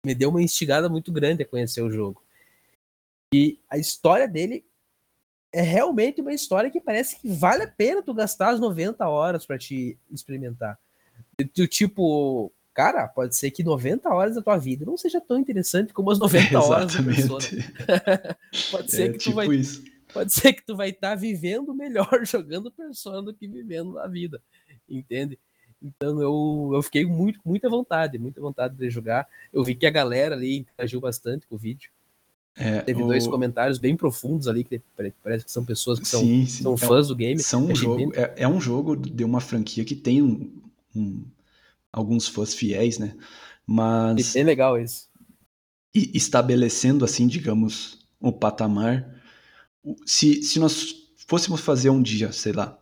me 0.05 0.15
deu 0.15 0.29
uma 0.29 0.41
instigada 0.41 0.89
muito 0.89 1.11
grande 1.11 1.43
a 1.43 1.47
conhecer 1.47 1.81
o 1.81 1.91
jogo. 1.91 2.23
E 3.33 3.59
a 3.69 3.77
história 3.77 4.27
dele 4.27 4.65
é 5.51 5.61
realmente 5.61 6.21
uma 6.21 6.33
história 6.33 6.69
que 6.69 6.79
parece 6.79 7.19
que 7.19 7.27
vale 7.27 7.63
a 7.63 7.67
pena 7.67 8.01
tu 8.01 8.13
gastar 8.13 8.49
as 8.49 8.59
90 8.59 9.07
horas 9.07 9.45
para 9.45 9.57
te 9.57 9.97
experimentar. 10.11 10.79
Do 11.55 11.67
tipo, 11.67 12.51
Cara, 12.73 13.07
pode 13.07 13.35
ser 13.35 13.51
que 13.51 13.63
90 13.63 14.09
horas 14.09 14.35
da 14.35 14.41
tua 14.41 14.57
vida 14.57 14.83
não 14.83 14.97
seja 14.97 15.21
tão 15.21 15.37
interessante 15.37 15.93
como 15.93 16.09
as 16.09 16.17
90 16.17 16.57
horas 16.59 16.95
do 16.95 17.03
Persona. 17.03 17.39
pode 18.71 18.91
ser 18.91 19.03
é, 19.03 19.11
que 19.11 19.19
tu 19.19 19.25
tipo 19.25 19.35
vai 19.35 19.47
isso. 19.47 19.83
Pode 20.13 20.31
ser 20.31 20.53
que 20.53 20.65
tu 20.65 20.75
vai 20.75 20.89
estar 20.89 21.09
tá 21.09 21.15
vivendo 21.15 21.73
melhor 21.73 22.07
jogando 22.25 22.71
Persona 22.71 23.21
do 23.21 23.33
que 23.33 23.47
vivendo 23.47 23.97
a 23.99 24.07
vida. 24.07 24.41
Entende? 24.87 25.39
Então 25.81 26.21
eu, 26.21 26.71
eu 26.73 26.81
fiquei 26.81 27.05
muito, 27.05 27.39
muita 27.43 27.69
vontade, 27.69 28.17
muita 28.17 28.39
vontade 28.39 28.75
de 28.75 28.89
jogar. 28.89 29.27
Eu 29.51 29.63
vi 29.63 29.75
que 29.75 29.85
a 29.85 29.91
galera 29.91 30.35
ali 30.35 30.59
interagiu 30.59 31.01
bastante 31.01 31.45
com 31.47 31.55
o 31.55 31.57
vídeo. 31.59 31.89
É, 32.55 32.81
Teve 32.81 33.01
o... 33.01 33.07
dois 33.07 33.27
comentários 33.27 33.79
bem 33.79 33.97
profundos 33.97 34.47
ali, 34.47 34.63
que 34.63 34.79
parece 35.23 35.43
que 35.43 35.51
são 35.51 35.65
pessoas 35.65 35.99
que 35.99 36.07
são, 36.07 36.21
sim, 36.21 36.45
sim. 36.45 36.63
são 36.63 36.75
é 36.75 36.77
fãs 36.77 37.05
é, 37.05 37.09
do 37.09 37.15
game. 37.15 37.39
São 37.41 37.65
um 37.65 37.75
jogo, 37.75 38.13
é, 38.15 38.33
é, 38.37 38.47
um 38.47 38.61
jogo 38.61 38.95
de 38.95 39.23
uma 39.23 39.41
franquia 39.41 39.83
que 39.83 39.95
tem 39.95 40.21
um, 40.21 40.51
um, 40.95 41.25
alguns 41.91 42.27
fãs 42.27 42.53
fiéis, 42.53 42.99
né? 42.99 43.15
Mas. 43.65 44.35
É 44.35 44.43
legal 44.43 44.79
isso. 44.79 45.09
E 45.93 46.11
estabelecendo, 46.13 47.03
assim, 47.03 47.27
digamos, 47.27 47.99
o 48.19 48.31
patamar. 48.31 49.21
Se, 50.05 50.41
se 50.43 50.59
nós 50.59 50.95
fôssemos 51.27 51.61
fazer 51.61 51.89
um 51.89 52.01
dia, 52.01 52.31
sei 52.31 52.53
lá, 52.53 52.77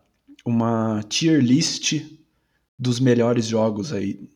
uma 0.46 1.04
tier 1.04 1.42
list 1.42 2.02
dos 2.78 3.00
melhores 3.00 3.46
jogos 3.46 3.94
aí. 3.94 4.28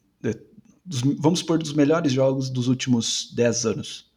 Dos, 0.86 1.02
vamos 1.20 1.40
supor, 1.40 1.58
dos 1.58 1.74
melhores 1.74 2.12
jogos 2.12 2.50
dos 2.50 2.68
últimos 2.68 3.32
10 3.36 3.66
anos. 3.66 4.12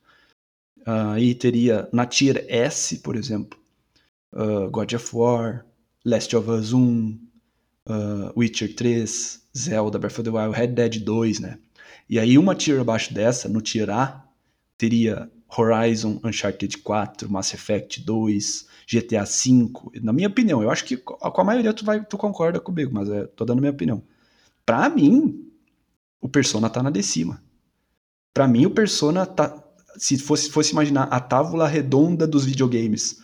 Uh, 0.81 1.13
aí 1.15 1.35
teria 1.35 1.89
na 1.93 2.07
tier 2.07 2.45
S, 2.49 2.99
por 2.99 3.17
exemplo, 3.17 3.59
uh, 4.33 4.71
God 4.71 4.93
of 4.93 5.17
War, 5.17 5.65
Last 6.05 6.35
of 6.37 6.51
Us 6.51 6.73
1, 6.73 7.19
uh, 7.87 8.39
Witcher 8.39 8.75
3, 8.75 9.43
Zelda, 9.57 9.99
Breath 9.99 10.19
of 10.19 10.23
the 10.25 10.31
Wild, 10.31 10.57
Red 10.57 10.69
Dead 10.69 10.99
2, 10.99 11.41
né? 11.41 11.59
E 12.09 12.19
aí 12.19 12.39
uma 12.39 12.55
tier 12.55 12.81
abaixo 12.81 13.13
dessa, 13.13 13.49
no 13.49 13.61
tier 13.61 13.91
A, 13.91 14.27
teria 14.77 15.31
Horizon, 15.49 16.21
Uncharted 16.23 16.79
4, 16.79 17.31
Mass 17.31 17.55
Effect 17.55 18.01
2, 18.03 18.67
GTA 18.87 19.25
V. 19.25 20.01
Na 20.03 20.13
minha 20.13 20.29
opinião, 20.29 20.63
eu 20.63 20.71
acho 20.71 20.85
que 20.85 20.97
com 20.97 21.41
a 21.41 21.45
maioria 21.45 21.73
tu, 21.73 21.85
vai, 21.85 22.05
tu 22.05 22.19
concorda 22.19 22.61
comigo, 22.61 22.93
mas 22.93 23.09
é, 23.09 23.27
tô 23.27 23.45
dando 23.45 23.61
minha 23.61 23.73
opinião. 23.73 24.03
Pra 24.65 24.89
mim, 24.89 25.51
o 26.21 26.29
Persona 26.29 26.69
tá 26.69 26.83
na 26.83 26.91
de 26.91 27.03
cima. 27.03 27.43
Pra 28.35 28.47
mim, 28.47 28.67
o 28.67 28.71
Persona 28.71 29.25
tá. 29.25 29.65
Se 29.97 30.17
fosse, 30.19 30.51
fosse 30.51 30.73
imaginar 30.73 31.05
a 31.05 31.19
tábula 31.19 31.67
redonda 31.67 32.27
dos 32.27 32.45
videogames, 32.45 33.21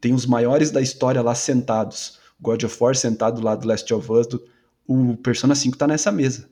tem 0.00 0.12
os 0.12 0.26
maiores 0.26 0.70
da 0.70 0.80
história 0.80 1.22
lá 1.22 1.34
sentados. 1.34 2.18
God 2.40 2.62
of 2.64 2.76
War 2.80 2.94
sentado 2.94 3.40
lá 3.40 3.56
do 3.56 3.66
Last 3.66 3.92
of 3.94 4.12
Us. 4.12 4.26
Do, 4.26 4.44
o 4.86 5.16
Persona 5.16 5.54
5 5.54 5.76
tá 5.76 5.86
nessa 5.86 6.12
mesa. 6.12 6.48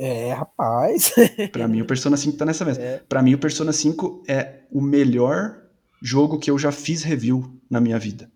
É, 0.00 0.32
rapaz. 0.32 1.12
pra 1.52 1.68
mim, 1.68 1.82
o 1.82 1.84
Persona 1.84 2.16
5 2.16 2.36
tá 2.36 2.46
nessa 2.46 2.64
mesa. 2.64 2.80
É. 2.80 3.02
Pra 3.06 3.22
mim, 3.22 3.34
o 3.34 3.38
Persona 3.38 3.72
5 3.72 4.24
é 4.26 4.60
o 4.70 4.80
melhor 4.80 5.60
jogo 6.00 6.38
que 6.38 6.50
eu 6.50 6.58
já 6.58 6.72
fiz 6.72 7.02
review 7.02 7.60
na 7.68 7.80
minha 7.80 7.98
vida. 7.98 8.30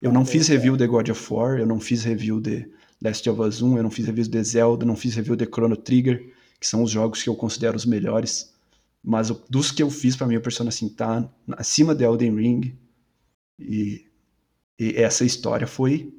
Eu 0.00 0.12
não 0.12 0.24
fiz 0.24 0.48
review 0.48 0.76
de 0.76 0.86
God 0.86 1.08
of 1.10 1.32
War, 1.32 1.58
eu 1.58 1.66
não 1.66 1.80
fiz 1.80 2.04
review 2.04 2.40
de 2.40 2.70
Last 3.02 3.28
of 3.28 3.40
Us 3.40 3.62
1, 3.62 3.76
eu 3.76 3.82
não 3.82 3.90
fiz 3.90 4.06
review 4.06 4.26
de 4.26 4.42
Zelda, 4.42 4.84
não 4.84 4.96
fiz 4.96 5.14
review 5.14 5.36
de 5.36 5.46
Chrono 5.46 5.76
Trigger, 5.76 6.32
que 6.58 6.66
são 6.66 6.82
os 6.82 6.90
jogos 6.90 7.22
que 7.22 7.28
eu 7.28 7.34
considero 7.34 7.76
os 7.76 7.84
melhores. 7.84 8.52
Mas 9.02 9.30
dos 9.50 9.70
que 9.70 9.82
eu 9.82 9.90
fiz, 9.90 10.16
para 10.16 10.26
mim, 10.26 10.36
o 10.36 10.40
Persona 10.40 10.70
5 10.70 10.94
tá 10.94 11.30
acima 11.52 11.94
de 11.94 12.04
Elden 12.04 12.34
Ring. 12.36 12.78
E, 13.58 14.06
e 14.78 14.94
essa 14.96 15.24
história 15.24 15.66
foi. 15.66 16.14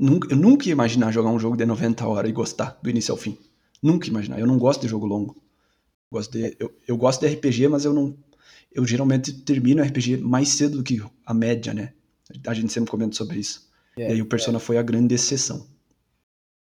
Eu 0.00 0.36
nunca 0.36 0.66
ia 0.66 0.72
imaginar 0.72 1.12
jogar 1.12 1.30
um 1.30 1.38
jogo 1.38 1.56
de 1.56 1.66
90 1.66 2.06
horas 2.06 2.30
e 2.30 2.32
gostar 2.32 2.78
do 2.82 2.88
início 2.88 3.12
ao 3.12 3.18
fim. 3.18 3.36
Nunca 3.82 4.08
imaginar. 4.08 4.40
Eu 4.40 4.46
não 4.46 4.58
gosto 4.58 4.80
de 4.80 4.88
jogo 4.88 5.06
longo. 5.06 5.36
Gosto 6.10 6.32
de, 6.32 6.56
eu, 6.58 6.74
eu 6.88 6.96
gosto 6.96 7.20
de 7.20 7.34
RPG, 7.34 7.68
mas 7.68 7.84
eu 7.84 7.92
não. 7.92 8.16
Eu 8.72 8.86
geralmente 8.86 9.32
termino 9.32 9.82
RPG 9.82 10.16
mais 10.18 10.48
cedo 10.48 10.78
do 10.78 10.82
que 10.82 11.02
a 11.26 11.34
média, 11.34 11.74
né? 11.74 11.92
A 12.46 12.54
gente 12.54 12.72
sempre 12.72 12.90
comenta 12.90 13.14
sobre 13.14 13.38
isso. 13.38 13.68
É, 13.96 14.08
e 14.08 14.12
aí 14.14 14.22
o 14.22 14.26
Persona 14.26 14.56
é. 14.56 14.60
foi 14.60 14.78
a 14.78 14.82
grande 14.82 15.14
exceção. 15.14 15.66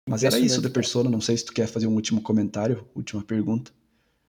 Mas 0.08 0.24
era 0.24 0.38
isso 0.38 0.60
da 0.60 0.70
Persona, 0.70 1.08
não 1.08 1.20
sei 1.20 1.36
se 1.36 1.44
tu 1.44 1.52
quer 1.52 1.68
fazer 1.68 1.86
um 1.86 1.94
último 1.94 2.20
comentário, 2.20 2.84
última 2.96 3.22
pergunta. 3.22 3.70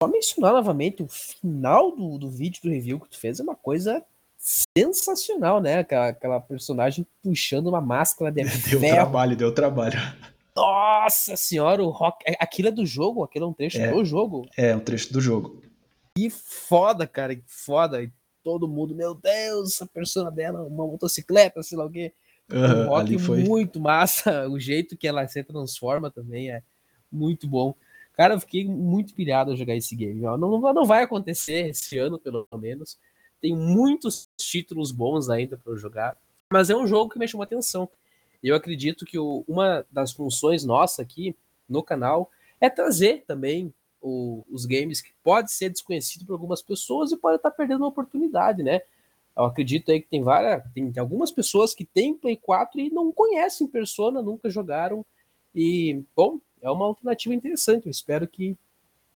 Só 0.02 0.08
mencionar 0.08 0.54
novamente, 0.54 1.02
o 1.02 1.08
final 1.08 1.94
do, 1.94 2.18
do 2.18 2.30
vídeo 2.30 2.62
do 2.62 2.70
review 2.70 3.00
que 3.00 3.10
tu 3.10 3.18
fez 3.18 3.40
é 3.40 3.42
uma 3.42 3.54
coisa 3.54 4.02
sensacional, 4.46 5.60
né? 5.60 5.78
Aquela, 5.78 6.08
aquela 6.08 6.40
personagem 6.40 7.04
puxando 7.22 7.66
uma 7.66 7.80
máscara 7.80 8.30
de 8.30 8.44
Deu 8.70 8.80
ferro. 8.80 8.94
trabalho, 8.94 9.36
deu 9.36 9.52
trabalho. 9.52 9.98
Nossa 10.54 11.36
senhora, 11.36 11.82
o 11.82 11.90
rock. 11.90 12.24
É, 12.26 12.36
aquilo 12.38 12.68
é 12.68 12.70
do 12.70 12.86
jogo? 12.86 13.24
Aquilo 13.24 13.46
é 13.46 13.48
um 13.48 13.52
trecho 13.52 13.78
é, 13.78 13.90
do 13.90 14.04
jogo? 14.04 14.48
É, 14.56 14.74
um 14.74 14.80
trecho 14.80 15.12
do 15.12 15.20
jogo. 15.20 15.60
Que 16.16 16.30
foda, 16.30 17.06
cara, 17.06 17.34
que 17.34 17.42
foda. 17.46 18.02
E 18.02 18.10
todo 18.44 18.68
mundo, 18.68 18.94
meu 18.94 19.14
Deus, 19.14 19.82
a 19.82 19.86
persona 19.86 20.30
dela, 20.30 20.62
uma 20.62 20.86
motocicleta, 20.86 21.62
sei 21.62 21.76
lá 21.76 21.84
o 21.84 21.90
quê. 21.90 22.14
Uhum, 22.50 22.84
um 22.84 22.88
rock 22.88 23.18
foi... 23.18 23.42
muito 23.42 23.80
massa, 23.80 24.46
o 24.48 24.58
jeito 24.60 24.96
que 24.96 25.08
ela 25.08 25.26
se 25.26 25.42
transforma 25.42 26.10
também 26.10 26.52
é 26.52 26.62
muito 27.10 27.48
bom. 27.48 27.74
Cara, 28.14 28.34
eu 28.34 28.40
fiquei 28.40 28.64
muito 28.64 29.12
pilhado 29.12 29.50
a 29.50 29.56
jogar 29.56 29.74
esse 29.74 29.94
game. 29.94 30.20
Não, 30.20 30.38
não, 30.38 30.72
não 30.72 30.86
vai 30.86 31.02
acontecer 31.02 31.68
esse 31.70 31.98
ano, 31.98 32.18
pelo 32.18 32.46
menos. 32.56 32.96
Tem 33.40 33.54
muitos 33.54 34.25
títulos 34.46 34.92
bons 34.92 35.28
ainda 35.28 35.56
para 35.56 35.74
jogar, 35.76 36.16
mas 36.50 36.70
é 36.70 36.76
um 36.76 36.86
jogo 36.86 37.10
que 37.10 37.18
me 37.18 37.26
chamou 37.26 37.44
atenção. 37.44 37.88
Eu 38.42 38.54
acredito 38.54 39.04
que 39.04 39.18
o, 39.18 39.44
uma 39.48 39.84
das 39.90 40.12
funções 40.12 40.64
nossa 40.64 41.02
aqui 41.02 41.34
no 41.68 41.82
canal 41.82 42.30
é 42.60 42.70
trazer 42.70 43.24
também 43.26 43.74
o, 44.00 44.44
os 44.50 44.64
games 44.64 45.00
que 45.00 45.10
pode 45.22 45.50
ser 45.50 45.70
desconhecido 45.70 46.24
por 46.24 46.34
algumas 46.34 46.62
pessoas 46.62 47.10
e 47.10 47.16
pode 47.16 47.36
estar 47.36 47.50
perdendo 47.50 47.80
uma 47.80 47.88
oportunidade, 47.88 48.62
né? 48.62 48.80
Eu 49.36 49.44
acredito 49.44 49.90
aí 49.90 50.00
que 50.00 50.08
tem 50.08 50.22
várias, 50.22 50.62
tem, 50.72 50.90
tem 50.90 51.00
algumas 51.00 51.30
pessoas 51.30 51.74
que 51.74 51.84
têm 51.84 52.14
Play 52.14 52.36
4 52.36 52.80
e 52.80 52.90
não 52.90 53.12
conhecem 53.12 53.66
Persona, 53.66 54.22
nunca 54.22 54.48
jogaram. 54.48 55.04
E, 55.54 56.02
bom, 56.14 56.40
é 56.62 56.70
uma 56.70 56.86
alternativa 56.86 57.34
interessante. 57.34 57.86
Eu 57.86 57.90
espero 57.90 58.26
que 58.26 58.56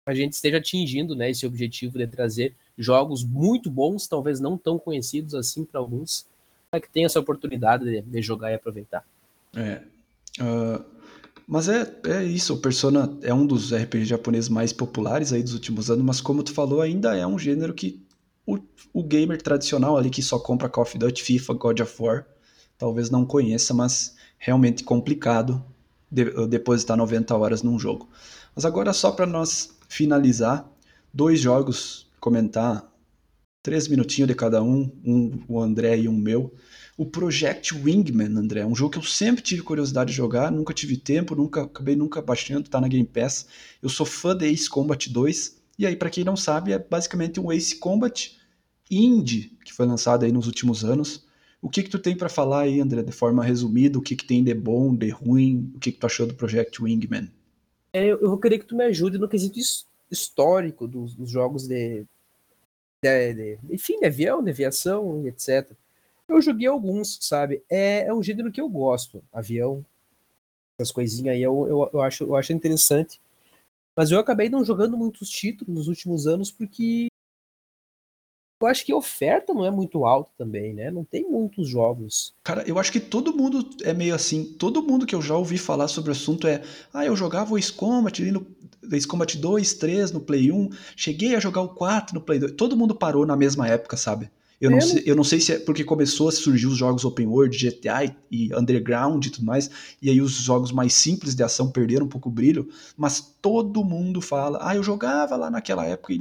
a 0.05 0.13
gente 0.13 0.33
esteja 0.33 0.57
atingindo 0.57 1.15
né, 1.15 1.29
esse 1.29 1.45
objetivo 1.45 1.97
de 1.97 2.07
trazer 2.07 2.55
jogos 2.79 3.23
muito 3.23 3.69
bons, 3.69 4.07
talvez 4.07 4.39
não 4.39 4.57
tão 4.57 4.79
conhecidos 4.79 5.35
assim 5.35 5.65
para 5.65 5.79
alguns, 5.79 6.25
para 6.71 6.79
que 6.79 6.89
tenha 6.89 7.05
essa 7.05 7.19
oportunidade 7.19 7.83
de, 7.83 8.01
de, 8.01 8.21
jogar 8.21 8.51
e 8.51 8.55
aproveitar. 8.55 9.05
É. 9.53 9.81
Uh, 10.39 10.83
mas 11.45 11.67
é, 11.67 11.93
é 12.05 12.23
isso, 12.23 12.53
o 12.53 12.57
Persona 12.57 13.17
é 13.21 13.33
um 13.33 13.45
dos 13.45 13.73
RPG 13.73 14.05
japoneses 14.05 14.49
mais 14.49 14.71
populares 14.71 15.33
aí 15.33 15.43
dos 15.43 15.53
últimos 15.53 15.91
anos, 15.91 16.05
mas 16.05 16.21
como 16.21 16.41
tu 16.41 16.53
falou, 16.53 16.81
ainda 16.81 17.17
é 17.17 17.27
um 17.27 17.37
gênero 17.37 17.73
que 17.73 18.01
o, 18.45 18.57
o 18.93 19.03
gamer 19.03 19.41
tradicional 19.41 19.97
ali 19.97 20.09
que 20.09 20.21
só 20.21 20.39
compra 20.39 20.69
Call 20.69 20.83
of 20.83 20.97
Duty, 20.97 21.21
FIFA, 21.21 21.53
God 21.55 21.79
of 21.81 22.01
War, 22.01 22.25
talvez 22.77 23.09
não 23.09 23.25
conheça, 23.25 23.73
mas 23.73 24.15
realmente 24.37 24.83
complicado 24.83 25.63
de, 26.09 26.47
depositar 26.47 26.95
90 26.95 27.35
horas 27.35 27.61
num 27.61 27.77
jogo. 27.77 28.07
Mas 28.55 28.65
agora 28.65 28.93
só 28.93 29.11
para 29.11 29.25
nós 29.25 29.75
finalizar, 29.87 30.67
dois 31.13 31.39
jogos, 31.39 32.08
comentar 32.19 32.89
três 33.61 33.87
minutinhos 33.87 34.27
de 34.27 34.35
cada 34.35 34.63
um, 34.63 34.91
um 35.03 35.43
o 35.47 35.59
André 35.59 35.97
e 35.97 36.07
um 36.07 36.17
meu. 36.17 36.53
O 36.97 37.05
Project 37.05 37.73
Wingman, 37.73 38.37
André, 38.37 38.65
um 38.65 38.75
jogo 38.75 38.91
que 38.91 38.97
eu 38.97 39.03
sempre 39.03 39.41
tive 39.41 39.61
curiosidade 39.61 40.11
de 40.11 40.17
jogar, 40.17 40.51
nunca 40.51 40.73
tive 40.73 40.97
tempo, 40.97 41.35
nunca 41.35 41.63
acabei 41.63 41.95
nunca 41.95 42.21
baixando, 42.21 42.69
tá 42.69 42.81
na 42.81 42.87
Game 42.87 43.05
Pass. 43.05 43.47
Eu 43.81 43.89
sou 43.89 44.05
fã 44.05 44.35
de 44.35 44.45
Ace 44.47 44.69
Combat 44.69 45.09
2, 45.09 45.61
e 45.77 45.85
aí 45.85 45.95
para 45.95 46.09
quem 46.09 46.23
não 46.23 46.35
sabe, 46.35 46.73
é 46.73 46.79
basicamente 46.79 47.39
um 47.39 47.51
Ace 47.51 47.77
Combat 47.77 48.37
indie 48.91 49.57
que 49.63 49.73
foi 49.73 49.85
lançado 49.85 50.25
aí 50.25 50.31
nos 50.31 50.47
últimos 50.47 50.83
anos. 50.83 51.25
O 51.61 51.69
que 51.69 51.83
que 51.83 51.89
tu 51.89 51.99
tem 51.99 52.15
para 52.15 52.29
falar 52.29 52.61
aí, 52.61 52.79
André, 52.79 53.03
de 53.03 53.11
forma 53.11 53.43
resumida, 53.43 53.99
o 53.99 54.01
que 54.01 54.15
que 54.15 54.25
tem 54.25 54.43
de 54.43 54.53
bom, 54.53 54.95
de 54.95 55.09
ruim, 55.09 55.71
o 55.75 55.79
que 55.79 55.91
que 55.91 55.99
tu 55.99 56.05
achou 56.05 56.25
do 56.25 56.33
Project 56.33 56.81
Wingman? 56.81 57.29
É, 57.91 58.07
eu 58.07 58.29
vou 58.29 58.37
querer 58.37 58.59
que 58.59 58.65
tu 58.65 58.75
me 58.75 58.83
ajude 58.85 59.17
no 59.17 59.27
quesito 59.27 59.59
histórico 60.11 60.87
dos, 60.87 61.13
dos 61.15 61.29
jogos 61.29 61.67
de, 61.67 62.05
de, 63.01 63.33
de, 63.33 63.59
enfim, 63.69 63.99
de 63.99 64.05
avião, 64.05 64.43
de 64.43 64.51
aviação, 64.51 65.25
etc. 65.27 65.71
Eu 66.27 66.41
joguei 66.41 66.67
alguns, 66.67 67.17
sabe? 67.21 67.63
É, 67.69 68.05
é 68.05 68.13
um 68.13 68.21
gênero 68.21 68.51
que 68.51 68.61
eu 68.61 68.69
gosto, 68.69 69.23
avião, 69.33 69.83
essas 70.77 70.91
coisinhas 70.91 71.35
aí, 71.35 71.41
eu, 71.41 71.67
eu, 71.67 71.89
eu, 71.93 72.01
acho, 72.01 72.23
eu 72.23 72.35
acho 72.35 72.53
interessante. 72.53 73.19
Mas 73.95 74.11
eu 74.11 74.19
acabei 74.19 74.47
não 74.47 74.63
jogando 74.63 74.97
muitos 74.97 75.29
títulos 75.29 75.75
nos 75.75 75.87
últimos 75.89 76.25
anos 76.25 76.51
porque 76.51 77.08
eu 78.61 78.67
acho 78.67 78.85
que 78.85 78.91
a 78.91 78.97
oferta 78.97 79.53
não 79.53 79.65
é 79.65 79.71
muito 79.71 80.05
alta 80.05 80.29
também, 80.37 80.73
né? 80.73 80.91
Não 80.91 81.03
tem 81.03 81.29
muitos 81.29 81.67
jogos. 81.67 82.33
Cara, 82.43 82.63
eu 82.67 82.77
acho 82.77 82.91
que 82.91 82.99
todo 82.99 83.35
mundo 83.35 83.67
é 83.83 83.93
meio 83.93 84.13
assim. 84.13 84.43
Todo 84.43 84.83
mundo 84.83 85.05
que 85.05 85.15
eu 85.15 85.21
já 85.21 85.35
ouvi 85.35 85.57
falar 85.57 85.87
sobre 85.87 86.09
o 86.09 86.13
assunto 86.13 86.47
é: 86.47 86.61
ah, 86.93 87.05
eu 87.05 87.15
jogava 87.15 87.53
o 87.53 87.57
Ace 87.57 87.71
Combat 87.71 88.21
ali 88.21 88.31
no 88.31 88.45
Ace 88.91 89.07
Combat 89.07 89.37
2, 89.37 89.73
3 89.73 90.11
no 90.11 90.19
Play 90.19 90.51
1, 90.51 90.69
cheguei 90.95 91.35
a 91.35 91.39
jogar 91.39 91.61
o 91.61 91.69
4 91.69 92.15
no 92.15 92.21
Play 92.21 92.39
2. 92.39 92.53
Todo 92.53 92.77
mundo 92.77 92.95
parou 92.95 93.25
na 93.25 93.35
mesma 93.35 93.67
época, 93.67 93.95
sabe? 93.97 94.29
Eu 94.61 94.69
não, 94.69 94.81
sei, 94.81 95.03
eu 95.05 95.15
não 95.15 95.23
sei 95.23 95.39
se 95.39 95.53
é 95.53 95.59
porque 95.59 95.85
começou 95.85 96.27
a 96.27 96.31
surgir 96.33 96.67
os 96.67 96.77
jogos 96.77 97.05
open 97.05 97.27
world, 97.27 97.57
GTA 97.57 98.13
e 98.29 98.53
Underground 98.53 99.25
e 99.25 99.29
tudo 99.29 99.45
mais, 99.45 99.69
e 100.01 100.09
aí 100.09 100.21
os 100.21 100.33
jogos 100.33 100.71
mais 100.71 100.93
simples 100.93 101.33
de 101.33 101.41
ação 101.41 101.71
perderam 101.71 102.05
um 102.05 102.09
pouco 102.09 102.27
o 102.27 102.31
brilho, 102.31 102.67
mas 102.97 103.21
todo 103.41 103.85
mundo 103.85 104.19
fala, 104.21 104.59
ah, 104.61 104.75
eu 104.75 104.83
jogava 104.83 105.37
lá 105.37 105.49
naquela 105.49 105.85
época, 105.85 106.13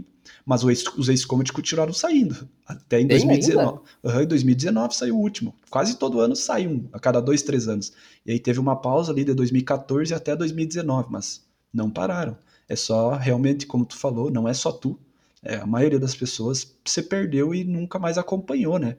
mas 0.46 0.62
os 0.62 1.24
Combat 1.24 1.52
continuaram 1.52 1.92
saindo, 1.92 2.48
até 2.66 3.00
em 3.00 3.08
2019. 3.08 3.80
Uhum, 4.04 4.20
em 4.20 4.26
2019 4.26 4.94
saiu 4.94 5.16
o 5.16 5.20
último. 5.20 5.54
Quase 5.68 5.96
todo 5.96 6.20
ano 6.20 6.36
sai 6.36 6.66
um, 6.66 6.88
a 6.92 7.00
cada 7.00 7.20
dois, 7.20 7.42
três 7.42 7.66
anos. 7.66 7.92
E 8.24 8.32
aí 8.32 8.38
teve 8.38 8.60
uma 8.60 8.76
pausa 8.76 9.10
ali 9.10 9.24
de 9.24 9.34
2014 9.34 10.14
até 10.14 10.36
2019, 10.36 11.08
mas 11.10 11.44
não 11.72 11.90
pararam. 11.90 12.36
É 12.68 12.76
só, 12.76 13.16
realmente, 13.16 13.66
como 13.66 13.84
tu 13.84 13.96
falou, 13.96 14.30
não 14.30 14.46
é 14.46 14.54
só 14.54 14.70
tu, 14.70 14.98
é, 15.42 15.56
a 15.56 15.66
maioria 15.66 15.98
das 15.98 16.14
pessoas 16.14 16.76
se 16.84 17.02
perdeu 17.02 17.54
e 17.54 17.64
nunca 17.64 17.98
mais 17.98 18.18
acompanhou, 18.18 18.78
né? 18.78 18.96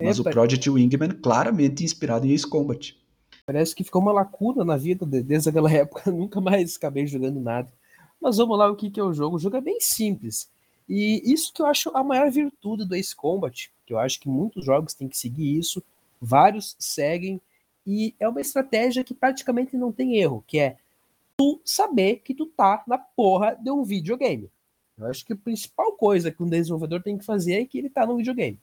Mas 0.00 0.18
Epa. 0.18 0.30
o 0.30 0.32
Project 0.32 0.70
Wingman 0.70 1.10
claramente 1.10 1.84
inspirado 1.84 2.26
em 2.26 2.32
Ace 2.32 2.46
Combat. 2.46 2.96
Parece 3.44 3.74
que 3.74 3.84
ficou 3.84 4.00
uma 4.00 4.12
lacuna 4.12 4.64
na 4.64 4.76
vida 4.76 5.04
desde 5.04 5.48
aquela 5.48 5.70
época, 5.72 6.10
nunca 6.10 6.40
mais 6.40 6.76
acabei 6.76 7.06
jogando 7.06 7.40
nada. 7.40 7.72
Mas 8.20 8.36
vamos 8.36 8.56
lá, 8.56 8.70
o 8.70 8.76
que, 8.76 8.90
que 8.90 9.00
é 9.00 9.02
o 9.02 9.12
jogo? 9.12 9.36
O 9.36 9.38
jogo 9.38 9.56
é 9.56 9.60
bem 9.60 9.80
simples. 9.80 10.48
E 10.88 11.22
isso 11.24 11.52
que 11.52 11.62
eu 11.62 11.66
acho 11.66 11.90
a 11.94 12.02
maior 12.02 12.30
virtude 12.30 12.84
do 12.84 12.94
Ace 12.94 13.14
Combat, 13.14 13.70
que 13.86 13.92
eu 13.92 13.98
acho 13.98 14.20
que 14.20 14.28
muitos 14.28 14.64
jogos 14.64 14.94
têm 14.94 15.08
que 15.08 15.18
seguir 15.18 15.58
isso, 15.58 15.82
vários 16.20 16.76
seguem, 16.78 17.40
e 17.86 18.14
é 18.18 18.28
uma 18.28 18.40
estratégia 18.40 19.02
que 19.02 19.14
praticamente 19.14 19.76
não 19.76 19.90
tem 19.90 20.16
erro, 20.16 20.44
que 20.46 20.58
é 20.58 20.76
tu 21.36 21.60
saber 21.64 22.16
que 22.24 22.34
tu 22.34 22.46
tá 22.46 22.84
na 22.86 22.98
porra 22.98 23.56
de 23.60 23.70
um 23.70 23.82
videogame. 23.82 24.50
Eu 24.98 25.06
acho 25.06 25.24
que 25.24 25.32
a 25.32 25.36
principal 25.36 25.92
coisa 25.92 26.30
que 26.30 26.42
um 26.42 26.48
desenvolvedor 26.48 27.02
tem 27.02 27.18
que 27.18 27.24
fazer 27.24 27.54
é 27.54 27.64
que 27.64 27.78
ele 27.78 27.90
tá 27.90 28.06
no 28.06 28.16
videogame. 28.16 28.60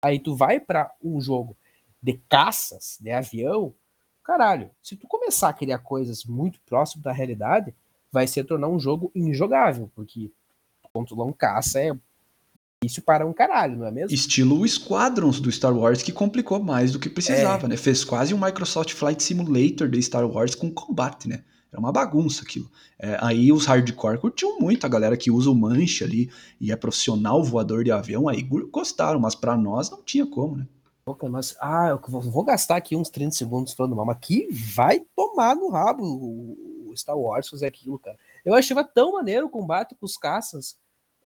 Aí 0.00 0.18
tu 0.18 0.34
vai 0.34 0.60
para 0.60 0.90
um 1.02 1.20
jogo 1.20 1.56
de 2.02 2.20
caças, 2.28 2.98
de 3.00 3.10
avião, 3.10 3.74
caralho, 4.22 4.70
se 4.82 4.96
tu 4.96 5.06
começar 5.06 5.48
a 5.48 5.52
criar 5.52 5.78
coisas 5.78 6.24
muito 6.24 6.60
próximas 6.66 7.02
da 7.02 7.12
realidade, 7.12 7.74
vai 8.10 8.26
se 8.26 8.42
tornar 8.44 8.68
um 8.68 8.78
jogo 8.78 9.10
injogável, 9.14 9.90
porque 9.94 10.30
controlar 10.92 11.24
um 11.24 11.32
caça 11.32 11.80
é 11.80 11.96
isso 12.84 13.02
para 13.02 13.26
um 13.26 13.32
caralho, 13.32 13.76
não 13.76 13.86
é 13.86 13.90
mesmo? 13.90 14.14
Estilo 14.14 14.60
o 14.60 14.68
Squadrons 14.68 15.40
do 15.40 15.50
Star 15.50 15.76
Wars, 15.76 16.02
que 16.02 16.12
complicou 16.12 16.62
mais 16.62 16.92
do 16.92 17.00
que 17.00 17.10
precisava, 17.10 17.66
é. 17.66 17.70
né? 17.70 17.76
Fez 17.76 18.04
quase 18.04 18.32
um 18.32 18.38
Microsoft 18.38 18.92
Flight 18.92 19.22
Simulator 19.22 19.88
de 19.88 20.00
Star 20.00 20.24
Wars 20.28 20.54
com 20.54 20.70
combate, 20.70 21.28
né? 21.28 21.42
Era 21.70 21.80
uma 21.80 21.92
bagunça 21.92 22.42
aquilo. 22.42 22.70
É, 22.98 23.18
aí 23.20 23.52
os 23.52 23.66
hardcore 23.66 24.18
curtiam 24.18 24.58
muito, 24.58 24.84
a 24.84 24.88
galera 24.88 25.16
que 25.16 25.30
usa 25.30 25.50
o 25.50 25.54
manche 25.54 26.02
ali 26.02 26.30
e 26.60 26.72
é 26.72 26.76
profissional 26.76 27.42
voador 27.44 27.84
de 27.84 27.92
avião, 27.92 28.28
aí 28.28 28.42
gostaram, 28.42 29.20
mas 29.20 29.34
para 29.34 29.56
nós 29.56 29.90
não 29.90 30.02
tinha 30.02 30.26
como, 30.26 30.56
né? 30.56 30.66
Mas, 31.30 31.56
ah, 31.60 31.88
eu 31.88 32.20
vou 32.20 32.44
gastar 32.44 32.76
aqui 32.76 32.94
uns 32.94 33.08
30 33.08 33.34
segundos 33.34 33.72
falando 33.72 33.96
mal, 33.96 34.04
mas 34.04 34.18
que 34.20 34.46
vai 34.52 35.00
tomar 35.16 35.56
no 35.56 35.70
rabo 35.70 36.04
o 36.04 36.92
Star 36.94 37.16
Wars 37.16 37.48
fazer 37.48 37.66
aquilo, 37.66 37.98
cara. 37.98 38.18
Eu 38.44 38.54
achava 38.54 38.84
tão 38.84 39.12
maneiro 39.12 39.46
o 39.46 39.50
combate 39.50 39.94
com 39.94 40.04
os 40.04 40.18
caças 40.18 40.76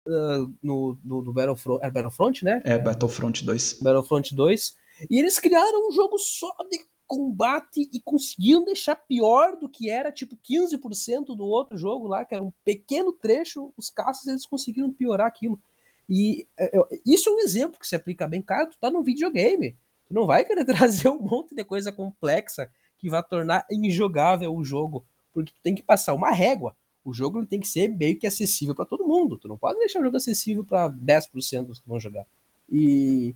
uh, 0.05 0.53
no, 0.61 0.97
no, 1.03 1.21
no 1.21 1.31
Battlefront, 1.33 1.79
é 1.83 1.89
Battlefront, 1.89 2.43
né? 2.43 2.61
É, 2.65 2.77
Battlefront 2.77 3.45
2. 3.45 3.79
Battlefront 3.81 4.35
2. 4.35 4.75
E 5.09 5.19
eles 5.19 5.39
criaram 5.39 5.87
um 5.87 5.91
jogo 5.91 6.17
só 6.17 6.53
de 6.69 6.79
combate 7.09 7.89
e 7.91 7.99
conseguiam 7.99 8.63
deixar 8.63 8.95
pior 8.95 9.57
do 9.57 9.67
que 9.67 9.89
era, 9.89 10.11
tipo 10.11 10.37
15% 10.37 11.35
do 11.35 11.43
outro 11.43 11.75
jogo 11.75 12.07
lá, 12.07 12.23
que 12.23 12.35
era 12.35 12.43
um 12.43 12.53
pequeno 12.63 13.11
trecho, 13.11 13.73
os 13.75 13.89
caças 13.89 14.27
eles 14.27 14.45
conseguiram 14.45 14.93
piorar 14.93 15.25
aquilo. 15.25 15.59
E 16.07 16.47
é, 16.55 16.71
isso 17.03 17.27
é 17.29 17.33
um 17.33 17.39
exemplo 17.39 17.79
que 17.79 17.87
se 17.87 17.95
aplica 17.95 18.27
bem, 18.27 18.43
cara, 18.43 18.67
tu 18.67 18.77
tá 18.79 18.91
num 18.91 19.01
videogame, 19.01 19.75
tu 20.07 20.13
não 20.13 20.27
vai 20.27 20.45
querer 20.45 20.63
trazer 20.65 21.09
um 21.09 21.19
monte 21.19 21.55
de 21.55 21.63
coisa 21.63 21.91
complexa 21.91 22.69
que 22.99 23.09
vai 23.09 23.23
tornar 23.23 23.65
injogável 23.71 24.55
o 24.55 24.63
jogo, 24.63 25.03
porque 25.33 25.51
tu 25.51 25.59
tem 25.63 25.73
que 25.73 25.81
passar 25.81 26.13
uma 26.13 26.29
régua. 26.29 26.75
O 27.03 27.11
jogo 27.11 27.43
tem 27.43 27.59
que 27.59 27.67
ser 27.67 27.87
meio 27.87 28.19
que 28.19 28.27
acessível 28.27 28.75
para 28.75 28.85
todo 28.85 29.07
mundo. 29.07 29.37
Tu 29.37 29.47
não 29.47 29.57
pode 29.57 29.79
deixar 29.79 29.99
o 29.99 30.03
jogo 30.03 30.17
acessível 30.17 30.63
para 30.63 30.91
10% 30.91 31.65
dos 31.65 31.79
que 31.79 31.87
vão 31.87 31.99
jogar. 31.99 32.27
E, 32.69 33.35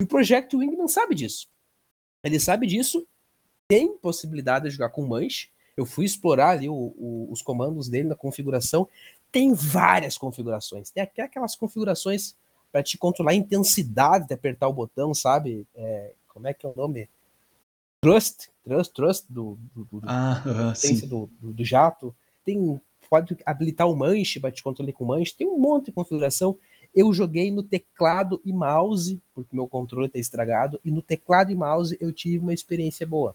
e 0.00 0.04
o 0.04 0.06
Project 0.06 0.56
Wing 0.56 0.76
não 0.76 0.88
sabe 0.88 1.14
disso. 1.14 1.51
Ele 2.22 2.38
sabe 2.38 2.66
disso, 2.66 3.06
tem 3.66 3.96
possibilidade 3.96 4.66
de 4.66 4.70
jogar 4.70 4.90
com 4.90 5.06
manche. 5.06 5.48
Eu 5.76 5.86
fui 5.86 6.04
explorar 6.04 6.50
ali 6.50 6.68
o, 6.68 6.74
o, 6.74 7.28
os 7.30 7.40
comandos 7.42 7.88
dele 7.88 8.08
na 8.08 8.14
configuração. 8.14 8.88
Tem 9.30 9.54
várias 9.54 10.18
configurações. 10.18 10.90
Tem 10.90 11.02
até 11.02 11.22
aquelas 11.22 11.56
configurações 11.56 12.34
para 12.70 12.82
te 12.82 12.98
controlar 12.98 13.32
a 13.32 13.34
intensidade 13.34 14.26
de 14.26 14.34
apertar 14.34 14.68
o 14.68 14.72
botão, 14.72 15.14
sabe? 15.14 15.66
É, 15.74 16.12
como 16.28 16.46
é 16.46 16.54
que 16.54 16.66
é 16.66 16.68
o 16.68 16.76
nome? 16.76 17.08
Trust, 18.00 18.50
Trust, 18.64 18.92
Trust 18.92 19.26
do, 19.28 19.58
do, 19.74 19.84
do, 19.84 20.02
ah, 20.04 20.42
uh, 20.44 21.06
do, 21.06 21.30
do, 21.40 21.52
do 21.52 21.64
jato. 21.64 22.14
Tem 22.44 22.80
pode 23.12 23.36
habilitar 23.44 23.86
o 23.86 23.94
manche 23.94 24.40
para 24.40 24.50
te 24.50 24.62
controlar 24.62 24.92
com 24.92 25.04
manche. 25.04 25.34
Tem 25.34 25.46
um 25.46 25.58
monte 25.58 25.86
de 25.86 25.92
configuração. 25.92 26.58
Eu 26.94 27.12
joguei 27.12 27.50
no 27.50 27.62
teclado 27.62 28.40
e 28.44 28.52
mouse, 28.52 29.20
porque 29.34 29.56
meu 29.56 29.66
controle 29.66 30.06
está 30.06 30.18
estragado, 30.18 30.78
e 30.84 30.90
no 30.90 31.00
teclado 31.00 31.50
e 31.50 31.54
mouse 31.54 31.96
eu 32.00 32.12
tive 32.12 32.38
uma 32.38 32.52
experiência 32.52 33.06
boa. 33.06 33.34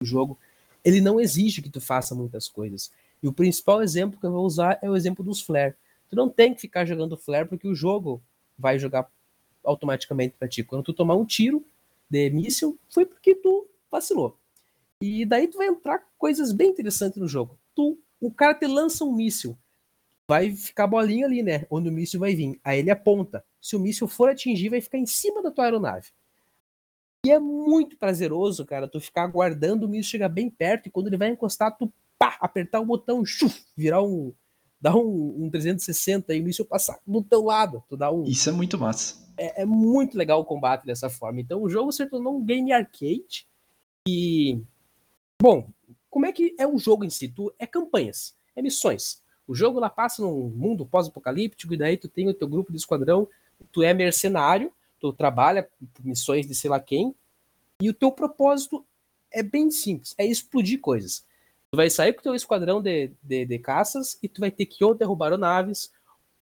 O 0.00 0.04
jogo, 0.04 0.38
ele 0.84 1.00
não 1.00 1.20
exige 1.20 1.62
que 1.62 1.68
tu 1.68 1.80
faça 1.80 2.14
muitas 2.14 2.48
coisas. 2.48 2.92
E 3.22 3.26
o 3.26 3.32
principal 3.32 3.82
exemplo 3.82 4.20
que 4.20 4.26
eu 4.26 4.32
vou 4.32 4.44
usar 4.44 4.78
é 4.82 4.88
o 4.88 4.96
exemplo 4.96 5.24
dos 5.24 5.40
flare. 5.40 5.74
Tu 6.08 6.14
não 6.14 6.28
tem 6.28 6.54
que 6.54 6.60
ficar 6.60 6.84
jogando 6.84 7.16
flare 7.16 7.48
porque 7.48 7.66
o 7.66 7.74
jogo 7.74 8.22
vai 8.56 8.78
jogar 8.78 9.10
automaticamente 9.64 10.36
para 10.38 10.46
ti. 10.46 10.62
Quando 10.62 10.84
tu 10.84 10.92
tomar 10.92 11.16
um 11.16 11.24
tiro 11.24 11.64
de 12.08 12.30
míssil, 12.30 12.78
foi 12.88 13.06
porque 13.06 13.34
tu 13.34 13.66
vacilou. 13.90 14.36
E 15.00 15.24
daí 15.24 15.48
tu 15.48 15.58
vai 15.58 15.66
entrar 15.66 16.06
coisas 16.16 16.52
bem 16.52 16.70
interessantes 16.70 17.18
no 17.18 17.26
jogo. 17.26 17.58
Tu, 17.74 17.98
o 18.20 18.30
cara 18.30 18.54
te 18.54 18.66
lança 18.66 19.04
um 19.04 19.12
míssil 19.12 19.56
vai 20.28 20.54
ficar 20.54 20.86
bolinha 20.86 21.26
ali, 21.26 21.42
né? 21.42 21.66
Onde 21.70 21.88
o 21.88 21.92
míssil 21.92 22.20
vai 22.20 22.34
vir. 22.34 22.58
Aí 22.64 22.78
ele 22.78 22.90
aponta. 22.90 23.44
Se 23.60 23.76
o 23.76 23.80
míssil 23.80 24.08
for 24.08 24.30
atingir, 24.30 24.68
vai 24.68 24.80
ficar 24.80 24.98
em 24.98 25.06
cima 25.06 25.42
da 25.42 25.50
tua 25.50 25.64
aeronave. 25.64 26.08
E 27.24 27.30
é 27.30 27.38
muito 27.38 27.96
prazeroso, 27.96 28.66
cara, 28.66 28.86
tu 28.86 29.00
ficar 29.00 29.22
aguardando 29.22 29.86
o 29.86 29.88
míssil 29.88 30.10
chegar 30.10 30.28
bem 30.28 30.50
perto 30.50 30.86
e 30.86 30.90
quando 30.90 31.06
ele 31.06 31.16
vai 31.16 31.30
encostar, 31.30 31.74
tu 31.76 31.90
pá, 32.18 32.36
apertar 32.38 32.80
o 32.80 32.84
botão, 32.84 33.24
chuf, 33.24 33.64
virar 33.74 34.02
um. 34.02 34.32
dar 34.78 34.94
um, 34.94 35.44
um 35.44 35.50
360 35.50 36.34
e 36.34 36.40
o 36.40 36.44
míssil 36.44 36.66
passar 36.66 36.98
do 37.06 37.22
teu 37.22 37.44
lado. 37.44 37.82
Tu 37.88 37.96
dá 37.96 38.10
um. 38.10 38.24
Isso 38.24 38.50
é 38.50 38.52
muito 38.52 38.78
massa. 38.78 39.24
É, 39.38 39.62
é 39.62 39.64
muito 39.64 40.18
legal 40.18 40.40
o 40.40 40.44
combate 40.44 40.84
dessa 40.84 41.08
forma. 41.08 41.40
Então 41.40 41.62
o 41.62 41.68
jogo 41.68 41.90
se 41.92 42.04
tornou 42.06 42.36
um 42.36 42.44
game 42.44 42.72
arcade. 42.72 43.46
E. 44.06 44.60
Bom, 45.40 45.66
como 46.10 46.26
é 46.26 46.32
que 46.32 46.54
é 46.58 46.66
o 46.66 46.76
jogo 46.76 47.04
em 47.04 47.10
si? 47.10 47.28
Tu, 47.28 47.52
é 47.58 47.66
campanhas, 47.66 48.36
é 48.54 48.60
missões. 48.60 49.23
O 49.46 49.54
jogo 49.54 49.78
lá 49.78 49.90
passa 49.90 50.22
num 50.22 50.48
mundo 50.48 50.86
pós-apocalíptico, 50.86 51.74
e 51.74 51.76
daí 51.76 51.96
tu 51.96 52.08
tem 52.08 52.28
o 52.28 52.34
teu 52.34 52.48
grupo 52.48 52.72
de 52.72 52.78
esquadrão, 52.78 53.28
tu 53.70 53.82
é 53.82 53.92
mercenário, 53.92 54.72
tu 54.98 55.12
trabalha 55.12 55.68
missões 56.02 56.46
de 56.46 56.54
sei 56.54 56.70
lá 56.70 56.80
quem, 56.80 57.14
e 57.80 57.90
o 57.90 57.94
teu 57.94 58.10
propósito 58.10 58.84
é 59.30 59.42
bem 59.42 59.70
simples, 59.70 60.14
é 60.16 60.24
explodir 60.24 60.80
coisas. 60.80 61.26
Tu 61.72 61.76
vai 61.76 61.90
sair 61.90 62.12
com 62.12 62.20
o 62.20 62.22
teu 62.22 62.34
esquadrão 62.34 62.80
de, 62.80 63.10
de, 63.22 63.44
de 63.44 63.58
caças 63.58 64.16
e 64.22 64.28
tu 64.28 64.40
vai 64.40 64.50
ter 64.50 64.64
que 64.64 64.84
ou 64.84 64.94
derrubar 64.94 65.36
naves, 65.36 65.92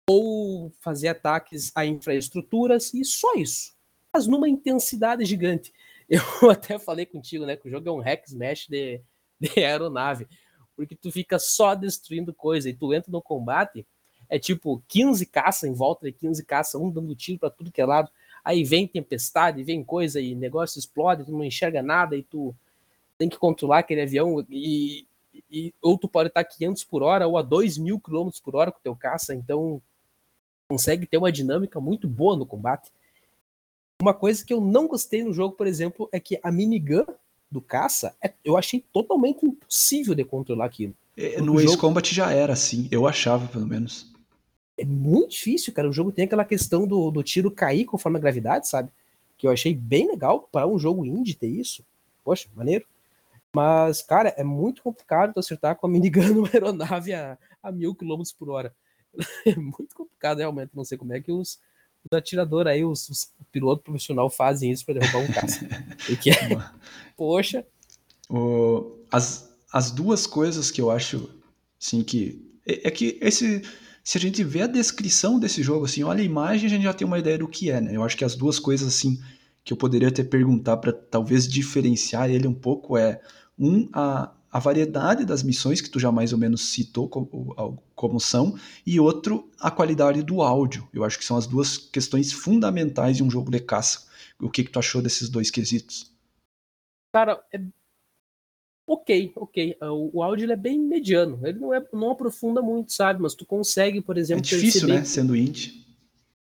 ou 0.08 0.72
fazer 0.80 1.08
ataques 1.08 1.72
a 1.74 1.86
infraestruturas, 1.86 2.94
e 2.94 3.04
só 3.06 3.34
isso. 3.36 3.74
Mas 4.12 4.28
numa 4.28 4.50
intensidade 4.50 5.24
gigante. 5.26 5.74
Eu 6.10 6.52
até 6.52 6.78
falei 6.78 7.06
contigo, 7.06 7.46
né, 7.46 7.56
que 7.56 7.68
o 7.68 7.72
jogo 7.72 7.88
é 7.88 7.92
um 7.92 8.02
hack 8.02 8.28
smash 8.28 8.68
de, 8.68 9.02
de 9.40 9.64
aeronave 9.64 10.28
porque 10.76 10.96
tu 10.96 11.12
fica 11.12 11.38
só 11.38 11.76
destruindo 11.76 12.34
coisa 12.34 12.70
e 12.70 12.74
tu 12.74 12.94
entra 12.94 13.12
no 13.12 13.22
combate, 13.22 13.86
é 14.30 14.40
tipo 14.40 14.82
15 14.88 15.26
caça 15.26 15.68
em 15.68 15.74
volta 15.74 16.06
de 16.06 16.14
15 16.14 16.44
caça, 16.46 16.78
um 16.78 16.90
dando 16.90 17.16
tiro 17.16 17.40
para 17.40 17.50
tudo 17.50 17.72
que 17.72 17.82
é 17.82 17.86
lado. 17.86 18.10
Aí 18.44 18.64
vem 18.64 18.88
tempestade, 18.88 19.64
vem 19.64 19.84
coisa 19.84 20.20
e 20.20 20.34
negócio 20.34 20.80
explode, 20.80 21.26
tu 21.26 21.32
não 21.32 21.44
enxerga 21.44 21.84
nada 21.84 22.16
e 22.16 22.24
tu 22.24 22.56
tem 23.18 23.30
que 23.30 23.38
controlar 23.38 23.80
aquele 23.80 24.02
avião 24.02 24.44
e, 24.50 25.06
e 25.50 25.74
ou 25.82 25.98
tu 25.98 26.08
pode 26.08 26.30
estar 26.30 26.44
500 26.44 26.84
por 26.86 27.04
hora 27.04 27.28
ou 27.28 27.38
a 27.38 27.42
2 27.42 27.78
mil 27.78 28.00
quilômetros 28.00 28.42
por 28.42 28.56
hora 28.56 28.72
com 28.72 28.80
o 28.80 28.82
teu 28.82 28.96
caça, 28.96 29.36
então 29.36 29.82
consegue 30.68 31.06
ter 31.06 31.18
uma 31.18 31.32
dinâmica 31.32 31.80
muito 31.80 32.08
boa 32.08 32.38
no 32.38 32.46
combate. 32.46 32.90
Uma 34.02 34.14
coisa 34.14 34.44
que 34.44 34.54
eu 34.54 34.62
não 34.62 34.88
gostei 34.88 35.24
no 35.24 35.34
jogo, 35.34 35.56
por 35.56 35.68
exemplo, 35.68 36.10
é 36.12 36.20
que 36.20 36.40
a 36.42 36.52
minigun 36.52 37.06
do 37.52 37.62
caça, 37.62 38.16
é, 38.24 38.34
eu 38.46 38.58
achei 38.58 38.84
totalmente 38.94 39.46
impossível 39.46 40.16
de 40.16 40.24
controlar 40.24 40.66
aquilo. 40.66 40.96
É, 41.18 41.42
no 41.42 41.60
Ace 41.60 41.78
Combat 41.78 42.14
já 42.14 42.32
era 42.32 42.54
assim, 42.54 42.88
eu 42.90 43.06
achava 43.06 43.48
pelo 43.48 43.68
menos. 43.68 44.12
É 44.78 44.86
muito 44.86 45.32
difícil, 45.32 45.74
cara. 45.74 45.90
O 45.90 45.94
jogo 45.94 46.12
tem 46.12 46.26
aquela 46.26 46.46
questão 46.46 46.88
do, 46.88 47.12
do 47.12 47.22
tiro 47.22 47.52
cair 47.52 47.86
conforme 47.86 48.18
a 48.18 48.22
gravidade, 48.22 48.68
sabe? 48.68 48.90
Que 49.38 49.46
eu 49.46 49.52
achei 49.52 49.76
bem 49.76 50.08
legal 50.08 50.48
para 50.52 50.66
um 50.66 50.80
jogo 50.80 51.06
indie 51.06 51.36
ter 51.36 51.48
isso. 51.48 51.86
Poxa, 52.24 52.48
maneiro. 52.56 52.86
Mas, 53.54 54.02
cara, 54.02 54.34
é 54.38 54.44
muito 54.44 54.82
complicado 54.82 55.38
acertar 55.38 55.76
com 55.76 55.86
a 55.86 55.90
minigun 55.90 56.22
numa 56.34 56.50
aeronave 56.52 57.14
a, 57.14 57.38
a 57.62 57.72
mil 57.72 57.94
quilômetros 57.94 58.32
por 58.32 58.50
hora. 58.50 58.74
É 59.46 59.56
muito 59.56 59.94
complicado, 59.94 60.38
realmente. 60.38 60.72
Não 60.74 60.86
sei 60.86 60.98
como 60.98 61.14
é 61.14 61.20
que 61.20 61.32
os, 61.34 61.60
os 62.10 62.18
atiradores 62.18 62.72
aí, 62.72 62.84
os, 62.84 63.10
os 63.10 63.32
pilotos 63.52 63.84
profissionais 63.84 64.36
fazem 64.36 64.72
isso 64.72 64.86
para 64.86 65.00
derrubar 65.00 65.20
um 65.20 65.28
caça. 65.28 65.68
Porque, 66.06 66.32
poxa. 67.16 67.66
O, 68.30 68.98
as, 69.12 69.54
as 69.72 69.92
duas 69.92 70.26
coisas 70.26 70.72
que 70.72 70.82
eu 70.82 70.90
acho, 70.90 71.30
assim, 71.82 72.04
que. 72.04 72.42
É, 72.66 72.88
é, 72.88 72.92
que 72.92 73.18
esse. 73.22 73.62
Se 74.04 74.18
a 74.18 74.22
gente 74.22 74.44
vê 74.44 74.64
a 74.64 74.68
descrição 74.68 75.40
desse 75.40 75.62
jogo, 75.62 75.86
assim, 75.86 76.02
olha 76.02 76.22
a 76.22 76.26
imagem, 76.26 76.66
a 76.66 76.70
gente 76.70 76.84
já 76.84 76.94
tem 76.94 77.06
uma 77.06 77.20
ideia 77.20 77.38
do 77.38 77.48
que 77.48 77.70
é, 77.70 77.80
né? 77.80 77.96
Eu 77.96 78.04
acho 78.04 78.18
que 78.18 78.26
as 78.26 78.36
duas 78.36 78.58
coisas, 78.58 78.88
assim, 78.88 79.20
que 79.64 79.72
eu 79.72 79.78
poderia 79.78 80.08
até 80.08 80.24
perguntar 80.24 80.78
para 80.78 80.92
talvez 80.92 81.48
diferenciar 81.48 82.30
ele 82.30 82.48
um 82.48 82.54
pouco 82.54 82.98
é 82.98 83.22
um 83.60 83.88
a, 83.94 84.34
a 84.52 84.60
variedade 84.60 85.26
das 85.26 85.42
missões 85.44 85.80
que 85.80 85.90
tu 85.90 86.00
já 86.00 86.12
mais 86.12 86.34
ou 86.34 86.40
menos 86.40 86.74
citou 86.74 87.08
como, 87.08 87.82
como 87.96 88.20
são 88.20 88.58
e 88.86 89.00
outro 89.00 89.50
a 89.60 89.72
qualidade 89.72 90.22
do 90.22 90.42
áudio. 90.42 90.88
Eu 90.94 91.06
acho 91.06 91.18
que 91.18 91.24
são 91.24 91.38
as 91.38 91.48
duas 91.48 91.78
questões 91.78 92.34
fundamentais 92.34 93.18
de 93.18 93.24
um 93.24 93.32
jogo 93.32 93.50
de 93.50 93.60
caça. 93.60 94.08
O 94.40 94.50
que 94.50 94.64
que 94.64 94.72
tu 94.72 94.80
achou 94.80 95.02
desses 95.02 95.30
dois 95.30 95.50
quesitos? 95.50 96.12
Cara, 97.14 97.42
é 97.54 97.62
ok, 98.88 99.32
ok. 99.36 99.78
O, 99.82 100.18
o 100.18 100.24
áudio 100.24 100.52
é 100.52 100.56
bem 100.56 100.80
mediano. 100.80 101.40
Ele 101.44 101.60
não, 101.60 101.74
é, 101.74 101.86
não 101.94 102.12
aprofunda 102.12 102.62
muito, 102.62 102.92
sabe? 102.92 103.22
Mas 103.22 103.34
tu 103.34 103.46
consegue, 103.46 104.02
por 104.02 104.18
exemplo. 104.18 104.42
É 104.42 104.50
difícil, 104.50 104.82
perceber... 104.82 104.94
né? 104.94 105.06
Sendo 105.06 105.36
indie. 105.36 105.86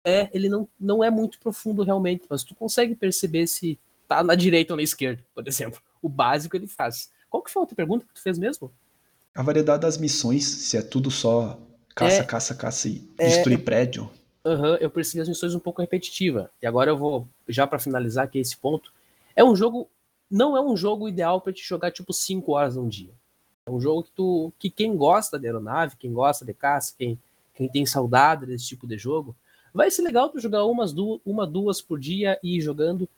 É, 0.06 0.30
ele 0.32 0.48
não, 0.48 0.66
não 0.78 1.04
é 1.04 1.10
muito 1.10 1.38
profundo 1.38 1.82
realmente, 1.82 2.24
mas 2.30 2.42
tu 2.42 2.54
consegue 2.54 2.94
perceber 2.94 3.46
se 3.46 3.78
tá 4.08 4.24
na 4.24 4.34
direita 4.34 4.72
ou 4.72 4.78
na 4.78 4.82
esquerda, 4.82 5.22
por 5.34 5.46
exemplo. 5.46 5.80
O 6.00 6.08
básico 6.08 6.56
ele 6.56 6.66
faz. 6.66 7.10
Qual 7.30 7.42
que 7.42 7.50
foi 7.50 7.60
a 7.60 7.62
outra 7.62 7.76
pergunta 7.76 8.04
que 8.04 8.12
tu 8.12 8.20
fez 8.20 8.38
mesmo? 8.38 8.70
A 9.34 9.42
variedade 9.42 9.82
das 9.82 9.96
missões, 9.96 10.44
se 10.44 10.76
é 10.76 10.82
tudo 10.82 11.10
só 11.10 11.58
caça, 11.94 12.16
é, 12.16 12.24
caça, 12.24 12.54
caça 12.54 12.88
e 12.88 13.08
é, 13.16 13.28
destruir 13.28 13.64
prédio. 13.64 14.10
Uhum, 14.44 14.74
eu 14.76 14.90
percebi 14.90 15.20
as 15.20 15.28
missões 15.28 15.54
um 15.54 15.60
pouco 15.60 15.80
repetitivas. 15.80 16.48
E 16.60 16.66
agora 16.66 16.90
eu 16.90 16.96
vou, 16.96 17.26
já 17.48 17.66
para 17.66 17.78
finalizar 17.78 18.24
aqui 18.24 18.38
esse 18.38 18.56
ponto, 18.56 18.92
é 19.36 19.44
um 19.44 19.54
jogo, 19.54 19.88
não 20.30 20.56
é 20.56 20.60
um 20.60 20.76
jogo 20.76 21.08
ideal 21.08 21.40
para 21.40 21.52
te 21.52 21.62
jogar 21.62 21.92
tipo 21.92 22.12
5 22.12 22.52
horas 22.52 22.76
num 22.76 22.88
dia. 22.88 23.12
É 23.64 23.70
um 23.70 23.80
jogo 23.80 24.02
que 24.02 24.10
tu, 24.10 24.52
que 24.58 24.68
quem 24.68 24.96
gosta 24.96 25.38
de 25.38 25.46
aeronave, 25.46 25.96
quem 25.96 26.12
gosta 26.12 26.44
de 26.44 26.52
caça, 26.52 26.94
quem, 26.98 27.18
quem 27.54 27.68
tem 27.68 27.86
saudade 27.86 28.46
desse 28.46 28.66
tipo 28.66 28.86
de 28.86 28.98
jogo, 28.98 29.36
Vai 29.72 29.90
ser 29.90 30.02
legal 30.02 30.28
tu 30.28 30.40
jogar 30.40 30.64
umas 30.64 30.92
duas, 30.92 31.20
uma, 31.24 31.46
duas 31.46 31.80
por 31.80 31.98
dia 31.98 32.38
e 32.42 32.56
ir 32.56 32.60
jogando. 32.60 33.08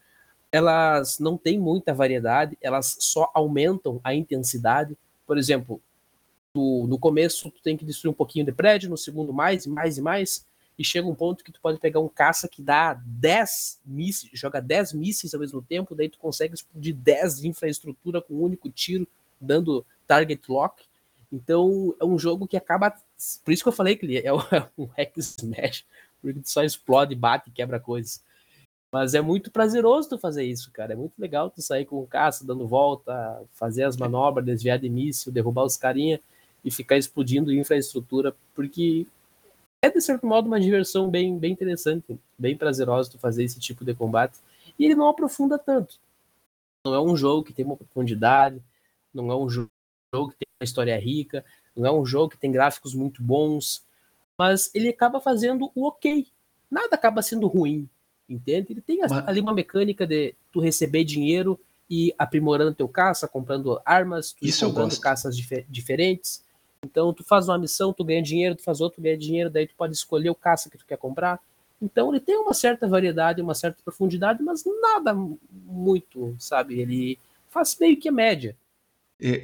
Elas 0.52 1.18
não 1.18 1.36
têm 1.38 1.58
muita 1.58 1.94
variedade, 1.94 2.56
elas 2.60 2.96
só 3.00 3.30
aumentam 3.34 4.00
a 4.04 4.14
intensidade. 4.14 4.96
Por 5.26 5.38
exemplo, 5.38 5.80
no 6.54 6.98
começo 6.98 7.50
tu 7.50 7.62
tem 7.62 7.76
que 7.76 7.84
destruir 7.84 8.10
um 8.10 8.14
pouquinho 8.14 8.44
de 8.44 8.52
prédio, 8.52 8.90
no 8.90 8.96
segundo 8.96 9.32
mais 9.32 9.64
e 9.64 9.70
mais 9.70 9.96
e 9.96 10.02
mais, 10.02 10.46
e 10.78 10.84
chega 10.84 11.06
um 11.06 11.14
ponto 11.14 11.44
que 11.44 11.52
tu 11.52 11.60
pode 11.60 11.78
pegar 11.78 12.00
um 12.00 12.08
caça 12.08 12.48
que 12.48 12.62
dá 12.62 12.94
10 12.94 13.80
mísseis, 13.84 14.32
joga 14.34 14.60
10 14.60 14.92
mísseis 14.94 15.34
ao 15.34 15.40
mesmo 15.40 15.62
tempo, 15.62 15.94
daí 15.94 16.08
tu 16.08 16.18
consegue 16.18 16.54
explodir 16.54 16.94
10 16.94 17.40
de 17.40 17.48
infraestrutura 17.48 18.20
com 18.20 18.34
um 18.34 18.42
único 18.42 18.68
tiro, 18.70 19.06
dando 19.40 19.84
target 20.06 20.42
lock. 20.48 20.82
Então 21.32 21.94
é 22.00 22.04
um 22.04 22.18
jogo 22.18 22.46
que 22.46 22.56
acaba. 22.56 22.94
Por 23.44 23.52
isso 23.52 23.62
que 23.62 23.68
eu 23.68 23.72
falei 23.72 23.96
que 23.96 24.04
ele 24.06 24.18
é 24.18 24.32
um 24.76 24.86
hack 24.96 25.16
smash, 25.16 25.84
porque 26.20 26.40
tu 26.40 26.50
só 26.50 26.62
explode, 26.62 27.14
bate 27.14 27.48
e 27.48 27.52
quebra 27.52 27.80
coisas. 27.80 28.22
Mas 28.92 29.14
é 29.14 29.22
muito 29.22 29.50
prazeroso 29.50 30.10
tu 30.10 30.18
fazer 30.18 30.44
isso, 30.44 30.70
cara. 30.70 30.92
É 30.92 30.96
muito 30.96 31.14
legal 31.18 31.48
tu 31.48 31.62
sair 31.62 31.86
com 31.86 32.02
o 32.02 32.06
caça, 32.06 32.46
dando 32.46 32.68
volta, 32.68 33.42
fazer 33.54 33.84
as 33.84 33.96
manobras, 33.96 34.44
desviar 34.44 34.78
de 34.78 34.90
míssil, 34.90 35.32
derrubar 35.32 35.64
os 35.64 35.78
carinha 35.78 36.20
e 36.62 36.70
ficar 36.70 36.98
explodindo 36.98 37.52
infraestrutura, 37.52 38.36
porque 38.54 39.06
é, 39.80 39.90
de 39.90 40.00
certo 40.00 40.26
modo, 40.26 40.46
uma 40.46 40.60
diversão 40.60 41.10
bem, 41.10 41.36
bem 41.36 41.52
interessante, 41.52 42.16
bem 42.38 42.56
prazerosa 42.56 43.10
tu 43.10 43.18
fazer 43.18 43.42
esse 43.42 43.58
tipo 43.58 43.84
de 43.84 43.94
combate. 43.94 44.38
E 44.78 44.84
ele 44.84 44.94
não 44.94 45.08
aprofunda 45.08 45.58
tanto. 45.58 45.98
Não 46.84 46.94
é 46.94 47.00
um 47.00 47.16
jogo 47.16 47.44
que 47.44 47.52
tem 47.52 47.64
uma 47.64 47.76
profundidade, 47.76 48.62
não 49.12 49.32
é 49.32 49.36
um 49.36 49.48
jogo 49.48 49.70
que 50.12 50.36
tem 50.36 50.48
uma 50.60 50.64
história 50.64 50.96
rica, 51.00 51.44
não 51.74 51.86
é 51.86 51.92
um 51.92 52.04
jogo 52.04 52.30
que 52.30 52.38
tem 52.38 52.52
gráficos 52.52 52.94
muito 52.94 53.22
bons, 53.22 53.84
mas 54.38 54.70
ele 54.74 54.88
acaba 54.88 55.20
fazendo 55.20 55.72
o 55.74 55.86
ok. 55.86 56.28
Nada 56.70 56.94
acaba 56.94 57.22
sendo 57.22 57.46
ruim, 57.48 57.88
entende? 58.32 58.72
Ele 58.72 58.80
tem 58.80 58.98
mas... 58.98 59.12
ali 59.12 59.40
uma 59.40 59.54
mecânica 59.54 60.06
de 60.06 60.34
tu 60.52 60.60
receber 60.60 61.04
dinheiro 61.04 61.58
e 61.88 62.14
aprimorando 62.18 62.74
teu 62.74 62.88
caça, 62.88 63.28
comprando 63.28 63.80
armas, 63.84 64.32
tu 64.32 64.46
Isso 64.46 64.66
comprando 64.66 64.98
caças 64.98 65.36
dif 65.36 65.64
diferentes. 65.68 66.42
Então 66.84 67.12
tu 67.12 67.22
faz 67.22 67.48
uma 67.48 67.58
missão, 67.58 67.92
tu 67.92 68.04
ganha 68.04 68.22
dinheiro, 68.22 68.56
tu 68.56 68.62
faz 68.62 68.80
outro, 68.80 69.02
ganha 69.02 69.16
dinheiro, 69.16 69.50
daí 69.50 69.66
tu 69.66 69.74
pode 69.76 69.94
escolher 69.94 70.30
o 70.30 70.34
caça 70.34 70.70
que 70.70 70.78
tu 70.78 70.86
quer 70.86 70.96
comprar. 70.96 71.38
Então 71.80 72.10
ele 72.10 72.20
tem 72.20 72.36
uma 72.36 72.54
certa 72.54 72.88
variedade, 72.88 73.42
uma 73.42 73.54
certa 73.54 73.82
profundidade, 73.84 74.42
mas 74.42 74.64
nada 74.80 75.14
muito, 75.50 76.34
sabe? 76.38 76.80
Ele 76.80 77.18
faz 77.50 77.76
meio 77.78 77.96
que 77.96 78.08
a 78.08 78.12
média. 78.12 78.56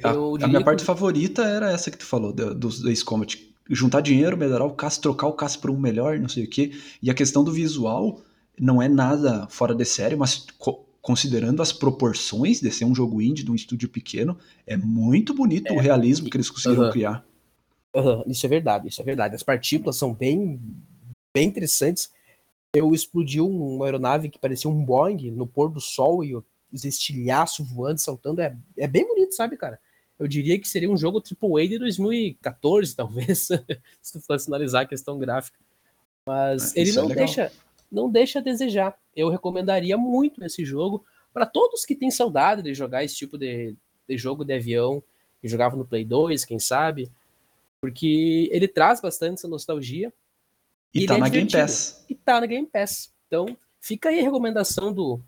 a, 0.03 0.45
a, 0.45 0.47
minha 0.47 0.63
parte 0.63 0.83
favorita 0.83 1.43
era 1.43 1.71
essa 1.71 1.91
que 1.91 1.97
tu 1.97 2.05
falou, 2.05 2.33
do, 2.33 2.53
do 2.53 2.89
Ace 2.89 3.05
Combat, 3.05 3.37
juntar 3.69 4.01
dinheiro, 4.01 4.35
melhorar 4.35 4.65
o 4.65 4.73
caso, 4.73 5.01
trocar 5.01 5.27
o 5.27 5.33
caso 5.33 5.59
por 5.59 5.69
um 5.69 5.77
melhor, 5.77 6.17
não 6.17 6.27
sei 6.27 6.45
o 6.45 6.49
quê. 6.49 6.71
E 7.01 7.09
a 7.09 7.13
questão 7.13 7.43
do 7.43 7.51
visual 7.51 8.21
não 8.59 8.81
é 8.81 8.87
nada 8.87 9.47
fora 9.49 9.73
de 9.73 9.85
série, 9.85 10.15
mas 10.15 10.45
co 10.57 10.85
considerando 11.01 11.61
as 11.61 11.71
proporções 11.71 12.59
de 12.59 12.69
ser 12.69 12.83
um 12.83 12.93
jogo 12.93 13.21
indie 13.21 13.43
de 13.43 13.49
um 13.49 13.55
estúdio 13.55 13.87
pequeno, 13.87 14.37
é 14.67 14.75
muito 14.75 15.33
bonito 15.33 15.71
é, 15.71 15.75
o 15.75 15.79
realismo 15.79 16.29
que 16.29 16.35
eles 16.35 16.49
conseguiram 16.49 16.83
uh 16.83 16.87
-huh. 16.87 16.91
criar. 16.91 17.25
Uh 17.95 18.01
-huh. 18.01 18.23
Isso 18.27 18.45
é 18.45 18.49
verdade, 18.49 18.89
isso 18.89 19.01
é 19.01 19.03
verdade. 19.03 19.33
As 19.33 19.41
partículas 19.41 19.95
são 19.95 20.13
bem, 20.13 20.59
bem 21.33 21.47
interessantes. 21.47 22.11
Eu 22.75 22.93
explodi 22.93 23.39
uma 23.39 23.85
aeronave 23.85 24.29
que 24.29 24.37
parecia 24.37 24.69
um 24.69 24.83
Boeing 24.83 25.31
no 25.31 25.47
pôr 25.47 25.71
do 25.71 25.79
sol 25.79 26.23
e 26.23 26.35
os 26.35 26.83
estilhaços 26.83 27.67
voando, 27.67 27.99
saltando. 27.99 28.41
É, 28.41 28.55
é 28.77 28.87
bem 28.87 29.07
bonito, 29.07 29.33
sabe, 29.33 29.55
cara? 29.55 29.79
eu 30.19 30.27
diria 30.27 30.59
que 30.59 30.67
seria 30.67 30.91
um 30.91 30.97
jogo 30.97 31.23
AAA 31.23 31.67
de 31.69 31.79
2014, 31.79 32.93
talvez, 32.95 33.47
se 34.01 34.13
tu 34.13 34.19
fosse 34.19 34.49
analisar 34.49 34.81
a 34.81 34.85
questão 34.85 35.17
gráfica. 35.17 35.57
Mas 36.27 36.71
ah, 36.71 36.73
ele 36.75 36.91
não 36.91 37.09
é 37.09 37.15
deixa, 37.15 37.51
não 37.91 38.09
deixa 38.09 38.39
a 38.39 38.41
desejar. 38.41 38.97
Eu 39.15 39.29
recomendaria 39.29 39.97
muito 39.97 40.43
esse 40.43 40.63
jogo 40.63 41.03
para 41.33 41.45
todos 41.45 41.85
que 41.85 41.95
têm 41.95 42.11
saudade 42.11 42.61
de 42.61 42.73
jogar 42.73 43.03
esse 43.03 43.15
tipo 43.15 43.37
de, 43.37 43.75
de 44.07 44.17
jogo 44.17 44.43
de 44.43 44.53
avião, 44.53 45.03
que 45.41 45.47
jogava 45.47 45.75
no 45.75 45.85
Play 45.85 46.03
2, 46.03 46.45
quem 46.45 46.59
sabe, 46.59 47.11
porque 47.81 48.49
ele 48.51 48.67
traz 48.67 48.99
bastante 48.99 49.35
essa 49.35 49.47
nostalgia. 49.47 50.11
E, 50.93 51.03
e 51.03 51.05
tá 51.05 51.15
é 51.15 51.17
na 51.17 51.29
divertido. 51.29 51.51
Game 51.51 51.65
Pass. 51.65 52.05
E 52.09 52.15
tá 52.15 52.41
na 52.41 52.45
Game 52.45 52.67
Pass. 52.67 53.13
Então, 53.27 53.57
fica 53.79 54.09
aí 54.09 54.19
a 54.19 54.23
recomendação 54.23 54.91
do 54.91 55.21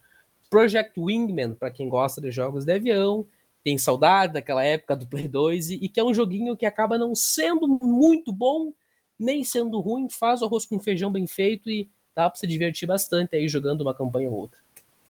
Project 0.49 0.99
Wingman 0.99 1.53
para 1.53 1.71
quem 1.71 1.88
gosta 1.88 2.19
de 2.19 2.31
jogos 2.31 2.65
de 2.65 2.73
avião 2.73 3.25
tem 3.63 3.77
saudade 3.77 4.33
daquela 4.33 4.63
época 4.63 4.95
do 4.95 5.07
Play 5.07 5.27
2 5.27 5.69
e, 5.69 5.75
e, 5.75 5.89
que 5.89 5.99
é 5.99 6.03
um 6.03 6.13
joguinho 6.13 6.57
que 6.57 6.65
acaba 6.65 6.97
não 6.97 7.13
sendo 7.13 7.67
muito 7.67 8.31
bom, 8.31 8.73
nem 9.19 9.43
sendo 9.43 9.79
ruim, 9.79 10.09
faz 10.09 10.41
o 10.41 10.45
arroz 10.45 10.65
com 10.65 10.79
feijão 10.79 11.11
bem 11.11 11.27
feito 11.27 11.69
e 11.69 11.89
dá 12.15 12.29
para 12.29 12.39
se 12.39 12.47
divertir 12.47 12.88
bastante 12.88 13.35
aí 13.35 13.47
jogando 13.47 13.81
uma 13.81 13.93
campanha 13.93 14.29
ou 14.29 14.35
outra. 14.35 14.59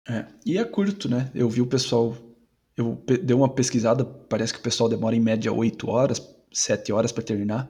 É, 0.07 0.25
e 0.45 0.57
é 0.57 0.63
curto, 0.63 1.09
né? 1.09 1.29
Eu 1.35 1.49
vi 1.49 1.61
o 1.61 1.67
pessoal, 1.67 2.15
eu 2.75 3.01
dei 3.23 3.35
uma 3.35 3.49
pesquisada, 3.49 4.05
parece 4.05 4.53
que 4.53 4.59
o 4.59 4.63
pessoal 4.63 4.89
demora 4.89 5.15
em 5.15 5.19
média 5.19 5.51
8 5.51 5.89
horas, 5.89 6.35
7 6.51 6.91
horas 6.93 7.11
para 7.11 7.23
terminar. 7.23 7.69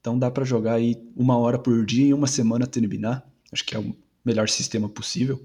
Então 0.00 0.18
dá 0.18 0.30
para 0.30 0.44
jogar 0.44 0.74
aí 0.74 0.96
uma 1.16 1.38
hora 1.38 1.58
por 1.58 1.84
dia 1.84 2.08
e 2.08 2.14
uma 2.14 2.26
semana 2.26 2.66
terminar. 2.66 3.26
Acho 3.52 3.64
que 3.64 3.76
é 3.76 3.78
o 3.78 3.96
melhor 4.24 4.48
sistema 4.48 4.88
possível. 4.88 5.40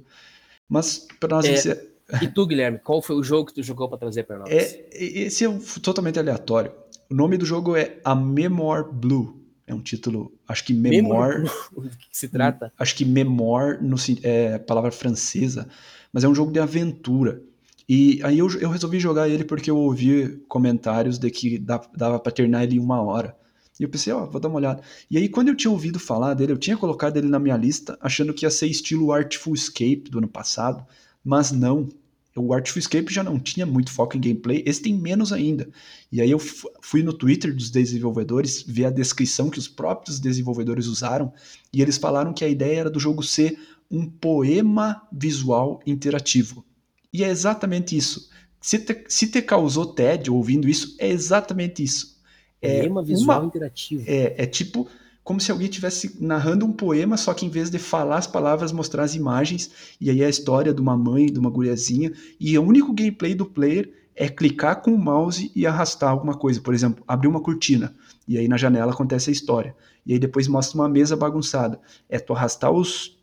Mas 0.68 1.08
para 1.20 1.36
nós 1.36 1.46
é... 1.66 1.92
E 2.22 2.28
tu, 2.28 2.46
Guilherme, 2.46 2.80
qual 2.80 3.02
foi 3.02 3.16
o 3.16 3.24
jogo 3.24 3.48
que 3.48 3.54
tu 3.54 3.64
jogou 3.64 3.88
para 3.88 3.98
trazer 3.98 4.24
para 4.24 4.40
nós? 4.40 4.50
É, 4.50 4.88
esse 4.92 5.46
é 5.46 5.60
totalmente 5.82 6.20
aleatório. 6.20 6.74
O 7.10 7.16
nome 7.16 7.38
do 7.38 7.46
jogo 7.46 7.76
é 7.76 8.00
A 8.04 8.14
Memoir 8.14 8.92
Blue. 8.92 9.41
É 9.72 9.74
um 9.74 9.82
título, 9.82 10.34
acho 10.46 10.66
que 10.66 10.74
Memoir. 10.74 11.44
Do 11.72 11.90
que 11.98 12.08
se 12.12 12.28
trata? 12.28 12.74
Acho 12.78 12.94
que 12.94 13.06
Memoir 13.06 13.82
no, 13.82 13.96
é 14.22 14.60
palavra 14.60 14.92
francesa, 14.92 15.66
mas 16.12 16.26
é 16.26 16.28
um 16.28 16.36
jogo 16.36 16.52
de 16.52 16.60
aventura. 16.60 17.42
E 17.88 18.20
aí 18.22 18.40
eu, 18.40 18.50
eu 18.60 18.70
resolvi 18.70 19.00
jogar 19.00 19.30
ele 19.30 19.46
porque 19.46 19.72
eu 19.72 19.78
ouvi 19.78 20.44
comentários 20.50 21.18
de 21.18 21.32
que 21.32 21.58
dava 21.58 22.20
para 22.20 22.32
terminar 22.34 22.66
ele 22.66 22.76
em 22.76 22.80
uma 22.80 23.02
hora. 23.02 23.34
E 23.80 23.84
eu 23.84 23.90
pensei, 23.90 24.12
ó, 24.12 24.26
oh, 24.26 24.28
vou 24.30 24.42
dar 24.42 24.50
uma 24.50 24.58
olhada. 24.58 24.84
E 25.10 25.18
aí, 25.18 25.30
quando 25.30 25.48
eu 25.48 25.56
tinha 25.56 25.72
ouvido 25.72 26.00
falar 26.00 26.34
dele, 26.34 26.52
eu 26.52 26.58
tinha 26.58 26.76
colocado 26.76 27.16
ele 27.16 27.30
na 27.30 27.40
minha 27.40 27.56
lista, 27.56 27.98
achando 28.02 28.34
que 28.34 28.46
ia 28.46 28.52
ser 28.52 28.68
estilo 28.68 29.14
Artful 29.14 29.56
Escape 29.56 30.10
do 30.12 30.18
ano 30.18 30.28
passado, 30.28 30.86
mas 31.24 31.54
não 31.54 31.88
o 32.36 32.54
Artful 32.54 32.80
Escape 32.80 33.14
já 33.14 33.24
não 33.24 33.40
tinha 33.40 33.66
muito 33.66 33.92
foco 33.92 34.16
em 34.16 34.22
gameplay, 34.22 34.64
esse 34.66 34.82
tem 34.82 34.94
menos 34.98 35.34
ainda. 35.34 35.70
E 36.12 36.22
aí 36.22 36.32
eu 36.32 36.40
fui 36.40 37.04
no 37.04 37.14
Twitter 37.14 37.54
dos 37.54 37.70
desenvolvedores 37.70 38.64
ver 38.64 38.86
a 38.86 38.90
descrição 38.90 39.50
que 39.50 39.60
os 39.60 39.68
próprios 39.68 40.20
desenvolvedores 40.20 40.88
usaram, 40.88 41.34
e 41.74 41.82
eles 41.82 41.98
falaram 41.98 42.34
que 42.34 42.46
a 42.46 42.50
ideia 42.50 42.82
era 42.82 42.90
do 42.90 43.00
jogo 43.00 43.22
ser 43.22 43.60
um 43.90 44.06
poema 44.10 45.02
visual 45.12 45.82
interativo. 45.86 46.66
E 47.12 47.24
é 47.24 47.30
exatamente 47.30 47.98
isso. 47.98 48.30
Se 48.62 48.80
te, 48.80 49.04
se 49.10 49.28
te 49.28 49.42
causou 49.42 49.88
tédio 49.88 50.36
ouvindo 50.36 50.70
isso, 50.70 50.96
é 51.00 51.10
exatamente 51.10 51.84
isso. 51.84 52.18
É 52.62 52.80
poema 52.80 53.04
visual 53.04 53.40
uma, 53.40 53.48
interativo. 53.48 54.04
É, 54.08 54.44
é 54.44 54.46
tipo 54.46 54.88
como 55.24 55.40
se 55.40 55.52
alguém 55.52 55.70
estivesse 55.70 56.18
narrando 56.20 56.66
um 56.66 56.72
poema, 56.72 57.16
só 57.16 57.34
que 57.34 57.46
em 57.46 57.50
vez 57.50 57.70
de 57.70 57.78
falar 57.78 58.18
as 58.18 58.28
palavras, 58.28 58.72
mostrar 58.72 59.04
as 59.04 59.16
imagens, 59.16 59.70
e 60.00 60.10
aí 60.10 60.22
é 60.22 60.26
a 60.26 60.30
história 60.30 60.74
de 60.74 60.82
uma 60.82 60.98
mãe, 60.98 61.28
de 61.28 61.40
uma 61.40 61.50
guriazinha, 61.50 62.12
e 62.40 62.58
o 62.58 62.64
único 62.64 62.94
gameplay 62.94 63.36
do 63.36 63.46
player 63.46 63.94
é 64.16 64.28
clicar 64.28 64.82
com 64.82 64.94
o 64.94 64.98
mouse 64.98 65.52
e 65.56 65.66
arrastar 65.66 66.10
alguma 66.10 66.34
coisa. 66.34 66.60
Por 66.60 66.74
exemplo, 66.74 67.04
abrir 67.08 67.28
uma 67.28 67.42
cortina, 67.42 67.96
e 68.28 68.38
aí 68.38 68.48
na 68.48 68.58
janela 68.58 68.92
acontece 68.92 69.30
a 69.30 69.34
história. 69.34 69.76
E 70.06 70.14
aí 70.14 70.20
depois 70.20 70.48
mostra 70.48 70.78
uma 70.80 70.90
mesa 70.90 71.16
bagunçada. 71.16 71.80
É 72.10 72.20
tu 72.20 72.34
arrastar 72.34 72.72
os, 72.72 73.18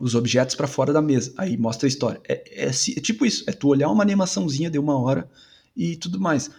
os 0.00 0.14
objetos 0.14 0.54
para 0.54 0.66
fora 0.66 0.92
da 0.92 1.02
mesa, 1.02 1.32
aí 1.36 1.56
mostra 1.56 1.86
a 1.86 1.88
história. 1.88 2.20
É, 2.28 2.64
é, 2.64 2.66
é, 2.66 2.70
tipo 2.70 3.24
isso, 3.24 3.44
é 3.46 3.52
tu 3.52 3.68
olhar 3.68 3.90
uma 3.90 4.02
animaçãozinha 4.02 4.70
de 4.70 4.78
uma 4.78 4.98
hora 4.98 5.28
e 5.76 5.96
tudo 5.96 6.20
mais. 6.20 6.50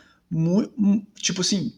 tipo 1.15 1.41
assim, 1.41 1.73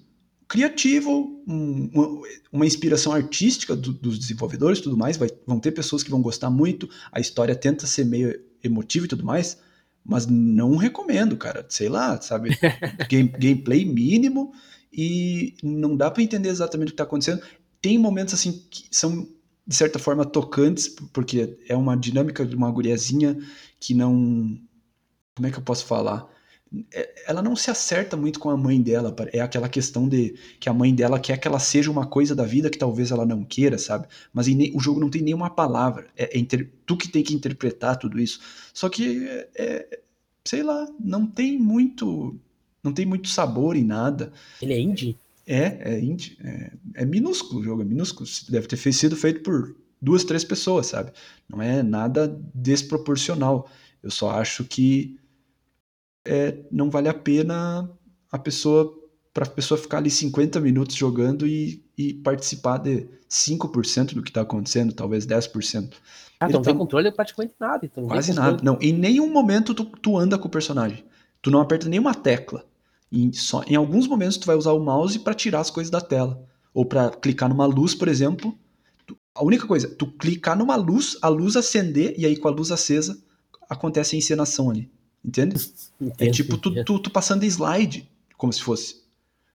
criativo, 0.53 1.43
um, 1.47 2.21
uma 2.51 2.63
inspiração 2.67 3.11
artística 3.11 3.75
do, 3.75 3.91
dos 3.91 4.19
desenvolvedores 4.19 4.79
tudo 4.79 4.95
mais. 4.95 5.17
Vai, 5.17 5.27
vão 5.47 5.59
ter 5.59 5.71
pessoas 5.71 6.03
que 6.03 6.11
vão 6.11 6.21
gostar 6.21 6.51
muito, 6.51 6.87
a 7.11 7.19
história 7.19 7.55
tenta 7.55 7.87
ser 7.87 8.05
meio 8.05 8.39
emotiva 8.63 9.05
e 9.05 9.09
tudo 9.09 9.25
mais, 9.25 9.57
mas 10.05 10.27
não 10.27 10.75
recomendo, 10.75 11.35
cara. 11.37 11.65
Sei 11.69 11.89
lá, 11.89 12.21
sabe? 12.21 12.55
Game, 13.09 13.29
gameplay 13.29 13.83
mínimo 13.83 14.53
e 14.93 15.55
não 15.63 15.97
dá 15.97 16.11
para 16.11 16.21
entender 16.21 16.49
exatamente 16.49 16.89
o 16.89 16.91
que 16.91 16.93
está 16.93 17.03
acontecendo. 17.03 17.41
Tem 17.81 17.97
momentos 17.97 18.35
assim 18.35 18.63
que 18.69 18.85
são 18.91 19.27
de 19.65 19.75
certa 19.75 19.97
forma 19.97 20.23
tocantes, 20.23 20.87
porque 20.87 21.57
é 21.67 21.75
uma 21.75 21.97
dinâmica 21.97 22.45
de 22.45 22.55
uma 22.55 22.69
guriazinha 22.69 23.39
que 23.79 23.95
não. 23.95 24.55
Como 25.33 25.47
é 25.47 25.49
que 25.49 25.57
eu 25.57 25.63
posso 25.63 25.83
falar? 25.87 26.31
É, 26.91 27.23
ela 27.27 27.41
não 27.41 27.55
se 27.55 27.69
acerta 27.69 28.17
muito 28.17 28.39
com 28.39 28.49
a 28.49 28.57
mãe 28.57 28.81
dela. 28.81 29.15
É 29.31 29.39
aquela 29.39 29.69
questão 29.69 30.07
de 30.07 30.35
que 30.59 30.67
a 30.67 30.73
mãe 30.73 30.93
dela 30.93 31.19
quer 31.19 31.37
que 31.37 31.47
ela 31.47 31.59
seja 31.59 31.91
uma 31.91 32.05
coisa 32.05 32.35
da 32.35 32.43
vida 32.43 32.69
que 32.69 32.77
talvez 32.77 33.11
ela 33.11 33.25
não 33.25 33.43
queira, 33.43 33.77
sabe? 33.77 34.07
Mas 34.33 34.47
o 34.47 34.79
jogo 34.79 34.99
não 34.99 35.09
tem 35.09 35.21
nenhuma 35.21 35.49
palavra. 35.49 36.07
É, 36.17 36.35
é 36.35 36.39
inter, 36.39 36.71
tu 36.85 36.97
que 36.97 37.07
tem 37.07 37.23
que 37.23 37.33
interpretar 37.33 37.97
tudo 37.97 38.19
isso. 38.19 38.39
Só 38.73 38.89
que, 38.89 39.25
é, 39.27 39.49
é, 39.55 39.99
sei 40.43 40.63
lá, 40.63 40.87
não 40.99 41.27
tem 41.27 41.59
muito. 41.59 42.35
Não 42.83 42.91
tem 42.91 43.05
muito 43.05 43.29
sabor 43.29 43.77
em 43.77 43.83
nada. 43.83 44.33
Ele 44.61 44.73
é 44.73 44.79
indie? 44.79 45.17
É, 45.45 45.93
é 45.93 45.99
indie. 45.99 46.37
É, 46.43 46.71
é 46.95 47.05
minúsculo 47.05 47.61
o 47.61 47.63
jogo, 47.63 47.81
é 47.81 47.85
minúsculo. 47.85 48.27
Deve 48.49 48.67
ter 48.67 48.77
sido 48.91 49.15
feito 49.15 49.41
por 49.41 49.75
duas, 50.01 50.23
três 50.23 50.43
pessoas, 50.43 50.87
sabe? 50.87 51.11
Não 51.47 51.61
é 51.61 51.81
nada 51.81 52.27
desproporcional. 52.53 53.69
Eu 54.01 54.11
só 54.11 54.31
acho 54.31 54.65
que 54.65 55.17
é, 56.25 56.57
não 56.71 56.89
vale 56.89 57.09
a 57.09 57.13
pena 57.13 57.89
a 58.31 58.39
pessoa 58.39 58.99
para 59.33 59.45
a 59.45 59.49
pessoa 59.49 59.79
ficar 59.79 59.97
ali 59.97 60.11
50 60.11 60.59
minutos 60.59 60.95
jogando 60.95 61.47
e, 61.47 61.83
e 61.97 62.13
participar 62.13 62.77
de 62.77 63.07
5% 63.27 64.13
do 64.13 64.21
que 64.21 64.29
está 64.29 64.41
acontecendo, 64.41 64.93
talvez 64.93 65.25
10%. 65.25 65.93
Ah, 66.39 66.45
então 66.47 66.59
não 66.59 66.61
tem 66.61 66.77
controle 66.77 67.11
praticamente 67.11 67.55
nada. 67.59 67.83
Então 67.83 68.07
quase 68.07 68.31
nada. 68.33 68.61
Não, 68.63 68.77
em 68.79 68.93
nenhum 68.93 69.31
momento 69.31 69.73
tu, 69.73 69.85
tu 69.85 70.17
anda 70.17 70.37
com 70.37 70.47
o 70.47 70.51
personagem. 70.51 71.03
Tu 71.41 71.49
não 71.49 71.59
aperta 71.59 71.89
nenhuma 71.89 72.13
tecla. 72.13 72.63
Em, 73.11 73.33
só, 73.33 73.63
em 73.65 73.75
alguns 73.75 74.07
momentos 74.07 74.37
tu 74.37 74.45
vai 74.45 74.55
usar 74.55 74.73
o 74.73 74.79
mouse 74.79 75.17
para 75.17 75.33
tirar 75.33 75.61
as 75.61 75.71
coisas 75.71 75.89
da 75.89 75.99
tela. 75.99 76.45
Ou 76.71 76.85
para 76.85 77.09
clicar 77.09 77.49
numa 77.49 77.65
luz, 77.65 77.95
por 77.95 78.07
exemplo. 78.07 78.55
Tu, 79.07 79.17
a 79.33 79.43
única 79.43 79.65
coisa, 79.65 79.87
tu 79.87 80.05
clicar 80.05 80.55
numa 80.55 80.75
luz, 80.75 81.17
a 81.21 81.27
luz 81.27 81.55
acender, 81.55 82.13
e 82.17 82.25
aí 82.25 82.37
com 82.37 82.47
a 82.47 82.51
luz 82.51 82.71
acesa 82.71 83.17
acontece 83.67 84.15
a 84.15 84.19
encenação 84.19 84.69
ali. 84.69 84.91
Entende? 85.23 85.55
é 86.19 86.29
tipo 86.29 86.57
tu, 86.57 86.83
tu, 86.83 86.99
tu, 86.99 87.09
passando 87.09 87.45
slide, 87.45 88.09
como 88.37 88.51
se 88.51 88.61
fosse. 88.61 89.03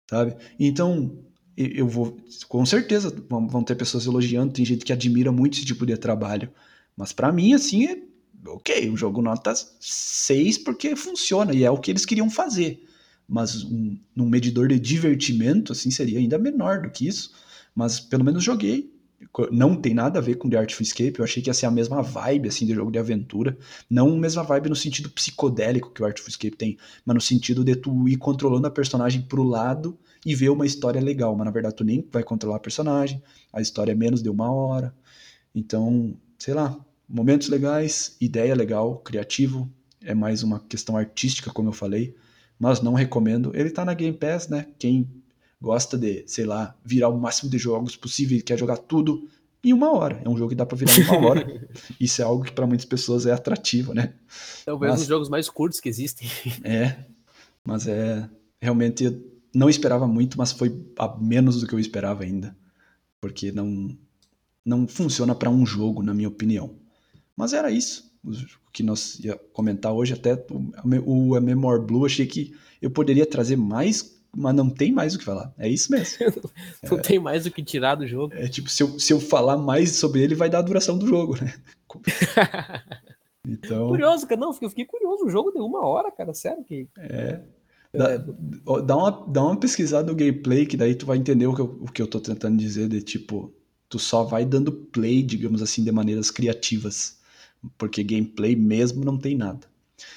Sabe? 0.09 0.35
Então, 0.57 1.19
eu 1.57 1.87
vou. 1.87 2.17
Com 2.47 2.65
certeza 2.65 3.13
vão 3.29 3.63
ter 3.63 3.75
pessoas 3.75 4.05
elogiando, 4.05 4.53
tem 4.53 4.63
gente 4.63 4.85
que 4.85 4.93
admira 4.93 5.31
muito 5.31 5.57
esse 5.57 5.65
tipo 5.65 5.85
de 5.85 5.97
trabalho. 5.97 6.49
Mas 6.95 7.11
para 7.11 7.31
mim, 7.31 7.53
assim, 7.53 7.85
é 7.85 7.97
ok, 8.45 8.89
um 8.89 8.95
jogo 8.95 9.21
nota 9.21 9.53
6 9.79 10.59
porque 10.59 10.95
funciona 10.95 11.53
e 11.53 11.63
é 11.63 11.71
o 11.71 11.77
que 11.77 11.91
eles 11.91 12.05
queriam 12.05 12.29
fazer. 12.29 12.83
Mas 13.27 13.63
um, 13.63 13.97
um 14.15 14.29
medidor 14.29 14.69
de 14.69 14.79
divertimento, 14.79 15.73
assim, 15.73 15.91
seria 15.91 16.19
ainda 16.19 16.37
menor 16.37 16.81
do 16.81 16.89
que 16.89 17.07
isso. 17.07 17.33
Mas 17.75 17.99
pelo 17.99 18.23
menos 18.23 18.43
joguei 18.43 18.96
não 19.51 19.75
tem 19.75 19.93
nada 19.93 20.19
a 20.19 20.21
ver 20.21 20.35
com 20.35 20.49
The 20.49 20.57
Artful 20.57 20.83
Escape, 20.83 21.15
eu 21.17 21.25
achei 21.25 21.41
que 21.41 21.49
ia 21.49 21.53
ser 21.53 21.65
a 21.65 21.71
mesma 21.71 22.01
vibe, 22.01 22.49
assim, 22.49 22.65
de 22.65 22.73
jogo 22.73 22.91
de 22.91 22.99
aventura, 22.99 23.57
não 23.89 24.13
a 24.13 24.17
mesma 24.17 24.43
vibe 24.43 24.69
no 24.69 24.75
sentido 24.75 25.09
psicodélico 25.09 25.91
que 25.91 26.01
o 26.01 26.05
Artful 26.05 26.29
Escape 26.29 26.55
tem, 26.55 26.77
mas 27.05 27.15
no 27.15 27.21
sentido 27.21 27.63
de 27.63 27.75
tu 27.75 28.07
ir 28.07 28.17
controlando 28.17 28.67
a 28.67 28.71
personagem 28.71 29.21
pro 29.21 29.43
lado 29.43 29.97
e 30.25 30.35
ver 30.35 30.49
uma 30.49 30.65
história 30.65 31.01
legal, 31.01 31.35
mas 31.35 31.45
na 31.45 31.51
verdade 31.51 31.75
tu 31.75 31.83
nem 31.83 32.07
vai 32.11 32.23
controlar 32.23 32.57
a 32.57 32.59
personagem, 32.59 33.21
a 33.51 33.61
história 33.61 33.91
é 33.91 33.95
menos 33.95 34.21
de 34.21 34.29
uma 34.29 34.51
hora, 34.51 34.93
então, 35.53 36.15
sei 36.37 36.53
lá, 36.53 36.77
momentos 37.09 37.49
legais, 37.49 38.15
ideia 38.21 38.53
legal, 38.53 38.97
criativo, 38.99 39.69
é 40.03 40.13
mais 40.13 40.43
uma 40.43 40.59
questão 40.59 40.95
artística, 40.95 41.51
como 41.51 41.69
eu 41.69 41.73
falei, 41.73 42.15
mas 42.59 42.81
não 42.81 42.93
recomendo, 42.93 43.51
ele 43.55 43.71
tá 43.71 43.83
na 43.83 43.93
Game 43.93 44.15
Pass, 44.15 44.47
né, 44.47 44.67
quem 44.77 45.07
gosta 45.61 45.97
de, 45.97 46.23
sei 46.27 46.45
lá, 46.45 46.75
virar 46.83 47.09
o 47.09 47.19
máximo 47.19 47.49
de 47.49 47.57
jogos 47.57 47.95
possível, 47.95 48.39
quer 48.43 48.57
jogar 48.57 48.77
tudo 48.77 49.27
em 49.63 49.73
uma 49.73 49.91
hora. 49.91 50.21
É 50.23 50.29
um 50.29 50.37
jogo 50.37 50.49
que 50.49 50.55
dá 50.55 50.65
para 50.65 50.77
virar 50.77 50.97
em 50.97 51.03
uma 51.03 51.17
hora. 51.27 51.69
Isso 51.99 52.21
é 52.21 52.25
algo 52.25 52.43
que 52.43 52.51
para 52.51 52.67
muitas 52.67 52.85
pessoas 52.85 53.25
é 53.25 53.31
atrativo, 53.31 53.93
né? 53.93 54.13
Talvez 54.65 54.91
mas, 54.91 54.99
um 54.99 55.03
dos 55.03 55.09
jogos 55.09 55.29
mais 55.29 55.49
curtos 55.49 55.79
que 55.79 55.89
existem. 55.89 56.27
É, 56.63 57.05
mas 57.65 57.87
é 57.87 58.29
realmente 58.61 59.19
não 59.53 59.69
esperava 59.69 60.07
muito, 60.07 60.37
mas 60.37 60.51
foi 60.51 60.85
a 60.97 61.17
menos 61.17 61.61
do 61.61 61.67
que 61.67 61.73
eu 61.73 61.79
esperava 61.79 62.23
ainda, 62.23 62.55
porque 63.19 63.51
não 63.51 63.97
não 64.63 64.85
funciona 64.85 65.33
para 65.33 65.49
um 65.49 65.65
jogo, 65.65 66.03
na 66.03 66.13
minha 66.13 66.27
opinião. 66.27 66.75
Mas 67.35 67.53
era 67.53 67.71
isso, 67.71 68.11
o 68.23 68.71
que 68.71 68.83
nós 68.83 69.17
ia 69.19 69.37
comentar 69.53 69.93
hoje 69.93 70.13
até 70.13 70.33
o, 70.51 71.33
o 71.33 71.39
Memoir 71.39 71.81
Blue, 71.81 72.05
achei 72.05 72.25
que 72.25 72.53
eu 72.81 72.91
poderia 72.91 73.25
trazer 73.25 73.55
mais 73.55 74.16
mas 74.35 74.55
não 74.55 74.69
tem 74.69 74.91
mais 74.91 75.15
o 75.15 75.19
que 75.19 75.25
falar. 75.25 75.53
É 75.57 75.67
isso 75.67 75.91
mesmo. 75.91 76.17
não 76.89 76.97
é, 76.97 77.01
tem 77.01 77.19
mais 77.19 77.45
o 77.45 77.51
que 77.51 77.63
tirar 77.63 77.95
do 77.95 78.07
jogo. 78.07 78.33
É 78.35 78.47
tipo, 78.47 78.69
se 78.69 78.83
eu, 78.83 78.99
se 78.99 79.13
eu 79.13 79.19
falar 79.19 79.57
mais 79.57 79.95
sobre 79.95 80.21
ele, 80.21 80.35
vai 80.35 80.49
dar 80.49 80.59
a 80.59 80.63
duração 80.63 80.97
do 80.97 81.07
jogo, 81.07 81.35
né? 81.41 81.53
então... 83.47 83.87
Curioso, 83.89 84.27
cara. 84.27 84.39
Não, 84.39 84.49
eu 84.61 84.69
fiquei 84.69 84.85
curioso. 84.85 85.25
O 85.25 85.29
jogo 85.29 85.51
deu 85.51 85.65
uma 85.65 85.85
hora, 85.85 86.11
cara. 86.11 86.33
Sério 86.33 86.63
que. 86.63 86.87
É. 86.97 87.39
Dá, 87.93 88.11
é. 88.11 88.19
dá, 88.85 88.97
uma, 88.97 89.11
dá 89.27 89.43
uma 89.43 89.59
pesquisada 89.59 90.11
no 90.11 90.17
gameplay, 90.17 90.65
que 90.65 90.77
daí 90.77 90.93
tu 90.93 91.05
vai 91.05 91.17
entender 91.17 91.47
o 91.47 91.55
que, 91.55 91.61
eu, 91.61 91.77
o 91.81 91.91
que 91.91 92.01
eu 92.01 92.07
tô 92.07 92.19
tentando 92.19 92.57
dizer, 92.57 92.87
de 92.87 93.01
tipo, 93.01 93.53
tu 93.89 93.97
só 93.97 94.23
vai 94.23 94.45
dando 94.45 94.71
play, 94.71 95.23
digamos 95.23 95.61
assim, 95.61 95.83
de 95.83 95.91
maneiras 95.91 96.29
criativas. 96.29 97.17
Porque 97.77 98.03
gameplay 98.03 98.55
mesmo 98.55 99.03
não 99.03 99.17
tem 99.17 99.35
nada. 99.35 99.67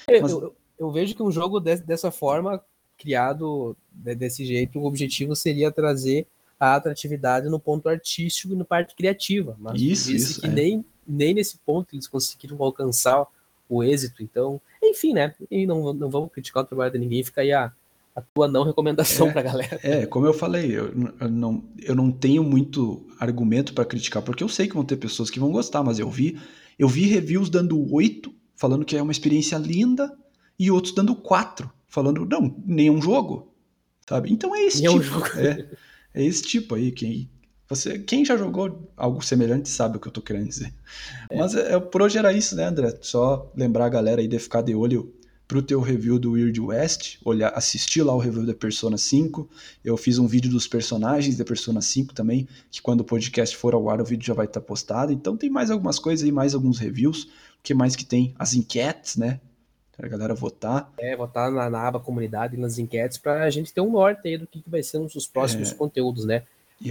É, 0.07 0.21
Mas... 0.21 0.31
Eu, 0.31 0.55
eu, 0.77 0.91
vejo 0.91 1.15
que 1.15 1.23
um 1.23 1.31
jogo 1.31 1.59
de, 1.59 1.77
dessa 1.77 2.11
forma 2.11 2.63
criado 3.01 3.75
desse 3.91 4.45
jeito, 4.45 4.79
o 4.79 4.85
objetivo 4.85 5.35
seria 5.35 5.71
trazer 5.71 6.27
a 6.59 6.75
atratividade 6.75 7.49
no 7.49 7.59
ponto 7.59 7.89
artístico 7.89 8.53
e 8.53 8.55
no 8.55 8.63
parte 8.63 8.95
criativa. 8.95 9.57
Mas 9.59 9.81
isso, 9.81 10.11
isso, 10.11 10.41
que 10.41 10.47
é. 10.47 10.51
nem, 10.51 10.85
nem 11.07 11.33
nesse 11.33 11.57
ponto 11.65 11.95
eles 11.95 12.07
conseguiram 12.07 12.61
alcançar 12.61 13.25
o 13.67 13.83
êxito. 13.83 14.21
Então, 14.21 14.61
enfim, 14.83 15.13
né? 15.13 15.33
E 15.49 15.65
não, 15.65 15.91
não 15.91 16.09
vamos 16.09 16.31
criticar 16.31 16.63
o 16.63 16.67
trabalho 16.67 16.91
de 16.91 16.99
ninguém, 16.99 17.23
fica 17.23 17.41
aí 17.41 17.51
a, 17.51 17.73
a 18.15 18.21
tua 18.21 18.47
não 18.47 18.63
recomendação 18.63 19.29
é, 19.29 19.31
pra 19.31 19.41
galera. 19.41 19.79
É, 19.81 20.05
como 20.05 20.27
eu 20.27 20.33
falei, 20.33 20.71
eu, 20.71 20.93
eu, 21.19 21.29
não, 21.29 21.63
eu 21.79 21.95
não 21.95 22.11
tenho 22.11 22.43
muito 22.43 23.07
argumento 23.19 23.73
para 23.73 23.85
criticar, 23.85 24.21
porque 24.21 24.43
eu 24.43 24.49
sei 24.49 24.67
que 24.67 24.75
vão 24.75 24.85
ter 24.85 24.97
pessoas 24.97 25.31
que 25.31 25.39
vão 25.39 25.51
gostar, 25.51 25.81
mas 25.81 25.97
eu 25.97 26.09
vi, 26.11 26.39
eu 26.77 26.87
vi 26.87 27.07
reviews 27.07 27.49
dando 27.49 27.91
oito, 27.91 28.31
falando 28.55 28.85
que 28.85 28.95
é 28.95 29.01
uma 29.01 29.11
experiência 29.11 29.57
linda, 29.57 30.15
e 30.59 30.69
outros 30.69 30.93
dando 30.93 31.15
quatro 31.15 31.71
falando, 31.91 32.25
não, 32.25 32.55
nenhum 32.65 33.01
jogo, 33.01 33.53
sabe? 34.09 34.31
Então 34.31 34.55
é 34.55 34.63
esse 34.63 34.81
nenhum 34.81 34.99
tipo. 34.99 35.13
Jogo. 35.13 35.27
É, 35.37 35.69
é 36.15 36.23
esse 36.23 36.41
tipo 36.41 36.73
aí. 36.73 36.91
Quem, 36.91 37.29
você, 37.67 37.99
quem 37.99 38.23
já 38.23 38.37
jogou 38.37 38.89
algo 38.95 39.21
semelhante 39.21 39.69
sabe 39.69 39.97
o 39.97 39.99
que 39.99 40.07
eu 40.07 40.11
tô 40.11 40.21
querendo 40.21 40.47
dizer. 40.47 40.73
É. 41.29 41.37
Mas 41.37 41.53
é, 41.53 41.77
por 41.79 42.01
hoje 42.01 42.17
era 42.17 42.31
isso, 42.31 42.55
né, 42.55 42.63
André? 42.63 42.97
Só 43.01 43.51
lembrar 43.55 43.85
a 43.85 43.89
galera 43.89 44.21
aí 44.21 44.27
de 44.27 44.39
ficar 44.39 44.61
de 44.61 44.73
olho 44.73 45.13
pro 45.49 45.61
teu 45.61 45.81
review 45.81 46.17
do 46.17 46.31
Weird 46.31 46.61
West, 46.61 47.17
olhar, 47.25 47.49
assistir 47.49 48.03
lá 48.03 48.15
o 48.15 48.19
review 48.19 48.45
da 48.45 48.53
Persona 48.53 48.97
5. 48.97 49.49
Eu 49.83 49.97
fiz 49.97 50.17
um 50.17 50.25
vídeo 50.25 50.49
dos 50.49 50.65
personagens 50.65 51.35
da 51.35 51.43
Persona 51.43 51.81
5 51.81 52.13
também, 52.13 52.47
que 52.71 52.81
quando 52.81 53.01
o 53.01 53.03
podcast 53.03 53.57
for 53.57 53.73
ao 53.73 53.89
ar 53.89 53.99
o 53.99 54.05
vídeo 54.05 54.25
já 54.25 54.33
vai 54.33 54.45
estar 54.45 54.61
tá 54.61 54.65
postado. 54.65 55.11
Então 55.11 55.35
tem 55.35 55.49
mais 55.49 55.69
algumas 55.69 55.99
coisas 55.99 56.23
aí, 56.23 56.31
mais 56.31 56.55
alguns 56.55 56.79
reviews. 56.79 57.23
O 57.23 57.63
que 57.63 57.73
mais 57.73 57.97
que 57.97 58.05
tem? 58.05 58.33
As 58.39 58.53
enquetes, 58.53 59.17
né? 59.17 59.41
A 60.01 60.07
galera 60.07 60.33
votar. 60.33 60.91
É, 60.97 61.15
votar 61.15 61.51
na, 61.51 61.69
na 61.69 61.87
aba 61.87 61.99
comunidade, 61.99 62.57
nas 62.57 62.77
enquetes, 62.77 63.17
para 63.17 63.43
a 63.43 63.49
gente 63.49 63.73
ter 63.73 63.81
um 63.81 63.91
norte 63.91 64.27
aí 64.27 64.37
do 64.37 64.47
que, 64.47 64.61
que 64.61 64.69
vai 64.69 64.81
ser 64.81 64.97
os 64.97 65.27
próximos 65.27 65.71
é. 65.71 65.75
conteúdos, 65.75 66.25
né? 66.25 66.43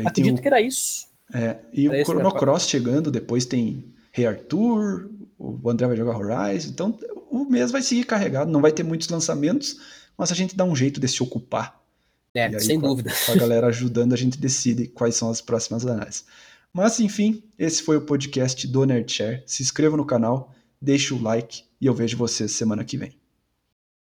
Acredito 0.05 0.39
o, 0.39 0.43
que 0.43 0.47
era 0.47 0.61
isso. 0.61 1.09
É, 1.33 1.57
e 1.73 1.87
era 1.87 2.03
o 2.03 2.05
Chrono 2.05 2.33
Cross 2.33 2.69
chegando, 2.69 3.11
depois 3.11 3.45
tem 3.45 3.85
Rei 4.13 4.27
Arthur, 4.27 5.09
o 5.39 5.71
André 5.71 5.87
vai 5.87 5.97
jogar 5.97 6.17
Horizon, 6.17 6.69
então 6.71 6.99
o 7.31 7.45
mês 7.45 7.71
vai 7.71 7.83
seguir 7.83 8.05
carregado, 8.05 8.51
não 8.51 8.61
vai 8.61 8.73
ter 8.73 8.83
muitos 8.83 9.09
lançamentos, 9.09 9.79
mas 10.17 10.31
a 10.31 10.35
gente 10.35 10.57
dá 10.57 10.65
um 10.65 10.77
jeito 10.77 11.01
de 11.01 11.09
se 11.09 11.23
ocupar 11.23 11.81
É, 12.35 12.47
aí, 12.47 12.61
sem 12.61 12.81
com 12.81 12.89
dúvida. 12.89 13.13
Com 13.27 13.33
a 13.33 13.37
galera 13.37 13.67
ajudando, 13.69 14.13
a 14.13 14.17
gente 14.17 14.39
decide 14.39 14.87
quais 14.87 15.15
são 15.15 15.31
as 15.31 15.41
próximas 15.41 15.87
análises. 15.87 16.25
Mas, 16.73 17.01
enfim, 17.01 17.43
esse 17.59 17.83
foi 17.83 17.97
o 17.97 18.03
podcast 18.03 18.67
do 18.67 18.85
Nerdshare. 18.85 19.43
Se 19.47 19.63
inscreva 19.63 19.97
no 19.97 20.05
canal, 20.05 20.53
deixe 20.81 21.13
o 21.13 21.21
like 21.21 21.65
e 21.81 21.87
eu 21.87 21.95
vejo 21.95 22.17
vocês 22.17 22.53
semana 22.53 22.85
que 22.85 22.97
vem. 22.97 23.20